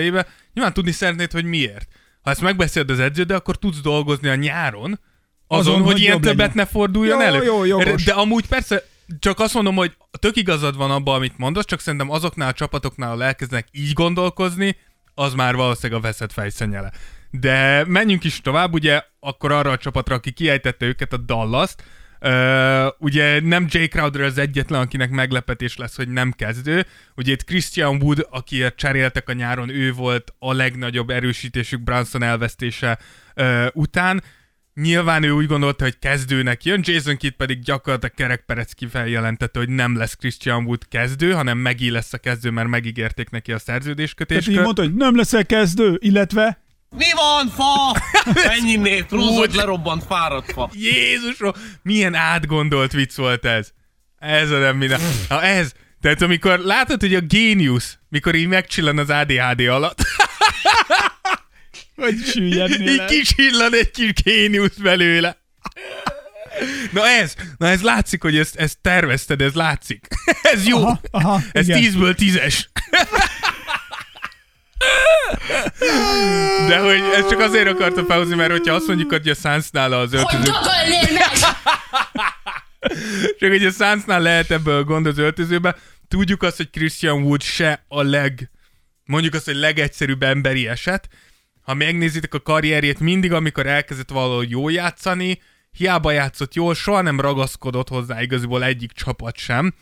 Nyilván 0.54 0.72
tudni 0.72 0.90
szeretnéd, 0.90 1.32
hogy 1.32 1.44
miért. 1.44 1.88
Ha 2.22 2.30
ezt 2.30 2.40
megbeszéled 2.40 2.90
az 2.90 3.00
edződ, 3.00 3.30
akkor 3.30 3.56
tudsz 3.56 3.80
dolgozni 3.80 4.28
a 4.28 4.34
nyáron, 4.34 5.00
azon, 5.48 5.72
Azon, 5.72 5.82
hogy, 5.82 5.92
hogy 5.92 6.00
ilyen 6.00 6.20
többet 6.20 6.36
legyen. 6.36 6.52
ne 6.54 6.64
forduljon 6.66 7.20
Jó, 7.20 7.26
elő. 7.26 7.44
jó, 7.44 7.64
jogos. 7.64 8.04
De 8.04 8.12
amúgy 8.12 8.46
persze, 8.46 8.82
csak 9.18 9.40
azt 9.40 9.54
mondom, 9.54 9.74
hogy 9.76 9.96
tök 10.18 10.36
igazad 10.36 10.76
van 10.76 10.90
abban, 10.90 11.14
amit 11.14 11.38
mondasz, 11.38 11.64
csak 11.64 11.80
szerintem 11.80 12.10
azoknál 12.10 12.48
a 12.48 12.52
csapatoknál, 12.52 13.08
ahol 13.10 13.24
elkezdenek 13.24 13.66
így 13.72 13.92
gondolkozni, 13.92 14.76
az 15.14 15.34
már 15.34 15.54
valószínűleg 15.54 16.02
a 16.02 16.06
veszett 16.06 16.32
fejszennyele. 16.32 16.92
De 17.30 17.84
menjünk 17.86 18.24
is 18.24 18.40
tovább, 18.40 18.72
ugye 18.72 19.02
akkor 19.20 19.52
arra 19.52 19.70
a 19.70 19.76
csapatra, 19.76 20.14
aki 20.14 20.30
kiejtette 20.30 20.86
őket, 20.86 21.12
a 21.12 21.16
Dallas-t, 21.16 21.82
Uh, 22.20 22.86
ugye 22.98 23.40
nem 23.40 23.66
Jay 23.68 23.88
Crowder 23.88 24.20
az 24.20 24.38
egyetlen, 24.38 24.80
akinek 24.80 25.10
meglepetés 25.10 25.76
lesz, 25.76 25.96
hogy 25.96 26.08
nem 26.08 26.32
kezdő. 26.32 26.86
Ugye 27.16 27.32
itt 27.32 27.44
Christian 27.44 28.02
Wood, 28.02 28.26
akiért 28.30 28.76
cseréltek 28.76 29.28
a 29.28 29.32
nyáron, 29.32 29.68
ő 29.68 29.92
volt 29.92 30.34
a 30.38 30.52
legnagyobb 30.52 31.10
erősítésük 31.10 31.80
Branson 31.80 32.22
elvesztése 32.22 32.98
uh, 33.36 33.66
után. 33.72 34.22
Nyilván 34.82 35.22
ő 35.22 35.30
úgy 35.30 35.46
gondolta, 35.46 35.84
hogy 35.84 35.98
kezdőnek 35.98 36.64
jön, 36.64 36.80
Jason 36.84 37.16
Kidd 37.16 37.32
pedig 37.36 37.62
gyakorlatilag 37.62 38.14
Kerek 38.14 38.44
Perec 38.46 38.72
kifeljelentette, 38.72 39.58
hogy 39.58 39.68
nem 39.68 39.96
lesz 39.96 40.14
Christian 40.14 40.64
Wood 40.64 40.88
kezdő, 40.88 41.32
hanem 41.32 41.58
Megi 41.58 41.90
lesz 41.90 42.12
a 42.12 42.18
kezdő, 42.18 42.50
mert 42.50 42.68
megígérték 42.68 43.30
neki 43.30 43.52
a 43.52 43.58
Tehát 43.58 44.46
így 44.48 44.60
mondta, 44.60 44.82
hogy 44.82 44.94
nem 44.94 45.16
leszel 45.16 45.46
kezdő, 45.46 45.96
illetve 46.00 46.60
Mi 46.96 47.04
van, 47.14 47.48
fa? 47.48 48.00
Ennyi 48.56 49.04
túlzott 49.04 49.54
lerobbant 49.54 50.04
fáradt 50.04 50.52
fa. 50.52 50.70
Jézusom, 50.72 51.52
milyen 51.82 52.14
átgondolt 52.14 52.92
vicc 52.92 53.16
volt 53.16 53.44
ez. 53.44 53.70
Ez 54.18 54.50
a 54.50 54.58
nem 54.58 54.76
minden. 54.76 55.00
Ha 55.28 55.42
ez, 55.42 55.72
tehát 56.00 56.22
amikor 56.22 56.58
látod, 56.58 57.00
hogy 57.00 57.14
a 57.14 57.20
géniusz, 57.20 57.98
mikor 58.08 58.34
így 58.34 58.48
megcsillan 58.48 58.98
az 58.98 59.10
ADHD 59.10 59.60
alatt, 59.60 59.98
hogy 61.98 62.24
süllyednél 62.24 62.88
így 62.88 62.98
el. 62.98 63.06
kicsillan 63.06 63.74
egy 63.74 63.90
kis 63.90 64.12
géniusz 64.12 64.76
belőle. 64.76 65.36
Na 66.92 67.06
ez, 67.06 67.34
na 67.56 67.66
ez 67.68 67.82
látszik, 67.82 68.22
hogy 68.22 68.38
ezt, 68.38 68.56
ezt 68.56 68.78
tervezted, 68.80 69.40
ez 69.42 69.52
látszik. 69.52 70.06
Ez 70.52 70.66
jó. 70.66 70.78
Aha, 70.78 71.00
aha, 71.10 71.40
ez 71.52 71.68
igen. 71.68 71.80
tízből 71.80 72.14
tízes. 72.14 72.70
De 76.68 76.78
hogy 76.78 77.00
ezt 77.14 77.28
csak 77.28 77.38
azért 77.38 77.68
akartam 77.68 78.06
felhozni, 78.06 78.34
mert 78.34 78.50
hogyha 78.50 78.74
azt 78.74 78.86
mondjuk, 78.86 79.10
hogy 79.10 79.28
a 79.28 79.34
Sunsnál 79.34 79.92
az 79.92 80.10
Hogy 80.10 80.18
öltöző 80.18 80.50
meg! 80.50 81.32
Csak 83.38 83.48
hogy 83.50 83.64
a 83.64 83.70
Sunsnál 83.70 84.20
lehet 84.20 84.50
ebből 84.50 84.84
gond 84.84 85.06
az 85.06 85.18
öltözőbe. 85.18 85.76
Tudjuk 86.08 86.42
azt, 86.42 86.56
hogy 86.56 86.70
Christian 86.70 87.22
Wood 87.22 87.42
se 87.42 87.84
a 87.88 88.02
leg, 88.02 88.50
mondjuk 89.04 89.34
azt, 89.34 89.44
hogy 89.44 89.56
legegyszerűbb 89.56 90.22
emberi 90.22 90.68
eset. 90.68 91.08
Ha 91.68 91.74
megnézitek 91.74 92.34
a 92.34 92.40
karrierjét, 92.40 93.00
mindig, 93.00 93.32
amikor 93.32 93.66
elkezdett 93.66 94.10
valahol 94.10 94.44
jól 94.48 94.72
játszani, 94.72 95.40
hiába 95.70 96.10
játszott 96.10 96.54
jól, 96.54 96.74
soha 96.74 97.00
nem 97.00 97.20
ragaszkodott 97.20 97.88
hozzá 97.88 98.22
igaziból 98.22 98.64
egyik 98.64 98.92
csapat 98.92 99.36
sem. 99.36 99.74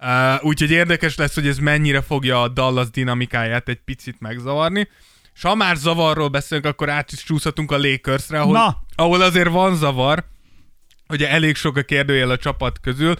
Uh, 0.00 0.44
úgyhogy 0.44 0.70
érdekes 0.70 1.16
lesz, 1.16 1.34
hogy 1.34 1.46
ez 1.46 1.58
mennyire 1.58 2.00
fogja 2.00 2.42
a 2.42 2.48
Dallas 2.48 2.90
dinamikáját 2.90 3.68
egy 3.68 3.80
picit 3.84 4.20
megzavarni. 4.20 4.88
És 5.34 5.42
ha 5.42 5.54
már 5.54 5.76
zavarról 5.76 6.28
beszélünk, 6.28 6.66
akkor 6.66 6.90
át 6.90 7.12
is 7.12 7.24
csúszhatunk 7.24 7.72
a 7.72 7.78
Lakersre, 7.78 8.40
ahol, 8.40 8.52
Na. 8.52 8.82
ahol 8.94 9.20
azért 9.22 9.50
van 9.50 9.76
zavar, 9.76 10.24
ugye 11.08 11.30
elég 11.30 11.56
sok 11.56 11.76
a 11.76 11.82
kérdőjel 11.82 12.30
a 12.30 12.36
csapat 12.36 12.80
közül, 12.80 13.16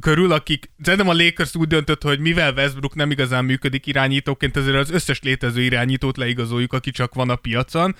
körül, 0.00 0.32
akik, 0.32 0.70
szerintem 0.82 1.08
a 1.08 1.14
Lakers 1.14 1.54
úgy 1.54 1.68
döntött, 1.68 2.02
hogy 2.02 2.18
mivel 2.18 2.52
Westbrook 2.52 2.94
nem 2.94 3.10
igazán 3.10 3.44
működik 3.44 3.86
irányítóként, 3.86 4.56
ezért 4.56 4.76
az 4.76 4.90
összes 4.90 5.22
létező 5.22 5.62
irányítót 5.62 6.16
leigazoljuk, 6.16 6.72
aki 6.72 6.90
csak 6.90 7.14
van 7.14 7.30
a 7.30 7.36
piacon. 7.36 7.94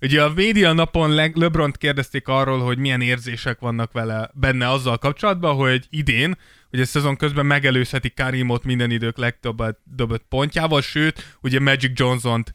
Ugye 0.00 0.22
a 0.22 0.32
média 0.34 0.72
napon 0.72 1.14
Le- 1.14 1.30
LeBron 1.34 1.72
kérdezték 1.72 2.28
arról, 2.28 2.58
hogy 2.58 2.78
milyen 2.78 3.00
érzések 3.00 3.60
vannak 3.60 3.92
vele 3.92 4.30
benne 4.34 4.70
azzal 4.70 4.98
kapcsolatban, 4.98 5.54
hogy 5.54 5.86
idén, 5.90 6.36
ugye 6.72 6.84
szezon 6.84 7.16
közben 7.16 7.46
megelőzheti 7.46 8.10
Karimot 8.10 8.64
minden 8.64 8.90
idők 8.90 9.16
legtöbbet 9.16 9.78
dobott 9.84 10.24
pontjával, 10.28 10.80
sőt, 10.80 11.36
ugye 11.40 11.60
Magic 11.60 11.98
Johnson-t 11.98 12.54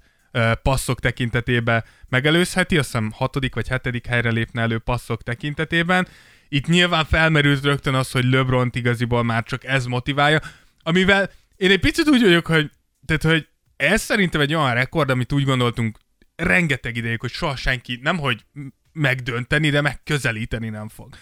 passzok 0.62 1.00
tekintetében 1.00 1.84
megelőzheti, 2.10 2.78
azt 2.78 2.92
hiszem 2.92 3.12
hatodik 3.12 3.56
vagy 3.56 3.68
hetedik 3.68 4.06
helyre 4.06 4.30
lépne 4.30 4.62
elő 4.62 4.78
passzok 4.78 5.24
tekintetében. 5.24 6.08
Itt 6.56 6.68
nyilván 6.68 7.06
felmerült 7.06 7.64
rögtön 7.64 7.94
az, 7.94 8.12
hogy 8.12 8.24
lebron 8.24 8.70
igaziból 8.74 9.24
már 9.24 9.44
csak 9.44 9.64
ez 9.64 9.86
motiválja, 9.86 10.40
amivel 10.84 11.32
én 11.56 11.72
egy 11.72 11.80
picit 11.80 12.08
úgy 12.08 12.22
vagyok, 12.22 12.46
hogy, 12.48 12.72
tehát, 13.06 13.24
hogy 13.24 13.48
ez 13.76 14.02
szerintem 14.02 14.42
egy 14.42 14.54
olyan 14.54 14.74
rekord, 14.74 15.10
amit 15.10 15.34
úgy 15.34 15.44
gondoltunk 15.44 15.98
rengeteg 16.36 16.96
ideig, 16.96 17.20
hogy 17.20 17.32
soha 17.32 17.56
senki, 17.56 18.00
nem 18.02 18.18
hogy 18.18 18.46
megdönteni, 18.92 19.70
de 19.70 19.82
megközelíteni 19.82 20.70
nem 20.70 20.90
fog. 20.90 21.16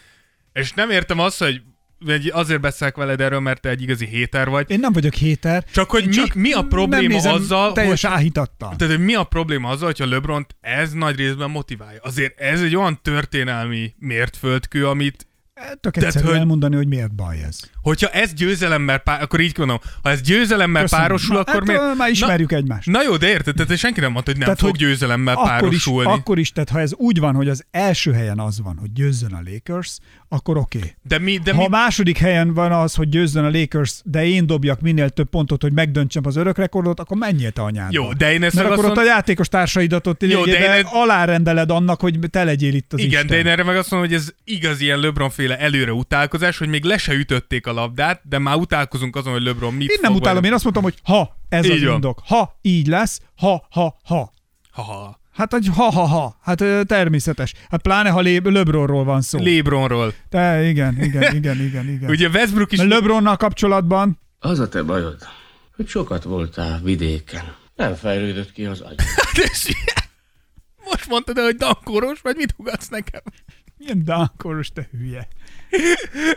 És 0.51 0.71
nem 0.71 0.89
értem 0.89 1.19
azt, 1.19 1.39
hogy 1.39 1.61
vagy 2.05 2.31
azért 2.33 2.61
beszélek 2.61 2.95
veled 2.95 3.21
erről, 3.21 3.39
mert 3.39 3.61
te 3.61 3.69
egy 3.69 3.81
igazi 3.81 4.05
héter 4.05 4.49
vagy. 4.49 4.71
Én 4.71 4.79
nem 4.79 4.93
vagyok 4.93 5.13
héter. 5.13 5.63
Csak 5.73 5.89
hogy 5.89 6.07
mi, 6.07 6.41
mi 6.41 6.51
a 6.51 6.59
nem 6.59 6.67
probléma 6.67 7.07
nézem 7.07 7.33
azzal, 7.33 7.71
teljes 7.71 8.01
hogy, 8.01 8.11
áhítattal. 8.11 8.75
tehát, 8.77 8.95
hogy 8.95 9.05
mi 9.05 9.13
a 9.13 9.23
probléma 9.23 9.69
azzal, 9.69 9.85
hogyha 9.85 10.05
LeBront 10.05 10.55
ez 10.61 10.91
nagy 10.91 11.15
részben 11.15 11.49
motiválja. 11.49 11.99
Azért 12.03 12.39
ez 12.39 12.61
egy 12.61 12.75
olyan 12.75 12.99
történelmi 13.01 13.93
mértföldkő, 13.97 14.87
amit 14.87 15.27
Tök 15.81 15.93
Tehát, 15.93 16.09
egyszerű 16.09 16.25
hogy- 16.27 16.37
elmondani, 16.37 16.75
hogy 16.75 16.87
miért 16.87 17.15
baj 17.15 17.37
ez. 17.47 17.59
Hogyha 17.81 18.07
ez 18.09 18.33
győzelemmel 18.33 18.97
pár, 18.97 19.21
akkor 19.21 19.39
így 19.39 19.57
mondom, 19.57 19.79
ha 20.03 20.09
ez 20.09 20.21
győzelemmel 20.21 20.81
Köszönöm. 20.81 21.05
párosul, 21.05 21.33
Na, 21.35 21.41
akkor 21.41 21.53
hát, 21.53 21.63
miért? 21.65 21.95
már 21.97 22.09
ismerjük 22.09 22.51
egymást. 22.51 22.87
Na 22.87 23.03
jó, 23.03 23.17
de 23.17 23.27
érted, 23.27 23.55
tehát 23.55 23.77
senki 23.77 23.99
nem 23.99 24.11
mondta, 24.11 24.29
hogy 24.31 24.39
nem 24.39 24.47
Tehát, 24.49 24.59
fog 24.61 24.69
hogy 24.69 24.79
győzelemmel 24.79 25.33
Akkor 25.35 25.47
is, 25.51 25.59
párosulni. 25.59 26.11
akkor 26.11 26.39
is, 26.39 26.51
tehát 26.51 26.69
ha 26.69 26.79
ez 26.79 26.93
úgy 26.93 27.19
van, 27.19 27.35
hogy 27.35 27.49
az 27.49 27.63
első 27.71 28.11
helyen 28.11 28.39
az 28.39 28.61
van, 28.61 28.77
hogy 28.79 28.93
győzzön 28.93 29.33
a 29.33 29.41
Lakers, 29.51 29.97
akkor 30.29 30.57
oké. 30.57 30.77
Okay. 30.77 30.93
De 31.03 31.19
mi, 31.19 31.37
de 31.43 31.51
Ha 31.53 31.57
mi, 31.59 31.65
a 31.65 31.69
második 31.69 32.17
helyen 32.17 32.53
van 32.53 32.71
az, 32.71 32.95
hogy 32.95 33.09
győzzön 33.09 33.43
a 33.45 33.49
Lakers, 33.49 34.01
de 34.03 34.25
én 34.25 34.45
dobjak 34.47 34.81
minél 34.81 35.09
több 35.09 35.29
pontot, 35.29 35.61
hogy 35.61 35.73
megdöntsem 35.73 36.23
az 36.25 36.35
örök 36.35 36.57
rekordot, 36.57 36.99
akkor 36.99 37.17
menjél 37.17 37.51
te 37.51 37.61
anyádba. 37.61 37.91
Jó, 37.91 38.13
de 38.13 38.33
én 38.33 38.43
ezt 38.43 38.55
Mert 38.55 38.67
akkor 38.67 38.79
azt 38.79 38.89
ott 38.89 38.95
mond- 38.95 39.07
a 39.07 39.11
játékos 39.13 39.47
társaidat 39.47 40.07
ott 40.07 40.23
Jó, 40.23 40.45
de 40.45 40.77
én 40.77 40.85
alárendeled 40.85 41.71
annak, 41.71 42.01
hogy 42.01 42.19
te 42.29 42.43
legyél 42.43 42.73
itt 42.73 42.93
az 42.93 42.99
igen, 42.99 43.11
Isten. 43.11 43.27
de 43.27 43.37
én 43.37 43.47
erre 43.47 43.63
meg 43.63 43.75
azt 43.77 43.91
mondom, 43.91 44.09
hogy 44.09 44.17
ez 44.17 44.29
igaz 44.43 44.81
ilyen 44.81 44.99
LeBron-féle 45.53 45.77
előre 45.77 45.93
utálkozás, 45.93 46.57
hogy 46.57 46.67
még 46.67 46.83
le 46.83 46.97
se 46.97 47.13
ütötték 47.13 47.67
a 47.67 47.73
labdát, 47.73 48.21
de 48.23 48.37
már 48.39 48.55
utálkozunk 48.55 49.15
azon, 49.15 49.33
hogy 49.33 49.43
LeBron 49.43 49.73
mit 49.73 49.89
Én 49.89 49.97
nem 50.01 50.11
fog 50.11 50.19
utálom, 50.19 50.37
majd- 50.39 50.49
én 50.49 50.53
azt 50.53 50.63
mondtam, 50.63 50.83
hogy 50.83 50.95
ha 51.03 51.37
ez 51.49 51.65
Így 51.65 51.71
az 51.71 51.83
van. 51.83 51.93
indok, 51.93 52.21
ha 52.25 52.59
így 52.61 52.87
lesz, 52.87 53.21
ha, 53.35 53.67
ha, 53.69 53.97
ha. 54.03 54.33
Ha-ha. 54.71 55.19
Hát, 55.33 55.51
hogy 55.51 55.67
ha-ha-ha, 55.75 56.37
hát 56.41 56.57
természetes. 56.87 57.53
Hát 57.69 57.81
pláne, 57.81 58.09
ha 58.09 58.21
Le- 58.21 58.39
LeBronról 58.43 59.03
van 59.03 59.21
szó. 59.21 59.39
LeBronról. 59.39 60.13
Te, 60.29 60.63
igen, 60.63 61.01
igen, 61.03 61.35
igen, 61.39 61.59
igen, 61.61 61.87
igen. 61.89 62.09
Ugye 62.09 62.27
Westbrook 62.27 62.71
is... 62.71 62.77
Mert 62.77 62.89
LeBronnal 62.89 63.37
kapcsolatban 63.37 64.19
Az 64.39 64.59
a 64.59 64.69
te 64.69 64.81
bajod, 64.83 65.17
hogy 65.75 65.87
sokat 65.87 66.23
voltál 66.23 66.79
vidéken. 66.83 67.55
Nem 67.75 67.93
fejlődött 67.95 68.51
ki 68.51 68.65
az 68.65 68.81
agy. 68.81 68.95
Most 70.89 71.07
mondtad 71.09 71.37
el, 71.37 71.43
hogy 71.43 71.55
dankoros, 71.55 72.19
vagy 72.21 72.35
mit 72.35 72.53
ugatsz 72.57 72.87
nekem? 72.89 73.21
milyen 73.77 74.03
dankoros, 74.03 74.69
te 74.71 74.87
hülye. 74.91 75.27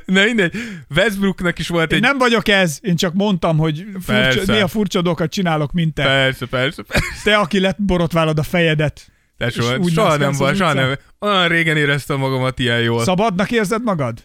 Na 0.05 0.25
mindegy, 0.25 0.55
Westbrooknak 0.97 1.59
is 1.59 1.69
volt 1.69 1.91
Én 1.91 1.97
egy... 1.97 2.03
nem 2.03 2.19
vagyok 2.19 2.49
ez, 2.49 2.79
én 2.81 2.97
csak 2.97 3.15
mondtam, 3.15 3.57
hogy 3.57 3.87
furcsa, 4.03 4.53
néha 4.53 4.69
furcsa 4.69 5.03
dolgokat 5.03 5.31
csinálok, 5.31 5.73
mint 5.73 5.95
te. 5.95 6.03
Persze, 6.03 6.47
persze, 6.47 6.83
persze. 6.83 7.07
Te, 7.25 7.37
aki 7.37 7.61
lett 7.61 7.83
borotválod 7.83 8.39
a 8.39 8.43
fejedet. 8.43 9.11
De 9.37 9.51
soha, 9.51 9.77
úgy 9.77 9.93
soha 9.93 10.17
nem 10.17 10.33
volt, 10.33 10.57
soha 10.57 10.73
nem. 10.73 10.97
Olyan 11.19 11.49
régen 11.49 11.77
éreztem 11.77 12.19
magamat 12.19 12.59
ilyen 12.59 12.81
jól. 12.81 13.03
Szabadnak 13.03 13.51
érzed 13.51 13.83
magad? 13.83 14.19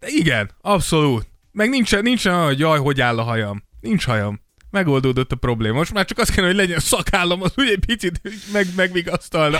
De 0.00 0.06
igen, 0.10 0.50
abszolút. 0.60 1.26
Meg 1.52 1.68
nincsen, 1.68 2.02
nincsen 2.02 2.34
olyan, 2.34 2.46
hogy 2.46 2.58
jaj, 2.58 2.78
hogy 2.78 3.00
áll 3.00 3.18
a 3.18 3.22
hajam. 3.22 3.64
Nincs 3.80 4.04
hajam. 4.04 4.40
Megoldódott 4.70 5.32
a 5.32 5.36
probléma. 5.36 5.76
Most 5.76 5.92
már 5.92 6.04
csak 6.04 6.18
azt 6.18 6.34
kell, 6.34 6.44
hogy 6.44 6.54
legyen 6.54 6.78
szakállam, 6.78 7.42
az 7.42 7.52
ugye 7.56 7.70
egy 7.70 7.84
picit 7.86 8.20
meg, 8.52 8.66
megvigasztalna. 8.76 9.58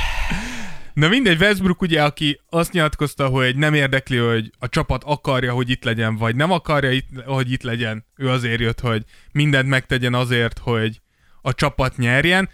Na 0.94 1.08
mindegy, 1.08 1.40
Westbrook 1.40 1.82
ugye, 1.82 2.02
aki 2.02 2.40
azt 2.48 2.72
nyilatkozta, 2.72 3.26
hogy 3.26 3.56
nem 3.56 3.74
érdekli, 3.74 4.16
hogy 4.16 4.50
a 4.58 4.68
csapat 4.68 5.04
akarja, 5.04 5.52
hogy 5.52 5.70
itt 5.70 5.84
legyen, 5.84 6.16
vagy 6.16 6.36
nem 6.36 6.50
akarja, 6.50 6.90
itt, 6.90 7.08
hogy 7.24 7.52
itt 7.52 7.62
legyen. 7.62 8.04
Ő 8.16 8.28
azért 8.28 8.60
jött, 8.60 8.80
hogy 8.80 9.04
mindent 9.32 9.68
megtegyen 9.68 10.14
azért, 10.14 10.58
hogy 10.58 11.00
a 11.42 11.54
csapat 11.54 11.96
nyerjen. 11.96 12.48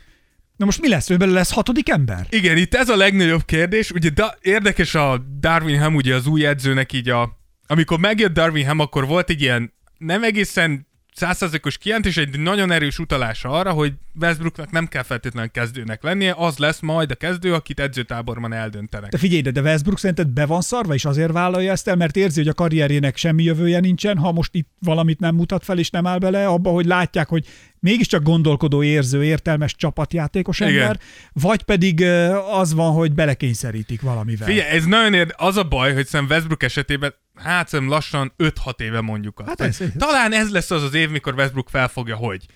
Na 0.56 0.64
most 0.64 0.80
mi 0.80 0.88
lesz? 0.88 1.10
Ő 1.10 1.16
belőle 1.16 1.38
lesz 1.38 1.52
hatodik 1.52 1.88
ember? 1.88 2.26
Igen, 2.30 2.56
itt 2.56 2.74
ez 2.74 2.88
a 2.88 2.96
legnagyobb 2.96 3.44
kérdés. 3.44 3.90
Ugye 3.90 4.10
da- 4.10 4.38
érdekes 4.40 4.94
a 4.94 5.18
Darwin 5.40 5.80
Ham, 5.80 5.94
ugye 5.94 6.14
az 6.14 6.26
új 6.26 6.46
edzőnek 6.46 6.92
így 6.92 7.08
a... 7.08 7.38
Amikor 7.66 7.98
megjött 7.98 8.32
Darwin 8.32 8.66
Ham, 8.66 8.78
akkor 8.78 9.06
volt 9.06 9.30
egy 9.30 9.40
ilyen 9.40 9.72
nem 9.98 10.22
egészen 10.22 10.86
százszerzékos 11.16 11.78
kijelentés, 11.78 12.16
egy 12.16 12.38
nagyon 12.38 12.70
erős 12.70 12.98
utalása 12.98 13.48
arra, 13.48 13.72
hogy 13.72 13.93
Westbrooknak 14.20 14.70
nem 14.70 14.86
kell 14.86 15.02
feltétlenül 15.02 15.51
kezdőnek 15.51 16.02
lennie, 16.02 16.34
az 16.36 16.59
lesz 16.59 16.80
majd 16.80 17.10
a 17.10 17.14
kezdő, 17.14 17.55
akit 17.55 17.80
edzőtáborban 17.80 18.52
eldöntenek. 18.52 19.10
De 19.10 19.18
figyelj, 19.18 19.40
de, 19.40 19.60
Westbrook 19.60 19.98
szerinted 19.98 20.28
be 20.28 20.47
van 20.47 20.60
szarva, 20.60 20.94
és 20.94 21.05
azért 21.05 21.32
vállalja 21.32 21.72
ezt 21.72 21.88
el, 21.88 21.97
mert 21.97 22.16
érzi, 22.16 22.38
hogy 22.38 22.48
a 22.48 22.55
karrierjének 22.55 23.16
semmi 23.16 23.43
jövője 23.43 23.80
nincsen, 23.80 24.18
ha 24.18 24.32
most 24.32 24.55
itt 24.55 24.68
valamit 24.80 25.20
nem 25.20 25.34
mutat 25.34 25.64
fel, 25.64 25.78
és 25.78 25.90
nem 25.90 26.06
áll 26.06 26.18
bele 26.18 26.47
abba, 26.47 26.70
hogy 26.70 26.86
látják, 26.86 27.28
hogy 27.28 27.47
mégiscsak 27.80 28.22
gondolkodó, 28.22 28.82
érző, 28.82 29.24
értelmes 29.24 29.74
csapatjátékos 29.74 30.60
Igen. 30.60 30.72
ember, 30.72 30.98
vagy 31.32 31.62
pedig 31.62 32.05
az 32.51 32.74
van, 32.74 32.93
hogy 32.93 33.12
belekényszerítik 33.12 34.01
valamivel. 34.01 34.48
Figyelj, 34.48 34.68
ez 34.68 34.84
nagyon 34.84 35.14
érde, 35.14 35.34
az 35.36 35.56
a 35.56 35.64
baj, 35.64 35.94
hogy 35.94 36.06
szerintem 36.06 36.36
Westbrook 36.36 36.62
esetében, 36.62 37.14
hát 37.36 37.68
szerintem 37.68 37.94
lassan 37.94 38.32
5-6 38.38 38.80
éve 38.80 39.00
mondjuk 39.00 39.38
azt. 39.38 39.48
Hát 39.48 39.60
ez- 39.60 39.82
Talán 39.98 40.32
ez 40.32 40.50
lesz 40.50 40.70
az 40.70 40.82
az 40.82 40.94
év, 40.94 41.10
mikor 41.10 41.34
Westbrook 41.34 41.68
felfogja, 41.68 42.16
hogy. 42.16 42.46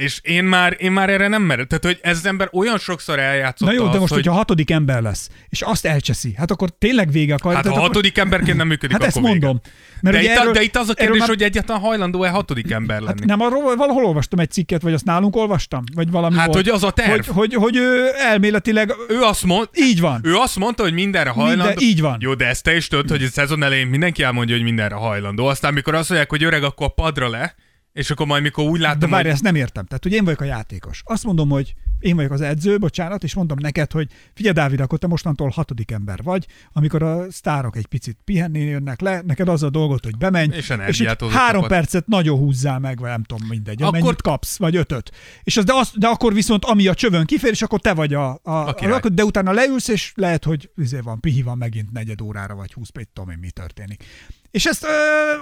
És 0.00 0.18
én 0.22 0.44
már, 0.44 0.76
én 0.78 0.92
már 0.92 1.10
erre 1.10 1.28
nem 1.28 1.42
merem. 1.42 1.66
Tehát, 1.66 1.84
hogy 1.84 1.98
ez 2.02 2.16
az 2.16 2.26
ember 2.26 2.48
olyan 2.52 2.78
sokszor 2.78 3.18
eljátszott 3.18 3.68
Na 3.68 3.74
jó, 3.74 3.82
de 3.84 3.88
azt, 3.90 3.98
most, 3.98 4.12
hogy... 4.12 4.22
hogyha 4.22 4.38
hatodik 4.38 4.70
ember 4.70 5.02
lesz, 5.02 5.28
és 5.48 5.62
azt 5.62 5.86
elcseszi, 5.86 6.34
hát 6.36 6.50
akkor 6.50 6.70
tényleg 6.78 7.10
vége 7.10 7.34
a 7.34 7.38
karrier. 7.38 7.56
Hát 7.56 7.64
ha 7.64 7.70
tehát 7.72 7.78
akkor- 7.88 7.96
hatodik 7.96 8.18
emberként 8.18 8.56
nem 8.56 8.66
működik, 8.66 8.96
Hát 8.96 9.06
ezt 9.06 9.16
akkor 9.16 9.30
vége. 9.30 9.46
mondom. 9.46 9.62
Mert 10.00 10.16
de, 10.16 10.22
itt, 10.22 10.28
a- 10.28 10.40
erről- 10.40 10.52
de 10.52 10.62
itt 10.62 10.76
az 10.76 10.88
a 10.88 10.94
kérdés, 10.94 11.18
már- 11.18 11.28
hogy 11.28 11.42
egyáltalán 11.42 11.82
hajlandó-e 11.82 12.28
hatodik 12.28 12.70
ember 12.70 13.00
lenni. 13.00 13.18
Hát 13.18 13.24
nem 13.28 13.40
arról, 13.40 13.76
valahol 13.76 14.04
olvastam 14.04 14.38
egy 14.38 14.50
cikket, 14.50 14.82
vagy 14.82 14.92
azt 14.92 15.04
nálunk 15.04 15.36
olvastam? 15.36 15.82
Vagy 15.94 16.10
valami 16.10 16.36
Hát, 16.36 16.46
volt, 16.46 16.56
hogy 16.58 16.68
az 16.68 16.82
a 16.84 16.90
terv. 16.90 17.10
Hogy, 17.10 17.26
hogy, 17.26 17.54
hogy 17.54 17.76
ő 17.76 18.06
elméletileg 18.18 18.92
ő 19.08 19.20
azt 19.22 19.44
mond, 19.44 19.68
így 19.74 20.00
van. 20.00 20.20
ő 20.24 20.34
azt 20.34 20.56
mondta, 20.56 20.82
hogy 20.82 20.92
mindenre 20.92 21.30
hajlandó. 21.30 21.64
Minden- 21.64 21.82
így 21.82 22.00
van. 22.00 22.16
Jó, 22.20 22.34
de 22.34 22.46
ezt 22.46 22.62
te 22.62 22.76
is 22.76 22.86
tudod, 22.88 23.10
hogy 23.10 23.22
a 23.22 23.28
szezon 23.28 23.62
elején 23.62 23.86
mindenki 23.86 24.22
elmondja, 24.22 24.54
hogy 24.54 24.64
mindenre 24.64 24.94
hajlandó. 24.94 25.46
Aztán, 25.46 25.72
mikor 25.72 25.94
azt 25.94 26.08
mondják, 26.08 26.30
hogy 26.30 26.44
öreg, 26.44 26.62
akkor 26.62 26.86
a 26.86 27.02
padra 27.02 27.28
le, 27.28 27.54
és 28.00 28.10
akkor 28.10 28.26
majd, 28.26 28.42
mikor 28.42 28.64
úgy 28.64 28.80
De 28.80 28.86
látom, 28.86 29.10
várj, 29.10 29.22
hogy... 29.22 29.32
ezt 29.32 29.42
nem 29.42 29.54
értem. 29.54 29.84
Tehát, 29.84 30.02
hogy 30.02 30.12
én 30.12 30.24
vagyok 30.24 30.40
a 30.40 30.44
játékos. 30.44 31.02
Azt 31.04 31.24
mondom, 31.24 31.48
hogy 31.48 31.74
én 32.00 32.16
vagyok 32.16 32.30
az 32.32 32.40
edző, 32.40 32.78
bocsánat, 32.78 33.22
és 33.24 33.34
mondom 33.34 33.58
neked, 33.60 33.92
hogy 33.92 34.08
figyelj, 34.34 34.54
Dávid, 34.54 34.80
akkor 34.80 34.98
te 34.98 35.06
mostantól 35.06 35.48
hatodik 35.48 35.90
ember 35.90 36.22
vagy, 36.22 36.46
amikor 36.72 37.02
a 37.02 37.30
sztárok 37.30 37.76
egy 37.76 37.86
picit 37.86 38.18
pihenni 38.24 38.58
jönnek 38.60 39.00
le, 39.00 39.22
neked 39.26 39.48
az 39.48 39.62
a 39.62 39.70
dolgot, 39.70 40.04
hogy 40.04 40.16
bemenj, 40.16 40.56
És 40.56 40.72
és 40.86 41.02
három 41.30 41.62
csapat. 41.62 41.68
percet 41.68 42.06
nagyon 42.06 42.38
húzzál 42.38 42.78
meg, 42.78 42.98
vagy 42.98 43.10
nem 43.10 43.22
tudom, 43.22 43.48
mindegy, 43.48 43.82
Akkor- 43.82 43.98
akkor... 44.00 44.16
kapsz, 44.16 44.58
vagy 44.58 44.76
ötöt. 44.76 45.10
És 45.42 45.56
az, 45.56 45.64
de, 45.64 45.74
az, 45.74 45.90
de 45.94 46.06
akkor 46.06 46.34
viszont, 46.34 46.64
ami 46.64 46.86
a 46.86 46.94
csövön 46.94 47.26
kifér, 47.26 47.50
és 47.50 47.62
akkor 47.62 47.80
te 47.80 47.94
vagy 47.94 48.14
a, 48.14 48.28
a, 48.30 48.40
a, 48.42 48.74
király. 48.74 49.00
a 49.02 49.08
de 49.08 49.24
utána 49.24 49.52
leülsz, 49.52 49.88
és 49.88 50.12
lehet, 50.14 50.44
hogy 50.44 50.70
izé 50.76 50.98
van, 51.02 51.20
pihi 51.20 51.42
van 51.42 51.58
megint 51.58 51.92
negyed 51.92 52.20
órára, 52.20 52.54
vagy 52.54 52.72
20 52.72 52.88
perc, 52.88 53.08
tudom 53.12 53.30
én, 53.30 53.38
mi 53.40 53.50
történik. 53.50 54.04
És 54.50 54.66
ezt, 54.66 54.86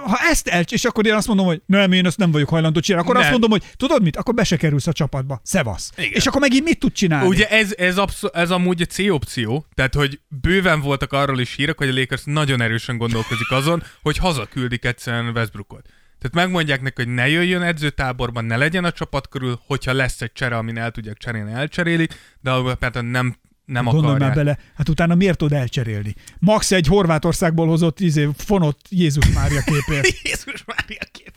ha 0.03 0.17
ezt 0.31 0.47
el, 0.47 0.63
és 0.69 0.85
akkor 0.85 1.05
én 1.05 1.13
azt 1.13 1.27
mondom, 1.27 1.45
hogy 1.45 1.61
nem, 1.65 1.91
én 1.91 2.05
ezt 2.05 2.17
nem 2.17 2.31
vagyok 2.31 2.49
hajlandó 2.49 2.79
csinálni, 2.79 3.03
akkor 3.07 3.15
Nem. 3.19 3.23
azt 3.29 3.39
mondom, 3.39 3.59
hogy 3.59 3.73
tudod 3.77 4.01
mit, 4.01 4.15
akkor 4.17 4.33
be 4.33 4.43
se 4.43 4.57
kerülsz 4.57 4.87
a 4.87 4.93
csapatba. 4.93 5.41
Szevasz. 5.43 5.91
Igen. 5.97 6.11
És 6.13 6.27
akkor 6.27 6.41
megint 6.49 6.67
mit 6.67 6.79
tud 6.79 6.91
csinálni? 6.91 7.27
Ugye 7.27 7.49
ez, 7.49 7.73
ez, 7.77 7.97
abszol- 7.97 8.35
ez 8.35 8.51
amúgy 8.51 8.81
egy 8.81 8.89
C-opció, 8.89 9.65
tehát 9.73 9.93
hogy 9.93 10.19
bőven 10.27 10.81
voltak 10.81 11.13
arról 11.13 11.39
is 11.39 11.55
hírek, 11.55 11.77
hogy 11.77 11.89
a 11.89 11.93
Lakers 11.93 12.21
nagyon 12.25 12.61
erősen 12.61 12.97
gondolkozik 12.97 13.51
azon, 13.51 13.83
hogy 14.01 14.17
hazaküldik 14.17 14.85
egyszerűen 14.85 15.35
Westbrookot. 15.35 15.81
Tehát 16.19 16.47
megmondják 16.47 16.81
neki, 16.81 17.03
hogy 17.03 17.13
ne 17.13 17.27
jöjjön 17.27 17.61
edzőtáborban, 17.61 18.45
ne 18.45 18.57
legyen 18.57 18.83
a 18.83 18.91
csapat 18.91 19.27
körül, 19.27 19.59
hogyha 19.65 19.93
lesz 19.93 20.21
egy 20.21 20.31
csere, 20.31 20.57
amin 20.57 20.77
el 20.77 20.91
tudják 20.91 21.17
cserélni, 21.17 21.51
elcserélik, 21.51 22.13
de 22.41 22.51
például 22.79 23.09
nem, 23.09 23.35
nem 23.65 23.85
Gondolj 23.85 24.19
már 24.19 24.33
bele, 24.33 24.57
hát 24.75 24.89
utána 24.89 25.15
miért 25.15 25.37
tud 25.37 25.53
elcserélni? 25.53 26.15
Max 26.39 26.71
egy 26.71 26.87
Horvátországból 26.87 27.67
hozott 27.67 27.99
izé, 27.99 28.29
fonott 28.37 28.79
Jézus 28.89 29.29
Mária 29.33 29.61
képért. 29.61 30.07
Jézus 30.23 30.63
Mária 30.65 31.01
kép. 31.11 31.33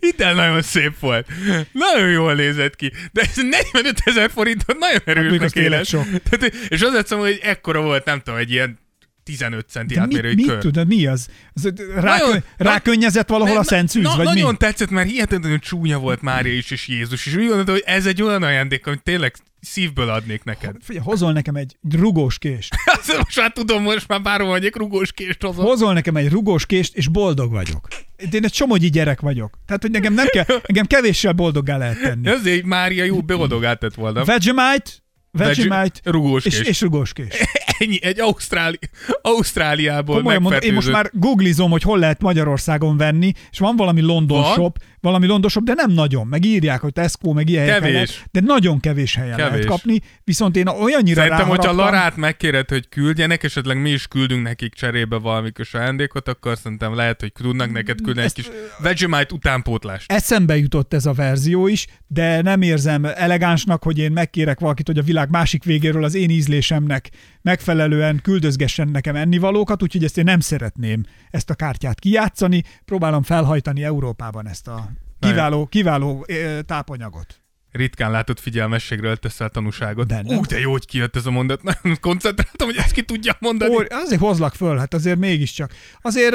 Itt 0.00 0.18
nagyon 0.18 0.62
szép 0.62 0.98
volt. 0.98 1.26
Nagyon 1.72 2.08
jól 2.10 2.34
nézett 2.34 2.76
ki. 2.76 2.92
De 3.12 3.20
ez 3.20 3.36
45 3.72 4.00
ezer 4.04 4.30
forintot 4.30 4.78
nagyon 4.78 5.00
Hát 5.06 5.08
erősnek 5.16 5.50
tényleg 5.50 5.72
élet. 5.72 5.86
sok. 5.86 6.04
Tehát, 6.22 6.54
és 6.68 6.82
az 6.82 6.94
egyszerűen, 6.94 7.26
hogy 7.26 7.40
ekkora 7.42 7.80
volt, 7.82 8.04
nem 8.04 8.20
tudom, 8.20 8.38
egy 8.38 8.50
ilyen 8.50 8.78
15 9.24 9.68
centi 9.68 9.94
De 9.94 10.00
mit, 10.00 10.08
átmérői 10.08 10.34
mit 10.34 10.46
kör. 10.46 10.58
tudod, 10.58 10.86
mi 10.86 11.06
az? 11.06 11.28
az 11.54 11.72
rá, 11.94 12.18
Nagyon- 12.18 12.44
rákönnyezett 12.56 13.28
valahol 13.28 13.52
a 13.54 13.58
Na- 13.58 13.64
Szent 13.64 13.88
Szűz, 13.88 14.02
na, 14.02 14.16
vagy 14.16 14.26
mi? 14.26 14.32
Nagyon 14.40 14.58
tetszett, 14.58 14.90
mert 14.90 15.10
hihetetlenül 15.10 15.58
csúnya 15.58 15.98
volt 15.98 16.20
Mária 16.22 16.52
is, 16.54 16.70
és 16.70 16.88
Jézus 16.88 17.26
is. 17.26 17.34
Úgy 17.34 17.46
gondoltam, 17.46 17.74
hogy 17.74 17.84
ez 17.86 18.06
egy 18.06 18.22
olyan 18.22 18.42
ajándék, 18.42 18.86
amit 18.86 19.02
tényleg 19.02 19.34
szívből 19.60 20.08
adnék 20.08 20.44
neked. 20.44 20.76
Figyelj, 20.82 21.04
hozol 21.06 21.32
nekem 21.32 21.54
egy 21.54 21.76
rugós 21.92 22.38
kést. 22.38 22.74
Most 23.24 23.36
már 23.36 23.52
tudom, 23.52 23.82
most 23.82 24.08
már 24.08 24.22
bárhol 24.22 24.48
vagyok, 24.48 24.76
rugós 24.76 25.12
kést 25.12 25.42
hozom. 25.42 25.64
Hozol 25.64 25.92
nekem 25.92 26.16
egy 26.16 26.28
rugós 26.30 26.66
kést, 26.66 26.96
és 26.96 27.08
boldog 27.08 27.50
vagyok. 27.50 27.88
Én 28.32 28.44
egy 28.44 28.52
csomógyi 28.52 28.90
gyerek 28.90 29.20
vagyok. 29.20 29.58
Tehát, 29.66 29.82
hogy 29.82 29.90
nekem 29.90 30.14
nem 30.14 30.26
kell, 30.26 30.44
engem 30.62 30.86
kevéssel 30.86 31.32
boldoggá 31.32 31.76
lehet 31.76 32.00
tenni. 32.00 32.28
Ezért 32.28 32.64
Mária 32.64 33.04
jó 33.04 33.20
beoldogát 33.20 33.78
tett 33.78 33.94
volna. 33.94 34.24
Vegemite, 34.24 34.90
Vegemite, 35.32 36.00
Rugós 36.04 36.44
és, 36.44 36.60
és 36.60 36.80
rugós 36.80 37.12
kés. 37.12 37.26
Ennyi, 37.78 37.98
egy 38.02 38.20
Ausztráli, 38.20 38.78
Ausztráliából 39.22 40.16
Komolyan 40.16 40.42
mondom, 40.42 40.60
én 40.60 40.72
most 40.72 40.90
már 40.90 41.10
googlizom, 41.12 41.70
hogy 41.70 41.82
hol 41.82 41.98
lehet 41.98 42.20
Magyarországon 42.20 42.96
venni, 42.96 43.32
és 43.50 43.58
van 43.58 43.76
valami 43.76 44.00
London 44.00 44.40
Van? 44.40 44.52
shop, 44.52 44.78
valami 45.00 45.26
londosabb, 45.26 45.64
de 45.64 45.72
nem 45.74 45.90
nagyon. 45.90 46.26
Meg 46.26 46.44
írják, 46.44 46.80
hogy 46.80 46.92
Tesco, 46.92 47.32
meg 47.32 47.48
ilyen 47.48 47.66
Kevés. 47.66 47.92
lehet, 47.92 48.28
de 48.30 48.40
nagyon 48.40 48.80
kevés 48.80 49.14
helyen 49.14 49.36
Kevés. 49.36 49.50
lehet 49.52 49.66
kapni, 49.66 50.00
viszont 50.24 50.56
én 50.56 50.66
olyannyira 50.66 51.20
Szerintem, 51.20 51.48
hogyha 51.48 51.62
ráharaptam- 51.62 51.94
Larát 51.94 52.16
megkéred, 52.16 52.68
hogy 52.68 52.88
küldjenek, 52.88 53.42
esetleg 53.42 53.80
mi 53.80 53.90
is 53.90 54.06
küldünk 54.06 54.42
nekik 54.42 54.74
cserébe 54.74 55.16
valami 55.16 55.50
kis 55.52 55.74
ajándékot, 55.74 56.28
akkor 56.28 56.56
szerintem 56.56 56.94
lehet, 56.94 57.20
hogy 57.20 57.32
tudnak 57.32 57.72
neked 57.72 58.00
küldeni 58.02 58.26
egy 58.26 58.32
kis 58.32 58.48
Vegemite 58.78 59.34
utánpótlást. 59.34 60.12
Eszembe 60.12 60.56
jutott 60.56 60.94
ez 60.94 61.06
a 61.06 61.12
verzió 61.12 61.66
is, 61.66 61.86
de 62.06 62.42
nem 62.42 62.62
érzem 62.62 63.04
elegánsnak, 63.04 63.82
hogy 63.82 63.98
én 63.98 64.12
megkérek 64.12 64.60
valakit, 64.60 64.86
hogy 64.86 64.98
a 64.98 65.02
világ 65.02 65.30
másik 65.30 65.64
végéről 65.64 66.04
az 66.04 66.14
én 66.14 66.30
ízlésemnek 66.30 67.10
megfelelően 67.42 68.20
küldözgessen 68.22 68.88
nekem 68.88 69.16
ennivalókat, 69.16 69.82
úgyhogy 69.82 70.04
ezt 70.04 70.18
én 70.18 70.24
nem 70.24 70.40
szeretném 70.40 71.02
ezt 71.30 71.50
a 71.50 71.54
kártyát 71.54 71.98
kijátszani. 72.00 72.62
Próbálom 72.84 73.22
felhajtani 73.22 73.84
Európában 73.84 74.48
ezt 74.48 74.68
a 74.68 74.89
kiváló, 75.20 75.66
kiváló 75.66 76.26
tápanyagot. 76.66 77.40
Ritkán 77.72 78.10
látott 78.10 78.40
figyelmességről 78.40 79.16
teszel 79.16 79.48
tanúságot. 79.48 80.06
Benne. 80.06 80.36
Ú, 80.36 80.44
de 80.44 80.58
jó, 80.58 80.70
hogy 80.70 80.86
kijött 80.86 81.16
ez 81.16 81.26
a 81.26 81.30
mondat. 81.30 81.62
Nagyon 81.62 81.96
koncentráltam, 82.00 82.66
hogy 82.66 82.76
ezt 82.76 82.92
ki 82.92 83.02
tudja 83.02 83.36
mondani. 83.38 83.74
Ó, 83.74 83.78
azért 83.88 84.20
hozlak 84.20 84.54
föl, 84.54 84.76
hát 84.76 84.94
azért 84.94 85.18
mégiscsak. 85.18 85.72
Azért, 86.02 86.34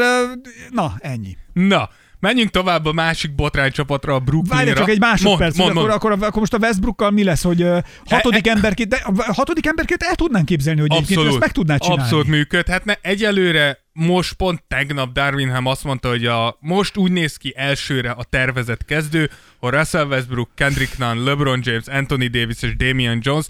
na, 0.69 0.95
ennyi. 0.99 1.37
Na, 1.53 1.89
menjünk 2.25 2.49
tovább 2.49 2.85
a 2.85 2.91
másik 2.91 3.35
botránycsapatra, 3.35 4.13
a 4.13 4.19
Brooklynra. 4.19 4.65
Várj 4.65 4.77
csak 4.77 4.89
egy 4.89 4.99
másodperc, 4.99 5.57
Mond, 5.57 5.73
mond, 5.73 5.85
mond, 5.85 5.95
akkor, 5.95 6.11
akkor, 6.11 6.27
akkor 6.27 6.39
most 6.39 6.53
a 6.53 6.57
Westbrookkal 6.57 7.11
mi 7.11 7.23
lesz, 7.23 7.43
hogy 7.43 7.67
hatodik 8.05 8.47
E- 8.47 8.51
emberként, 8.51 8.89
de 8.89 9.01
hatodik 9.27 9.65
emberként 9.67 10.03
el 10.03 10.15
tudnánk 10.15 10.45
képzelni, 10.45 10.79
hogy 10.79 10.91
egyébként 10.91 11.17
Abszolút, 11.19 11.31
ezt 11.35 11.45
meg 11.45 11.51
tudná 11.51 11.77
csinálni. 11.77 12.01
abszolút 12.01 12.27
működhetne. 12.27 12.97
Egyelőre 13.01 13.79
most 13.93 14.33
pont 14.33 14.63
tegnap 14.67 15.11
Darwinham 15.13 15.65
azt 15.65 15.83
mondta, 15.83 16.09
hogy 16.09 16.25
a, 16.25 16.57
most 16.59 16.97
úgy 16.97 17.11
néz 17.11 17.37
ki 17.37 17.53
elsőre 17.57 18.11
a 18.11 18.23
tervezett 18.23 18.85
kezdő, 18.85 19.29
hogy 19.59 19.73
Russell 19.73 20.05
Westbrook, 20.05 20.49
Kendrick 20.55 20.97
Nunn, 20.97 21.23
LeBron 21.23 21.59
James, 21.63 21.87
Anthony 21.87 22.29
Davis 22.31 22.61
és 22.61 22.75
Damian 22.75 23.19
Jones. 23.21 23.45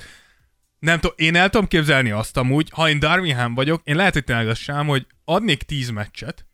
Nem 0.79 0.99
tudom, 0.99 1.15
én 1.19 1.35
el 1.35 1.49
tudom 1.49 1.67
képzelni 1.67 2.11
azt 2.11 2.37
amúgy, 2.37 2.69
ha 2.71 2.89
én 2.89 2.99
Darwinham 2.99 3.53
vagyok, 3.53 3.81
én 3.83 3.95
lehet, 3.95 4.13
hogy 4.13 4.23
tényleg 4.23 4.47
azt 4.47 4.61
sem, 4.61 4.87
hogy 4.87 5.05
adnék 5.25 5.63
10 5.63 5.89
meccset, 5.89 6.45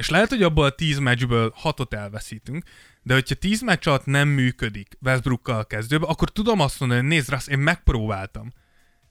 és 0.00 0.08
lehet, 0.08 0.28
hogy 0.28 0.42
abból 0.42 0.64
a 0.64 0.70
10 0.70 0.98
meccsből 0.98 1.54
6-ot 1.64 1.92
elveszítünk, 1.92 2.64
de 3.02 3.14
hogyha 3.14 3.34
10 3.34 3.62
meccs 3.62 3.88
alatt 3.88 4.04
nem 4.04 4.28
működik 4.28 4.98
Westbrookkal 5.02 5.66
kezdőbe, 5.66 6.06
akkor 6.06 6.30
tudom 6.30 6.60
azt 6.60 6.80
mondani, 6.80 7.00
hogy 7.00 7.08
nézd, 7.10 7.30
Russ, 7.30 7.46
én 7.46 7.58
megpróbáltam. 7.58 8.52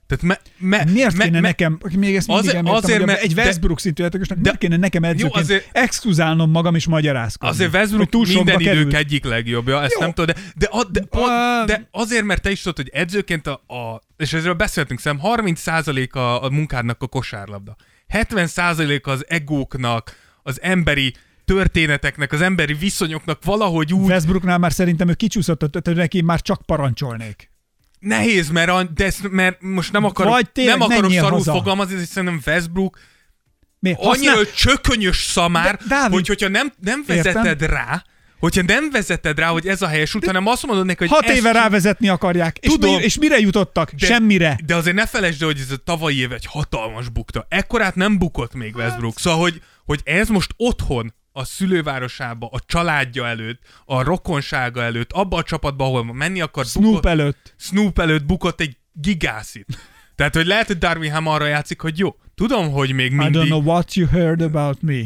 Tehát 0.07 0.23
me, 0.23 0.39
me, 0.77 0.91
Miért 0.91 1.15
me, 1.15 1.23
kéne 1.23 1.39
me, 1.39 1.47
nekem, 1.47 1.79
még 1.97 2.15
ezt 2.15 2.27
mindig 2.27 2.47
Azért- 2.49 2.67
azért, 2.67 3.05
mert- 3.05 3.21
egy 3.21 3.33
de- 3.33 3.43
Westbrook 3.43 3.79
szintű 3.79 4.03
játékosnak 4.03 4.37
de- 4.37 4.43
miért 4.43 4.57
kéne 4.57 4.77
nekem 4.77 5.03
edzőként 5.03 5.35
Jó, 5.35 5.41
azért- 5.41 5.69
exkluzálnom 5.71 6.51
magam 6.51 6.75
és 6.75 6.87
magyarázkodni. 6.87 7.55
Azért 7.55 7.73
Westbrook 7.73 8.09
túl 8.09 8.25
minden 8.25 8.59
idők 8.59 8.73
került. 8.73 8.93
egyik 8.93 9.23
legjobbja, 9.25 9.81
ezt 9.81 9.93
Jó. 9.93 9.99
nem 9.99 10.13
tudod, 10.13 10.35
de, 10.35 10.41
de, 10.55 10.67
de, 10.91 11.05
a, 11.09 11.61
Ö, 11.61 11.65
de 11.65 11.87
azért, 11.91 12.23
mert 12.23 12.41
te 12.41 12.51
is 12.51 12.61
tudod, 12.61 12.77
hogy 12.77 12.89
edzőként 13.01 13.47
a, 13.47 13.51
a 13.67 14.01
és 14.17 14.33
ezről 14.33 14.53
beszéltünk, 14.53 14.99
szerintem 14.99 15.31
30% 15.35 16.11
a, 16.15 16.43
a 16.43 16.49
munkádnak 16.49 17.01
a 17.03 17.07
kosárlabda. 17.07 17.75
70% 18.13 19.03
az 19.03 19.25
egóknak, 19.27 20.15
az 20.43 20.61
emberi 20.61 21.13
történeteknek, 21.45 22.31
az 22.31 22.41
emberi 22.41 22.73
viszonyoknak 22.73 23.43
valahogy 23.43 23.93
úgy 23.93 24.09
Westbrooknál 24.09 24.57
már 24.57 24.71
szerintem 24.73 25.07
ő 25.09 25.13
kicsúszott, 25.13 25.61
hogy 25.83 25.95
neki 25.95 26.21
már 26.21 26.41
csak 26.41 26.61
parancsolnék. 26.65 27.51
nehéz, 27.99 28.49
mert, 28.49 28.69
a, 28.69 28.83
de 28.83 29.05
ezt, 29.05 29.29
mert 29.29 29.61
most 29.61 29.91
nem 29.91 30.03
akarok, 30.03 30.31
Vagy 30.31 30.51
tényleg 30.51 30.77
nem 30.77 30.87
akarok 30.91 31.11
szarul 31.11 31.29
haza. 31.37 31.51
fogalmazni, 31.51 31.95
de 31.95 32.05
szerintem 32.05 32.41
Westbrook 32.53 32.99
Mi? 33.79 33.95
annyira 33.97 34.31
Használ... 34.35 34.53
csökönyös 34.55 35.23
szamár, 35.23 35.75
De, 35.77 35.83
Dávid, 35.87 36.13
hogy 36.13 36.27
hogyha 36.27 36.47
nem, 36.47 36.71
nem 36.81 37.03
vezeted 37.07 37.61
rá, 37.61 38.03
hogyha 38.39 38.61
nem 38.61 38.89
vezeted 38.91 39.39
rá, 39.39 39.47
hogy 39.47 39.67
ez 39.67 39.81
a 39.81 39.87
helyes 39.87 40.15
út, 40.15 40.25
hanem 40.25 40.47
azt 40.47 40.65
mondod 40.65 40.85
neki, 40.85 40.99
hogy 40.99 41.09
Hat 41.09 41.35
éve 41.35 41.51
rávezetni 41.51 42.09
akarják. 42.09 42.57
És, 42.57 42.71
Tudom. 42.71 42.95
mi, 42.95 43.01
és 43.03 43.17
mire 43.17 43.39
jutottak? 43.39 43.91
De- 43.91 44.05
Semmire. 44.05 44.59
De 44.65 44.75
azért 44.75 44.95
ne 44.95 45.05
felejtsd 45.05 45.41
el, 45.41 45.47
hogy 45.47 45.59
ez 45.59 45.71
a 45.71 45.77
tavalyi 45.77 46.17
év 46.19 46.31
egy 46.31 46.45
hatalmas 46.45 47.09
bukta. 47.09 47.45
Ekkorát 47.49 47.95
nem 47.95 48.17
bukott 48.17 48.53
még 48.53 48.75
Westbrook. 48.75 49.19
Szóval, 49.19 49.39
hogy, 49.39 49.61
hogy 49.89 50.01
ez 50.03 50.29
most 50.29 50.53
otthon 50.57 51.13
a 51.31 51.43
szülővárosába, 51.43 52.49
a 52.51 52.59
családja 52.65 53.27
előtt, 53.27 53.61
a 53.85 54.03
rokonsága 54.03 54.81
előtt, 54.81 55.11
abba 55.11 55.37
a 55.37 55.43
csapatba, 55.43 55.85
ahol 55.85 56.13
menni 56.13 56.41
akar, 56.41 56.65
Snoop 56.65 56.85
bukott, 56.85 57.05
előtt. 57.05 57.53
Snoop 57.57 57.99
előtt 57.99 58.25
bukott 58.25 58.61
egy 58.61 58.77
gigászit. 58.91 59.77
Tehát, 60.15 60.35
hogy 60.35 60.45
lehet, 60.45 60.67
hogy 60.67 60.77
Darwin 60.77 61.11
Ham 61.11 61.27
arra 61.27 61.45
játszik, 61.45 61.81
hogy 61.81 61.97
jó, 61.97 62.15
tudom, 62.35 62.71
hogy 62.71 62.91
még 62.91 63.11
I 63.11 63.15
mindig... 63.15 63.41
don't 63.41 63.45
know 63.45 63.61
what 63.61 63.93
you 63.93 64.07
heard 64.07 64.41
about 64.41 64.81
me. 64.81 65.01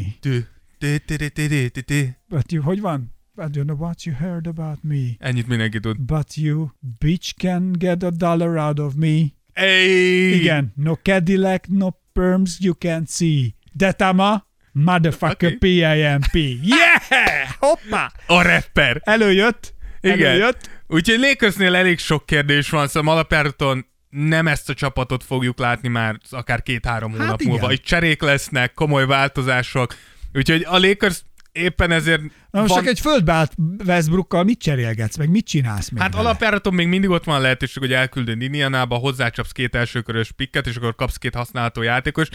But 2.28 2.52
you, 2.52 2.62
hogy 2.62 2.80
van? 2.80 3.14
I 3.36 3.44
don't 3.50 3.64
know 3.64 3.76
what 3.78 4.02
you 4.02 4.16
heard 4.16 4.46
about 4.46 4.82
me. 4.82 5.16
Ennyit 5.18 5.46
mindenki 5.46 5.80
tud. 5.80 6.00
But 6.00 6.36
you, 6.36 6.68
bitch 6.98 7.34
can 7.36 7.72
get 7.72 8.02
a 8.02 8.10
dollar 8.10 8.56
out 8.56 8.78
of 8.78 8.94
me. 8.94 9.22
Ey! 9.52 10.34
Igen, 10.34 10.72
no 10.76 10.94
Cadillac, 11.02 11.66
no 11.68 11.90
perms 12.12 12.56
you 12.60 12.74
can 12.78 13.04
see. 13.06 13.54
Detama, 13.72 14.52
motherfucker 14.74 15.48
Oké. 15.48 15.56
PIMP. 15.56 16.34
Yeah! 16.62 17.48
Hoppá! 17.58 18.12
A 18.26 18.42
rapper. 18.42 19.00
Előjött. 19.04 19.74
Igen. 20.00 20.26
Előjött. 20.26 20.70
Úgyhogy 20.86 21.18
Lakersnél 21.18 21.74
elég 21.74 21.98
sok 21.98 22.26
kérdés 22.26 22.70
van, 22.70 22.88
szóval 22.88 23.14
alapjáraton 23.14 23.86
nem 24.10 24.46
ezt 24.46 24.70
a 24.70 24.74
csapatot 24.74 25.24
fogjuk 25.24 25.58
látni 25.58 25.88
már 25.88 26.18
akár 26.30 26.62
két-három 26.62 27.10
Hát 27.10 27.20
hónap 27.20 27.40
igen. 27.40 27.52
múlva. 27.52 27.72
Itt 27.72 27.82
cserék 27.82 28.22
lesznek, 28.22 28.74
komoly 28.74 29.06
változások. 29.06 29.94
Úgyhogy 30.32 30.66
a 30.68 30.78
Lakers 30.78 31.22
éppen 31.52 31.90
ezért 31.90 32.20
Na 32.50 32.60
most 32.60 32.72
van... 32.72 32.78
csak 32.78 32.88
egy 32.88 33.00
földbe 33.00 33.32
állt 33.32 33.52
Westbrookkal 33.86 34.44
mit 34.44 34.58
cserélgetsz, 34.58 35.16
meg 35.16 35.30
mit 35.30 35.46
csinálsz 35.46 35.88
még 35.88 36.02
Hát 36.02 36.14
alapjáraton 36.14 36.74
még 36.74 36.86
mindig 36.86 37.10
ott 37.10 37.24
van 37.24 37.36
a 37.36 37.40
lehetőség, 37.40 37.82
hogy 37.82 37.92
elküldöd 37.92 38.42
Indianába, 38.42 38.96
hozzácsapsz 38.96 39.52
két 39.52 39.74
elsőkörös 39.74 40.32
pikket, 40.32 40.66
és 40.66 40.76
akkor 40.76 40.94
kapsz 40.94 41.16
két 41.16 41.34
használható 41.34 41.82
játékos. 41.82 42.28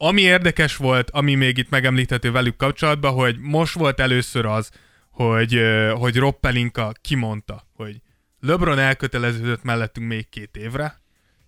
Ami 0.00 0.20
érdekes 0.20 0.76
volt, 0.76 1.10
ami 1.10 1.34
még 1.34 1.58
itt 1.58 1.70
megemlíthető 1.70 2.30
velük 2.30 2.56
kapcsolatban, 2.56 3.12
hogy 3.12 3.38
most 3.38 3.74
volt 3.74 4.00
először 4.00 4.46
az, 4.46 4.70
hogy, 5.10 5.60
hogy 5.92 6.16
Rob 6.16 6.40
Pelinka 6.40 6.92
kimondta, 7.00 7.66
hogy 7.74 8.00
LeBron 8.40 8.78
elköteleződött 8.78 9.62
mellettünk 9.62 10.06
még 10.08 10.28
két 10.28 10.56
évre, 10.56 11.00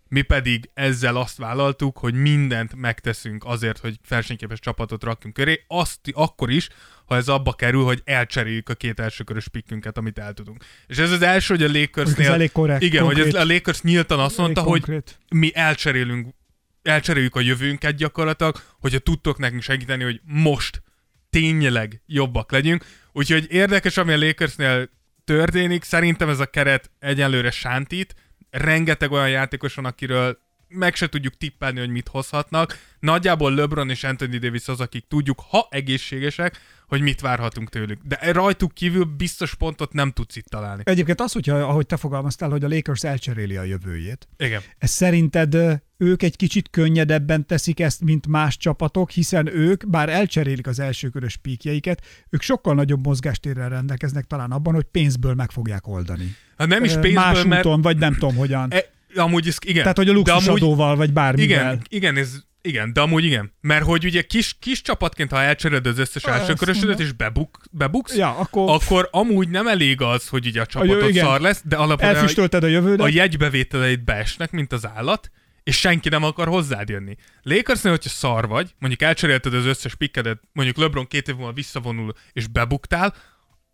mi 0.09 0.23
pedig 0.23 0.71
ezzel 0.75 1.17
azt 1.17 1.37
vállaltuk, 1.37 1.99
hogy 1.99 2.15
mindent 2.15 2.75
megteszünk 2.75 3.45
azért, 3.47 3.79
hogy 3.79 3.97
versenyképes 4.09 4.59
csapatot 4.59 5.05
rakjunk 5.05 5.35
köré, 5.35 5.65
azt 5.69 6.01
akkor 6.13 6.51
is, 6.51 6.69
ha 7.07 7.17
ez 7.17 7.29
abba 7.29 7.53
kerül, 7.53 7.85
hogy 7.85 8.03
elcseréljük 8.05 8.69
a 8.69 8.75
két 8.75 9.01
elsőkörös 9.01 9.49
pikkünket, 9.49 9.99
amit 9.99 10.19
el 10.19 10.33
tudunk. 10.33 10.65
És 10.87 10.99
ez 10.99 11.11
az 11.11 11.23
első, 11.23 11.55
hogy 11.55 11.65
a 11.65 11.79
Lakersnél... 11.79 12.27
ez 12.27 12.33
elég 12.33 12.53
korrekt, 12.53 12.83
igen, 12.83 13.05
hogy 13.05 13.15
konkrét. 13.15 13.35
ez, 13.35 13.43
a 13.43 13.53
Lakers 13.53 13.81
nyíltan 13.81 14.19
azt 14.19 14.37
mondta, 14.37 14.63
hogy 14.63 15.03
mi 15.29 15.51
elcserélünk, 15.55 16.35
elcseréljük 16.83 17.37
a 17.37 17.41
jövőnket 17.41 17.95
gyakorlatilag, 17.97 18.57
hogyha 18.79 18.99
tudtok 18.99 19.39
nekünk 19.39 19.63
segíteni, 19.63 20.03
hogy 20.03 20.21
most 20.25 20.83
tényleg 21.31 22.03
jobbak 22.07 22.53
legyünk. 22.53 22.85
Úgyhogy 23.13 23.47
érdekes, 23.51 23.97
ami 23.97 24.13
a 24.13 24.19
Lakersnél 24.19 24.89
történik, 25.25 25.85
szerintem 25.85 26.29
ez 26.29 26.41
a 26.41 26.47
keret 26.47 26.91
egyelőre 26.99 27.51
sántít, 27.51 28.15
rengeteg 28.51 29.13
olyan 29.13 29.31
játékos 29.31 29.75
van, 29.75 29.85
akiről 29.85 30.39
meg 30.71 30.95
se 30.95 31.09
tudjuk 31.09 31.37
tippelni, 31.37 31.79
hogy 31.79 31.91
mit 31.91 32.09
hozhatnak. 32.09 32.79
Nagyjából 33.01 33.55
LeBron 33.55 33.91
és 33.91 34.05
Anthony 34.05 34.39
Davis 34.39 34.69
az, 34.69 34.81
akik 34.81 35.05
tudjuk, 35.09 35.43
ha 35.49 35.69
egészségesek, 35.71 36.61
hogy 36.87 37.01
mit 37.01 37.21
várhatunk 37.21 37.69
tőlük. 37.69 38.01
De 38.03 38.33
rajtuk 38.33 38.75
kívül 38.75 39.05
biztos 39.05 39.55
pontot 39.55 39.93
nem 39.93 40.11
tudsz 40.11 40.37
itt 40.37 40.47
találni. 40.47 40.83
Egyébként 40.85 41.21
az, 41.21 41.33
hogyha, 41.33 41.57
ahogy 41.57 41.87
te 41.87 41.97
fogalmaztál, 41.97 42.51
hogy 42.51 42.65
a 42.65 42.69
Lakers 42.69 43.05
elcseréli 43.05 43.57
a 43.57 43.63
jövőjét, 43.63 44.29
Igen. 44.37 44.61
ez 44.79 44.91
szerinted 44.91 45.57
ők 45.97 46.23
egy 46.23 46.37
kicsit 46.37 46.71
könnyedebben 46.71 47.47
teszik 47.47 47.81
ezt, 47.81 48.01
mint 48.01 48.27
más 48.27 48.57
csapatok, 48.57 49.11
hiszen 49.11 49.47
ők, 49.47 49.89
bár 49.89 50.09
elcserélik 50.09 50.67
az 50.67 50.79
elsőkörös 50.79 51.37
píkjeiket, 51.37 52.05
ők 52.31 52.43
sokkal 52.43 52.75
nagyobb 52.75 53.07
mozgástérrel 53.07 53.69
rendelkeznek 53.69 54.25
talán 54.25 54.51
abban, 54.51 54.75
hogy 54.75 54.85
pénzből 54.85 55.35
meg 55.35 55.51
fogják 55.51 55.87
oldani. 55.87 56.37
Hát 56.59 56.69
nem 56.69 56.85
is 56.85 56.93
pénzből, 56.93 57.13
Más 57.13 57.45
mert... 57.45 57.67
úton, 57.67 57.83
vagy 57.83 57.99
nem 57.99 58.13
tudom 58.13 58.37
hogyan. 58.37 58.73
E, 58.73 58.85
amúgy 59.15 59.47
ez, 59.49 59.57
igen. 59.65 59.83
Tehát, 59.83 59.97
hogy 59.97 60.09
a 60.09 60.13
De 60.13 60.19
amúgy- 60.19 60.27
luxusadóval, 60.47 60.97
vagy 60.97 61.13
bármivel. 61.13 61.45
Igen, 61.63 61.83
igen, 61.89 62.17
ez, 62.17 62.37
igen, 62.63 62.93
de 62.93 63.01
amúgy 63.01 63.25
igen. 63.25 63.53
Mert 63.61 63.85
hogy 63.85 64.05
ugye 64.05 64.23
kis, 64.23 64.57
kis 64.61 64.83
csapatként, 64.83 65.31
ha 65.31 65.43
elcseréled 65.43 65.87
az 65.87 65.99
összes 65.99 66.25
elsőkörösödet, 66.25 67.01
és 67.01 67.13
bebuk, 67.13 67.59
bebuksz, 67.71 68.17
Ja, 68.17 68.37
akkor 68.39 68.71
akkor 68.71 69.09
amúgy 69.11 69.49
nem 69.49 69.67
elég 69.67 70.01
az, 70.01 70.29
hogy 70.29 70.47
ugye 70.47 70.61
a 70.61 70.67
csapatot 70.67 71.09
igen. 71.09 71.25
szar 71.25 71.41
lesz, 71.41 71.63
de 71.65 71.77
alapvetően 71.77 72.17
elfüstölted 72.17 72.65
a 72.65 72.67
jövődet. 72.67 73.07
a 73.07 73.09
jegybevételeid 73.09 74.01
beesnek, 74.01 74.51
mint 74.51 74.73
az 74.73 74.87
állat, 74.87 75.31
és 75.63 75.79
senki 75.79 76.09
nem 76.09 76.25
akar 76.25 76.49
hozzád 76.49 76.89
jönni. 76.89 77.17
Lakersnél, 77.43 77.93
hogyha 77.93 78.09
szar 78.09 78.49
vagy, 78.49 78.75
mondjuk 78.79 79.03
elcserélted 79.03 79.55
az 79.55 79.65
összes 79.65 79.95
pikkedet, 79.95 80.41
mondjuk 80.53 80.77
LeBron 80.77 81.07
két 81.07 81.29
év 81.29 81.35
múlva 81.37 81.53
visszavonul, 81.53 82.13
és 82.33 82.47
bebuktál, 82.47 83.15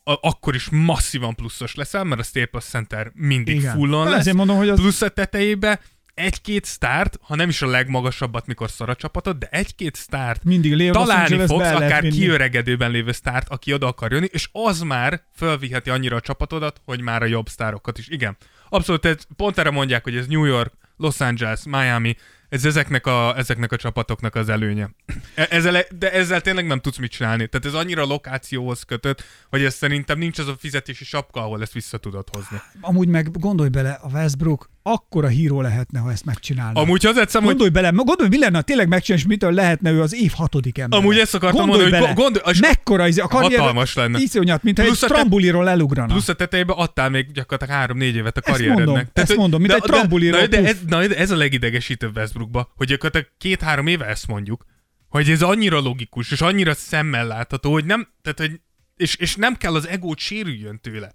a- 0.08 0.18
akkor 0.20 0.54
is 0.54 0.68
masszívan 0.70 1.34
pluszos 1.34 1.74
leszel, 1.74 2.04
mert 2.04 2.20
a 2.20 2.24
Staples 2.24 2.64
Center 2.64 3.10
mindig 3.14 3.56
Igen. 3.56 3.74
fullon 3.74 4.08
lesz. 4.08 4.18
ezért 4.18 4.36
mondom, 4.36 4.56
hogy 4.56 4.68
az- 4.68 4.80
Plusz 4.80 5.02
a 5.02 5.08
tetejébe 5.08 5.80
egy-két 6.14 6.64
sztárt, 6.64 7.18
ha 7.22 7.34
nem 7.34 7.48
is 7.48 7.62
a 7.62 7.66
legmagasabbat, 7.66 8.46
mikor 8.46 8.70
szar 8.70 8.88
a 8.88 8.94
csapatod, 8.94 9.36
de 9.36 9.48
egy-két 9.50 9.94
sztárt 9.94 10.44
Mindig 10.44 10.74
Los 10.76 10.90
találni 11.06 11.36
fogsz, 11.46 11.50
akár 11.70 12.02
vinni. 12.02 12.14
kiöregedőben 12.14 12.90
lévő 12.90 13.12
sztárt, 13.12 13.48
aki 13.48 13.72
oda 13.72 13.86
akar 13.86 14.12
jönni, 14.12 14.28
és 14.30 14.48
az 14.52 14.80
már 14.80 15.22
fölviheti 15.36 15.90
annyira 15.90 16.16
a 16.16 16.20
csapatodat, 16.20 16.80
hogy 16.84 17.00
már 17.00 17.22
a 17.22 17.26
jobb 17.26 17.48
sztárokat 17.48 17.98
is. 17.98 18.08
Igen. 18.08 18.36
Abszolút, 18.68 19.26
pont 19.36 19.58
erre 19.58 19.70
mondják, 19.70 20.02
hogy 20.04 20.16
ez 20.16 20.26
New 20.26 20.44
York, 20.44 20.72
Los 20.96 21.20
Angeles, 21.20 21.60
Miami, 21.64 22.16
ez 22.48 22.64
ezeknek 22.64 23.06
a, 23.06 23.34
ezeknek 23.36 23.72
a 23.72 23.76
csapatoknak 23.76 24.34
az 24.34 24.48
előnye. 24.48 24.90
E- 25.34 25.46
Ezzel, 25.50 25.84
de 25.98 26.12
ezzel 26.12 26.40
tényleg 26.40 26.66
nem 26.66 26.80
tudsz 26.80 26.96
mit 26.98 27.10
csinálni. 27.10 27.46
Tehát 27.48 27.66
ez 27.66 27.74
annyira 27.74 28.04
lokációhoz 28.04 28.82
kötött, 28.82 29.24
hogy 29.50 29.62
ez 29.64 29.74
szerintem 29.74 30.18
nincs 30.18 30.38
az 30.38 30.48
a 30.48 30.56
fizetési 30.58 31.04
sapka, 31.04 31.40
ahol 31.40 31.62
ezt 31.62 31.72
vissza 31.72 31.98
tudod 31.98 32.24
hozni. 32.32 32.60
Amúgy 32.80 33.08
meg 33.08 33.30
gondolj 33.40 33.68
bele, 33.68 33.98
a 34.02 34.08
Westbrook 34.12 34.70
akkora 34.82 35.28
híró 35.28 35.60
lehetne, 35.60 35.98
ha 36.00 36.10
ezt 36.10 36.24
megcsinálna. 36.24 36.80
Amúgy 36.80 37.02
hozzáteszem, 37.04 37.40
hogy 37.40 37.48
Gondolj 37.56 37.70
bele, 37.70 37.90
gondolj, 38.04 38.28
mi 38.28 38.38
lenne, 38.38 38.56
ha 38.56 38.62
tényleg 38.62 38.88
megcsinálni, 38.88 39.22
és 39.24 39.30
mitől 39.32 39.52
lehetne 39.52 39.90
ő 39.90 40.00
az 40.02 40.14
év 40.14 40.32
hatodik 40.34 40.78
ember. 40.78 40.98
Amúgy 40.98 41.18
ezt 41.18 41.34
akartam 41.34 41.58
gondolj 41.66 41.80
mondani, 41.82 42.04
hogy 42.06 42.14
bele, 42.14 42.28
go- 42.28 42.34
gondolj- 42.42 42.54
és- 42.56 42.60
mekkora 42.68 43.08
izé- 43.08 43.22
a 43.22 43.28
karrier, 43.28 43.58
Hatalmas 43.60 43.94
lenne. 43.94 44.18
Iszonyat, 44.18 44.62
mint 44.62 44.80
Plusz 44.80 45.02
egy 45.02 45.04
a 45.04 45.06
te- 45.06 45.14
trambuliról 45.14 45.68
elugrana. 45.68 46.12
Plusz 46.12 46.28
a 46.28 46.34
tetejébe 46.34 46.72
adtál 46.72 47.10
még 47.10 47.32
gyakorlatilag 47.32 47.80
három-négy 47.80 48.14
évet 48.16 48.36
a 48.36 48.40
Ezt 48.40 48.48
karrierednek. 48.50 48.86
mondom, 48.86 49.04
ezt 49.12 49.26
hogy- 49.28 49.36
mondom, 49.36 49.60
mint 49.60 49.72
egy 49.72 49.82
trambuliról, 49.82 50.46
de, 50.46 50.58
puff. 50.58 50.66
ez, 50.68 50.76
na, 50.86 51.06
de 51.06 51.16
ez 51.16 51.30
a 51.30 51.36
legidegesítőbb 51.36 52.16
Westbrookba, 52.36 52.72
hogy 52.76 52.86
gyakorlatilag 52.86 53.28
két-három 53.38 53.86
éve 53.86 54.06
ezt 54.06 54.26
mondjuk, 54.26 54.64
hogy 55.08 55.30
ez 55.30 55.42
annyira 55.42 55.80
logikus, 55.80 56.30
és 56.30 56.40
annyira 56.40 56.74
szemmel 56.74 57.26
látható, 57.26 57.72
hogy 57.72 57.84
nem, 57.84 58.08
tehát, 58.22 58.38
hogy, 58.38 58.60
és, 58.96 59.14
és 59.14 59.36
nem 59.36 59.56
kell 59.56 59.74
az 59.74 59.88
egót 59.88 60.18
sérüljön 60.18 60.80
tőle. 60.80 61.12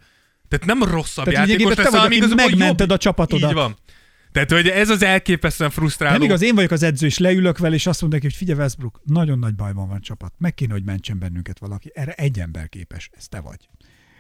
Tehát 0.48 0.66
nem 0.66 0.84
rosszabb 0.84 1.26
Tehát 1.26 1.48
játékos 1.48 1.76
lesz, 1.76 1.94
aki 1.94 2.16
igazából 2.16 2.46
megmented 2.46 2.90
jobb. 2.90 2.98
a 2.98 2.98
csapatodat. 2.98 3.50
Így 3.50 3.56
van. 3.56 3.78
Tehát, 4.32 4.52
hogy 4.52 4.68
ez 4.68 4.90
az 4.90 5.04
elképesztően 5.04 5.70
frusztráló. 5.70 6.14
Nem 6.14 6.22
igaz, 6.22 6.42
én 6.42 6.56
vagyok 6.56 6.72
az 6.72 6.84
edző, 6.84 7.06
és 7.06 7.18
leülök 7.18 7.58
vele, 7.58 7.76
és 7.76 7.88
azt 7.88 8.02
mondják, 8.02 8.22
hogy 8.22 8.34
figyelj 8.34 8.60
Westbrook, 8.60 9.02
nagyon 9.04 9.40
nagy 9.40 9.56
bajban 9.56 9.88
van 9.88 10.02
csapat. 10.02 10.34
Meg 10.38 10.54
kéne, 10.54 10.74
hogy 10.74 10.84
mentsen 10.84 11.20
bennünket 11.20 11.60
valaki. 11.60 11.92
Erre 11.94 12.14
egy 12.14 12.40
ember 12.40 12.70
képes. 12.70 13.10
Ez 13.18 13.28
te 13.28 13.40
vagy. 13.40 13.70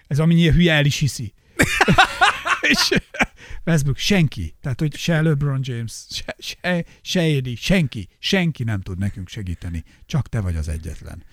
Ez 0.07 0.19
amennyi 0.19 0.49
hülye 0.49 0.73
el 0.73 0.85
is 0.85 0.97
hiszi. 0.97 1.33
és 2.61 2.91
Westbrook, 3.65 3.97
senki. 3.97 4.55
Tehát, 4.61 4.79
hogy 4.79 4.95
se 4.95 5.21
LeBron 5.21 5.59
James, 5.63 6.05
se, 6.09 6.35
se, 6.39 6.85
se 7.01 7.21
Edi, 7.21 7.55
senki, 7.55 8.07
senki 8.19 8.63
nem 8.63 8.81
tud 8.81 8.97
nekünk 8.97 9.27
segíteni. 9.27 9.83
Csak 10.05 10.27
te 10.27 10.39
vagy 10.39 10.55
az 10.55 10.67
egyetlen. 10.67 11.23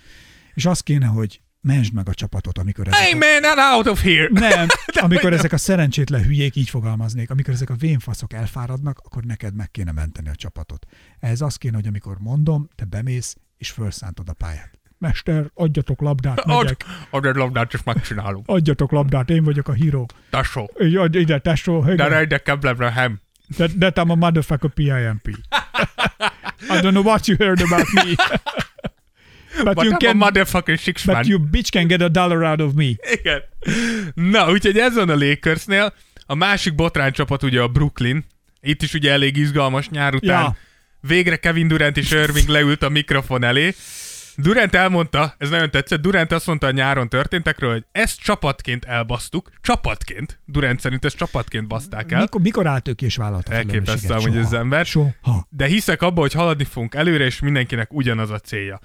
És 0.54 0.66
az 0.66 0.80
kéne, 0.80 1.06
hogy 1.06 1.40
mentsd 1.60 1.92
meg 1.92 2.08
a 2.08 2.14
csapatot, 2.14 2.58
amikor 2.58 2.88
ezek 2.88 3.00
Hey 3.00 3.12
a... 3.12 3.16
man, 3.16 3.58
out 3.74 3.86
of 3.86 4.02
here! 4.02 4.28
Nem, 4.30 4.66
amikor 5.06 5.32
ezek 5.32 5.52
a 5.52 5.56
szerencsétlen 5.58 6.22
hülyék 6.22 6.56
így 6.56 6.70
fogalmaznék, 6.70 7.30
amikor 7.30 7.54
ezek 7.54 7.70
a 7.70 7.74
vénfaszok 7.74 8.32
elfáradnak, 8.32 8.98
akkor 8.98 9.24
neked 9.24 9.54
meg 9.54 9.70
kéne 9.70 9.92
menteni 9.92 10.28
a 10.28 10.34
csapatot. 10.34 10.86
Ez 11.18 11.40
az 11.40 11.56
kéne, 11.56 11.76
hogy 11.76 11.86
amikor 11.86 12.18
mondom, 12.18 12.68
te 12.74 12.84
bemész 12.84 13.36
és 13.56 13.70
felszántod 13.70 14.28
a 14.28 14.32
pályát. 14.32 14.77
Mester, 14.98 15.50
adjatok 15.54 16.00
labdát, 16.00 16.44
megyek. 16.44 16.84
add 17.10 17.26
egy 17.26 17.34
labdát, 17.34 17.74
és 17.74 17.82
megcsinálunk. 17.84 18.48
Adjatok 18.48 18.90
labdát, 18.90 19.30
én 19.30 19.44
vagyok 19.44 19.68
a 19.68 19.72
híró. 19.72 20.08
Tesó. 20.30 20.70
Ide, 21.10 21.38
tesó. 21.38 21.84
De 21.84 21.92
igen. 21.92 22.08
rejde 22.08 22.38
Keblebraham. 22.38 23.20
That, 23.56 23.70
that 23.78 23.96
I'm 23.98 24.10
a 24.10 24.14
motherfucker 24.14 24.70
PIMP. 24.70 25.28
I 26.70 26.80
don't 26.80 26.92
know 26.92 27.04
what 27.04 27.26
you 27.26 27.36
heard 27.38 27.60
about 27.60 27.86
me. 27.92 28.14
but, 29.64 29.74
But 29.74 29.84
you 29.84 29.90
I'm 29.90 29.94
a 29.94 29.98
can, 29.98 30.18
motherfucking 30.18 30.78
six 30.78 31.04
man. 31.04 31.16
but 31.16 31.26
you 31.26 31.38
bitch 31.50 31.70
can 31.70 31.86
get 31.86 32.00
a 32.02 32.08
dollar 32.08 32.44
out 32.44 32.60
of 32.60 32.74
me. 32.74 32.94
Igen. 33.12 33.42
Na, 34.14 34.50
úgyhogy 34.50 34.78
ez 34.78 34.94
van 34.94 35.08
a 35.08 35.16
Lakersnél. 35.16 35.92
A 36.26 36.34
másik 36.34 36.74
botrány 36.74 37.12
csapat 37.12 37.42
ugye 37.42 37.60
a 37.60 37.68
Brooklyn. 37.68 38.24
Itt 38.60 38.82
is 38.82 38.94
ugye 38.94 39.12
elég 39.12 39.36
izgalmas 39.36 39.88
nyár 39.88 40.14
után. 40.14 40.42
Ja. 40.42 40.56
Végre 41.00 41.36
Kevin 41.36 41.68
Durant 41.68 41.96
és 41.96 42.10
Irving 42.10 42.48
leült 42.48 42.82
a 42.82 42.88
mikrofon 42.88 43.44
elé. 43.44 43.74
Durant 44.40 44.74
elmondta, 44.74 45.34
ez 45.38 45.50
nagyon 45.50 45.70
tetszett, 45.70 46.00
Durant 46.00 46.32
azt 46.32 46.46
mondta 46.46 46.66
a 46.66 46.70
nyáron 46.70 47.08
történtekről, 47.08 47.72
hogy 47.72 47.84
ezt 47.92 48.20
csapatként 48.20 48.84
elbasztuk. 48.84 49.50
Csapatként. 49.60 50.40
Durant 50.44 50.80
szerint 50.80 51.04
ezt 51.04 51.16
csapatként 51.16 51.66
baszták 51.66 52.12
el. 52.12 52.20
Mikor, 52.20 52.40
mikor 52.40 52.66
állt 52.66 52.88
ő 52.88 52.92
ki 52.92 53.04
és 53.04 53.16
vállalta 53.16 53.52
Elképesztő 53.52 54.14
amúgy 54.14 54.36
ez 54.36 54.52
ember. 54.52 54.86
Soha. 54.86 55.46
De 55.48 55.66
hiszek 55.66 56.02
abba, 56.02 56.20
hogy 56.20 56.32
haladni 56.32 56.64
fogunk 56.64 56.94
előre, 56.94 57.24
és 57.24 57.40
mindenkinek 57.40 57.92
ugyanaz 57.92 58.30
a 58.30 58.38
célja. 58.38 58.80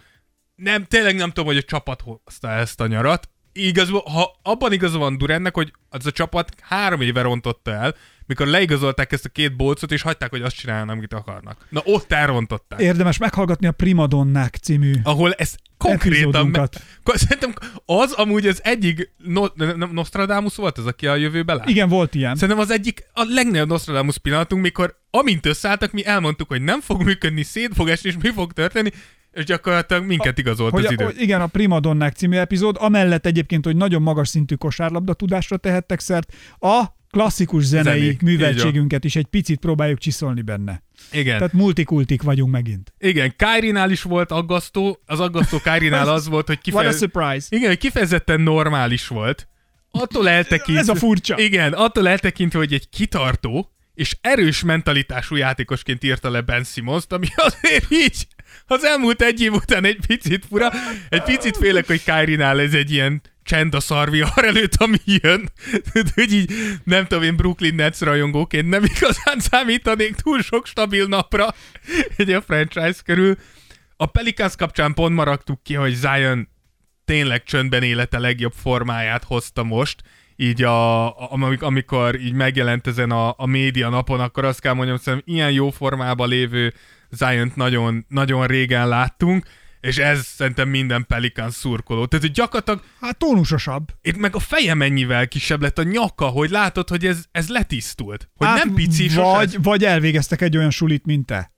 Nem, 0.55 0.85
tényleg 0.85 1.15
nem 1.15 1.27
tudom, 1.27 1.45
hogy 1.45 1.57
a 1.57 1.63
csapat 1.63 2.01
hozta 2.01 2.49
ezt 2.49 2.81
a 2.81 2.88
nyarat. 2.88 3.30
Igazából, 3.53 4.01
ha 4.01 4.39
abban 4.43 4.73
igaza 4.73 4.97
van 4.97 5.17
Durennek, 5.17 5.55
hogy 5.55 5.73
az 5.89 6.05
a 6.05 6.11
csapat 6.11 6.55
három 6.61 7.01
éve 7.01 7.21
rontotta 7.21 7.71
el, 7.71 7.95
mikor 8.25 8.47
leigazolták 8.47 9.11
ezt 9.11 9.25
a 9.25 9.30
két 9.30 9.55
bolcot, 9.55 9.91
és 9.91 10.01
hagyták, 10.01 10.30
hogy 10.30 10.41
azt 10.41 10.55
csináljanak, 10.55 10.95
amit 10.95 11.13
akarnak. 11.13 11.65
Na 11.69 11.81
ott 11.84 12.11
elrontották. 12.11 12.80
Érdemes 12.80 13.17
meghallgatni 13.17 13.67
a 13.67 13.71
Primadonnák 13.71 14.55
című 14.55 14.93
ahol 15.03 15.34
ez 15.34 15.55
konkrétan... 15.77 16.47
Me- 16.47 16.81
Szerintem 17.03 17.53
az 17.85 18.11
amúgy 18.11 18.47
az 18.47 18.59
egyik... 18.63 19.11
No, 19.17 19.45
Nostradamus 19.91 20.55
volt 20.55 20.77
az, 20.77 20.85
aki 20.85 21.07
a 21.07 21.15
jövőbe 21.15 21.53
lát? 21.53 21.69
Igen, 21.69 21.89
volt 21.89 22.15
ilyen. 22.15 22.35
Szerintem 22.35 22.59
az 22.59 22.71
egyik 22.71 23.03
a 23.13 23.23
legnagyobb 23.27 23.67
Nostradamus 23.67 24.17
pillanatunk, 24.17 24.61
mikor 24.61 24.99
amint 25.11 25.45
összeálltak, 25.45 25.91
mi 25.91 26.05
elmondtuk, 26.05 26.47
hogy 26.47 26.61
nem 26.61 26.81
fog 26.81 27.03
működni, 27.03 27.43
szét 27.43 27.71
fog 27.75 27.89
esni, 27.89 28.09
és 28.09 28.15
mi 28.21 28.30
fog 28.30 28.53
történni, 28.53 28.91
és 29.34 29.45
gyakorlatilag 29.45 30.05
minket 30.05 30.38
igazolt 30.38 30.72
hogy, 30.72 30.85
az 30.85 30.91
idő. 30.91 31.03
hogy 31.03 31.22
igen, 31.22 31.41
a 31.41 31.47
Primadonnák 31.47 32.14
című 32.14 32.38
epizód, 32.38 32.76
amellett 32.80 33.26
egyébként, 33.26 33.65
hogy 33.65 33.76
nagyon 33.76 34.01
magas 34.01 34.27
szintű 34.27 34.55
kosárlabda 34.55 35.14
tudásra 35.14 35.57
tehettek 35.57 35.99
szert, 35.99 36.34
a 36.60 36.84
klasszikus 37.10 37.64
zenei 37.64 37.99
Zenék, 37.99 38.22
műveltségünket 38.22 39.03
is 39.03 39.15
egy 39.15 39.26
picit 39.26 39.60
próbáljuk 39.60 39.97
csiszolni 39.97 40.41
benne. 40.41 40.84
Igen. 41.11 41.38
Tehát 41.38 41.53
multikultik 41.53 42.22
vagyunk 42.22 42.51
megint. 42.51 42.93
Igen, 42.99 43.34
Kairinál 43.38 43.91
is 43.91 44.01
volt 44.01 44.31
aggasztó, 44.31 45.01
az 45.05 45.19
aggasztó 45.19 45.60
Kairinál 45.64 46.10
az 46.18 46.27
volt, 46.27 46.47
hogy, 46.47 46.60
What 46.72 46.85
a 46.85 46.91
surprise. 46.91 47.47
Igen, 47.49 47.68
hogy 47.68 47.77
kifejezetten 47.77 48.41
normális 48.41 49.07
volt. 49.07 49.47
Attól 49.91 50.30
eltekint... 50.30 50.77
Ez 50.77 50.89
a 50.89 50.95
furcsa. 50.95 51.39
Igen, 51.39 51.73
attól 51.73 52.07
eltekintve, 52.07 52.60
hogy 52.60 52.73
egy 52.73 52.89
kitartó 52.89 53.73
és 53.93 54.18
erős 54.22 54.64
mentalitású 54.64 55.35
játékosként 55.35 56.03
írta 56.03 56.30
le 56.30 56.41
Ben 56.41 56.64
simmons 56.64 57.03
ami 57.10 57.27
azért 57.47 57.91
így 57.91 58.27
az 58.73 58.83
elmúlt 58.83 59.21
egy 59.21 59.41
év 59.41 59.53
után 59.53 59.85
egy 59.85 59.99
picit 60.07 60.45
fura. 60.49 60.71
Egy 61.09 61.23
picit 61.23 61.57
félek, 61.57 61.87
hogy 61.87 62.03
Kairinál 62.03 62.59
ez 62.59 62.73
egy 62.73 62.91
ilyen 62.91 63.21
csend 63.43 63.75
a 63.75 63.79
szarvihar 63.79 64.45
előtt, 64.45 64.75
ami 64.75 64.97
jön. 65.05 65.49
hogy 66.15 66.31
így, 66.31 66.51
nem 66.83 67.05
tudom, 67.05 67.23
én 67.23 67.35
Brooklyn 67.35 67.75
Nets 67.75 67.99
rajongóként 67.99 68.69
nem 68.69 68.83
igazán 68.83 69.39
számítanék 69.39 70.15
túl 70.15 70.41
sok 70.41 70.67
stabil 70.67 71.07
napra 71.07 71.53
egy 72.17 72.31
a 72.31 72.41
franchise 72.41 72.99
körül. 73.05 73.37
A 73.95 74.05
Pelicans 74.05 74.55
kapcsán 74.55 74.93
pont 74.93 75.15
maradtuk 75.15 75.63
ki, 75.63 75.73
hogy 75.73 75.93
Zion 75.93 76.49
tényleg 77.05 77.43
csöndben 77.43 77.83
élete 77.83 78.19
legjobb 78.19 78.53
formáját 78.61 79.23
hozta 79.23 79.63
most, 79.63 80.01
így 80.35 80.63
a, 80.63 81.05
a, 81.07 81.31
amik- 81.31 81.61
amikor 81.61 82.19
így 82.19 82.33
megjelent 82.33 82.87
ezen 82.87 83.11
a, 83.11 83.33
a 83.37 83.45
média 83.45 83.89
napon, 83.89 84.19
akkor 84.19 84.45
azt 84.45 84.61
kell 84.61 84.73
mondjam, 84.73 84.97
hogy 85.03 85.21
ilyen 85.25 85.51
jó 85.51 85.69
formában 85.69 86.29
lévő 86.29 86.73
Zion-t 87.15 87.56
nagyon, 87.56 88.06
nagyon 88.10 88.48
régen 88.48 88.88
láttunk, 88.88 89.45
és 89.80 89.98
ez 89.98 90.26
szerintem 90.26 90.69
minden 90.69 91.06
Pelikan 91.07 91.52
szurkoló. 91.52 92.06
Tehát, 92.06 92.26
hogy 92.26 92.34
gyakorlatilag 92.35 92.84
Hát 93.02 93.18
tónusosabb. 93.18 93.88
itt 94.02 94.18
meg 94.18 94.35
a 94.35 94.40
feje 94.40 94.73
mennyivel 94.73 95.27
kisebb 95.27 95.61
lett 95.61 95.77
a 95.77 95.84
nyaka, 95.84 96.26
hogy 96.26 96.49
látod, 96.49 96.90
hogy 96.90 97.06
ez, 97.06 97.23
ez 97.31 97.49
letisztult. 97.49 98.30
Hogy 98.35 98.48
hát, 98.48 98.64
nem 98.64 98.73
pici, 98.73 99.10
vagy, 99.10 99.64
vagy 99.64 99.84
elvégeztek 99.85 100.41
egy 100.41 100.57
olyan 100.57 100.69
sulit, 100.69 101.06
mint 101.06 101.26
te. 101.26 101.52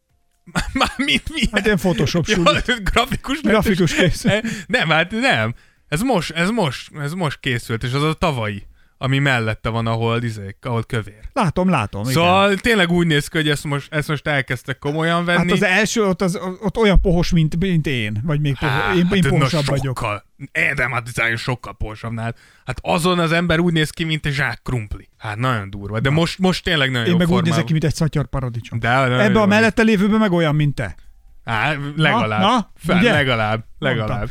Már 0.74 0.92
mit, 0.98 1.30
mi? 1.34 1.42
Hát 1.52 1.66
ilyen 1.66 1.78
Photoshop 1.78 2.28
Ja, 2.28 2.36
sulit. 2.36 2.84
grafikus 2.84 3.42
Grafikus 3.42 3.94
készül. 3.94 4.32
Eh, 4.32 4.42
Nem, 4.68 4.90
hát 4.90 5.12
nem. 5.12 5.54
Ez 5.88 6.02
most, 6.02 6.32
ez 6.32 6.50
most, 6.50 6.90
ez 6.96 7.14
most 7.14 7.40
készült, 7.40 7.84
és 7.84 7.94
az 7.94 8.04
a 8.04 8.14
tavalyi, 8.14 8.68
ami 9.06 9.20
mellette 9.20 9.70
van, 9.70 9.88
ahol, 9.88 10.24
izék, 10.24 10.58
ahol 10.62 10.84
kövér. 10.84 11.20
Látom, 11.34 11.70
látom. 11.70 12.02
igen. 12.02 12.14
Szóval 12.14 12.56
tényleg 12.56 12.92
úgy 12.92 13.08
néz 13.08 13.28
ki, 13.28 13.38
hogy 13.38 13.50
ezt 13.50 13.64
most, 13.64 13.94
ezt 13.94 14.08
most 14.08 14.28
elkezdtek 14.28 14.78
komolyan 14.78 15.26
venni. 15.26 15.38
Hát 15.40 15.52
az 15.52 15.64
első, 15.64 16.04
ott, 16.06 16.22
az, 16.22 16.40
ott 16.62 16.78
olyan 16.78 17.02
pohos, 17.02 17.32
mint, 17.32 17.58
mint 17.60 17.88
én. 17.88 18.22
Vagy 18.24 18.42
még 18.42 18.56
poho, 18.60 18.72
Há, 18.72 18.94
én, 18.94 19.08
én 19.12 19.20
na, 19.24 19.30
pohosabb 19.30 19.66
vagyok. 19.66 19.98
sokkal. 19.98 20.24
É, 20.52 20.74
de 20.76 20.90
hát 20.92 21.08
Zion 21.08 21.36
sokkal 21.36 21.76
pohosabbnál. 21.78 22.36
Hát 22.66 22.78
azon 22.82 23.20
az 23.20 23.32
ember 23.32 23.60
úgy 23.60 23.74
néz 23.74 23.90
ki, 23.90 24.04
mint 24.04 24.26
egy 24.26 24.34
zsák 24.34 24.60
krumpli. 24.64 25.10
Hát 25.18 25.38
nagyon 25.38 25.70
durva. 25.70 26.00
De 26.00 26.10
most, 26.10 26.40
most 26.40 26.64
tényleg 26.64 26.92
nagyon 26.92 27.06
Én 27.06 27.12
jó 27.12 27.18
meg 27.18 27.28
úgy 27.28 27.32
formában. 27.34 27.50
nézek 27.52 27.66
ki, 27.66 27.72
mint 27.72 27.84
egy 27.86 27.96
szatyor 27.96 28.28
paradicsom. 28.28 28.80
De, 28.80 28.90
Ebbe 29.24 29.42
a 29.42 29.46
mellette 29.46 29.82
lévőben 29.82 30.20
meg 30.20 30.32
olyan, 30.32 30.56
mint 30.56 30.76
te. 30.76 30.96
Á, 31.44 31.74
legalább. 31.96 32.42
na, 32.42 32.72
Fel, 32.76 32.98
ugye? 32.98 33.12
legalább. 33.12 33.66
Legalább. 33.80 34.30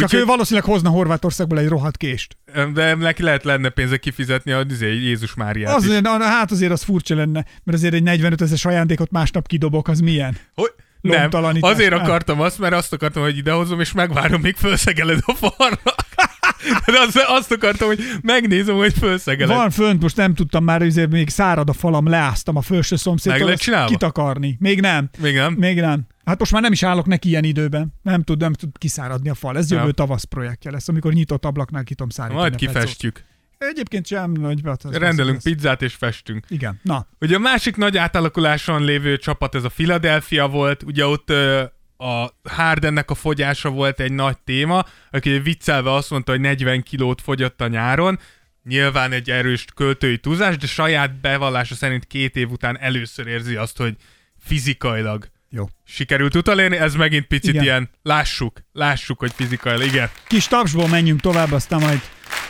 Csak 0.00 0.04
Úgyhogy- 0.04 0.20
ő 0.20 0.24
valószínűleg 0.24 0.64
hozna 0.68 0.88
Horvátországból 0.90 1.58
egy 1.58 1.68
rohadt 1.68 1.96
kést. 1.96 2.36
De 2.74 2.94
neki 2.94 3.22
lehet 3.22 3.44
lenne 3.44 3.68
pénze 3.68 3.96
kifizetni 3.96 4.52
a 4.52 4.64
izé, 4.68 4.94
Jézus 4.94 5.34
Máriát 5.34 5.78
is. 5.78 5.84
Azért, 5.84 6.02
na, 6.02 6.22
hát 6.24 6.50
azért 6.50 6.72
az 6.72 6.82
furcsa 6.82 7.14
lenne, 7.14 7.44
mert 7.64 7.78
azért 7.78 7.94
egy 7.94 8.02
45 8.02 8.40
ezeres 8.40 8.64
ajándékot 8.64 9.10
másnap 9.10 9.46
kidobok, 9.46 9.88
az 9.88 10.00
milyen? 10.00 10.36
Hogy? 10.54 10.72
Nem, 11.06 11.56
azért 11.60 11.90
Nem. 11.90 12.00
akartam 12.00 12.40
azt, 12.40 12.58
mert 12.58 12.74
azt 12.74 12.92
akartam, 12.92 13.22
hogy 13.22 13.36
idehozom, 13.36 13.80
és 13.80 13.92
megvárom, 13.92 14.40
még 14.40 14.56
felszegeled 14.56 15.18
a 15.26 15.32
falra. 15.32 15.78
De 16.86 17.00
azt, 17.06 17.18
azt 17.26 17.52
akartam, 17.52 17.88
hogy 17.88 18.00
megnézem, 18.22 18.76
hogy 18.76 18.92
felszegeled. 18.98 19.56
Van 19.56 19.70
fönt, 19.70 20.02
most 20.02 20.16
nem 20.16 20.34
tudtam 20.34 20.64
már, 20.64 20.82
azért 20.82 21.10
még 21.10 21.28
szárad 21.28 21.68
a 21.68 21.72
falam, 21.72 22.08
leáztam 22.08 22.56
a 22.56 22.60
felső 22.60 22.96
szomszédtól. 22.96 23.54
Csinálva? 23.54 23.88
Kitakarni. 23.88 24.56
Még 24.60 24.80
nem. 24.80 25.10
Még 25.18 25.34
nem? 25.34 25.52
Még 25.52 25.80
nem. 25.80 26.06
Hát 26.24 26.38
most 26.38 26.52
már 26.52 26.62
nem 26.62 26.72
is 26.72 26.82
állok 26.82 27.06
neki 27.06 27.28
ilyen 27.28 27.44
időben. 27.44 27.94
Nem 28.02 28.22
tud, 28.22 28.40
nem 28.40 28.52
tud 28.52 28.78
kiszáradni 28.78 29.28
a 29.28 29.34
fal. 29.34 29.56
Ez 29.56 29.70
jövő 29.70 29.92
tavasz 29.92 30.24
projektje 30.24 30.70
lesz, 30.70 30.88
amikor 30.88 31.12
nyitott 31.12 31.44
ablaknál 31.44 31.84
ki 31.84 31.94
tudom 31.94 32.08
szárítani. 32.08 32.40
Majd 32.40 32.62
a 32.66 32.72
pecót. 32.72 33.24
Egyébként 33.58 34.06
sem 34.06 34.30
nagy. 34.32 34.60
az- 34.64 34.96
Rendelünk 34.96 35.36
az- 35.36 35.42
pizzát 35.42 35.82
és 35.82 35.94
festünk. 35.94 36.44
Igen. 36.48 36.80
Na, 36.82 37.06
Ugye 37.20 37.36
a 37.36 37.38
másik 37.38 37.76
nagy 37.76 37.96
átalakuláson 37.96 38.84
lévő 38.84 39.16
csapat, 39.18 39.54
ez 39.54 39.64
a 39.64 39.68
Philadelphia 39.68 40.48
volt, 40.48 40.82
ugye 40.82 41.06
ott 41.06 41.30
ö, 41.30 41.62
a 41.96 42.30
Hardennek 42.48 43.10
a 43.10 43.14
fogyása 43.14 43.70
volt 43.70 44.00
egy 44.00 44.12
nagy 44.12 44.38
téma, 44.44 44.84
aki 45.10 45.38
viccelve 45.38 45.92
azt 45.92 46.10
mondta, 46.10 46.32
hogy 46.32 46.40
40 46.40 46.82
kilót 46.82 47.20
fogyott 47.20 47.60
a 47.60 47.66
nyáron, 47.68 48.18
nyilván 48.64 49.12
egy 49.12 49.30
erős 49.30 49.64
költői 49.74 50.18
túlzás, 50.18 50.56
de 50.56 50.66
saját 50.66 51.20
bevallása 51.20 51.74
szerint 51.74 52.06
két 52.06 52.36
év 52.36 52.50
után 52.50 52.78
először 52.78 53.26
érzi 53.26 53.54
azt, 53.56 53.76
hogy 53.76 53.96
fizikailag 54.38 55.28
jó. 55.50 55.64
sikerült 55.84 56.34
utalérni, 56.34 56.76
ez 56.76 56.94
megint 56.94 57.26
picit 57.26 57.48
Igen. 57.50 57.62
ilyen, 57.62 57.90
lássuk, 58.02 58.58
lássuk, 58.72 59.18
hogy 59.18 59.32
fizikailag, 59.34 59.86
igen. 59.86 60.10
Kis 60.26 60.46
tapsból 60.46 60.88
menjünk 60.88 61.20
tovább, 61.20 61.52
aztán 61.52 61.80
majd, 61.80 62.00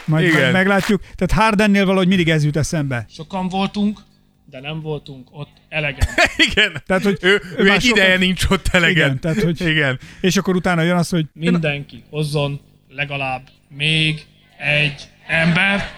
majd 0.07 0.27
Igen. 0.27 0.41
meg, 0.41 0.53
meglátjuk. 0.53 1.01
Tehát 1.15 1.33
Hardennél 1.45 1.87
valahogy 1.87 2.09
mindig 2.09 2.29
ez 2.29 2.45
jut 2.45 2.57
eszembe. 2.57 3.07
Sokan 3.11 3.49
voltunk, 3.49 4.01
de 4.45 4.61
nem 4.61 4.81
voltunk 4.81 5.29
ott 5.31 5.51
elegen. 5.69 6.09
Igen. 6.51 6.83
Tehát, 6.87 7.03
hogy 7.03 7.19
ő, 7.21 7.43
ő 7.57 7.65
már 7.65 7.77
egy 7.77 7.85
ideje 7.85 8.05
sokat- 8.07 8.21
nincs 8.21 8.45
ott 8.49 8.67
elegen. 8.69 8.91
Igen, 9.07 9.21
tehát, 9.21 9.43
hogy- 9.43 9.61
Igen. 9.61 9.99
És 10.21 10.37
akkor 10.37 10.57
utána 10.57 10.83
jön 10.83 10.97
az, 10.97 11.09
hogy 11.09 11.27
Mindenki 11.33 12.03
hozzon 12.11 12.61
legalább 12.89 13.49
még 13.69 14.27
egy 14.59 15.09
ember. 15.27 15.91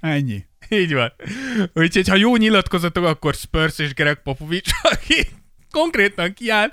ennyi. 0.00 0.44
Így 0.68 0.92
van. 0.94 1.12
Úgyhogy 1.74 2.08
ha 2.08 2.16
jó 2.16 2.36
nyilatkozatok, 2.36 3.04
akkor 3.04 3.34
Spurs 3.34 3.78
és 3.78 3.94
Greg 3.94 4.22
Popovich, 4.22 4.72
aki 4.82 5.26
konkrétan 5.70 6.32
kiáll, 6.34 6.70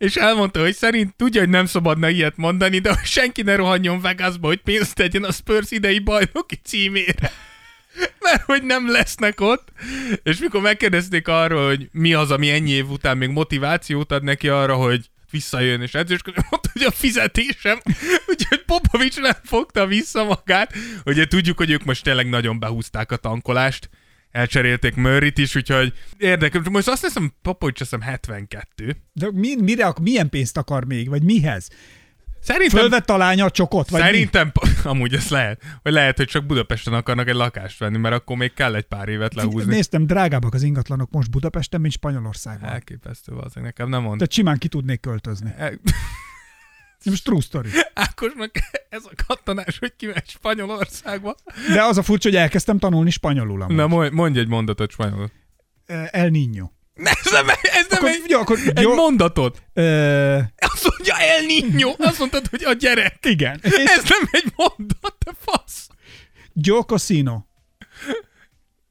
és 0.00 0.16
elmondta, 0.16 0.60
hogy 0.60 0.74
szerint 0.74 1.16
tudja, 1.16 1.40
hogy 1.40 1.48
nem 1.48 1.66
szabadna 1.66 2.08
ilyet 2.08 2.36
mondani, 2.36 2.78
de 2.78 2.88
hogy 2.88 3.04
senki 3.04 3.42
ne 3.42 3.56
rohanjon 3.56 4.00
Vegasba, 4.00 4.46
hogy 4.46 4.60
pénzt 4.60 4.94
tegyen 4.94 5.24
a 5.24 5.32
Spurs 5.32 5.70
idei 5.70 5.98
bajnoki 5.98 6.60
címére. 6.64 7.32
Mert 8.24 8.42
hogy 8.42 8.62
nem 8.62 8.90
lesznek 8.90 9.40
ott. 9.40 9.68
És 10.22 10.38
mikor 10.38 10.60
megkérdezték 10.60 11.28
arról, 11.28 11.66
hogy 11.66 11.88
mi 11.92 12.14
az, 12.14 12.30
ami 12.30 12.50
ennyi 12.50 12.70
év 12.70 12.90
után 12.90 13.16
még 13.16 13.28
motivációt 13.28 14.12
ad 14.12 14.22
neki 14.22 14.48
arra, 14.48 14.74
hogy 14.74 15.10
visszajön 15.30 15.82
és 15.82 15.94
edzősködni, 15.94 16.42
mondta, 16.50 16.68
hogy 16.72 16.82
a 16.82 16.90
fizetésem. 16.90 17.80
Úgyhogy 18.30 18.64
Popovics 18.64 19.20
nem 19.20 19.36
fogta 19.44 19.86
vissza 19.86 20.24
magát. 20.24 20.74
Ugye 21.04 21.26
tudjuk, 21.26 21.56
hogy 21.56 21.70
ők 21.70 21.84
most 21.84 22.04
tényleg 22.04 22.28
nagyon 22.28 22.58
behúzták 22.58 23.12
a 23.12 23.16
tankolást. 23.16 23.90
Elcserélték 24.30 24.94
Murrayt 24.94 25.38
is, 25.38 25.56
úgyhogy 25.56 25.92
érdekes. 26.18 26.60
Most 26.70 26.88
azt 26.88 27.04
hiszem, 27.04 27.32
Popovics 27.42 27.80
azt 27.80 27.90
hiszem 27.90 28.06
72. 28.06 28.96
De 29.12 29.28
mi, 29.32 29.54
mire, 29.60 29.92
milyen 30.00 30.28
pénzt 30.28 30.56
akar 30.56 30.84
még? 30.84 31.08
Vagy 31.08 31.22
mihez? 31.22 31.68
Szerintem, 32.42 32.78
Fölvett 32.78 33.10
a 33.10 33.16
lánya 33.16 33.44
a 33.44 33.50
csokot? 33.50 33.90
Vagy 33.90 34.00
mi? 34.00 34.06
szerintem 34.06 34.52
amúgy 34.84 35.14
ez 35.14 35.28
lehet. 35.28 35.62
Vagy 35.82 35.92
lehet, 35.92 36.16
hogy 36.16 36.26
csak 36.26 36.46
Budapesten 36.46 36.94
akarnak 36.94 37.28
egy 37.28 37.34
lakást 37.34 37.78
venni, 37.78 37.98
mert 37.98 38.14
akkor 38.14 38.36
még 38.36 38.52
kell 38.52 38.74
egy 38.74 38.84
pár 38.84 39.08
évet 39.08 39.34
lehúzni. 39.34 39.74
Néztem, 39.74 40.06
drágábbak 40.06 40.54
az 40.54 40.62
ingatlanok 40.62 41.10
most 41.10 41.30
Budapesten, 41.30 41.80
mint 41.80 41.92
Spanyolországban. 41.92 42.70
Elképesztő 42.70 43.32
az, 43.32 43.52
nekem 43.54 43.88
nem 43.88 44.02
mond. 44.02 44.16
Tehát 44.16 44.32
simán 44.32 44.58
ki 44.58 44.68
tudnék 44.68 45.00
költözni. 45.00 45.52
El- 45.56 45.80
Most 47.04 47.24
true 47.24 47.40
story. 47.40 47.68
Ákosnak 47.94 48.50
ez 48.88 49.02
a 49.04 49.10
kattanás, 49.26 49.78
hogy 49.78 49.92
kimegy 49.96 50.28
Spanyolországba. 50.28 51.34
De 51.72 51.82
az 51.82 51.98
a 51.98 52.02
furcsa, 52.02 52.28
hogy 52.28 52.36
elkezdtem 52.38 52.78
tanulni 52.78 53.10
spanyolul 53.10 53.62
amúgy. 53.62 53.76
Na, 53.76 54.08
mondj, 54.10 54.38
egy 54.38 54.48
mondatot 54.48 54.90
spanyolul. 54.90 55.30
Eh, 55.86 56.08
El 56.10 56.28
Niño. 56.32 56.64
Ne, 56.94 57.10
ez 57.10 57.32
nem, 57.32 57.48
ez 57.48 57.86
nem 57.88 57.98
Akkor, 57.98 58.08
egy, 58.08 58.24
jó, 58.28 58.40
akkor 58.40 58.58
egy 58.74 58.80
jó, 58.80 58.94
mondatot. 58.94 59.62
ö, 59.72 60.38
Azt 60.58 60.88
mondja 60.96 61.18
El 61.18 61.40
Niño. 61.48 61.96
Azt 61.98 62.18
mondtad, 62.18 62.46
hogy 62.46 62.64
a 62.64 62.72
gyerek. 62.72 63.18
igen. 63.26 63.58
Ez 63.62 64.02
nem 64.08 64.28
egy 64.30 64.52
mondat, 64.56 65.14
te 65.18 65.32
fasz. 65.38 65.88
Joe 66.54 66.82
Cosino. 66.86 67.42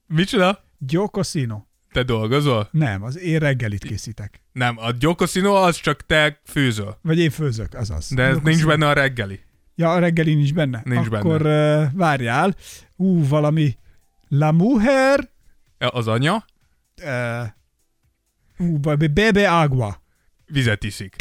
Micsoda? 0.08 0.64
Joe 0.88 1.08
Cosino. 1.12 1.62
Te 1.92 2.04
dolgozol? 2.04 2.68
Nem, 2.72 3.04
az 3.04 3.18
én 3.18 3.40
reggelit 3.40 3.84
készítek. 3.84 4.42
Nem, 4.60 4.78
a 4.78 4.92
gyokoszinó 4.92 5.56
az 5.56 5.80
csak 5.80 6.06
te 6.06 6.42
főzöl. 6.46 6.98
Vagy 7.02 7.20
én 7.20 7.30
főzök, 7.30 7.74
azaz. 7.74 8.08
De 8.10 8.24
ez 8.24 8.38
nincs 8.44 8.66
benne 8.66 8.88
a 8.88 8.94
reggeli. 8.94 9.40
Ja, 9.76 9.92
a 9.92 10.00
reggeli 10.00 10.34
nincs 10.34 10.54
benne. 10.54 10.82
Nincs 10.84 11.08
Akkor 11.08 11.42
benne. 11.42 11.84
Uh, 11.84 11.90
várjál. 11.94 12.56
Ú, 12.96 13.28
valami 13.28 13.78
La 14.30 14.52
Mujer. 14.52 15.30
Az 15.78 16.08
anya 16.08 16.46
Uh, 17.04 18.68
ú, 18.68 18.78
Bebe 19.14 19.52
Agua. 19.52 20.02
vizet 20.46 20.84
iszik. 20.84 21.16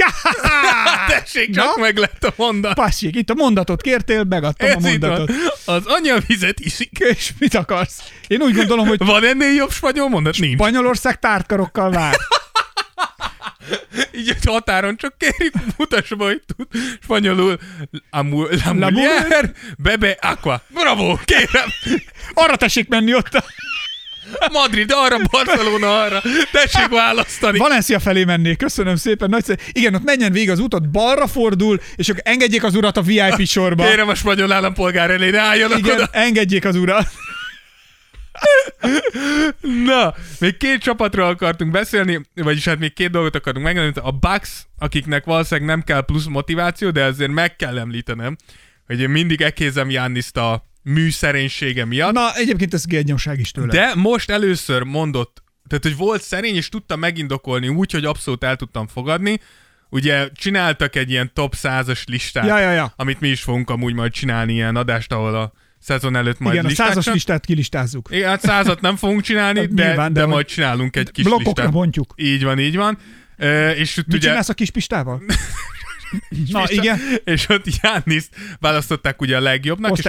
Tessék, 1.09 1.51
csak 1.51 1.65
Na? 1.77 1.83
meg 1.83 1.97
lett 1.97 2.25
a 2.25 2.33
mondat. 2.37 2.75
Passzik, 2.75 3.17
itt 3.17 3.31
a 3.31 3.35
mondatot 3.35 3.83
kértél, 3.83 4.25
megadtam 4.25 4.69
a 4.69 4.71
Ez 4.71 4.83
van. 4.83 4.91
mondatot. 4.91 5.31
Az 5.65 5.87
anya 5.87 6.19
vizet 6.27 6.61
iszik. 6.61 6.99
És 6.99 7.33
mit 7.39 7.55
akarsz? 7.55 8.13
Én 8.27 8.41
úgy 8.43 8.55
gondolom, 8.55 8.87
hogy 8.87 8.99
Van 8.99 9.25
ennél 9.25 9.53
jobb 9.55 9.71
spanyol 9.71 10.09
mondat? 10.09 10.39
Nincs. 10.39 10.55
Spanyolország 10.55 11.19
tártkarokkal 11.19 11.91
vár. 11.91 12.15
Így 14.15 14.29
egy 14.29 14.45
határon 14.47 14.97
csak 14.97 15.15
kérjük, 15.19 15.55
mutassa 15.77 16.17
be, 16.17 16.25
hogy 16.25 16.43
tud 16.57 16.67
spanyolul. 17.03 17.59
Amu, 18.11 18.47
la 18.79 18.91
mujer, 18.91 19.53
bebe 19.79 20.19
aqua. 20.21 20.63
Bravo, 20.69 21.19
kérem. 21.25 21.69
Arra 22.35 22.57
tessék 22.57 22.89
menni 22.89 23.15
ott. 23.15 23.35
A... 23.35 23.45
Madrid 24.53 24.93
arra, 24.95 25.17
Barcelona 25.31 26.01
arra. 26.01 26.23
Tessék 26.53 26.89
választani. 26.89 27.59
Valencia 27.59 27.99
felé 28.01 28.25
mennék, 28.25 28.57
köszönöm 28.59 28.97
szépen. 28.97 29.29
Nagyszerű. 29.29 29.63
Igen, 29.73 29.95
ott 29.95 30.05
menjen 30.05 30.33
végig 30.33 30.51
az 30.51 30.59
utat, 30.59 30.91
balra 30.91 31.27
fordul, 31.27 31.81
és 31.97 32.09
akkor 32.09 32.23
engedjék 32.25 32.65
az 32.65 32.75
urat 32.75 32.97
a 32.97 33.03
VIP 33.03 33.47
sorba. 33.47 33.85
Kérem 33.85 34.09
a 34.09 34.15
spanyol 34.15 34.53
állampolgár 34.53 35.11
elé, 35.11 35.31
ne 35.31 35.41
álljanak 35.41 35.79
Igen, 35.79 35.95
oda. 35.95 36.09
engedjék 36.13 36.65
az 36.65 36.77
urat. 36.77 37.09
Na, 39.85 40.15
még 40.39 40.57
két 40.57 40.81
csapatról 40.81 41.27
akartunk 41.27 41.71
beszélni, 41.71 42.21
vagyis 42.35 42.65
hát 42.65 42.79
még 42.79 42.93
két 42.93 43.11
dolgot 43.11 43.35
akartunk 43.35 43.65
megemlíteni. 43.65 44.07
A 44.07 44.11
Bucks, 44.11 44.67
akiknek 44.79 45.25
valószínűleg 45.25 45.69
nem 45.69 45.83
kell 45.83 46.01
plusz 46.01 46.27
motiváció, 46.27 46.91
de 46.91 47.05
azért 47.05 47.31
meg 47.31 47.57
kell 47.57 47.79
említenem, 47.79 48.37
hogy 48.87 49.01
én 49.01 49.11
mindig 49.11 49.41
ekézem 49.41 49.91
Janniszt 49.91 50.37
a 50.37 50.67
műszerénysége 50.83 51.85
miatt. 51.85 52.13
Na, 52.13 52.35
egyébként 52.35 52.75
ez 52.75 52.87
gényosság 52.87 53.39
is 53.39 53.51
tőle. 53.51 53.73
De 53.73 53.95
most 53.95 54.31
először 54.31 54.83
mondott, 54.83 55.43
tehát 55.69 55.85
hogy 55.85 55.97
volt 55.97 56.23
szerény, 56.23 56.55
és 56.57 56.69
tudta 56.69 56.97
megindokolni 56.97 57.69
úgy, 57.69 57.93
hogy 57.93 58.05
abszolút 58.05 58.45
el 58.45 58.57
tudtam 58.57 58.87
fogadni. 58.87 59.41
Ugye 59.91 60.29
csináltak 60.35 60.97
egy 60.97 61.11
ilyen 61.11 61.31
top 61.35 61.55
100-as 61.57 62.05
listát, 62.07 62.47
Ja, 62.47 62.59
ja, 62.59 62.73
ja. 62.73 62.93
amit 62.97 63.21
mi 63.21 63.29
is 63.29 63.43
fogunk 63.43 63.71
amúgy 63.71 63.95
majd 63.95 64.13
csinálni 64.13 64.53
ilyen 64.53 64.77
adást, 64.77 65.13
ahol 65.13 65.35
a 65.35 65.53
szezon 65.81 66.17
előtt 66.17 66.39
majd 66.39 66.53
Igen, 66.55 66.65
a 66.65 66.69
listákat- 66.69 66.95
százas 66.95 67.13
listát 67.15 67.45
kilistázzuk. 67.45 68.09
Igen, 68.13 68.29
hát 68.29 68.41
százat 68.41 68.81
nem 68.81 68.97
fogunk 68.97 69.21
csinálni, 69.23 69.59
Hát 69.59 69.75
de, 69.75 69.87
nyilván, 69.87 70.13
de 70.13 70.21
de 70.21 70.27
majd 70.27 70.47
csinálunk 70.47 70.97
egy 70.97 71.11
kis 71.11 71.25
Blokkokra 71.25 71.51
listát. 71.51 71.71
bontjuk. 71.73 72.13
Így 72.17 72.45
van, 72.45 72.59
így 72.59 72.77
van. 72.77 72.99
E, 73.37 73.71
és 73.71 73.95
Mit 73.97 74.07
ugye, 74.09 74.19
csinálsz 74.19 74.49
a 74.49 74.55
kis 74.55 74.71
pistával? 74.71 75.23
Na, 76.51 76.65
igen. 76.69 76.99
És 77.25 77.49
ott 77.49 77.65
Jániszt 77.83 78.35
választották 78.61 79.21
ugye 79.21 79.37
a 79.37 79.41
legjobbnak, 79.41 79.99
és 79.99 80.09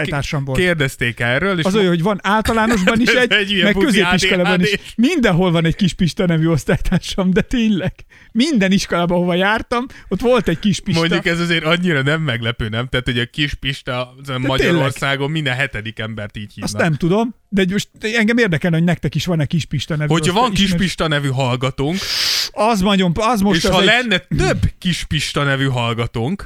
kérdezték 0.53 1.19
erről, 1.19 1.59
és 1.59 1.65
Az 1.65 1.75
olyan, 1.75 1.87
hogy 1.87 2.01
van 2.01 2.19
általánosban 2.23 3.01
is 3.01 3.09
egy, 3.09 3.31
egy 3.31 3.63
meg 3.63 3.73
középiskolában 3.73 4.61
is. 4.61 4.75
Mindenhol 4.95 5.51
van 5.51 5.65
egy 5.65 5.75
kis 5.75 5.93
Pista 5.93 6.25
nevű 6.25 6.47
osztálytársam, 6.47 7.31
de 7.33 7.41
tényleg. 7.41 7.93
Minden 8.31 8.71
iskolában, 8.71 9.17
hova 9.17 9.33
jártam, 9.33 9.85
ott 10.07 10.21
volt 10.21 10.47
egy 10.47 10.59
kis 10.59 10.79
Pista. 10.79 10.99
Mondjuk 10.99 11.25
ez 11.25 11.39
azért 11.39 11.63
annyira 11.63 12.01
nem 12.01 12.21
meglepő, 12.21 12.69
nem? 12.69 12.87
Tehát, 12.87 13.05
hogy 13.05 13.19
a 13.19 13.25
kis 13.25 13.53
Pista 13.53 13.99
a 14.27 14.37
Magyarországon 14.37 15.31
minden 15.31 15.53
hetedik 15.55 15.99
embert 15.99 16.37
így 16.37 16.53
hívnak. 16.53 16.63
Azt 16.73 16.77
nem 16.77 16.93
tudom, 16.95 17.35
de 17.49 17.65
most 17.71 17.89
engem 17.99 18.37
érdekel, 18.37 18.71
hogy 18.71 18.83
nektek 18.83 19.15
is 19.15 19.25
van-e 19.25 19.45
kis 19.45 19.65
Pista 19.65 19.95
nevű 19.95 20.11
Hogyha 20.11 20.33
van 20.33 20.41
osztály- 20.41 20.55
kis 20.55 20.63
ismerős- 20.63 20.85
Pista 20.85 21.07
nevű 21.07 21.27
hallgatónk, 21.29 21.97
Az, 22.51 22.79
nagyon, 22.79 23.11
az 23.15 23.41
most 23.41 23.57
és 23.59 23.65
az 23.65 23.71
ha 23.71 23.79
egy, 23.81 23.85
lenne 23.85 24.17
több 24.17 24.59
kis 24.79 25.03
Pista 25.03 25.43
nevű 25.43 25.65
hallgatónk, 25.65 25.88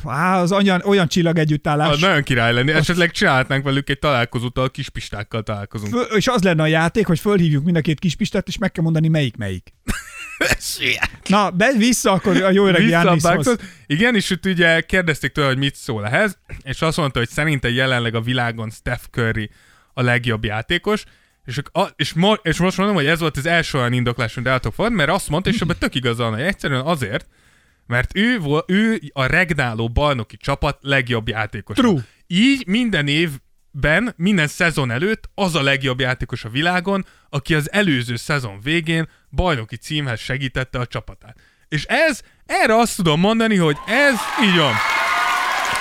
Á, 0.06 0.41
az 0.41 0.52
olyan, 0.52 0.82
olyan 0.86 1.07
csillag 1.07 1.38
együttállás. 1.38 1.90
az 1.90 1.99
nagyon 1.99 2.24
király 2.24 2.53
lenni. 2.53 2.72
Esetleg 2.72 3.11
csinálhatnánk 3.11 3.64
velük 3.64 3.90
egy 3.90 3.99
találkozót, 3.99 4.57
ahol 4.57 4.70
kis 4.70 4.90
pistákkal 4.90 5.44
találkozunk. 5.44 5.94
Föl, 5.94 6.18
és 6.18 6.28
az 6.28 6.44
lenne 6.44 6.64
a 6.64 6.68
játék, 6.68 7.07
hogy 7.07 7.20
fölhívjuk 7.20 7.64
mind 7.64 7.76
a 7.76 7.82
két 7.82 7.99
kis 7.99 8.15
Pistát, 8.15 8.48
és 8.48 8.57
meg 8.57 8.72
kell 8.72 8.84
mondani, 8.84 9.07
melyik 9.07 9.38
melyik. 9.38 9.74
Na, 11.28 11.49
be, 11.49 11.72
vissza 11.78 12.11
akkor 12.11 12.41
a 12.41 12.52
jó 12.52 12.65
öreg 12.65 12.88
Jániszhoz. 12.88 13.56
Igen, 13.86 14.15
és 14.15 14.30
ott 14.30 14.45
ugye 14.45 14.82
kérdezték 14.82 15.32
tőle, 15.32 15.48
hogy 15.48 15.57
mit 15.57 15.76
szól 15.76 16.06
ehhez, 16.06 16.38
és 16.64 16.82
azt 16.82 16.98
mondta, 16.98 17.20
hogy 17.20 17.30
szerinte 17.30 17.70
jelenleg 17.70 18.15
a 18.15 18.22
világon 18.22 18.70
Steph 18.70 19.03
Curry 19.11 19.49
a 19.94 20.02
legjobb 20.02 20.44
játékos, 20.44 21.03
és, 21.45 21.61
a, 21.72 21.88
és, 21.95 22.14
mo, 22.14 22.34
és 22.34 22.57
most 22.57 22.78
mondom, 22.78 22.95
hogy 22.95 23.06
ez 23.06 23.20
volt 23.20 23.38
az 23.38 23.45
első 23.45 23.78
olyan 23.78 23.94
indoklás, 23.94 24.38
amit 24.38 24.49
el 24.49 24.60
tudok 24.60 24.76
fogadni, 24.76 24.98
mert 24.98 25.10
azt 25.10 25.30
mondta, 25.30 25.49
és 25.49 25.61
ebben 25.61 25.76
tök 25.80 25.95
igaza 25.95 26.24
van, 26.24 26.34
hogy 26.34 26.41
egyszerűen 26.41 26.86
azért, 26.86 27.28
Mert 27.85 28.18
ő, 28.18 28.39
ő 28.68 29.01
a 29.14 29.26
regnáló 29.26 29.89
bajnoki 29.89 30.38
csapat 30.38 30.77
legjobb 30.81 31.27
játékos. 31.27 31.77
True. 31.77 32.01
Így 32.27 32.68
minden 32.68 33.07
évben, 33.07 34.14
minden 34.15 34.47
szezon 34.47 34.91
előtt 34.91 35.30
az 35.35 35.55
a 35.55 35.61
legjobb 35.61 35.99
játékos 35.99 36.43
a 36.43 36.49
világon, 36.49 37.05
aki 37.30 37.55
az 37.55 37.72
előző 37.72 38.15
szezon 38.15 38.60
végén 38.61 39.10
bajnoki 39.31 39.76
címhez 39.76 40.19
segítette 40.19 40.80
a 40.80 40.88
csapatát. 40.88 41.38
És 41.68 41.84
ez, 41.84 42.22
erre 42.45 42.76
azt 42.77 42.95
tudom 42.95 43.19
mondani, 43.19 43.55
hogy 43.55 43.77
ez 43.88 44.15
így 44.43 44.55
van. 44.55 44.73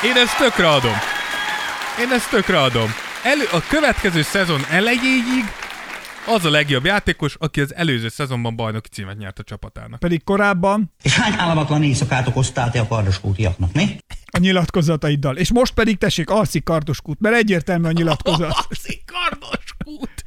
Én 0.04 0.16
ezt 0.16 0.38
tökre 0.38 0.68
adom. 0.68 0.96
Én 2.00 2.12
ezt 2.12 2.30
tökre 2.30 2.60
adom. 2.60 2.90
Elő, 3.24 3.44
a 3.52 3.62
következő 3.68 4.22
szezon 4.22 4.60
elejéig 4.70 5.44
az 6.26 6.44
a 6.44 6.50
legjobb 6.50 6.84
játékos, 6.84 7.36
aki 7.38 7.60
az 7.60 7.74
előző 7.74 8.08
szezonban 8.08 8.56
bajnoki 8.56 8.88
címet 8.88 9.18
nyert 9.18 9.38
a 9.38 9.42
csapatának. 9.42 9.98
Pedig 9.98 10.24
korábban 10.24 10.92
És 11.02 11.14
hány 11.14 11.34
álmatlan 11.38 11.82
éjszakát 11.82 12.26
okoztál 12.26 12.70
te 12.70 12.80
a 12.80 12.86
kardoskútiaknak, 12.86 13.72
mi? 13.72 13.98
a 14.32 14.38
nyilatkozataiddal. 14.38 15.36
És 15.36 15.52
most 15.52 15.74
pedig 15.74 15.98
tessék, 15.98 16.30
alszik 16.30 16.64
kardoskút, 16.64 17.20
mert 17.20 17.36
egyértelmű 17.36 17.88
a 17.88 17.92
nyilatkozat. 17.92 18.54
Alszik 18.68 19.04
kardos 19.04 19.74
kút. 19.84 20.24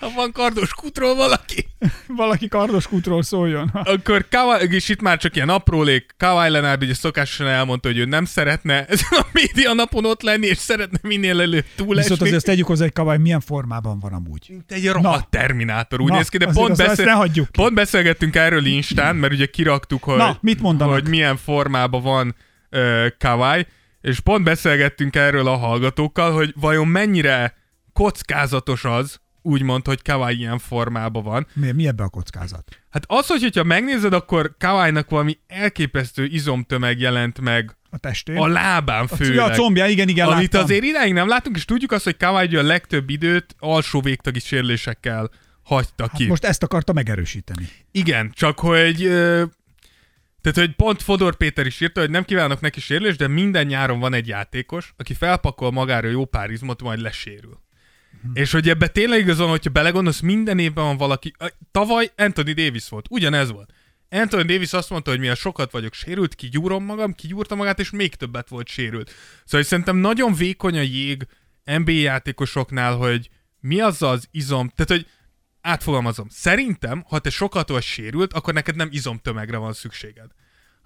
Ha 0.00 0.10
van 0.14 0.32
kardos 0.32 0.74
kútról 0.74 1.14
valaki, 1.14 1.66
Valaki 2.06 2.48
kardoskútról 2.48 3.22
szóljon. 3.22 3.68
akkor 3.68 4.26
Kawhi, 4.30 4.74
és 4.74 4.88
itt 4.88 5.00
már 5.00 5.18
csak 5.18 5.36
ilyen 5.36 5.48
aprólék, 5.48 6.14
Kawhi 6.16 6.50
Leonard 6.50 6.82
ugye 6.82 6.94
szokásosan 6.94 7.46
elmondta, 7.46 7.88
hogy 7.88 7.98
ő 7.98 8.04
nem 8.04 8.24
szeretne 8.24 8.86
ezen 8.86 9.08
a 9.20 9.26
média 9.32 9.72
napon 9.72 10.04
ott 10.04 10.22
lenni, 10.22 10.46
és 10.46 10.56
szeretne 10.58 10.98
minél 11.02 11.40
előbb 11.40 11.64
túlesni. 11.76 12.00
Viszont 12.00 12.20
azért 12.20 12.36
ezt 12.36 12.46
tegyük 12.46 12.66
hozzá, 12.66 12.82
hogy 12.82 12.92
Kavály 12.92 13.18
milyen 13.18 13.40
formában 13.40 13.98
van 13.98 14.12
amúgy. 14.12 14.46
Mint 14.48 14.72
egy 14.72 14.88
rohadt 14.88 15.30
terminátor, 15.30 16.00
úgy 16.00 16.10
Na, 16.10 16.16
néz 16.16 16.28
ki, 16.28 16.36
de 16.36 16.46
pont, 16.52 16.82
ki. 17.32 17.40
pont 17.52 17.74
beszélgettünk 17.74 18.36
erről 18.36 18.66
Instán, 18.66 19.16
mert 19.16 19.32
ugye 19.32 19.46
kiraktuk, 19.46 20.04
hogy, 20.04 20.16
Na, 20.16 20.38
mit 20.40 20.60
mondanak? 20.60 20.94
hogy 20.94 21.08
milyen 21.08 21.36
formában 21.36 22.02
van 22.02 22.34
uh, 22.70 23.06
Kawai, 23.18 23.66
és 24.00 24.20
pont 24.20 24.44
beszélgettünk 24.44 25.16
erről 25.16 25.46
a 25.46 25.56
hallgatókkal, 25.56 26.32
hogy 26.32 26.54
vajon 26.60 26.86
mennyire 26.88 27.54
kockázatos 27.92 28.84
az, 28.84 29.20
úgymond, 29.46 29.86
hogy 29.86 30.02
Kawai 30.02 30.36
ilyen 30.36 30.58
formában 30.58 31.22
van. 31.22 31.46
Mi, 31.52 31.72
mi 31.72 31.86
ebbe 31.86 32.02
a 32.02 32.08
kockázat? 32.08 32.78
Hát 32.90 33.04
az, 33.06 33.26
hogy, 33.26 33.42
hogyha 33.42 33.64
megnézed, 33.64 34.12
akkor 34.12 34.54
Kawai-nak 34.58 35.10
valami 35.10 35.38
elképesztő 35.46 36.24
izomtömeg 36.24 37.00
jelent 37.00 37.40
meg 37.40 37.76
A 37.90 37.98
testén? 37.98 38.36
a 38.36 38.46
lábán 38.46 39.04
A- 39.04 39.16
főleg. 39.16 39.34
ja, 39.34 39.44
a 39.44 39.50
combja, 39.50 39.86
igen, 39.86 40.08
igen, 40.08 40.26
Amit 40.26 40.52
láttam. 40.52 40.62
azért 40.62 40.84
idáig 40.84 41.12
nem 41.12 41.28
látunk, 41.28 41.56
és 41.56 41.64
tudjuk 41.64 41.92
azt, 41.92 42.04
hogy 42.04 42.16
Kawai 42.16 42.56
a 42.56 42.62
legtöbb 42.62 43.10
időt 43.10 43.56
alsó 43.58 44.00
végtagi 44.00 44.38
sérülésekkel 44.38 45.30
hagyta 45.62 46.06
ki. 46.08 46.20
Hát 46.22 46.28
most 46.28 46.44
ezt 46.44 46.62
akarta 46.62 46.92
megerősíteni. 46.92 47.68
Igen, 47.90 48.30
csak 48.34 48.58
hogy... 48.60 48.96
Tehát, 50.40 50.60
hogy 50.60 50.74
pont 50.76 51.02
Fodor 51.02 51.36
Péter 51.36 51.66
is 51.66 51.80
írta, 51.80 52.00
hogy 52.00 52.10
nem 52.10 52.24
kívánok 52.24 52.60
neki 52.60 52.80
sérülést, 52.80 53.18
de 53.18 53.28
minden 53.28 53.66
nyáron 53.66 53.98
van 54.00 54.14
egy 54.14 54.28
játékos, 54.28 54.94
aki 54.96 55.14
felpakol 55.14 55.70
magára 55.70 56.08
jó 56.08 56.24
pár 56.24 56.50
izmot, 56.50 56.82
majd 56.82 57.00
lesérül. 57.00 57.64
Hm. 58.22 58.30
És 58.34 58.52
hogy 58.52 58.68
ebbe 58.68 58.88
tényleg 58.88 59.20
igazán, 59.20 59.48
hogyha 59.48 59.70
belegondolsz, 59.70 60.20
minden 60.20 60.58
évben 60.58 60.84
van 60.84 60.96
valaki. 60.96 61.32
Tavaly 61.70 62.10
Anthony 62.16 62.54
Davis 62.54 62.88
volt, 62.88 63.06
ugyanez 63.10 63.50
volt. 63.50 63.72
Anthony 64.08 64.46
Davis 64.46 64.72
azt 64.72 64.90
mondta, 64.90 65.10
hogy 65.10 65.18
milyen 65.18 65.34
sokat 65.34 65.70
vagyok 65.70 65.94
sérült, 65.94 66.34
kigyúrom 66.34 66.84
magam, 66.84 67.14
kigyúrta 67.14 67.54
magát, 67.54 67.78
és 67.78 67.90
még 67.90 68.14
többet 68.14 68.48
volt 68.48 68.68
sérült. 68.68 69.12
Szóval 69.44 69.66
szerintem 69.66 69.96
nagyon 69.96 70.34
vékony 70.34 70.78
a 70.78 70.82
jég 70.82 71.26
NBA 71.64 71.90
játékosoknál, 71.90 72.96
hogy 72.96 73.30
mi 73.60 73.80
az 73.80 74.02
az 74.02 74.28
izom, 74.30 74.68
tehát 74.68 74.90
hogy 74.90 75.10
átfogalmazom, 75.60 76.26
szerintem, 76.30 77.04
ha 77.08 77.18
te 77.18 77.30
sokat 77.30 77.68
vagy 77.68 77.82
sérült, 77.82 78.32
akkor 78.32 78.54
neked 78.54 78.76
nem 78.76 78.88
izomtömegre 78.92 79.56
van 79.56 79.72
szükséged, 79.72 80.30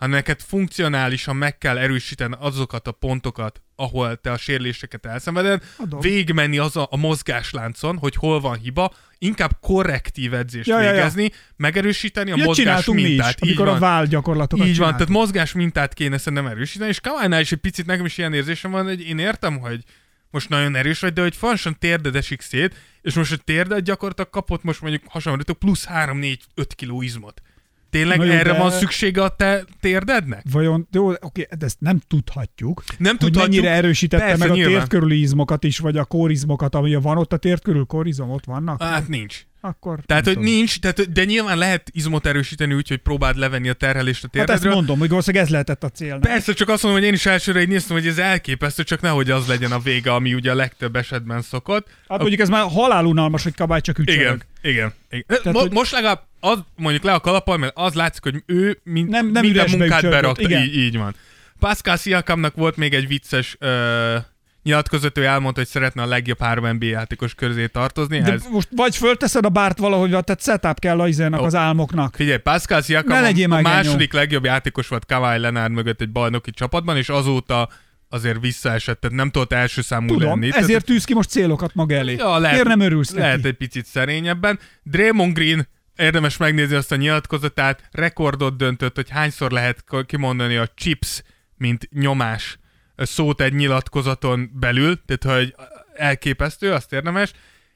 hanem 0.01 0.15
neked 0.15 0.41
funkcionálisan 0.41 1.37
meg 1.37 1.59
kell 1.59 1.79
erősíteni 1.79 2.35
azokat 2.39 2.87
a 2.87 2.93
pontokat, 2.93 3.63
ahol 3.77 4.17
te 4.17 4.31
a 4.33 4.37
sérüléseket 4.37 5.07
elszenveded, 5.07 5.63
Adom. 5.77 6.01
végigmenni 6.01 6.59
az 6.59 6.77
a, 6.77 6.87
a 6.91 6.97
mozgásláncon, 6.97 7.99
hogy 7.99 8.15
hol 8.17 8.41
van 8.41 8.59
hiba, 8.59 8.95
inkább 9.19 9.51
korrektív 9.61 10.35
edzést 10.35 10.69
Ja, 10.69 10.81
ja, 10.81 10.87
ja. 10.87 10.93
végezni, 10.93 11.31
megerősíteni 11.57 12.31
a 12.31 12.35
Ilyet 12.35 12.47
mozgás 12.47 12.65
csináltunk 12.65 12.97
mi 12.99 13.03
is, 13.03 13.09
mintát. 13.09 13.45
Így 13.45 13.49
amikor 13.49 13.67
a 13.67 13.71
van. 13.71 13.81
váll 13.81 14.07
gyakorlatokat 14.07 14.67
Így 14.67 14.77
van, 14.77 14.87
csináltuk. 14.87 15.07
tehát 15.07 15.23
mozgás 15.23 15.53
mintát 15.53 15.95
kéne 15.95 16.19
szerintem 16.19 16.47
erősíteni, 16.47 16.91
és 16.91 17.01
Kawai-nál 17.01 17.41
is 17.41 17.53
egy 17.53 17.59
picit 17.59 17.87
nekem 17.87 18.05
is 18.05 18.19
ilyen 18.19 18.33
érzésem 18.35 18.71
van, 18.71 18.85
hogy 18.85 19.01
én 19.01 19.19
értem, 19.19 19.59
hogy 19.59 19.85
most 20.31 20.49
nagyon 20.49 20.77
erős 20.77 21.01
vagy, 21.01 21.13
de 21.13 21.23
hogy 21.23 21.37
fontosan 21.37 21.77
térded 21.79 22.17
esik 22.17 22.41
szét, 22.41 22.75
és 23.03 23.15
most 23.15 23.33
a 23.33 23.37
térded 23.37 23.85
gyakorlatilag 23.85 24.31
kapott 24.31 24.63
most 24.63 24.81
mondjuk 24.81 25.03
hasonlítok 25.09 25.59
plusz 25.59 25.87
3-4-5 25.95 26.37
kiló 26.77 27.03
izmot. 27.03 27.43
Tényleg 27.91 28.19
Na 28.19 28.25
jó, 28.25 28.33
erre 28.33 28.53
de- 28.53 28.59
van 28.59 28.71
szüksége 28.71 29.23
a 29.23 29.29
te 29.29 29.65
térdednek? 29.81 30.43
Vajon, 30.53 30.89
jó, 30.93 31.09
oké, 31.21 31.47
de 31.59 31.65
ezt 31.65 31.81
nem 31.81 32.01
tudhatjuk. 32.09 32.83
Nem 32.99 33.17
hogy 33.19 33.19
tudhatjuk. 33.19 33.53
mennyire 33.63 33.75
erősítette 33.77 34.25
Persze, 34.25 34.39
meg 34.39 34.51
a 34.51 34.55
nyilván. 34.55 34.75
tért 34.75 34.89
körüli 34.89 35.21
izmokat 35.21 35.65
is, 35.65 35.79
vagy 35.79 35.97
a 35.97 36.05
kórizmokat, 36.05 36.75
ami 36.75 36.95
van 36.95 37.17
ott 37.19 37.33
a 37.33 37.37
tért 37.37 37.63
körül, 37.63 37.85
kórizom 37.85 38.31
ott 38.31 38.45
vannak? 38.45 38.83
Hát 38.83 39.09
nincs. 39.09 39.45
Akkor 39.61 39.99
Tehát, 40.07 40.25
hogy 40.25 40.35
tudom. 40.35 40.49
nincs, 40.51 40.79
tehát, 40.81 41.13
de 41.13 41.25
nyilván 41.25 41.59
lehet 41.59 41.91
izmot 41.93 42.27
erősíteni 42.27 42.75
úgy, 42.75 42.89
hogy 42.89 42.99
próbáld 42.99 43.37
levenni 43.37 43.69
a 43.69 43.73
terhelést 43.73 44.25
a 44.25 44.29
Hát 44.33 44.37
ezt 44.37 44.47
térdedről. 44.47 44.75
mondom, 44.75 44.99
hogy 44.99 45.09
valószínűleg 45.09 45.45
ez 45.47 45.51
lehetett 45.53 45.85
a 45.85 45.89
cél. 45.89 46.19
Persze, 46.19 46.53
csak 46.53 46.69
azt 46.69 46.83
mondom, 46.83 47.01
hogy 47.01 47.09
én 47.11 47.15
is 47.17 47.27
elsőre 47.27 47.61
így 47.61 47.69
néztem, 47.69 47.97
hogy 47.97 48.07
ez 48.07 48.19
elképesztő, 48.19 48.83
csak 48.83 49.01
nehogy 49.01 49.31
az 49.31 49.47
legyen 49.47 49.73
a 49.73 49.79
vége, 49.79 50.13
ami 50.13 50.35
ugye 50.35 50.51
a 50.51 50.55
legtöbb 50.55 50.97
esetben 50.97 51.43
szokott. 51.43 51.87
Hát 52.09 52.19
mondjuk 52.19 52.41
ez 52.41 52.49
már 52.49 52.67
halálunalmas, 52.71 53.43
hogy 53.43 53.55
kabály 53.55 53.81
csak 53.81 53.99
ücsörög. 53.99 54.21
Igen, 54.21 54.43
igen. 54.63 54.93
igen. 55.11 55.25
Tehát, 55.27 55.45
Mo- 55.45 55.61
hogy- 55.63 55.73
Most 55.73 55.93
legalább 55.93 56.23
az 56.41 56.59
mondjuk 56.77 57.05
le 57.05 57.13
a 57.13 57.21
kalappal, 57.21 57.57
mert 57.57 57.73
az 57.77 57.95
látszik, 57.95 58.23
hogy 58.23 58.43
ő 58.47 58.81
mind, 58.85 59.09
Nem- 59.09 59.31
nem 59.31 59.43
minden 59.45 59.71
munkát 59.71 60.03
berakta. 60.03 60.43
igen. 60.43 60.63
Így, 60.63 60.77
így 60.77 60.97
van. 60.97 61.15
Pascal 61.59 61.97
Siakamnak 61.97 62.55
volt 62.55 62.77
még 62.77 62.95
egy 62.95 63.07
vicces 63.07 63.57
ö, 63.59 64.17
nyilatkozat, 64.63 65.19
ő 65.19 65.25
elmondta, 65.25 65.61
hogy 65.61 65.69
szeretne 65.69 66.03
a 66.03 66.07
legjobb 66.07 66.41
három 66.41 66.75
NBA 66.75 66.87
játékos 66.87 67.35
közé 67.35 67.67
tartozni. 67.67 68.21
De 68.21 68.33
Ez, 68.33 68.45
most 68.51 68.69
vagy 68.77 68.97
fölteszed 68.97 69.45
a 69.45 69.49
bárt 69.49 69.79
valahogy, 69.79 70.11
tehát 70.11 70.43
setup 70.43 70.79
kell 70.79 71.01
a 71.01 71.09
izének, 71.09 71.41
Ó. 71.41 71.45
az 71.45 71.55
álmoknak. 71.55 72.15
Figyelj, 72.17 72.39
Pascal 72.39 72.83
Siakam 72.83 73.25
a, 73.53 73.57
a 73.57 73.61
második 73.61 74.13
legjobb 74.13 74.45
játékos 74.45 74.89
volt 74.89 75.07
Kawhi 75.07 75.39
Leonard 75.39 75.73
mögött 75.73 76.01
egy 76.01 76.11
bajnoki 76.11 76.51
csapatban, 76.51 76.97
és 76.97 77.09
azóta 77.09 77.69
azért 78.09 78.41
visszaesett, 78.41 79.01
tehát 79.01 79.17
nem 79.17 79.31
tudott 79.31 79.53
első 79.53 79.83
számú 79.83 80.07
Tudom, 80.07 80.29
lenni. 80.29 80.49
ezért 80.49 80.67
Tehát- 80.67 80.85
tűz 80.85 81.05
ki 81.05 81.15
most 81.15 81.29
célokat 81.31 81.75
maga 81.75 81.95
elé. 81.95 82.15
Ja, 82.15 82.39
lehet, 82.39 82.51
Miért 82.51 82.69
nem 82.69 82.81
örülsz 82.81 83.13
Lehet 83.15 83.37
neki? 83.37 83.49
egy 83.49 83.55
picit 83.55 83.87
szerényebben. 83.87 84.59
Draymond 84.83 85.35
Green, 85.35 85.69
érdemes 85.97 86.37
megnézni 86.37 86.75
azt 86.75 86.93
a 86.93 86.97
nyilatkozatát, 86.97 87.89
rekordot 87.91 88.57
döntött, 88.57 88.95
hogy 88.95 89.11
hányszor 89.11 89.51
lehet 89.51 89.85
kimondani 90.07 90.57
a 90.57 90.69
chips, 90.75 91.23
mint 91.57 91.89
nyomás 91.93 92.59
szót 93.07 93.41
egy 93.41 93.55
nyilatkozaton 93.55 94.51
belül, 94.55 95.01
tehát 95.05 95.39
hogy 95.39 95.55
elképesztő, 95.95 96.73
azt 96.73 96.93
érdemes. 96.93 97.33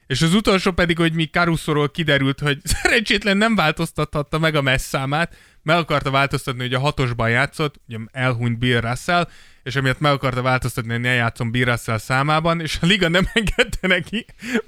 És 0.07 0.21
az 0.21 0.33
utolsó 0.33 0.71
pedig, 0.71 0.97
hogy 0.97 1.13
mi 1.13 1.25
Caruso-ról 1.25 1.89
kiderült, 1.89 2.39
hogy 2.39 2.59
szerencsétlen 2.81 3.37
nem 3.37 3.55
változtathatta 3.55 4.39
meg 4.39 4.55
a 4.55 4.61
messzámát, 4.61 5.35
meg 5.63 5.77
akarta 5.77 6.11
változtatni, 6.11 6.61
hogy 6.61 6.73
a 6.73 6.79
hatosban 6.79 7.29
játszott, 7.29 7.75
ugye 7.87 7.97
elhunyt 8.11 8.59
Bill 8.59 8.79
Russell, 8.79 9.27
és 9.63 9.75
emiatt 9.75 9.99
meg 9.99 10.11
akarta 10.11 10.41
változtatni, 10.41 10.91
hogy 10.91 11.01
ne 11.01 11.13
játszom 11.13 11.51
Bill 11.51 11.65
Russell 11.65 11.97
számában, 11.97 12.61
és 12.61 12.77
a 12.81 12.85
liga 12.85 13.07
nem 13.07 13.27
engedte 13.33 13.87
neki, 13.87 14.25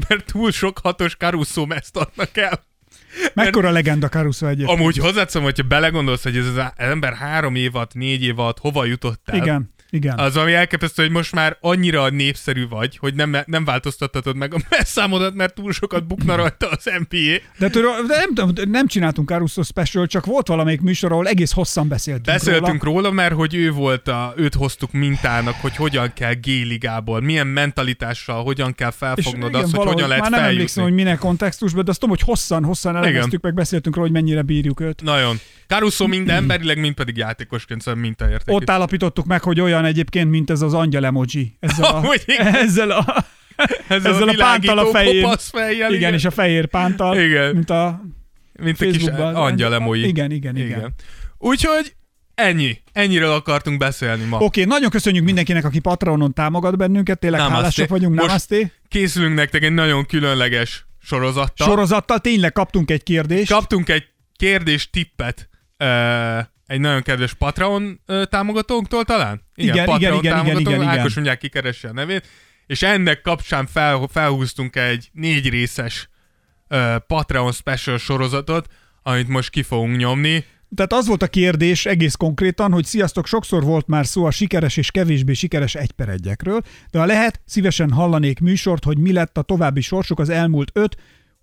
mert 0.08 0.26
túl 0.26 0.52
sok 0.52 0.80
hatos 0.84 1.16
Caruso 1.16 1.66
meszt 1.66 1.98
adnak 1.98 2.38
el. 2.38 2.66
Mekkora 3.34 3.72
legenda 3.72 4.10
Caruso 4.10 4.48
egyébként. 4.48 4.80
Amúgy 4.80 4.98
hozzátszom, 4.98 5.44
hogyha 5.44 5.64
belegondolsz, 5.64 6.24
hogy 6.24 6.38
ez 6.38 6.46
az 6.46 6.72
ember 6.76 7.14
három 7.14 7.56
év 7.56 7.76
alatt, 7.76 7.94
négy 7.94 8.24
év 8.24 8.40
alatt 8.40 8.60
hova 8.60 8.86
jutott 8.86 9.30
el. 9.30 9.36
Igen, 9.36 9.74
igen. 9.90 10.18
Az, 10.18 10.38
ami 10.38 10.54
elképesztő, 10.54 11.02
hogy 11.04 11.12
most 11.12 11.32
már 11.34 11.58
annyira 11.62 12.10
népszerű 12.10 12.68
vagy, 12.68 12.98
hogy 12.98 13.16
nem, 13.16 13.38
nem 13.46 13.66
változtathatod 13.66 14.36
meg 14.36 14.54
a 14.54 14.58
messzámodat, 14.70 15.34
mert 15.34 15.54
túl 15.54 15.72
sokat 15.72 16.08
bukna 16.08 16.36
rajta 16.36 16.70
az 16.70 16.84
NBA. 16.84 17.18
De, 17.58 17.70
tudod, 17.70 18.08
de 18.08 18.26
nem, 18.36 18.54
nem 18.70 18.88
csináltunk 18.88 19.28
Caruso 19.30 19.64
special, 19.64 20.06
csak 20.08 20.26
volt 20.26 20.48
valamelyik 20.48 20.82
műsor, 20.82 21.12
ahol 21.12 21.28
egész 21.28 21.52
hosszan 21.52 21.88
beszéltünk, 21.88 22.26
Beszéltünk 22.26 22.84
róla. 22.84 23.00
róla, 23.02 23.12
mert 23.14 23.34
hogy 23.34 23.56
ő 23.56 23.72
volt 23.72 24.08
a, 24.08 24.34
őt 24.38 24.54
hoztuk 24.54 24.92
mintának, 24.92 25.56
hogy 25.62 25.76
hogyan 25.76 26.12
kell 26.14 26.34
G-ligából, 26.34 27.22
milyen 27.22 27.48
mentalitással, 27.48 28.44
hogyan 28.44 28.74
kell 28.76 28.90
És 28.90 28.96
felfognod 28.98 29.50
igen, 29.50 29.54
azt, 29.62 29.64
hogy 29.64 29.72
valahogy, 29.72 29.94
hogyan 29.94 30.08
lehet 30.10 30.24
Már 30.30 30.32
nem 30.32 30.50
emlékszem, 30.50 30.68
feljutni. 30.68 30.94
hogy 30.96 31.06
minek 31.06 31.20
kontextusban, 31.20 31.84
de 31.84 31.90
azt 31.90 32.00
tudom, 32.00 32.16
hogy 32.18 32.26
hosszan, 32.28 32.64
hosszan 32.64 32.96
elemeztük, 32.96 33.42
meg 33.42 33.54
beszéltünk 33.54 33.96
róla, 33.96 34.08
hogy 34.08 34.18
mennyire 34.22 34.42
bírjuk 34.42 34.80
őt. 34.80 35.02
Nagyon. 35.02 35.40
Caruso 35.68 36.08
mind 36.08 36.30
emberileg, 36.30 36.80
mind 36.80 36.94
pedig 36.96 37.18
játékosként, 37.18 37.82
szóval 37.82 38.02
mintaértékű. 38.02 38.52
Ott 38.58 38.70
állapítottuk 38.70 39.26
meg, 39.26 39.44
hogy 39.44 39.60
olyan 39.62 39.77
egyébként, 39.86 40.30
mint 40.30 40.50
ez 40.50 40.62
az 40.62 40.74
angyal 40.74 41.06
emoji. 41.06 41.58
Ezzel 41.60 41.86
a, 41.86 41.96
Amúgy 41.96 42.24
igen. 42.26 42.56
ezzel 42.56 42.92
a, 42.92 43.06
Ezzel 43.88 44.14
ezzel 44.14 44.28
a, 44.30 44.34
pántal 44.38 44.78
a 44.78 44.86
fején. 44.86 45.34
fejjel, 45.38 45.94
igen, 45.94 46.14
és 46.14 46.26
a 46.26 46.32
fehér 46.32 46.66
pántal, 46.66 47.20
Igen. 47.20 47.54
mint 47.56 47.70
a 47.70 48.02
mint 48.60 48.82
a 48.82 48.86
kis 48.86 49.06
angyal 49.18 49.74
emoi. 49.74 50.08
Igen, 50.08 50.32
igen, 50.32 50.56
igen. 50.56 50.68
igen. 50.68 50.94
Úgyhogy 51.38 51.96
ennyi. 52.36 52.82
Ennyiről 52.92 53.32
akartunk 53.32 53.80
beszélni 53.80 54.24
ma. 54.26 54.38
Oké, 54.38 54.64
nagyon 54.64 54.90
köszönjük 54.90 55.24
mindenkinek, 55.24 55.66
aki 55.66 55.80
Patronon 55.80 56.34
támogat 56.34 56.78
bennünket, 56.78 57.20
tényleg 57.20 57.40
Namaste. 57.40 57.60
hálásak 57.62 57.90
vagyunk, 57.90 58.14
Most- 58.16 58.28
namaste. 58.28 58.72
Készülünk 58.88 59.36
nektek 59.36 59.64
egy 59.64 59.74
nagyon 59.74 60.06
különleges 60.06 60.86
sorozattal. 61.02 61.68
Sorozattal 61.68 62.20
tényleg 62.20 62.52
kaptunk 62.52 62.92
egy 62.92 63.04
kérdést. 63.04 63.52
Kaptunk 63.52 63.90
egy 63.90 64.04
kérdés 64.36 64.90
tippet 64.90 65.50
uh, 65.80 65.88
egy 66.68 66.80
nagyon 66.80 67.02
kedves 67.02 67.34
Patreon 67.34 68.02
támogatónktól 68.30 69.04
talán? 69.04 69.42
Igen, 69.56 69.74
igen, 69.74 69.86
Patreon 69.86 70.20
igen, 70.20 70.24
igen, 70.24 70.36
támogatónk, 70.36 70.68
igen, 70.68 70.82
igen. 70.82 71.00
Ákos 71.00 71.14
mondják, 71.14 71.38
kikeresse 71.38 71.90
a 71.90 71.94
nevét. 71.94 72.28
És 72.66 72.82
ennek 72.82 73.22
kapcsán 73.22 73.66
fel, 73.66 74.08
felhúztunk 74.12 74.76
egy 74.76 75.10
négy 75.12 75.50
részes 75.50 76.10
ö, 76.68 76.96
Patreon 77.08 77.52
special 77.52 77.98
sorozatot, 77.98 78.68
amit 79.04 79.28
most 79.28 79.50
ki 79.50 79.64
fogunk 79.64 79.98
nyomni. 79.98 80.46
Tehát 80.76 80.94
az 80.94 81.08
volt 81.08 81.22
a 81.22 81.28
kérdés 81.28 81.86
egész 81.86 82.16
konkrétan, 82.16 82.72
hogy 82.72 82.86
sziasztok, 82.86 83.28
sokszor 83.28 83.64
volt 83.64 83.88
már 83.88 84.06
szó 84.06 84.26
a 84.26 84.32
sikeres 84.32 84.78
és 84.78 84.92
kevésbé 84.92 85.34
sikeres 85.34 85.76
egy 85.76 85.92
per 85.92 86.10
egyekről, 86.10 86.62
de 86.92 87.00
ha 87.00 87.06
lehet, 87.06 87.42
szívesen 87.46 87.92
hallanék 87.92 88.40
műsort, 88.40 88.84
hogy 88.84 88.98
mi 88.98 89.14
lett 89.14 89.38
a 89.38 89.42
további 89.42 89.82
sorsuk 89.82 90.20
az 90.20 90.30
elmúlt 90.30 90.72
5, 90.74 90.98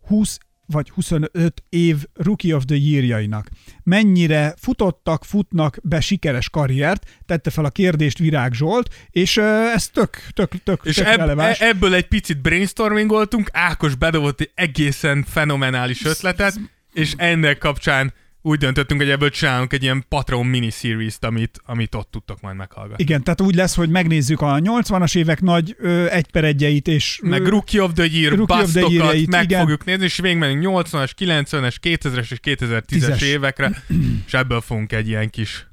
20 0.06 0.38
vagy 0.66 0.90
25 0.90 1.64
év 1.68 2.04
Rookie 2.14 2.54
of 2.54 2.64
the 2.64 2.76
Year-jainak. 2.76 3.48
Mennyire 3.82 4.54
futottak, 4.58 5.24
futnak 5.24 5.78
be 5.82 6.00
sikeres 6.00 6.50
karriert, 6.50 7.22
tette 7.26 7.50
fel 7.50 7.64
a 7.64 7.70
kérdést 7.70 8.18
Virág 8.18 8.52
Zsolt, 8.54 8.94
és 9.10 9.36
ez 9.36 9.88
tök, 9.88 10.26
tök, 10.32 10.62
tök, 10.62 10.80
És 10.84 10.94
tök 10.94 11.06
ebb, 11.06 11.18
releváns. 11.18 11.60
e- 11.60 11.66
ebből 11.66 11.94
egy 11.94 12.08
picit 12.08 12.40
brainstormingoltunk, 12.42 13.48
Ákos 13.52 13.94
bedobott 13.94 14.40
egy 14.40 14.50
egészen 14.54 15.24
fenomenális 15.28 16.04
ötletet, 16.04 16.60
és 16.92 17.12
ennek 17.16 17.58
kapcsán 17.58 18.12
úgy 18.46 18.58
döntöttünk, 18.58 19.00
hogy 19.00 19.10
ebből 19.10 19.30
csinálunk 19.30 19.72
egy 19.72 19.82
ilyen 19.82 20.04
Patreon 20.08 20.46
miniseries-t, 20.46 21.24
amit, 21.24 21.60
amit 21.66 21.94
ott 21.94 22.10
tudtok 22.10 22.40
majd 22.40 22.56
meghallgatni. 22.56 23.04
Igen, 23.04 23.22
tehát 23.22 23.40
úgy 23.40 23.54
lesz, 23.54 23.74
hogy 23.74 23.88
megnézzük 23.88 24.40
a 24.40 24.58
80-as 24.58 25.16
évek 25.16 25.40
nagy 25.40 25.76
ö, 25.78 26.10
egy 26.10 26.30
per 26.30 26.44
egyeit, 26.44 26.88
és 26.88 27.20
meg 27.22 27.46
Rookie 27.46 27.82
of 27.82 27.92
the 27.92 28.06
Year 28.12 28.36
Rookie 28.36 28.62
of 28.62 28.72
the 28.72 28.86
Year-eit, 28.88 29.30
meg 29.30 29.44
igen. 29.44 29.60
fogjuk 29.60 29.84
nézni, 29.84 30.04
és 30.04 30.18
végigmenünk 30.18 30.64
80-as, 30.66 31.10
90-es, 31.18 31.74
2000-es 31.82 32.30
és 32.30 32.40
2010-es 32.42 32.82
Tízes. 32.84 33.22
évekre, 33.22 33.82
és 34.26 34.34
ebből 34.34 34.60
fogunk 34.60 34.92
egy 34.92 35.08
ilyen 35.08 35.30
kis 35.30 35.66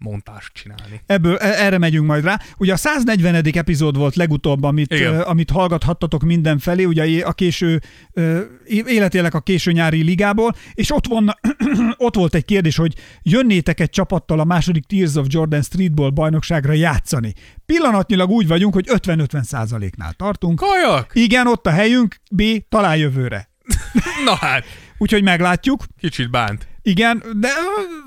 montást 0.00 0.52
csinálni. 0.52 1.00
Ebből, 1.06 1.36
e- 1.36 1.64
erre 1.64 1.78
megyünk 1.78 2.06
majd 2.06 2.24
rá. 2.24 2.40
Ugye 2.58 2.72
a 2.72 2.76
140. 2.76 3.44
epizód 3.52 3.96
volt 3.96 4.14
legutóbb, 4.14 4.62
amit, 4.62 4.94
Igen. 4.94 5.16
uh, 5.16 5.28
amit 5.28 5.50
hallgathattatok 5.50 6.22
mindenfelé, 6.22 6.84
ugye 6.84 7.24
a 7.24 7.32
késő, 7.32 7.80
uh, 8.12 8.40
életélek 8.86 9.34
a 9.34 9.40
késő 9.40 9.72
nyári 9.72 10.02
ligából, 10.02 10.54
és 10.74 10.92
ott, 10.94 11.06
van, 11.06 11.34
ott 11.96 12.14
volt 12.14 12.34
egy 12.34 12.44
kérdés, 12.44 12.76
hogy 12.76 12.94
jönnétek 13.22 13.80
egy 13.80 13.90
csapattal 13.90 14.40
a 14.40 14.44
második 14.44 14.86
Tears 14.86 15.14
of 15.14 15.26
Jordan 15.28 15.62
Streetball 15.62 16.10
bajnokságra 16.10 16.72
játszani. 16.72 17.34
Pillanatnyilag 17.66 18.30
úgy 18.30 18.46
vagyunk, 18.46 18.74
hogy 18.74 18.86
50-50 18.88 19.42
százaléknál 19.42 20.12
tartunk. 20.12 20.58
Kajak! 20.58 21.10
Igen, 21.14 21.46
ott 21.46 21.66
a 21.66 21.70
helyünk, 21.70 22.16
B, 22.30 22.42
talán 22.68 22.96
jövőre. 22.96 23.49
Na 24.24 24.34
hát, 24.34 24.64
Úgyhogy 24.98 25.22
meglátjuk. 25.22 25.84
kicsit 26.00 26.30
bánt. 26.30 26.68
Igen, 26.82 27.22
de... 27.36 27.48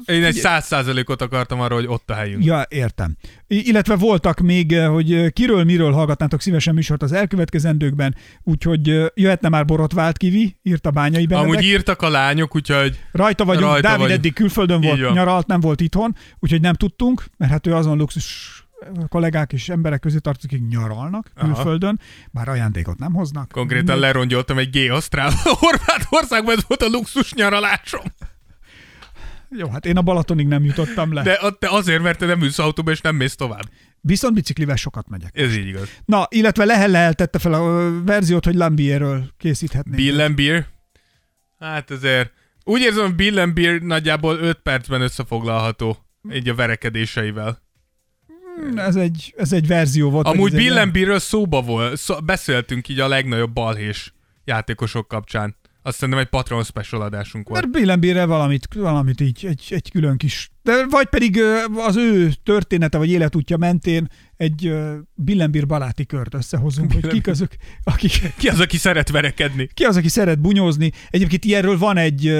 Én 0.05 0.23
egy 0.23 0.35
száz 0.35 0.65
százalékot 0.65 1.21
akartam 1.21 1.59
arra, 1.59 1.75
hogy 1.75 1.85
ott 1.87 2.09
a 2.09 2.13
helyünk. 2.13 2.45
Ja, 2.45 2.65
értem. 2.69 3.15
Illetve 3.47 3.95
voltak 3.95 4.39
még, 4.39 4.73
eh, 4.73 4.87
hogy 4.87 5.13
eh, 5.13 5.29
kiről, 5.29 5.63
miről 5.63 5.91
hallgatnátok 5.91 6.41
szívesen 6.41 6.73
műsort 6.73 7.01
az 7.01 7.11
elkövetkezendőkben, 7.11 8.15
úgyhogy 8.43 8.89
eh, 8.89 9.05
jöhetne 9.13 9.49
már 9.49 9.65
borotvált 9.65 10.17
kivi, 10.17 10.57
írta 10.63 10.91
Bányai 10.91 11.25
Benedek. 11.25 11.51
Amúgy 11.51 11.63
írtak 11.63 12.01
a 12.01 12.09
lányok, 12.09 12.55
úgyhogy 12.55 12.99
Rajta 13.11 13.45
vagyunk, 13.45 13.65
Rajta 13.65 13.81
Dávid 13.81 13.99
vagyunk. 13.99 14.19
eddig 14.19 14.33
külföldön 14.33 14.81
volt, 14.81 15.13
nyaralt, 15.13 15.47
nem 15.47 15.59
volt 15.59 15.81
itthon, 15.81 16.15
úgyhogy 16.39 16.61
nem 16.61 16.73
tudtunk, 16.73 17.23
mert 17.37 17.51
hát 17.51 17.67
ő 17.67 17.73
azon 17.75 17.97
luxus 17.97 18.62
kollégák 19.07 19.53
és 19.53 19.69
emberek 19.69 19.99
közé 19.99 20.17
tartozik, 20.17 20.51
akik 20.51 20.67
nyaralnak 20.67 21.31
Aha. 21.35 21.53
külföldön, 21.53 21.99
bár 22.31 22.47
ajándékot 22.47 22.99
nem 22.99 23.13
hoznak. 23.13 23.51
konkrétan 23.51 23.99
lerongyoltam 23.99 24.57
egy 24.57 24.69
G-Asztrál 24.69 25.31
Horvátországban, 25.59 26.55
ez 26.57 26.63
volt 26.67 26.81
a 26.81 26.87
luxus 26.87 27.33
nyaralásom. 27.33 28.03
Jó, 29.57 29.69
hát 29.69 29.85
én 29.85 29.97
a 29.97 30.01
Balatonig 30.01 30.47
nem 30.47 30.63
jutottam 30.63 31.13
le. 31.13 31.23
De 31.23 31.39
te 31.59 31.69
azért, 31.69 32.01
mert 32.01 32.19
te 32.19 32.25
nem 32.25 32.41
ülsz 32.41 32.59
autóba, 32.59 32.91
és 32.91 33.01
nem 33.01 33.15
mész 33.15 33.35
tovább. 33.35 33.69
Viszont 34.01 34.33
biciklivel 34.33 34.75
sokat 34.75 35.09
megyek. 35.09 35.37
Ez 35.37 35.55
így 35.55 35.67
igaz. 35.67 35.89
Na, 36.05 36.27
illetve 36.29 36.65
Lehel 36.65 36.89
Lehel 36.89 37.13
tette 37.13 37.39
fel 37.39 37.53
a 37.53 37.91
verziót, 38.03 38.45
hogy 38.45 38.55
Lambierről 38.55 39.25
készíthetnénk. 39.37 39.95
Bill 39.95 40.21
and 40.21 40.35
Beer? 40.35 40.65
Hát 41.59 41.91
azért... 41.91 42.31
Úgy 42.63 42.81
érzem, 42.81 43.15
Bill 43.15 43.39
and 43.39 43.53
Beer 43.53 43.81
nagyjából 43.81 44.37
5 44.37 44.59
percben 44.59 45.01
összefoglalható 45.01 45.97
így 46.31 46.49
a 46.49 46.55
verekedéseivel. 46.55 47.62
Ez 48.75 48.95
egy, 48.95 49.33
ez 49.37 49.53
egy 49.53 49.67
verzió 49.67 50.09
volt. 50.09 50.27
Amúgy 50.27 50.51
Bill 50.51 50.77
and 50.77 50.91
Beerről 50.91 51.19
szóba 51.19 51.61
volt, 51.61 51.97
szó, 51.97 52.15
beszéltünk 52.19 52.87
így 52.87 52.99
a 52.99 53.07
legnagyobb 53.07 53.53
balhés 53.53 54.13
játékosok 54.45 55.07
kapcsán. 55.07 55.55
Azt 55.85 55.97
szerintem 55.97 56.23
egy 56.23 56.29
Patreon 56.29 56.63
special 56.63 57.01
adásunk 57.01 57.49
volt. 57.49 57.61
Mert 57.61 57.73
Bill 57.73 57.89
and 57.89 58.01
Beerre 58.01 58.25
valamit, 58.25 58.67
valamit 58.75 59.21
így, 59.21 59.45
egy, 59.45 59.65
egy 59.69 59.91
külön 59.91 60.17
kis... 60.17 60.51
De 60.61 60.85
vagy 60.89 61.05
pedig 61.05 61.41
az 61.75 61.95
ő 61.95 62.31
története 62.43 62.97
vagy 62.97 63.09
életútja 63.09 63.57
mentén 63.57 64.07
egy 64.37 64.73
Bill 65.15 65.41
and 65.41 65.51
Beer 65.51 65.65
baráti 65.65 66.05
kört 66.05 66.33
összehozunk, 66.33 66.93
hogy 66.93 67.07
kik 67.07 67.27
azok, 67.27 67.49
akik... 67.83 68.33
Ki 68.37 68.47
az, 68.47 68.59
aki 68.59 68.77
szeret 68.77 69.09
verekedni? 69.09 69.69
Ki 69.73 69.83
az, 69.83 69.97
aki 69.97 70.09
szeret 70.09 70.39
bunyózni? 70.39 70.91
Egyébként 71.09 71.45
ilyenről 71.45 71.77
van 71.77 71.97
egy 71.97 72.33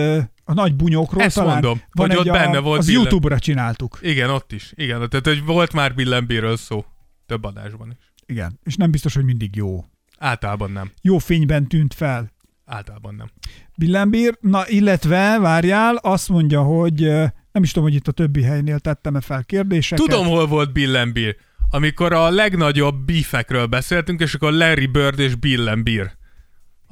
a 0.43 0.53
nagy 0.53 0.75
bunyókról 0.75 1.23
Ezt 1.23 1.35
talán. 1.35 1.51
mondom, 1.51 1.81
van 1.91 2.09
hogy 2.09 2.19
egy 2.19 2.29
ott 2.29 2.33
benne 2.35 2.59
volt 2.59 2.79
Az 2.79 2.85
Bill 2.85 2.95
and- 2.97 3.05
YouTube-ra 3.05 3.39
csináltuk. 3.39 3.99
Igen, 4.01 4.29
ott 4.29 4.51
is. 4.51 4.71
Igen, 4.75 5.09
tehát 5.09 5.25
hogy 5.27 5.43
volt 5.43 5.73
már 5.73 5.95
Bill 5.95 6.13
and 6.13 6.27
Beerről 6.27 6.57
szó. 6.57 6.85
Több 7.25 7.43
adásban 7.43 7.89
is. 7.99 8.11
Igen, 8.25 8.59
és 8.63 8.75
nem 8.75 8.91
biztos, 8.91 9.13
hogy 9.13 9.23
mindig 9.25 9.55
jó. 9.55 9.85
Általában 10.17 10.71
nem. 10.71 10.91
Jó 11.01 11.17
fényben 11.17 11.67
tűnt 11.67 11.93
fel. 11.93 12.31
Általában 12.65 13.15
nem. 13.15 13.29
Billembír, 13.77 14.37
na 14.41 14.67
illetve, 14.67 15.39
várjál, 15.39 15.95
azt 15.95 16.29
mondja, 16.29 16.61
hogy 16.61 16.99
nem 17.51 17.63
is 17.63 17.71
tudom, 17.71 17.87
hogy 17.89 17.97
itt 17.97 18.07
a 18.07 18.11
többi 18.11 18.41
helynél 18.43 18.79
tettem-e 18.79 19.21
fel 19.21 19.43
kérdéseket. 19.43 20.05
Tudom, 20.05 20.25
hol 20.27 20.47
volt 20.47 20.73
Bill 20.73 20.95
and 20.95 21.13
Beer. 21.13 21.35
Amikor 21.69 22.13
a 22.13 22.29
legnagyobb 22.29 22.95
beefekről 23.05 23.65
beszéltünk, 23.65 24.21
és 24.21 24.33
akkor 24.33 24.51
Larry 24.53 24.85
Bird 24.85 25.19
és 25.19 25.35
Bill 25.35 25.67
and 25.67 25.83
Beer. 25.83 26.13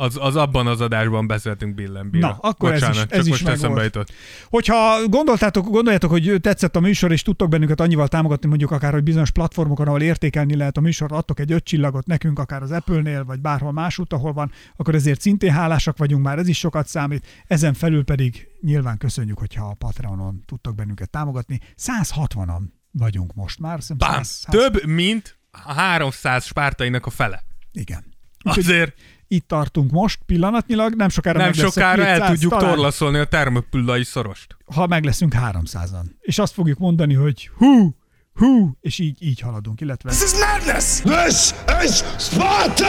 Az, 0.01 0.17
az 0.19 0.35
abban 0.35 0.67
az 0.67 0.81
adásban 0.81 1.27
beszéltünk 1.27 1.75
Bill 1.75 1.97
and 1.97 2.09
Beer. 2.11 2.23
Na, 2.23 2.37
akkor 2.41 2.71
ez 2.71 2.81
is- 2.81 2.87
Bocsánat, 2.87 3.11
ez 3.11 3.17
csak 3.25 3.33
is 3.35 3.43
most 3.43 3.61
megvolt. 3.61 3.83
jutott. 3.83 4.11
Hogyha 4.49 5.07
gondoltátok, 5.07 5.69
gondoljátok, 5.69 6.09
hogy 6.09 6.35
tetszett 6.41 6.75
a 6.75 6.79
műsor, 6.79 7.11
és 7.11 7.21
tudtok 7.21 7.49
bennünket 7.49 7.79
annyival 7.79 8.07
támogatni, 8.07 8.47
mondjuk 8.49 8.71
akár, 8.71 8.93
hogy 8.93 9.03
bizonyos 9.03 9.31
platformokon, 9.31 9.87
ahol 9.87 10.01
értékelni 10.01 10.55
lehet 10.55 10.77
a 10.77 10.81
műsor, 10.81 11.11
adtok 11.11 11.39
egy 11.39 11.51
öt 11.51 11.63
csillagot 11.63 12.05
nekünk, 12.05 12.39
akár 12.39 12.61
az 12.61 12.71
Apple-nél, 12.71 13.25
vagy 13.25 13.39
bárhol 13.39 13.71
másút, 13.71 14.13
ahol 14.13 14.33
van, 14.33 14.51
akkor 14.75 14.95
ezért 14.95 15.21
szintén 15.21 15.51
hálásak 15.51 15.97
vagyunk, 15.97 16.23
már 16.23 16.37
ez 16.39 16.47
is 16.47 16.57
sokat 16.57 16.87
számít. 16.87 17.27
Ezen 17.47 17.73
felül 17.73 18.03
pedig 18.03 18.47
nyilván 18.61 18.97
köszönjük, 18.97 19.37
hogyha 19.37 19.65
a 19.65 19.73
Patreonon 19.73 20.43
tudtok 20.45 20.75
bennünket 20.75 21.09
támogatni. 21.09 21.59
160-an 21.77 22.61
vagyunk 22.91 23.33
most 23.33 23.59
már. 23.59 23.79
Bám, 23.97 24.23
100 24.23 24.27
100 24.27 24.45
több, 24.53 24.85
mint 24.85 25.37
a 25.51 25.73
300 25.73 26.45
spártainak 26.45 27.05
a 27.05 27.09
fele. 27.09 27.43
Igen. 27.71 28.03
Azért 28.43 28.93
Itt 29.33 29.47
tartunk 29.47 29.91
most 29.91 30.19
pillanatnyilag, 30.25 30.93
nem 30.93 31.09
sokára 31.09 31.39
nem 31.39 31.53
sokára 31.53 32.05
el 32.05 32.17
200, 32.17 32.29
tudjuk 32.29 32.51
talán, 32.51 32.73
torlaszolni 32.73 33.17
a 33.17 33.25
termopüllai 33.25 34.03
szorost. 34.03 34.57
Ha 34.75 34.87
meg 34.87 35.03
leszünk 35.03 35.35
300-an. 35.37 36.05
És 36.19 36.39
azt 36.39 36.53
fogjuk 36.53 36.77
mondani, 36.77 37.13
hogy 37.13 37.49
hú, 37.57 37.95
hú, 38.33 38.77
és 38.81 38.99
így, 38.99 39.23
így 39.23 39.39
haladunk, 39.39 39.81
illetve... 39.81 40.09
This 40.09 40.21
is 40.21 40.31
madness! 40.31 40.99
This 41.01 41.53
is 41.83 42.03
Sparta! 42.17 42.87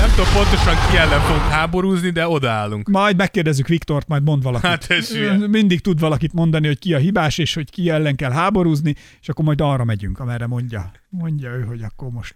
Nem 0.00 0.10
tudom 0.10 0.32
pontosan 0.34 0.90
ki 0.90 0.96
ellen 0.96 1.20
fogunk 1.20 1.50
háborúzni, 1.50 2.10
de 2.10 2.28
odaállunk. 2.28 2.88
Majd 2.88 3.16
megkérdezzük 3.16 3.68
Viktort, 3.68 4.08
majd 4.08 4.22
mond 4.22 4.42
valakit. 4.42 4.68
Hát 4.68 4.90
ez. 4.90 5.10
Mindig 5.48 5.80
tud 5.80 6.00
valakit 6.00 6.32
mondani, 6.32 6.66
hogy 6.66 6.78
ki 6.78 6.94
a 6.94 6.98
hibás, 6.98 7.38
és 7.38 7.54
hogy 7.54 7.70
ki 7.70 7.90
ellen 7.90 8.16
kell 8.16 8.32
háborúzni, 8.32 8.94
és 9.20 9.28
akkor 9.28 9.44
majd 9.44 9.60
arra 9.60 9.84
megyünk, 9.84 10.18
amerre 10.18 10.46
mondja. 10.46 10.90
Mondja 11.08 11.50
ő, 11.50 11.62
hogy 11.62 11.82
akkor 11.82 12.10
most 12.10 12.34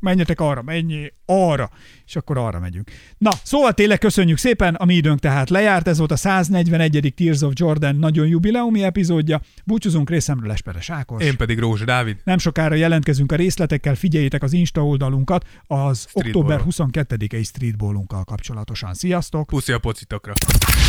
menjetek 0.00 0.40
arra, 0.40 0.62
menjél 0.62 1.10
arra, 1.26 1.70
és 2.06 2.16
akkor 2.16 2.38
arra 2.38 2.58
megyünk. 2.58 2.90
Na, 3.18 3.30
szóval 3.42 3.72
tényleg 3.72 3.98
köszönjük 3.98 4.38
szépen, 4.38 4.74
a 4.74 4.84
mi 4.84 4.94
időnk 4.94 5.20
tehát 5.20 5.50
lejárt, 5.50 5.88
ez 5.88 5.98
volt 5.98 6.10
a 6.10 6.16
141. 6.16 7.12
Tears 7.16 7.40
of 7.40 7.52
Jordan 7.54 7.96
nagyon 7.96 8.26
jubileumi 8.26 8.82
epizódja. 8.82 9.40
Búcsúzunk 9.64 10.10
részemről 10.10 10.50
Esperes 10.50 10.90
Ákos. 10.90 11.24
Én 11.24 11.36
pedig 11.36 11.58
Rózsa 11.58 11.84
Dávid. 11.84 12.16
Nem 12.24 12.38
sokára 12.38 12.74
jelentkezünk 12.74 13.32
a 13.32 13.36
részletekkel, 13.36 13.94
figyeljétek 13.94 14.42
az 14.42 14.52
Insta 14.52 14.86
oldalunkat 14.86 15.46
az 15.66 16.08
október 16.12 16.60
Streetball. 16.60 17.06
22-i 17.06 17.44
streetballunkkal 17.44 18.24
kapcsolatosan. 18.24 18.94
Sziasztok! 18.94 19.46
Puszi 19.46 19.72
a 19.72 19.78
pocitokra. 19.78 20.32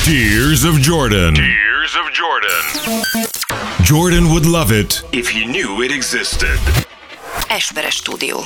Tears 0.03 0.63
of 0.63 0.85
Jordan. 0.85 1.33
Tears 1.33 1.95
of 1.95 2.11
Jordan. 2.19 3.37
Jordan 3.85 4.23
would 4.23 4.45
love 4.45 4.77
it 4.77 5.05
if 5.11 5.31
he 5.31 5.45
knew 5.45 5.83
it 5.83 5.91
existed. 5.91 6.59
Esperes 7.47 7.95
stúdió. 7.95 8.37